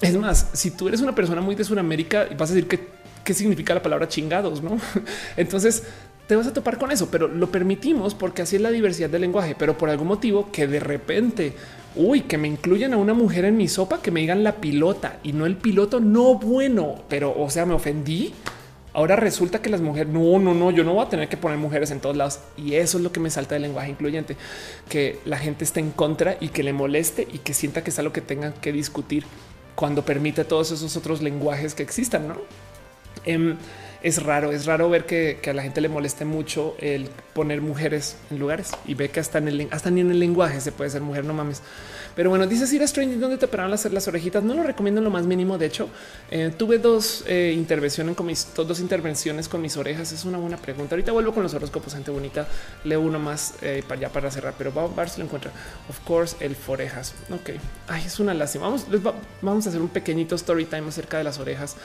[0.01, 2.89] Es más, si tú eres una persona muy de Sudamérica y vas a decir que
[3.23, 4.79] qué significa la palabra chingados, ¿no?
[5.37, 5.83] Entonces
[6.27, 9.23] te vas a topar con eso, pero lo permitimos porque así es la diversidad del
[9.23, 11.55] lenguaje, pero por algún motivo que de repente,
[11.97, 15.19] uy, que me incluyan a una mujer en mi sopa, que me digan la pilota
[15.23, 18.33] y no el piloto, no bueno, pero o sea, me ofendí.
[18.93, 21.59] Ahora resulta que las mujeres, no, no, no, yo no voy a tener que poner
[21.59, 22.41] mujeres en todos lados.
[22.57, 24.37] Y eso es lo que me salta del lenguaje incluyente,
[24.89, 27.99] que la gente esté en contra y que le moleste y que sienta que es
[28.01, 29.25] algo que tengan que discutir
[29.77, 32.37] cuando permite todos esos otros lenguajes que existan, ¿no?
[33.25, 33.57] Em,
[34.03, 38.17] es raro, es raro ver que, a la gente le moleste mucho el poner mujeres
[38.31, 40.91] en lugares y ve que hasta en el hasta ni en el lenguaje se puede
[40.91, 41.63] ser mujer, no mames.
[42.17, 44.43] Pero bueno, dices ir a Strange donde te operaron las, las orejitas.
[44.43, 45.59] No lo recomiendo en lo más mínimo.
[45.59, 45.89] De hecho,
[46.31, 50.13] eh, tuve dos eh, intervenciones con mis dos intervenciones con mis orejas.
[50.13, 50.95] Es una buena pregunta.
[50.95, 52.49] Ahorita vuelvo con los horóscopos, gente bonita.
[52.85, 55.53] Leo uno más eh, para ya para cerrar, pero vamos a ver si lo encuentra.
[55.89, 57.15] Of course, el forejas.
[57.31, 57.51] Ok,
[57.89, 58.65] ay, es una lástima.
[58.67, 58.87] Vamos,
[59.41, 61.77] vamos a hacer un pequeñito story time acerca de las orejas.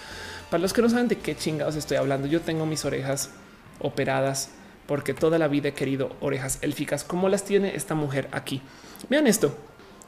[0.56, 3.30] Para los que no saben de qué chingados estoy hablando, yo tengo mis orejas
[3.82, 4.52] operadas
[4.88, 8.62] porque toda la vida he querido orejas élficas como las tiene esta mujer aquí.
[9.10, 9.54] Vean esto.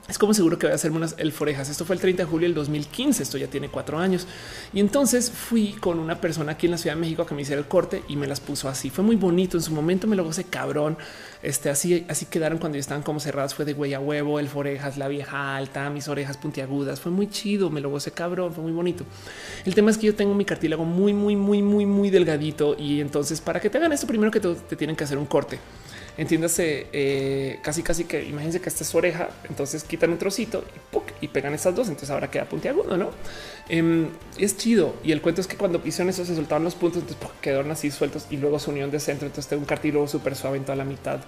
[0.08, 1.70] Es como seguro que voy a hacerme unas elforejas.
[1.70, 3.24] Esto fue el 30 de julio del 2015.
[3.24, 4.26] Esto ya tiene cuatro años.
[4.74, 7.60] Y entonces fui con una persona aquí en la Ciudad de México que me hiciera
[7.60, 8.90] el corte y me las puso así.
[8.90, 9.58] Fue muy bonito.
[9.58, 10.98] En su momento me lo gocé cabrón.
[11.44, 13.54] Este así, así quedaron cuando ya estaban como cerradas.
[13.54, 17.02] Fue de güey a huevo, el forejas, la vieja alta, mis orejas puntiagudas.
[17.02, 17.70] Fue muy chido.
[17.70, 18.54] Me lo gocé cabrón.
[18.54, 19.04] Fue muy bonito.
[19.66, 22.78] El tema es que yo tengo mi cartílago muy, muy, muy, muy, muy delgadito.
[22.80, 25.26] Y entonces, para que te hagan esto, primero que te, te tienen que hacer un
[25.26, 25.60] corte
[26.18, 30.64] entiéndase eh, casi casi que imagínense que esta es su oreja, entonces quitan un trocito
[31.22, 33.12] y, y pegan estas dos, entonces ahora queda puntiagudo, ¿no?
[33.70, 37.04] Em, es chido y el cuento es que cuando pisan eso se soltaron los puntos,
[37.04, 40.36] entonces quedaron así sueltos y luego su unión de centro, entonces tengo un cartílago súper
[40.36, 41.20] suave en toda la mitad,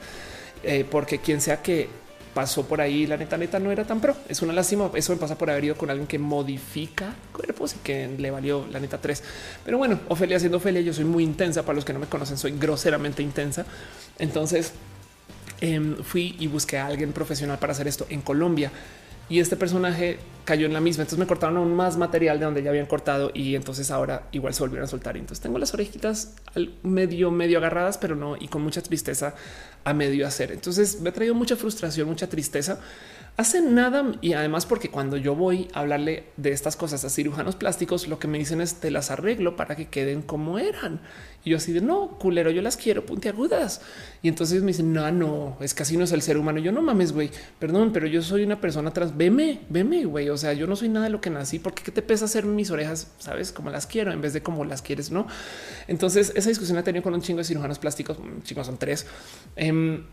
[0.64, 1.88] eh, porque quien sea que
[2.33, 4.16] pasó por ahí, la neta, neta no era tan pro.
[4.27, 4.90] Es una lástima.
[4.93, 8.66] Eso me pasa por haber ido con alguien que modifica cuerpos y que le valió
[8.72, 9.24] la neta tres.
[9.66, 11.64] Pero bueno, Ofelia siendo Ofelia, yo soy muy intensa.
[11.64, 13.66] Para los que no me conocen, soy groseramente intensa.
[14.17, 14.74] Entonces
[15.61, 18.72] em, fui y busqué a alguien profesional para hacer esto en Colombia
[19.30, 21.03] y este personaje cayó en la misma.
[21.03, 24.53] Entonces me cortaron aún más material de donde ya habían cortado y entonces ahora igual
[24.53, 25.16] se volvieron a soltar.
[25.16, 26.35] Entonces tengo las orejitas
[26.82, 29.35] medio, medio agarradas, pero no y con mucha tristeza
[29.83, 30.51] a medio hacer.
[30.51, 32.80] Entonces me ha traído mucha frustración, mucha tristeza
[33.40, 37.56] hacen nada y además porque cuando yo voy a hablarle de estas cosas a cirujanos
[37.56, 40.99] plásticos, lo que me dicen es te las arreglo para que queden como eran.
[41.43, 43.82] Y yo así de no, culero, yo las quiero puntiagudas.
[44.22, 46.59] Y entonces me dicen, no, no, es así no es el ser humano.
[46.59, 49.16] yo no mames, güey, perdón, pero yo soy una persona trans.
[49.16, 50.30] Veme, veme, güey.
[50.30, 51.59] O sea, yo no soy nada de lo que nací.
[51.59, 53.08] porque qué te pesa hacer mis orejas?
[53.19, 55.27] Sabes como las quiero en vez de como las quieres, no?
[55.88, 58.18] Entonces, esa discusión la he tenido con un chingo de cirujanos plásticos.
[58.43, 59.06] Chicos, son tres.
[59.56, 60.03] Em,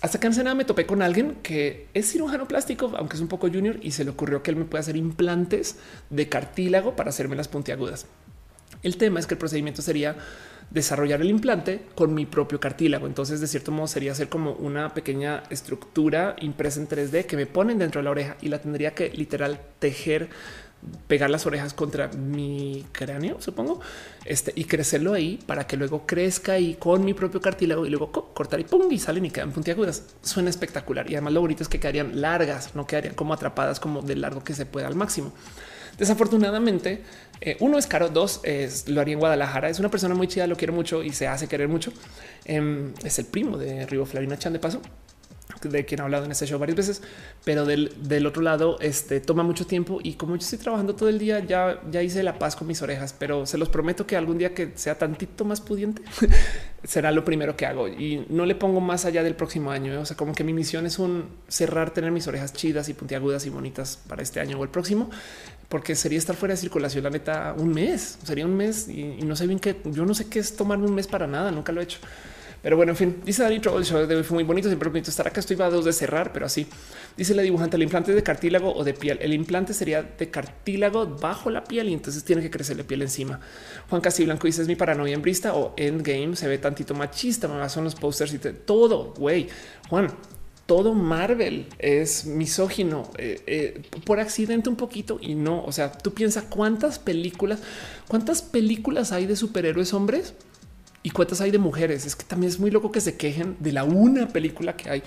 [0.00, 3.28] hasta que en nada me topé con alguien que es cirujano plástico, aunque es un
[3.28, 5.76] poco junior, y se le ocurrió que él me puede hacer implantes
[6.10, 8.06] de cartílago para hacerme las puntiagudas.
[8.82, 10.16] El tema es que el procedimiento sería
[10.70, 13.06] desarrollar el implante con mi propio cartílago.
[13.06, 17.46] Entonces, de cierto modo, sería hacer como una pequeña estructura impresa en 3D que me
[17.46, 20.30] ponen dentro de la oreja y la tendría que literal tejer
[21.06, 23.80] pegar las orejas contra mi cráneo, supongo,
[24.24, 28.10] este, y crecerlo ahí para que luego crezca y con mi propio cartílago y luego
[28.34, 30.14] cortar y pum y salen y quedan puntiagudas.
[30.22, 34.02] Suena espectacular y además lo bonito es que quedarían largas, no quedarían como atrapadas como
[34.02, 35.32] de largo que se pueda al máximo.
[35.98, 37.02] Desafortunadamente,
[37.44, 39.68] eh, uno es caro, dos es, lo haría en Guadalajara.
[39.68, 41.92] Es una persona muy chida, lo quiero mucho y se hace querer mucho.
[42.44, 44.80] Em, es el primo de Rivo Flavina Chan de paso
[45.68, 47.02] de quien ha hablado en este show varias veces,
[47.44, 51.18] pero del, otro lado este, toma mucho tiempo y como yo estoy trabajando todo el
[51.18, 54.38] día, ya, ya hice la paz con mis orejas, pero se los prometo que algún
[54.38, 56.02] día que sea tantito más pudiente,
[56.84, 59.92] será lo primero que hago y no le pongo más allá del próximo año.
[59.92, 59.98] ¿eh?
[59.98, 63.46] O sea, como que mi misión es un cerrar, tener mis orejas chidas y puntiagudas
[63.46, 65.10] y bonitas para este año o el próximo,
[65.68, 69.36] porque sería estar fuera de circulación la neta un mes, sería un mes y, no
[69.36, 71.80] sé bien qué, yo no sé qué es tomarme un mes para nada, nunca lo
[71.80, 71.98] he hecho.
[72.62, 74.68] Pero bueno, en fin, dice Dani Trouble, el show fue muy bonito.
[74.68, 75.38] Siempre bonito estar acá.
[75.38, 76.66] Estoy a dos de cerrar, pero así
[77.14, 79.18] dice la dibujante: el implante es de cartílago o de piel.
[79.20, 83.38] El implante sería de cartílago bajo la piel y entonces tiene que crecerle piel encima.
[83.90, 86.36] Juan Casiblanco dice: es mi paranoia en brista o endgame.
[86.36, 87.48] Se ve tantito machista.
[87.48, 89.12] Me son los posters y todo.
[89.12, 89.46] Güey,
[89.90, 90.08] Juan,
[90.66, 95.62] todo Marvel es misógino eh, eh, por accidente un poquito y no.
[95.64, 97.60] O sea, tú piensas cuántas películas,
[98.08, 100.34] cuántas películas hay de superhéroes hombres
[101.02, 102.06] y cuántas hay de mujeres.
[102.06, 105.02] Es que también es muy loco que se quejen de la una película que hay.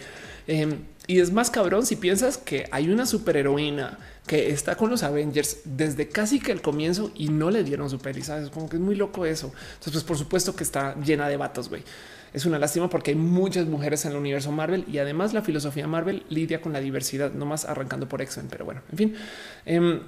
[0.45, 5.03] Em, y es más cabrón si piensas que hay una superheroína que está con los
[5.03, 8.22] Avengers desde casi que el comienzo y no le dieron su peli.
[8.22, 9.52] Sabes como que es muy loco eso.
[9.76, 11.69] Entonces, pues por supuesto que está llena de vatos.
[11.69, 11.84] güey.
[12.38, 15.88] Es una lástima porque hay muchas mujeres en el universo Marvel y además la filosofía
[15.88, 18.48] Marvel lidia con la diversidad, no más arrancando por X-Men.
[18.48, 19.16] Pero bueno, en fin.
[19.66, 20.01] Em,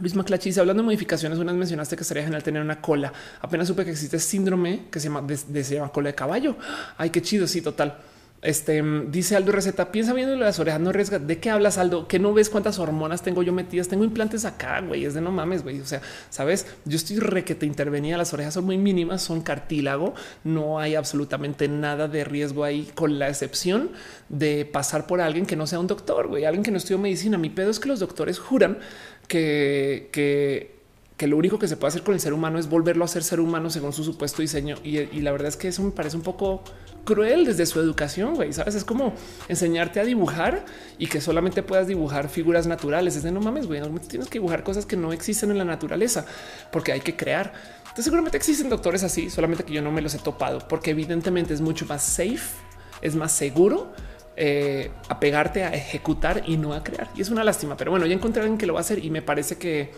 [0.00, 3.12] Luis Maclachis, hablando de modificaciones, unas mencionaste que sería genial tener una cola.
[3.40, 6.56] Apenas supe que existe síndrome que se llama, se llama cola de caballo.
[6.96, 7.48] Ay, qué chido.
[7.48, 7.98] Sí, total.
[8.44, 11.18] Este dice Aldo Receta, piensa viendo las orejas, no arriesga.
[11.18, 12.06] ¿De qué hablas, Aldo?
[12.06, 13.88] Que no ves cuántas hormonas tengo yo metidas.
[13.88, 15.06] Tengo implantes acá, güey.
[15.06, 15.80] Es de no mames, güey.
[15.80, 18.18] O sea, sabes, yo estoy re que te intervenía.
[18.18, 20.14] Las orejas son muy mínimas, son cartílago.
[20.44, 23.92] No hay absolutamente nada de riesgo ahí, con la excepción
[24.28, 27.38] de pasar por alguien que no sea un doctor, güey, alguien que no estudió medicina.
[27.38, 28.78] Mi pedo es que los doctores juran
[29.26, 30.73] que, que,
[31.16, 33.22] que lo único que se puede hacer con el ser humano es volverlo a ser
[33.22, 34.76] ser humano según su supuesto diseño.
[34.82, 36.64] Y, la verdad es que eso me parece un poco
[37.04, 38.34] cruel desde su educación.
[38.34, 39.14] Güey, sabes, es como
[39.48, 40.64] enseñarte a dibujar
[40.98, 43.14] y que solamente puedas dibujar figuras naturales.
[43.14, 46.26] Es de no mames, güey, tienes que dibujar cosas que no existen en la naturaleza
[46.72, 47.52] porque hay que crear.
[47.82, 51.54] Entonces, seguramente existen doctores así, solamente que yo no me los he topado porque evidentemente
[51.54, 52.56] es mucho más safe,
[53.02, 53.92] es más seguro
[54.36, 57.08] eh, a pegarte a ejecutar y no a crear.
[57.14, 59.10] Y es una lástima, pero bueno, ya encontré alguien que lo va a hacer y
[59.10, 59.92] me parece que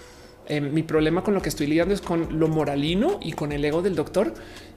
[0.49, 3.65] eh, mi problema con lo que estoy lidiando es con lo moralino y con el
[3.65, 4.35] ego del doctor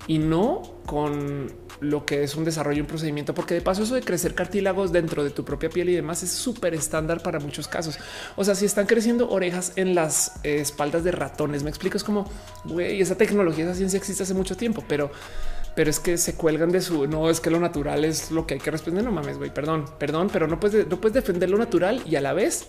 [0.07, 4.01] y no con lo que es un desarrollo, un procedimiento, porque de paso eso de
[4.01, 7.97] crecer cartílagos dentro de tu propia piel y demás es súper estándar para muchos casos.
[8.35, 12.03] O sea, si están creciendo orejas en las eh, espaldas de ratones, me explico, es
[12.03, 12.29] como,
[12.65, 15.11] güey, esa tecnología, esa ciencia existe hace mucho tiempo, pero
[15.75, 18.55] pero es que se cuelgan de su no es que lo natural es lo que
[18.55, 19.03] hay que responder.
[19.03, 22.21] No mames, güey, perdón, perdón, pero no puedes, no puedes defender lo natural y a
[22.21, 22.67] la vez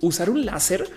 [0.00, 0.88] usar un láser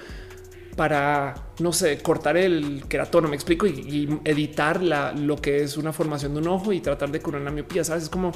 [0.78, 3.28] para no sé, cortar el queratono.
[3.28, 7.12] Me explico y, editar la, lo que es una formación de un ojo y tratar
[7.12, 7.84] de curar una miopía.
[7.84, 8.32] Sabes, es como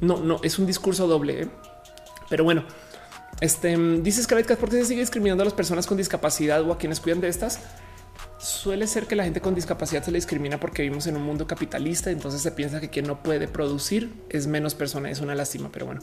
[0.00, 1.48] no, no es un discurso doble, ¿eh?
[2.28, 2.64] pero bueno.
[3.40, 6.78] Este dice Scarlett ¿por qué se sigue discriminando a las personas con discapacidad o a
[6.78, 7.58] quienes cuidan de estas?
[8.42, 11.46] Suele ser que la gente con discapacidad se le discrimina porque vivimos en un mundo
[11.46, 12.10] capitalista.
[12.10, 15.10] Entonces se piensa que quien no puede producir es menos persona.
[15.10, 16.00] Es una lástima, pero bueno.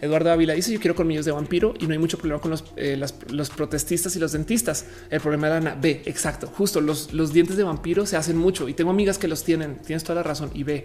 [0.00, 2.64] Eduardo Ávila dice: Yo quiero colmillos de vampiro y no hay mucho problema con los,
[2.76, 4.86] eh, los protestistas y los dentistas.
[5.10, 6.02] El problema de la B.
[6.06, 6.46] Exacto.
[6.46, 9.76] Justo los, los dientes de vampiro se hacen mucho y tengo amigas que los tienen.
[9.76, 10.84] Tienes toda la razón y B.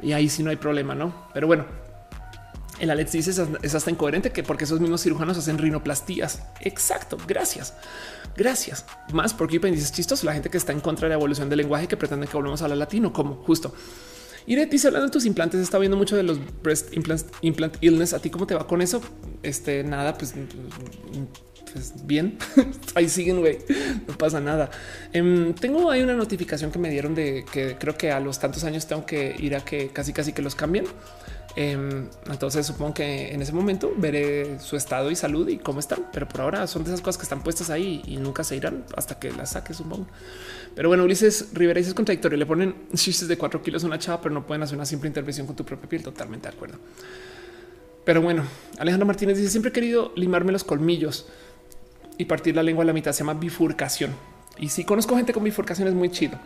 [0.00, 1.28] Y ahí sí no hay problema, no?
[1.34, 1.66] Pero bueno,
[2.78, 3.30] el Alex dice
[3.62, 6.42] es hasta incoherente que porque esos mismos cirujanos hacen rinoplastías.
[6.60, 7.18] Exacto.
[7.26, 7.74] Gracias.
[8.36, 8.84] Gracias.
[9.12, 11.88] Más porque dices chistoso la gente que está en contra de la evolución del lenguaje
[11.88, 13.74] que pretende que volvamos a hablar latino, como justo.
[14.46, 18.14] Y dice hablando de tus implantes, está viendo mucho de los breast implants, implant illness.
[18.14, 19.02] A ti, cómo te va con eso?
[19.42, 20.32] Este nada, pues,
[21.70, 22.38] pues bien.
[22.94, 23.58] Ahí siguen, güey.
[24.06, 24.70] No pasa nada.
[25.12, 28.64] Em, tengo ahí una notificación que me dieron de que creo que a los tantos
[28.64, 30.86] años tengo que ir a que casi, casi que los cambien.
[31.60, 36.06] Em, entonces supongo que en ese momento veré su estado y salud y cómo están,
[36.12, 38.84] pero por ahora son de esas cosas que están puestas ahí y nunca se irán
[38.96, 40.06] hasta que las saques, supongo.
[40.76, 42.38] Pero bueno, Ulises Rivera dice es contradictorio.
[42.38, 45.08] Le ponen chistes de cuatro kilos a una chava, pero no pueden hacer una simple
[45.08, 46.04] intervención con tu propia piel.
[46.04, 46.78] Totalmente de acuerdo.
[48.04, 48.44] Pero bueno,
[48.78, 51.26] Alejandro Martínez dice siempre he querido limarme los colmillos
[52.18, 53.10] y partir la lengua a la mitad.
[53.10, 54.12] Se llama bifurcación.
[54.58, 56.38] Y si conozco gente con bifurcación es muy chido.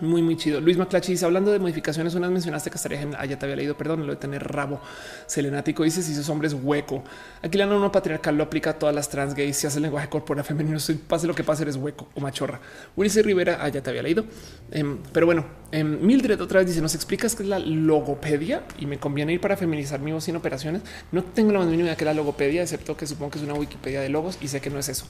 [0.00, 0.60] Muy, muy chido.
[0.60, 3.14] Luis Maclachi dice hablando de modificaciones, unas mencionaste que estaría en.
[3.16, 4.80] Ah, ya te había leído, perdón, lo de tener rabo.
[5.26, 7.04] Selenático dice si sos hombres hueco.
[7.42, 9.56] Aquí la norma patriarcal lo aplica a todas las trans gays.
[9.56, 12.60] Si hace el lenguaje corporal femenino, pase lo que pase, eres hueco o machorra.
[12.96, 14.24] Ulises Rivera, ah, ya te había leído.
[14.70, 18.86] Em, pero bueno, em, Mildred otra vez dice: Nos explicas qué es la logopedia y
[18.86, 20.80] me conviene ir para feminizar mi voz sin operaciones.
[21.12, 23.54] No tengo la más mínima idea que la logopedia, excepto que supongo que es una
[23.54, 25.04] Wikipedia de logos y sé que no es eso.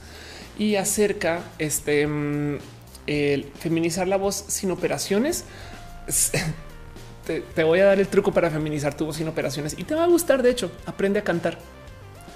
[0.58, 2.58] Y acerca este em,
[3.10, 5.44] el feminizar la voz sin operaciones.
[7.26, 10.02] Te, voy a dar el truco para feminizar tu voz sin operaciones y te va
[10.02, 10.42] a gustar.
[10.42, 11.58] De hecho, aprende a cantar,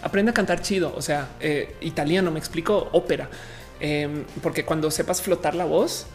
[0.03, 0.93] aprende a cantar chido.
[0.95, 3.29] O sea, eh, italiano, me explico ópera,
[3.81, 6.07] em, porque cuando sepas flotar la voz,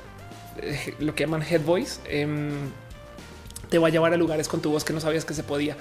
[0.62, 2.70] eh, lo que llaman head voice, em,
[3.70, 5.76] te va a llevar a lugares con tu voz que no sabías que se podía.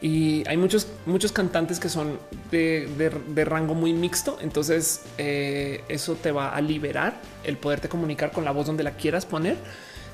[0.00, 2.18] Y hay muchos, muchos cantantes que son
[2.50, 4.38] de, rango muy mixto.
[4.40, 8.92] Entonces eh, eso te va a liberar el poderte comunicar con la voz donde la
[8.92, 9.56] quieras poner.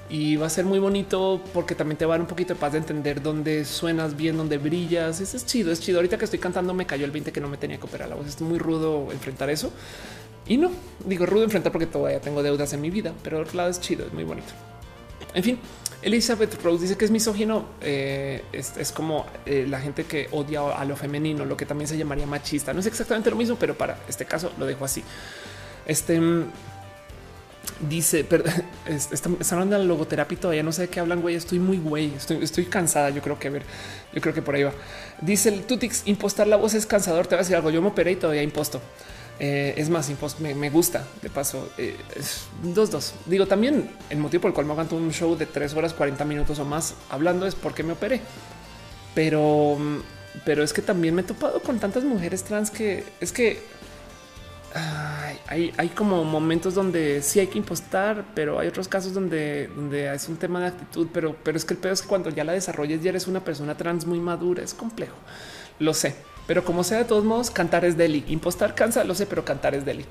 [0.08, 2.60] Y va a ser muy bonito porque también te va a dar un poquito de
[2.60, 5.20] paz de entender dónde suenas bien, dónde brillas.
[5.20, 5.98] Eso es chido, es chido.
[5.98, 8.14] Ahorita que estoy cantando me cayó el 20 que no me tenía que operar la
[8.14, 8.26] voz.
[8.26, 9.70] Es muy rudo enfrentar eso.
[10.46, 10.70] Y no
[11.06, 13.80] digo rudo enfrentar porque todavía tengo deudas en mi vida, pero al otro lado es
[13.80, 14.52] chido, es muy bonito.
[15.32, 15.58] En fin,
[16.04, 17.64] Elizabeth Rose dice que es misógino.
[17.80, 21.96] Eh, es, como eh, la gente que odia a lo femenino, lo que también se
[21.96, 22.72] llamaría machista.
[22.74, 25.02] No es exactamente lo mismo, pero para este caso lo dejo así.
[25.86, 26.44] Este mm,
[27.88, 28.26] dice,
[28.86, 31.36] están hablando de logoterapia todavía no sé de qué hablan, güey.
[31.36, 33.08] Estoy muy güey, estoy, cansada.
[33.08, 33.62] Yo creo que ver,
[34.12, 34.72] yo creo que por ahí va.
[35.22, 37.26] Dice el Tutix, impostar la voz es cansador.
[37.26, 37.70] Te va a decir algo.
[37.70, 38.82] Yo me operé y todavía imposto.
[39.40, 41.04] Eh, es más, me, me, gusta.
[41.22, 41.96] De paso, eh,
[42.62, 43.14] dos, dos.
[43.26, 46.24] Digo también el motivo por el cual me aguanto un show de tres horas, 40
[46.24, 48.20] minutos o más hablando es porque me operé.
[49.14, 49.76] Pero,
[50.44, 53.62] pero es que también me he topado con tantas mujeres trans que es que
[55.46, 60.12] hay, hay, como momentos donde sí hay que impostar, pero hay otros casos donde, donde
[60.12, 61.08] es un tema de actitud.
[61.12, 63.44] Pero, pero es que el pedo es que cuando ya la desarrolles, ya eres una
[63.44, 64.62] persona trans muy madura.
[64.62, 65.16] Es complejo.
[65.78, 66.14] Lo sé
[66.46, 68.24] pero como sea, de todos modos, cantar es deli.
[68.28, 70.04] Impostar cansa, lo sé, pero cantar es deli.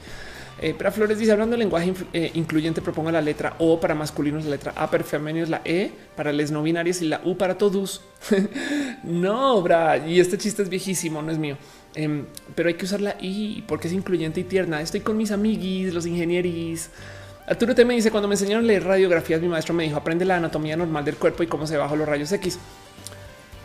[0.61, 4.51] Eh, Flores dice hablando de lenguaje eh, incluyente, propongo la letra O para masculinos, la
[4.51, 8.01] letra A para femeninos, la E para les no binarias y la U para todos.
[9.03, 9.97] no, bra.
[9.97, 11.57] Y este chiste es viejísimo, no es mío.
[11.95, 14.81] Em, pero hay que usar la I porque es incluyente y tierna.
[14.81, 16.89] Estoy con mis amiguis, los ingenieris.
[17.45, 20.23] Arturo T me dice cuando me enseñaron a leer radiografías, mi maestro me dijo aprende
[20.23, 22.57] la anatomía normal del cuerpo y cómo se bajan los rayos X.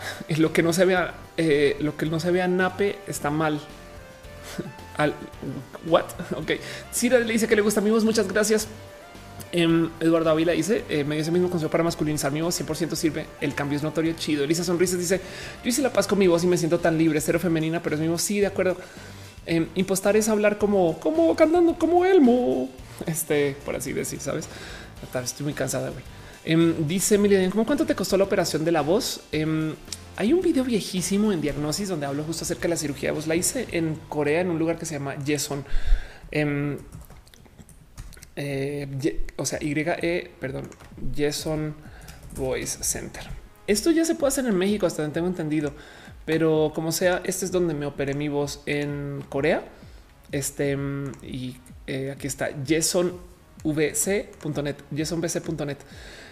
[0.37, 3.61] lo que no se vea, eh, lo que no se vea nape está mal.
[4.97, 5.15] Al
[5.87, 6.05] what?
[6.37, 6.53] Ok.
[6.93, 8.05] Cira le dice que le gusta mi voz.
[8.05, 8.69] Muchas gracias.
[9.53, 12.61] Em, Eduardo Ávila dice: eh, Me dio ese mismo consejo para masculinizar mi voz.
[12.61, 13.27] 100% sirve.
[13.41, 14.15] El cambio es notorio.
[14.15, 14.45] Chido.
[14.45, 15.21] Elisa Sonrisas dice:
[15.63, 17.97] Yo hice la paz con mi voz y me siento tan libre, cero femenina, pero
[17.97, 18.23] es mi voz.
[18.23, 18.77] Sí, de acuerdo.
[19.47, 22.69] Em, impostar es hablar como, como cantando, como Elmo.
[23.07, 24.49] Este, por así decir, sabes?
[25.25, 25.91] Estoy muy cansada.
[25.91, 26.03] Güey.
[26.49, 29.21] Em, dice Emilian, ¿cómo cuánto te costó la operación de la voz?
[30.17, 33.27] Hay un video viejísimo en diagnosis donde hablo justo acerca de la cirugía de voz.
[33.27, 35.63] La hice en Corea, en un lugar que se llama Yeson.
[36.31, 36.79] Em,
[38.35, 40.71] eh, o sea, Y, E, perdón,
[41.15, 41.75] Yeson
[42.35, 43.25] Voice Center.
[43.67, 45.75] Esto ya se puede hacer en México, hasta donde tengo entendido,
[46.25, 49.65] pero como sea, este es donde me operé mi voz en Corea.
[50.33, 50.79] Este
[51.23, 55.77] y eh, aquí está JasonVC.net, JasonVC.net.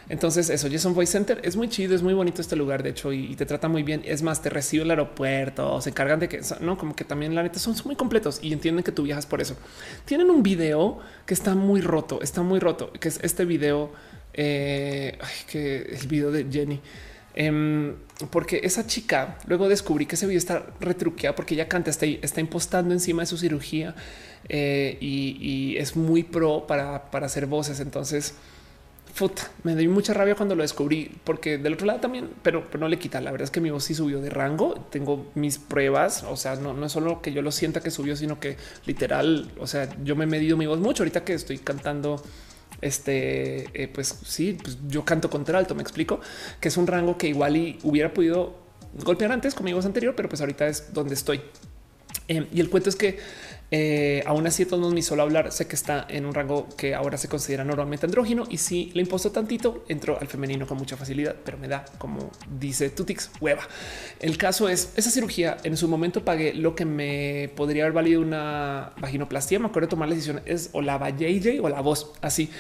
[0.09, 3.13] Entonces eso, Jason Voice Center es muy chido, es muy bonito este lugar, de hecho,
[3.13, 4.03] y, te trata muy bien.
[4.05, 7.43] Es más, te recibe el aeropuerto, se encargan de que, no, como que también la
[7.43, 9.57] neta son muy completos y entienden que tú viajas por eso.
[10.05, 13.93] Tienen un video que está muy roto, está muy roto, que es este video,
[14.33, 15.19] eh,
[15.51, 16.81] que el video de Jenny.
[17.39, 17.95] Em,
[18.31, 22.41] porque esa chica luego descubrí que ese video está retruqueado porque ella canta, está, está
[22.41, 23.95] impostando encima de su cirugía
[24.49, 27.81] eh, y, es muy pro para, para hacer voces.
[27.81, 28.35] Entonces,
[29.63, 32.99] me dio mucha rabia cuando lo descubrí, porque del otro lado también, pero, no le
[32.99, 33.21] quita.
[33.21, 34.75] La verdad es que mi voz sí subió de rango.
[34.91, 36.25] Tengo mis pruebas.
[36.25, 39.51] O sea, no, no es solo que yo lo sienta que subió, sino que literal,
[39.59, 42.23] o sea, yo me he medido mi voz mucho ahorita que estoy cantando.
[42.83, 45.75] Este, eh, pues sí, pues yo canto alto.
[45.75, 46.21] Me explico
[46.61, 48.55] que es un rango que igual y hubiera podido
[49.05, 51.41] golpear antes con mi voz anterior, pero pues ahorita es donde estoy.
[52.29, 53.19] Em, y el cuento es que
[53.71, 57.19] eh, aún así, todos mi solo hablar sé que está en un rango que ahora
[57.19, 61.35] se considera normalmente andrógino y si le impuesto tantito, entró al femenino con mucha facilidad,
[61.45, 63.63] pero me da como dice Tutix hueva.
[64.21, 65.57] El caso es esa cirugía.
[65.65, 69.59] En su momento pagué lo que me podría haber valido una vaginoplastia.
[69.59, 72.51] Me acuerdo tomar la decisión es o la JJ o la voz así.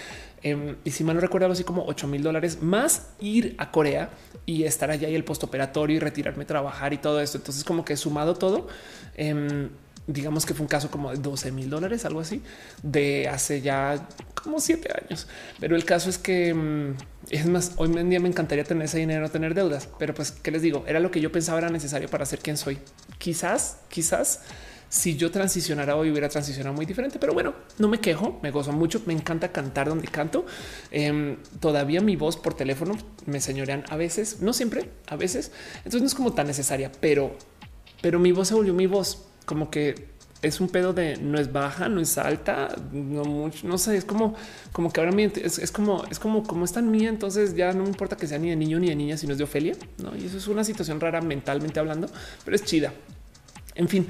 [0.42, 4.10] Em, y si mal no recuerdo, así como 8 mil dólares más ir a Corea
[4.44, 7.38] y estar allá y el postoperatorio y retirarme trabajar y todo esto.
[7.38, 8.68] Entonces, como que sumado todo,
[9.16, 9.70] em,
[10.06, 12.42] digamos que fue un caso como de 12 mil dólares, algo así,
[12.82, 15.26] de hace ya como siete años.
[15.60, 16.94] Pero el caso es que mm,
[17.30, 20.50] es más, hoy en día me encantaría tener ese dinero, tener deudas, pero pues, ¿qué
[20.50, 20.84] les digo?
[20.86, 22.78] Era lo que yo pensaba era necesario para ser quien soy.
[23.18, 24.42] Quizás, quizás
[24.88, 28.72] si yo transicionara hoy hubiera transicionado muy diferente, pero bueno, no me quejo, me gozo
[28.72, 30.46] mucho, me encanta cantar donde canto.
[30.90, 35.50] Em, todavía mi voz por teléfono me señorean a veces, no siempre, a veces.
[35.78, 37.36] Entonces no es como tan necesaria, pero,
[38.00, 41.52] pero mi voz se volvió mi voz como que es un pedo de no es
[41.52, 44.34] baja, no es alta, no mucho, no sé, es como,
[44.72, 47.84] como que ahora es, es como, es como, como es tan mía, entonces ya no
[47.84, 50.14] me importa que sea ni de niño ni de niña, sino es de Ofelia, ¿no?
[50.16, 52.08] Y eso es una situación rara mentalmente hablando,
[52.44, 52.92] pero es chida.
[53.74, 54.06] En fin,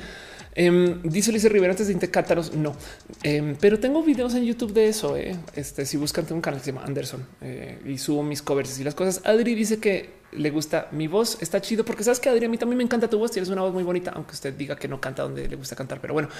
[0.59, 2.75] eh, dice Ulises Rivera antes de Intecátaros, no,
[3.23, 5.15] em, pero tengo videos en YouTube de eso.
[5.15, 5.37] Eh.
[5.55, 8.81] Este, si buscan, tengo un canal que se llama Anderson eh, y subo mis covers
[8.81, 9.21] y las cosas.
[9.27, 12.57] Adri dice que le gusta mi voz, está chido porque sabes que Adri a mí
[12.57, 13.33] también me encanta tu voz.
[13.33, 16.01] Tienes una voz muy bonita, aunque usted diga que no canta donde le gusta cantar.
[16.01, 16.31] Pero bueno,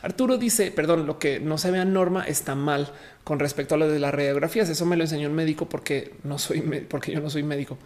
[0.00, 2.90] Arturo dice, perdón, lo que no se vea norma está mal
[3.24, 4.70] con respecto a lo de las radiografías.
[4.70, 7.76] Eso me lo enseñó un médico porque no soy, porque yo no soy médico.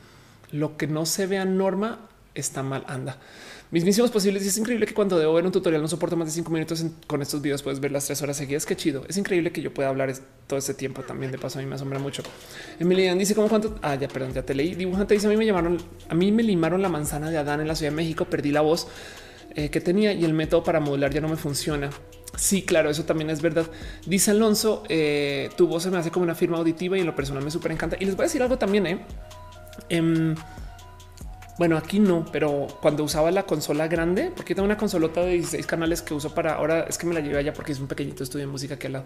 [0.52, 2.84] Lo que no se vea norma está mal.
[2.86, 3.18] Anda
[3.70, 4.44] mismísimos posibles.
[4.44, 6.84] Y es increíble que cuando debo ver un tutorial no soporto más de cinco minutos
[7.06, 8.66] con estos videos, puedes ver las tres horas seguidas.
[8.66, 9.04] Qué chido.
[9.08, 10.12] Es increíble que yo pueda hablar
[10.46, 11.32] todo ese tiempo también.
[11.32, 12.22] De paso, a mí me asombra mucho.
[12.78, 13.78] Emilian dice como cuánto.
[13.82, 14.74] Ah, ya, perdón, ya te leí.
[14.74, 17.68] Dibujante dice a mí me llamaron, a mí me limaron la manzana de Adán en
[17.68, 18.24] la Ciudad de México.
[18.24, 18.88] Perdí la voz
[19.54, 21.90] eh, que tenía y el método para modular ya no me funciona.
[22.36, 23.66] Sí, claro, eso también es verdad.
[24.06, 27.16] Dice Alonso, eh, tu voz se me hace como una firma auditiva y en lo
[27.16, 27.96] personal me súper encanta.
[27.98, 28.86] Y les voy a decir algo también.
[28.86, 29.04] Eh.
[29.88, 30.34] Em,
[31.60, 35.66] bueno, aquí no, pero cuando usaba la consola grande, porque tengo una consolota de 16
[35.66, 38.24] canales que uso para ahora, es que me la llevé allá porque es un pequeñito
[38.24, 39.04] estudio de música que al lado.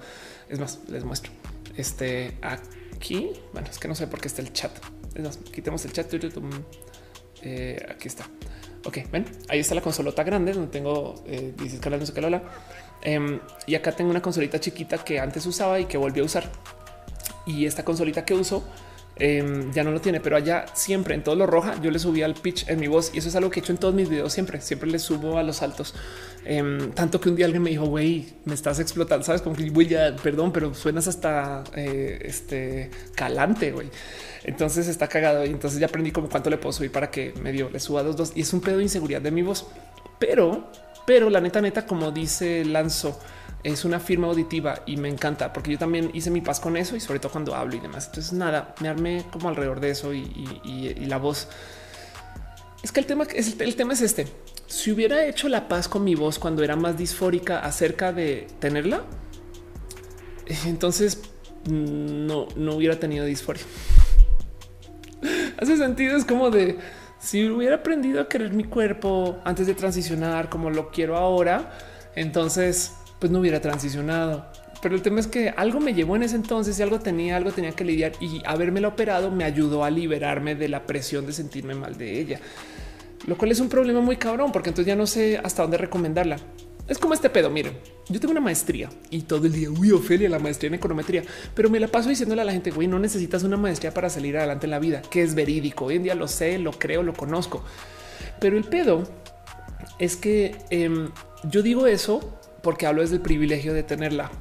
[0.49, 1.33] Es más, les muestro.
[1.76, 4.70] Este aquí, bueno, es que no sé por qué está el chat.
[5.16, 6.08] Es más, quitemos el chat.
[7.42, 8.24] Eh, aquí está.
[8.84, 12.41] Ok, ven, ahí está la consolota grande donde tengo 16 eh, canales, no sé qué,
[13.02, 16.49] em, y acá tengo una consolita chiquita que antes usaba y que volví a usar.
[17.47, 18.62] Y esta consolita que uso
[19.17, 22.25] Em, ya no lo tiene, pero allá siempre en todo lo roja yo le subía
[22.25, 24.09] al pitch en mi voz y eso es algo que he hecho en todos mis
[24.09, 25.94] videos siempre, siempre le subo a los altos.
[26.44, 29.68] Em, tanto que un día alguien me dijo, güey, me estás explotando, sabes como que
[29.70, 33.89] güey, ya perdón, pero suenas hasta eh, este calante, güey.
[34.43, 37.70] Entonces está cagado y entonces ya aprendí como cuánto le puedo subir para que medio
[37.70, 39.67] le suba dos, dos y es un pedo de inseguridad de mi voz,
[40.18, 40.70] pero,
[41.07, 43.18] pero la neta, neta, como dice Lanzo,
[43.65, 46.97] es una firma auditiva y me encanta porque yo también hice mi paz con eso
[46.97, 48.07] y sobre todo cuando hablo y demás.
[48.07, 50.25] Entonces nada, me armé como alrededor de eso y,
[51.07, 51.49] la voz.
[52.83, 54.28] Es que el tema es el tema es este.
[54.67, 59.02] Si hubiera hecho la paz con mi voz cuando era más disfórica acerca de tenerla,
[60.67, 61.23] entonces
[61.67, 63.62] no, no hubiera tenido disforia.
[65.59, 66.78] Hace sentido, es como de
[67.18, 71.78] si hubiera aprendido a querer mi cuerpo antes de transicionar como lo quiero ahora,
[72.15, 72.93] entonces
[73.25, 74.44] pues no hubiera transicionado.
[74.83, 77.53] Pero el tema es que algo me llevó en ese entonces y algo tenía, algo
[77.53, 81.75] tenía que lidiar y habérmela operado me ayudó a liberarme de la presión de sentirme
[81.75, 82.39] mal de ella.
[83.27, 86.36] Lo cual es un problema muy cabrón porque entonces ya no sé hasta dónde recomendarla.
[86.86, 87.49] Es como este pedo.
[87.49, 87.78] Miren,
[88.11, 91.23] yo tengo una maestría y todo el día, uy, Ofelia, la maestría en econometría,
[91.55, 94.36] pero me la paso diciéndole a la gente, güey, no necesitas una maestría para salir
[94.36, 95.86] adelante en la vida, que es verídico.
[95.86, 97.65] Hoy en día lo sé, lo creo, lo conozco.
[98.39, 99.05] Pero el pedo
[99.99, 101.09] es que em,
[101.51, 104.33] yo digo eso porque hablo desde el privilegio de tenerla.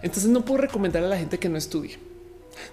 [0.00, 1.98] Entonces no puedo recomendar a la gente que no estudie,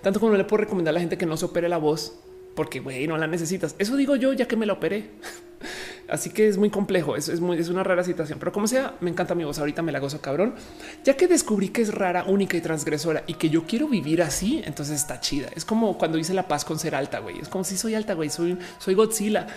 [0.02, 2.14] tanto como no le puedo recomendar a la gente que no se opere la voz,
[2.56, 3.76] porque güey, no la necesitas.
[3.80, 5.10] Eso digo yo ya que me la operé.
[6.08, 7.18] Así que es muy complejo.
[7.18, 9.60] Eso es muy, es una rara situación, pero como sea, me encanta mi voz.
[9.60, 10.56] Ahorita me la gozo cabrón,
[11.04, 14.62] ya que descubrí que es rara, única y transgresora y que yo quiero vivir así.
[14.66, 15.50] Entonces está chida.
[15.56, 17.20] Es como cuando hice la paz con ser alta.
[17.20, 18.14] Güey, es como si soy alta.
[18.14, 19.48] Güey, soy, soy Godzilla.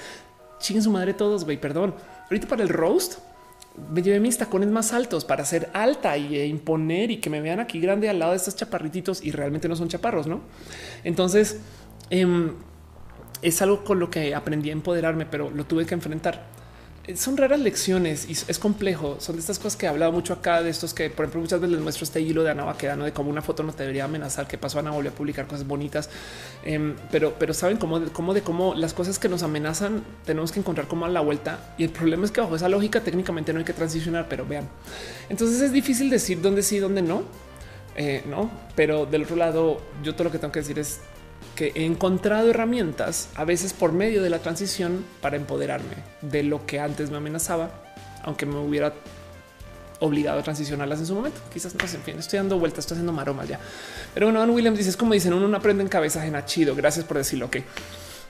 [0.59, 1.45] Chinguen su madre todos.
[1.45, 1.95] Güey, perdón.
[2.25, 3.19] Ahorita para el roast
[3.93, 7.41] me llevé mis tacones más altos para ser alta y e imponer y que me
[7.41, 10.41] vean aquí grande al lado de estos chaparrititos y realmente no son chaparros, ¿no?
[11.05, 11.61] Entonces,
[12.11, 12.55] em,
[13.43, 16.47] es algo con lo que aprendí a empoderarme, pero lo tuve que enfrentar.
[17.15, 19.17] Son raras lecciones y es complejo.
[19.21, 21.61] Son de estas cosas que he hablado mucho acá, de estos que, por ejemplo, muchas
[21.61, 24.05] veces les muestro este hilo de Ana Baquedano de cómo una foto no te debería
[24.05, 26.11] amenazar, que pasó Ana volvió a publicar cosas bonitas.
[26.65, 30.61] Em, pero, pero saben cómo, cómo de cómo las cosas que nos amenazan tenemos que
[30.61, 31.75] encontrar como a la vuelta.
[31.79, 34.69] Y el problema es que bajo esa lógica técnicamente no hay que transicionar, pero vean.
[35.29, 37.23] Entonces es difícil decir dónde sí, dónde no.
[37.97, 41.01] Eh, no, pero del otro lado, yo todo lo que tengo que decir es
[41.61, 46.65] que he encontrado herramientas, a veces por medio de la transición, para empoderarme de lo
[46.65, 47.69] que antes me amenazaba,
[48.23, 48.95] aunque me hubiera
[49.99, 51.39] obligado a transicionarlas en su momento.
[51.53, 53.61] Quizás no en fin, estoy dando vueltas, estoy haciendo maromas ya.
[54.15, 56.75] Pero bueno, Ann Williams dice, es como dicen, uno no aprende en cabeza ajena, chido,
[56.75, 57.65] gracias por decirlo, que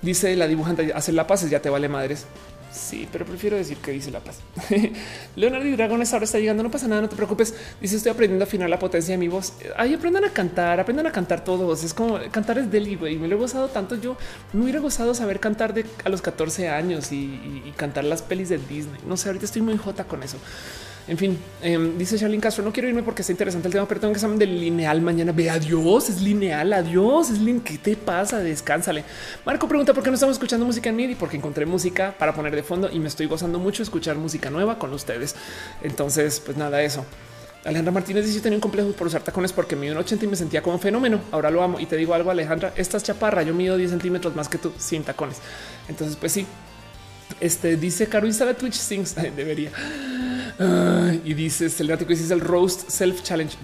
[0.02, 2.26] dice la dibujante, hacer la paz ya te vale madres.
[2.72, 4.40] Sí, pero prefiero decir que dice La Paz.
[5.36, 6.62] Leonardo y Dragones ahora está llegando.
[6.62, 7.54] No pasa nada, no te preocupes.
[7.80, 9.54] Dice: Estoy aprendiendo a afinar la potencia de mi voz.
[9.76, 11.82] Ahí aprendan a cantar, aprendan a cantar todos.
[11.82, 13.16] Es como cantar es deli, güey.
[13.16, 13.96] Me lo he gozado tanto.
[13.96, 14.16] Yo
[14.52, 15.74] me hubiera gozado saber cantar
[16.04, 19.00] a los 14 años y, y cantar las pelis de Disney.
[19.06, 20.38] No sé, ahorita estoy muy jota con eso.
[21.08, 24.00] En fin, em, dice Charlene Castro, no quiero irme porque está interesante el tema, pero
[24.00, 25.32] tengo que examen del lineal mañana.
[25.32, 27.64] Ve, adiós, es lineal, adiós, es lineal.
[27.64, 28.38] ¿Qué te pasa?
[28.38, 29.04] Descánsale.
[29.44, 32.54] Marco pregunta por qué no estamos escuchando música en MIDI, porque encontré música para poner
[32.54, 35.34] de fondo y me estoy gozando mucho escuchar música nueva con ustedes.
[35.82, 37.04] Entonces, pues nada, eso.
[37.64, 40.36] Alejandra Martínez dice: Tenía un complejo por usar tacones porque mido un 80 y me
[40.36, 41.20] sentía como fenómeno.
[41.30, 41.78] Ahora lo amo.
[41.80, 43.42] Y te digo algo, Alejandra, estás chaparra.
[43.42, 45.38] Yo mido 10 centímetros más que tú sin tacones.
[45.88, 46.46] Entonces, pues sí.
[47.40, 49.14] Este dice Caro instala Twitch Things.
[49.36, 49.70] Debería
[51.24, 53.56] y dices el gráfico dice el roast self challenge.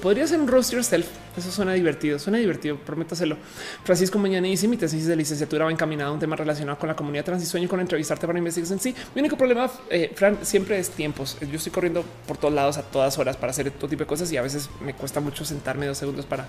[0.00, 1.06] Podría ser un roast yourself.
[1.36, 2.76] Eso suena divertido, suena divertido.
[2.76, 3.36] Prometo hacerlo.
[3.82, 6.94] Francisco Mañana dice mi tesis de licenciatura va encaminada a un tema relacionado con la
[6.94, 8.78] comunidad trans y sueño con entrevistarte para investigación.
[8.78, 11.36] Sí, mi único problema, eh, Fran, siempre es tiempos.
[11.40, 14.30] Yo estoy corriendo por todos lados a todas horas para hacer todo tipo de cosas
[14.30, 16.46] y a veces me cuesta mucho sentarme dos segundos para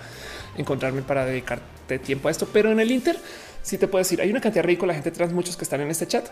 [0.56, 2.48] encontrarme para dedicarte tiempo a esto.
[2.52, 3.18] Pero en el Inter,
[3.62, 5.90] sí te puedo decir, hay una cantidad rico la gente trans, muchos que están en
[5.90, 6.28] este chat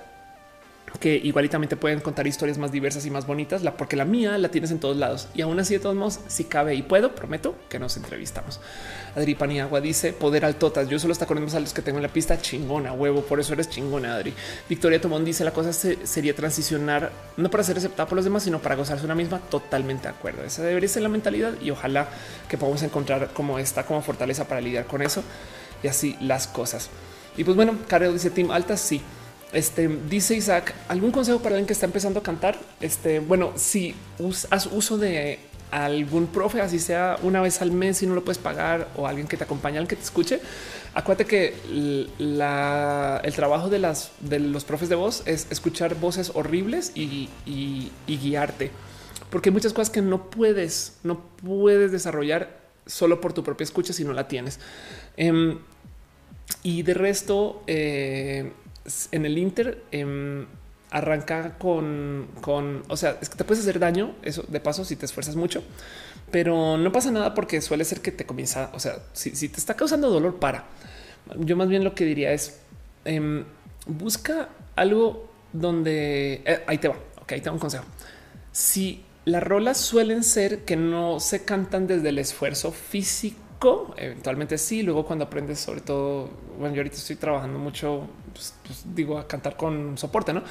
[1.00, 3.96] que igual y también te pueden contar historias más diversas y más bonitas, la, porque
[3.96, 6.74] la mía la tienes en todos lados y aún así de todos modos, si cabe
[6.74, 8.60] y puedo, prometo que nos entrevistamos.
[9.16, 10.88] Adri Paniagua dice poder altotas.
[10.88, 13.22] Yo solo está con los que tengo en la pista chingona, huevo.
[13.22, 14.34] Por eso eres chingona, Adri.
[14.68, 18.58] Victoria Tomón dice la cosa sería transicionar no para ser aceptada por los demás, sino
[18.60, 19.38] para gozarse una misma.
[19.38, 20.42] Totalmente de acuerdo.
[20.42, 22.08] Esa debería ser la mentalidad y ojalá
[22.48, 25.22] que podamos encontrar como esta como fortaleza para lidiar con eso
[25.82, 26.90] y así las cosas.
[27.36, 28.80] Y pues bueno, Careo dice Team Altas.
[28.80, 29.00] Sí,
[29.54, 32.58] este dice Isaac, ¿algún consejo para alguien que está empezando a cantar?
[32.80, 33.94] Este, bueno, si
[34.50, 35.38] haz uso de
[35.70, 39.26] algún profe, así sea una vez al mes, si no lo puedes pagar o alguien
[39.26, 40.40] que te acompañe, alguien que te escuche,
[40.94, 41.54] acuérdate que
[42.18, 47.28] el trabajo de los profes de voz es escuchar voces horribles y,
[48.06, 48.70] guiarte,
[49.30, 53.92] porque hay muchas cosas que no puedes, no puedes desarrollar solo por tu propia escucha
[53.92, 54.60] si no la tienes.
[55.16, 55.58] Em,
[56.62, 58.52] y de resto, eh,
[59.12, 60.46] en el Inter em,
[60.90, 64.96] arranca con, con, o sea, es que te puedes hacer daño, eso de paso, si
[64.96, 65.62] te esfuerzas mucho,
[66.30, 69.74] pero no pasa nada porque suele ser que te comienza, o sea, si, te está
[69.74, 70.64] causando dolor, para.
[71.38, 72.60] Yo más bien lo que diría es,
[73.04, 73.44] em,
[73.86, 77.84] busca algo donde, eh, ahí te va, ok, ahí te un consejo.
[78.52, 84.82] Si las rolas suelen ser que no se cantan desde el esfuerzo físico, eventualmente sí.
[84.82, 89.26] Luego, cuando aprendes, sobre todo, bueno, yo ahorita estoy trabajando mucho, pues, pues, digo, a
[89.26, 90.42] cantar con soporte, no?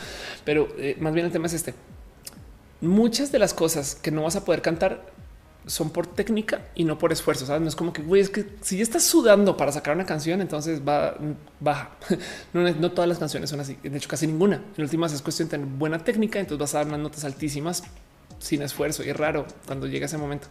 [0.43, 1.75] Pero eh, más bien el tema es este.
[2.81, 5.05] Muchas de las cosas que no vas a poder cantar
[5.65, 7.45] son por técnica y no por esfuerzo.
[7.45, 7.61] ¿sabes?
[7.61, 10.41] No es como que güey, es que si ya estás sudando para sacar una canción,
[10.41, 11.15] entonces va
[11.59, 11.91] baja.
[12.53, 13.77] No, todas las canciones son así.
[13.81, 14.61] De hecho, casi ninguna.
[14.77, 16.39] En últimas es cuestión de tener buena técnica.
[16.39, 17.83] Entonces vas a dar unas notas altísimas
[18.39, 20.47] sin esfuerzo y es raro cuando llega ese momento.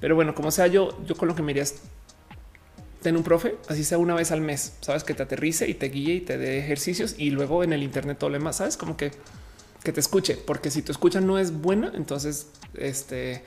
[0.00, 1.80] Pero bueno, como sea, yo, yo con lo que me iría es
[3.02, 5.88] ten un profe, así sea una vez al mes, sabes que te aterrice y te
[5.88, 8.96] guíe y te dé ejercicios y luego en el Internet todo lo demás, sabes como
[8.96, 9.12] que
[9.82, 13.42] que te escuche, porque si tu escucha no es buena, entonces este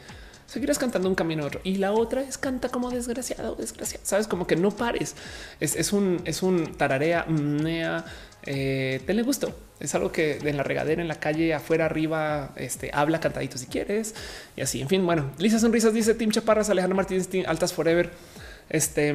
[0.45, 1.61] seguirás cantando un camino otro.
[1.63, 4.05] Y la otra es canta como desgraciado, desgraciado.
[4.05, 5.15] Sabes como que no pares.
[5.59, 8.03] Es, un, es un tararea, nea,
[8.45, 9.57] eh, tenle gusto.
[9.79, 13.67] Es algo que en la regadera, en la calle, afuera, arriba, este habla cantadito si
[13.67, 14.13] quieres
[14.55, 14.81] y así.
[14.81, 18.11] En fin, bueno, Lisa Sonrisas dice Tim Chaparras, Alejandro Martínez, Altas Forever.
[18.71, 19.13] Este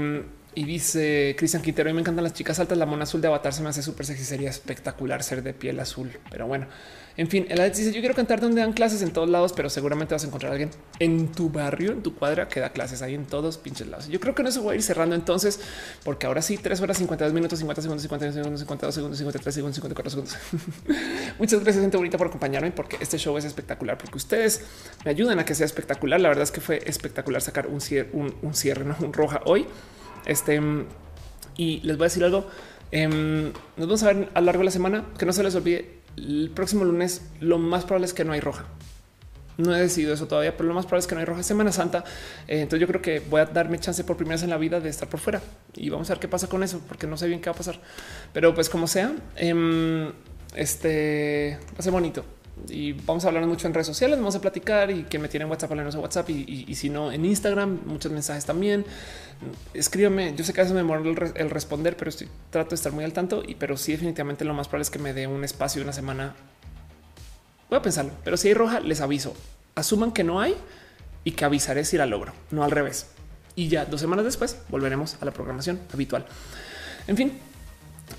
[0.56, 2.78] y dice Cristian Quintero, y me encantan las chicas altas.
[2.78, 4.24] La mona azul de Avatar se me hace súper sexy.
[4.24, 6.66] Sería espectacular ser de piel azul, pero bueno,
[7.18, 10.14] en fin, el dice: Yo quiero cantar donde dan clases en todos lados, pero seguramente
[10.14, 13.14] vas a encontrar a alguien en tu barrio, en tu cuadra que da clases ahí
[13.14, 14.08] en todos pinches lados.
[14.08, 15.60] Yo creo que no se voy a ir cerrando entonces,
[16.04, 19.74] porque ahora sí, 3 horas 52 minutos, 50 segundos, 50 segundos, 52 segundos, 53 segundos,
[19.76, 20.36] 54 segundos.
[21.38, 24.62] Muchas gracias, gente bonita, por acompañarme, porque este show es espectacular, porque ustedes
[25.04, 26.20] me ayudan a que sea espectacular.
[26.20, 29.66] La verdad es que fue espectacular sacar un cierre, un, cierre, no un roja hoy.
[30.26, 30.60] Este
[31.56, 32.46] y les voy a decir algo.
[32.90, 35.04] Em, nos vamos a ver a lo largo de la semana.
[35.18, 38.40] Que no se les olvide el próximo lunes lo más probable es que no hay
[38.40, 38.64] roja.
[39.58, 41.72] No he decidido eso todavía, pero lo más probable es que no hay roja Semana
[41.72, 42.04] Santa.
[42.46, 44.80] Eh, entonces yo creo que voy a darme chance por primera vez en la vida
[44.80, 45.40] de estar por fuera
[45.74, 47.56] y vamos a ver qué pasa con eso, porque no sé bien qué va a
[47.56, 47.80] pasar.
[48.32, 50.12] Pero pues como sea, eh,
[50.54, 52.24] este va a ser bonito
[52.68, 55.48] y vamos a hablar mucho en redes sociales, vamos a platicar y que me tienen
[55.48, 58.84] WhatsApp, no a WhatsApp y, si no en Instagram, muchos mensajes también.
[59.74, 63.04] Escríbeme, yo sé que a veces me el, responder, pero estoy, trato de estar muy
[63.04, 65.80] al tanto y pero sí definitivamente lo más probable es que me dé un espacio
[65.80, 66.34] de una semana.
[67.68, 69.34] Voy a pensarlo, pero si hay roja, les aviso.
[69.74, 70.54] Asuman que no hay
[71.24, 73.08] y que avisaré si la logro, no al revés.
[73.54, 76.26] Y ya dos semanas después volveremos a la programación habitual.
[77.06, 77.32] En fin,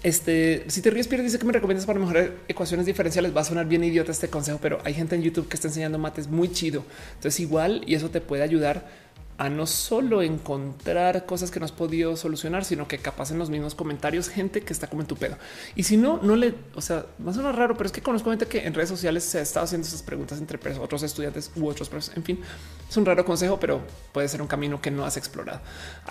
[0.03, 3.35] este, si te ríes, Pierre dice que me recomiendas para mejorar ecuaciones diferenciales.
[3.35, 5.97] Va a sonar bien idiota este consejo, pero hay gente en YouTube que está enseñando
[5.97, 6.83] mates muy chido.
[7.15, 9.06] Entonces, igual y eso te puede ayudar
[9.37, 13.49] a no solo encontrar cosas que no has podido solucionar, sino que capaz en los
[13.49, 15.37] mismos comentarios gente que está como en tu pedo.
[15.75, 18.47] Y si no, no le, o sea, más suena raro, pero es que conozco gente
[18.47, 22.11] que en redes sociales se ha estado haciendo esas preguntas entre otros estudiantes u otros,
[22.15, 22.39] en fin,
[22.89, 25.61] es un raro consejo, pero puede ser un camino que no has explorado.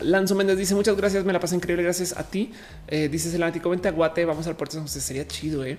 [0.00, 2.52] Lanzo Méndez dice muchas gracias, me la pasé increíble, gracias a ti.
[2.86, 5.78] Eh, dices el antiguo vente a Guate, vamos al puerto, sería chido, eh.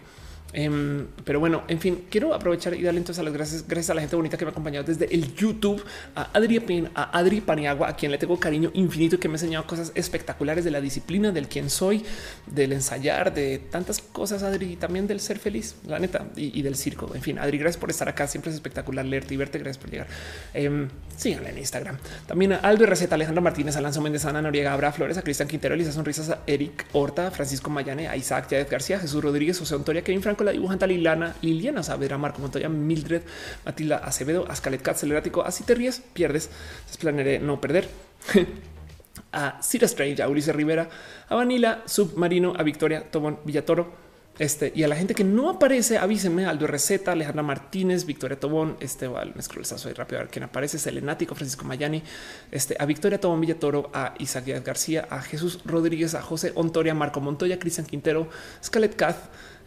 [0.54, 3.94] Em, pero bueno, en fin, quiero aprovechar y darle entonces a las gracias, gracias a
[3.94, 5.84] la gente bonita que me ha acompañado desde el YouTube,
[6.16, 9.36] a Adri, a Adri Paniagua, a quien le tengo cariño infinito y que me ha
[9.36, 12.04] enseñado cosas espectaculares de la disciplina, del quién soy,
[12.46, 16.76] del ensayar, de tantas cosas, Adri, y también del ser feliz, la neta, y, del
[16.76, 17.14] circo.
[17.14, 18.28] En fin, Adri, gracias por estar acá.
[18.28, 19.60] Siempre es espectacular leerte y verte.
[19.60, 20.08] Gracias por llegar.
[20.54, 21.98] Eh, síganle en Instagram.
[22.26, 25.76] También a Aldo Receta, Alejandro Martínez, Alonso Méndez, Ana Noriega, Abra Flores, a Cristian Quintero,
[25.76, 30.04] Elisa Sonrisas, a Eric Horta, Francisco Mayane, a Isaac Yadez García, Jesús Rodríguez, José Antoria,
[30.04, 33.24] Kevin Franco, la dibujante Liliana Saavedra, Marco Montoya, Mildred,
[33.66, 35.42] Matilda Acevedo, Ascalet Cat, Celerático.
[35.42, 36.50] Así te ríes, pierdes.
[36.78, 37.90] Entonces planearé no perder.
[39.32, 40.90] a Cira Strange, a Ulises Rivera,
[41.28, 44.07] a Vanilla, Submarino, a Victoria, Tobón, Villatoro.
[44.40, 48.78] Este y a la gente que no aparece, avísenme Aldo Receta, Alejandra Martínez, Victoria Tobón,
[48.80, 52.04] este va al scrollazo rápido a ver quién aparece, Selenático, Francisco Mayani,
[52.52, 57.20] este a Victoria Tobón Villatoro, a Isaac García, a Jesús Rodríguez, a José Ontoria, Marco
[57.20, 58.30] Montoya, Cristian Quintero,
[58.64, 59.18] Scarlett Kath,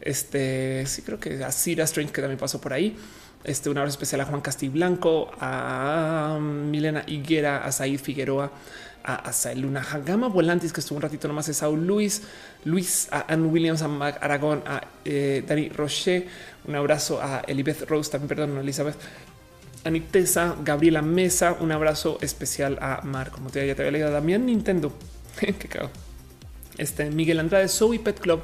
[0.01, 2.97] este sí creo que a Cira Strange que también pasó por ahí.
[3.43, 8.51] Este un abrazo especial a Juan Castiblanco, a Milena Higuera, a Said Figueroa,
[9.03, 12.23] a, Luna Hagama Volantis, que estuvo un ratito nomás, a Saúl Luis,
[12.65, 16.27] Luis, a Ann Williams, a Mac Aragón, a eh, Dani Roche,
[16.67, 18.97] un abrazo a Elizabeth Rose, también perdón, Elizabeth.
[19.85, 24.45] Anitesa, Gabriela Mesa, un abrazo especial a Marco, como te, ya te había leído, Damián
[24.45, 24.93] Nintendo,
[25.41, 25.91] qué cago.
[26.77, 28.43] Este Miguel Andrade, Zoe Pet Club,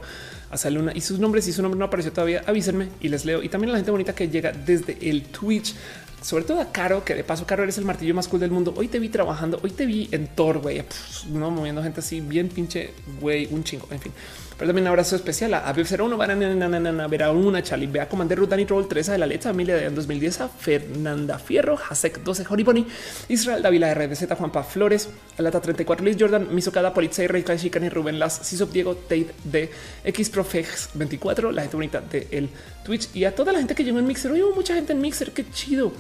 [0.50, 1.44] a Luna y sus nombres.
[1.44, 3.42] Si su nombre no apareció todavía, avísenme y les leo.
[3.42, 5.75] Y también la gente bonita que llega desde el Twitch,
[6.23, 8.75] sobre todo a Caro, que de paso, Caro eres el martillo más cool del mundo.
[8.76, 10.83] Hoy te vi trabajando, hoy te vi en Thor, güey,
[11.31, 13.89] no moviendo gente así, bien pinche, güey, un chingo.
[13.91, 14.12] En fin,
[14.57, 18.49] pero también un abrazo especial a B01, a ver a una Charlie, Vea Commander Ruth,
[18.49, 22.86] Danny Troll, Teresa de la Leche, Emilia de 2010, a Fernanda Fierro, Hasek 12, Horiboni,
[23.28, 28.35] Israel Davila RDZ, Juanpa Flores, Alata 34, Liz Jordan, Misocada, Polizei, Rey Shikani, Rubén Las,
[28.35, 29.70] Sisop Diego, Tate de
[30.05, 32.49] X Profex 24, la gente bonita de el
[32.85, 34.33] Twitch y a toda la gente que llegó en Mixer.
[34.33, 35.93] Hoy hubo mucha gente en Mixer, qué chido.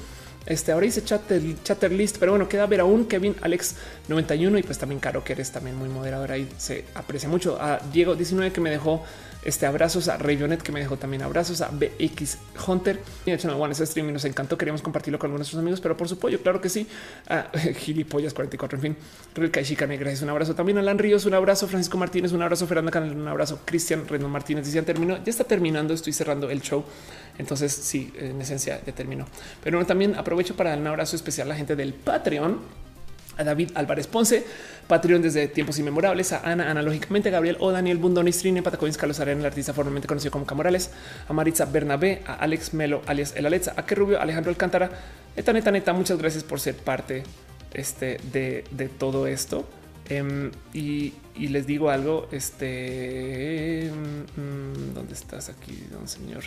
[0.46, 1.22] Este ahora dice chat
[1.64, 3.74] chatter list, pero bueno, queda ver aún Kevin Alex
[4.08, 7.60] 91 y pues también Caro que eres también muy moderador ahí se aprecia mucho.
[7.60, 9.04] A Diego 19 que me dejó
[9.46, 13.72] este abrazos a Rayonet que me dejó también abrazazos a BX Hunter y hecho One
[13.72, 14.58] ese stream y nos encantó.
[14.58, 16.88] Queríamos compartirlo con nuestros amigos, pero por su pollo, claro que sí.
[17.28, 17.46] A
[17.78, 18.76] Gilipollas 44.
[18.78, 18.96] En fin,
[19.36, 20.22] Real Kaishikane, gracias.
[20.22, 21.68] Un abrazo también a Alan Ríos, un abrazo.
[21.68, 22.66] Francisco Martínez, un abrazo.
[22.66, 23.60] Fernando Canal, un abrazo.
[23.64, 25.94] Cristian Reno Martínez decían terminó, ya está terminando.
[25.94, 26.84] Estoy cerrando el show.
[27.38, 29.26] Entonces, sí, en esencia ya terminó.
[29.62, 32.86] Pero también aprovecho para dar un abrazo especial a la gente del Patreon
[33.36, 34.44] a David Álvarez Ponce,
[34.86, 39.40] Patreon desde tiempos inmemorables, a Ana, analógicamente, Gabriel o Daniel Bundoni, Strine, Patacoins, Carlos Arena,
[39.40, 40.90] el artista formalmente conocido como Camorales,
[41.28, 44.90] a Maritza Bernabé, a Alex Melo, alias El Alexa, a Rubio, Alejandro Alcántara.
[45.36, 47.24] Neta, neta, neta, muchas gracias por ser parte
[47.74, 49.68] este, de, todo esto.
[50.08, 56.44] Em, y, les digo algo, este, mm, ¿dónde estás aquí, don señor?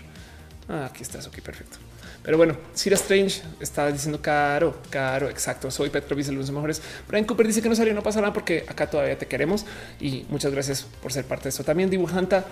[0.70, 1.78] Ah, aquí estás, ok, perfecto.
[2.24, 5.30] Pero bueno, Sira Strange está diciendo caro, caro.
[5.30, 5.72] Exacto.
[5.72, 6.82] Soy Petrovis, el mejores.
[7.08, 9.66] Brian Cooper dice que no salió, no pasa nada porque acá todavía te queremos
[10.00, 11.64] y muchas gracias por ser parte de eso.
[11.64, 12.46] También dibujanta.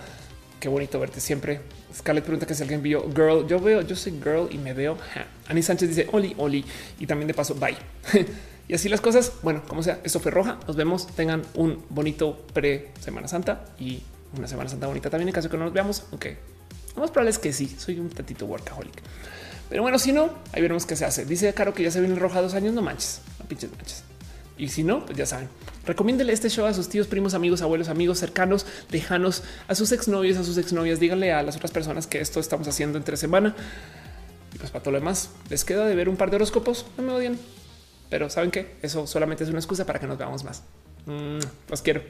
[0.60, 1.60] Qué bonito verte siempre.
[1.94, 3.46] Scarlett pregunta que si alguien vio girl.
[3.46, 4.98] Yo veo, yo soy girl y me veo.
[5.46, 6.64] Ani Sánchez dice Oli, Oli.
[6.98, 7.76] Y también de paso, bye.
[8.68, 9.34] y así las cosas.
[9.42, 10.58] Bueno, como sea, esto fue roja.
[10.66, 11.06] Nos vemos.
[11.14, 14.02] Tengan un bonito pre Semana Santa y
[14.36, 16.06] una Semana Santa bonita también en caso que no nos veamos.
[16.10, 16.38] Aunque
[16.96, 17.76] lo más probable es que sí.
[17.78, 19.00] Soy un tantito workaholic.
[19.68, 21.24] Pero bueno, si no, ahí veremos qué se hace.
[21.24, 24.04] Dice Caro que ya se viene roja dos años, no manches, no pinches manches.
[24.56, 25.48] Y si no, pues ya saben.
[25.86, 30.36] Recomiéndele este show a sus tíos, primos, amigos, abuelos, amigos cercanos, lejanos, a sus exnovios,
[30.36, 31.00] a sus exnovias.
[31.00, 33.54] Díganle a las otras personas que esto estamos haciendo entre semana.
[34.54, 36.86] Y pues para todo lo demás, les queda de ver un par de horóscopos.
[36.96, 37.38] No me odian,
[38.10, 40.62] pero saben que eso solamente es una excusa para que nos veamos más.
[41.06, 41.38] Mm,
[41.70, 42.02] los quiero.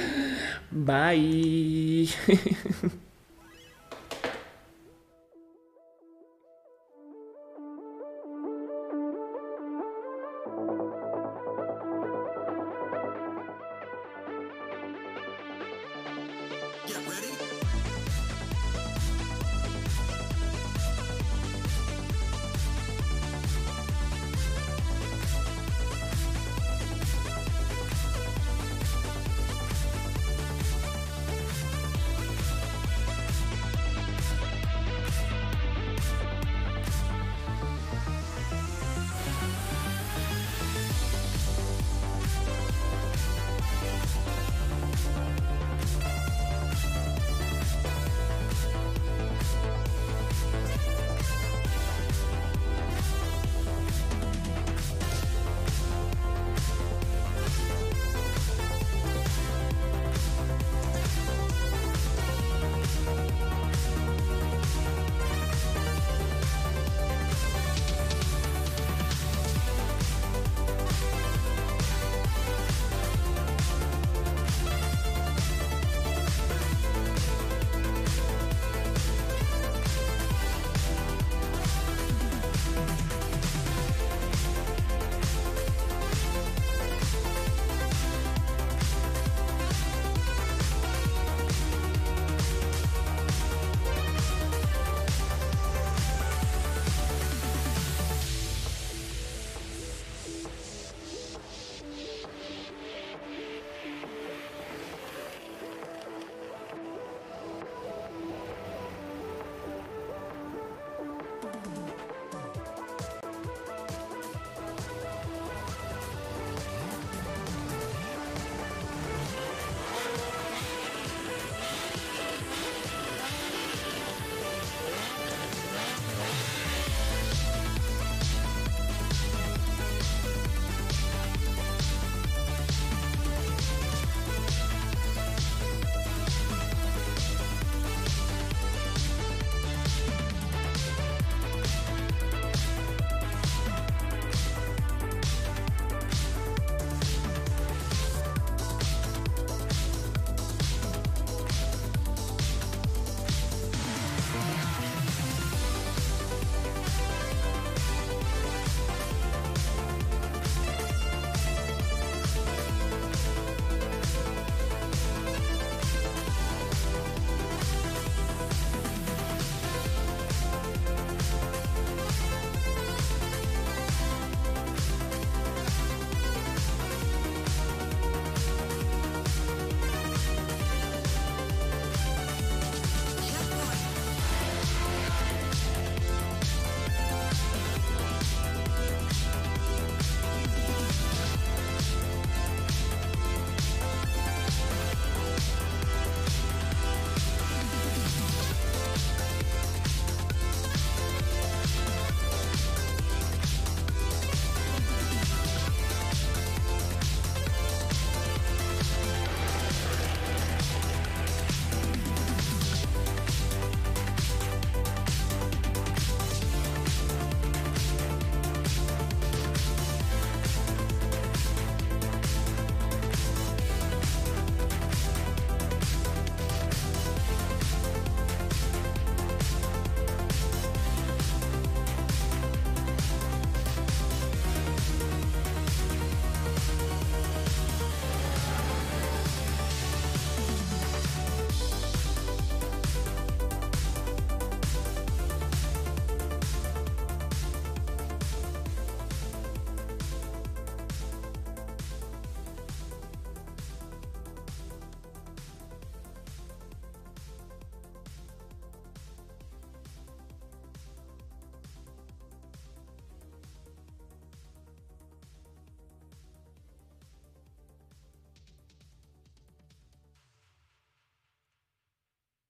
[0.70, 2.08] Bye.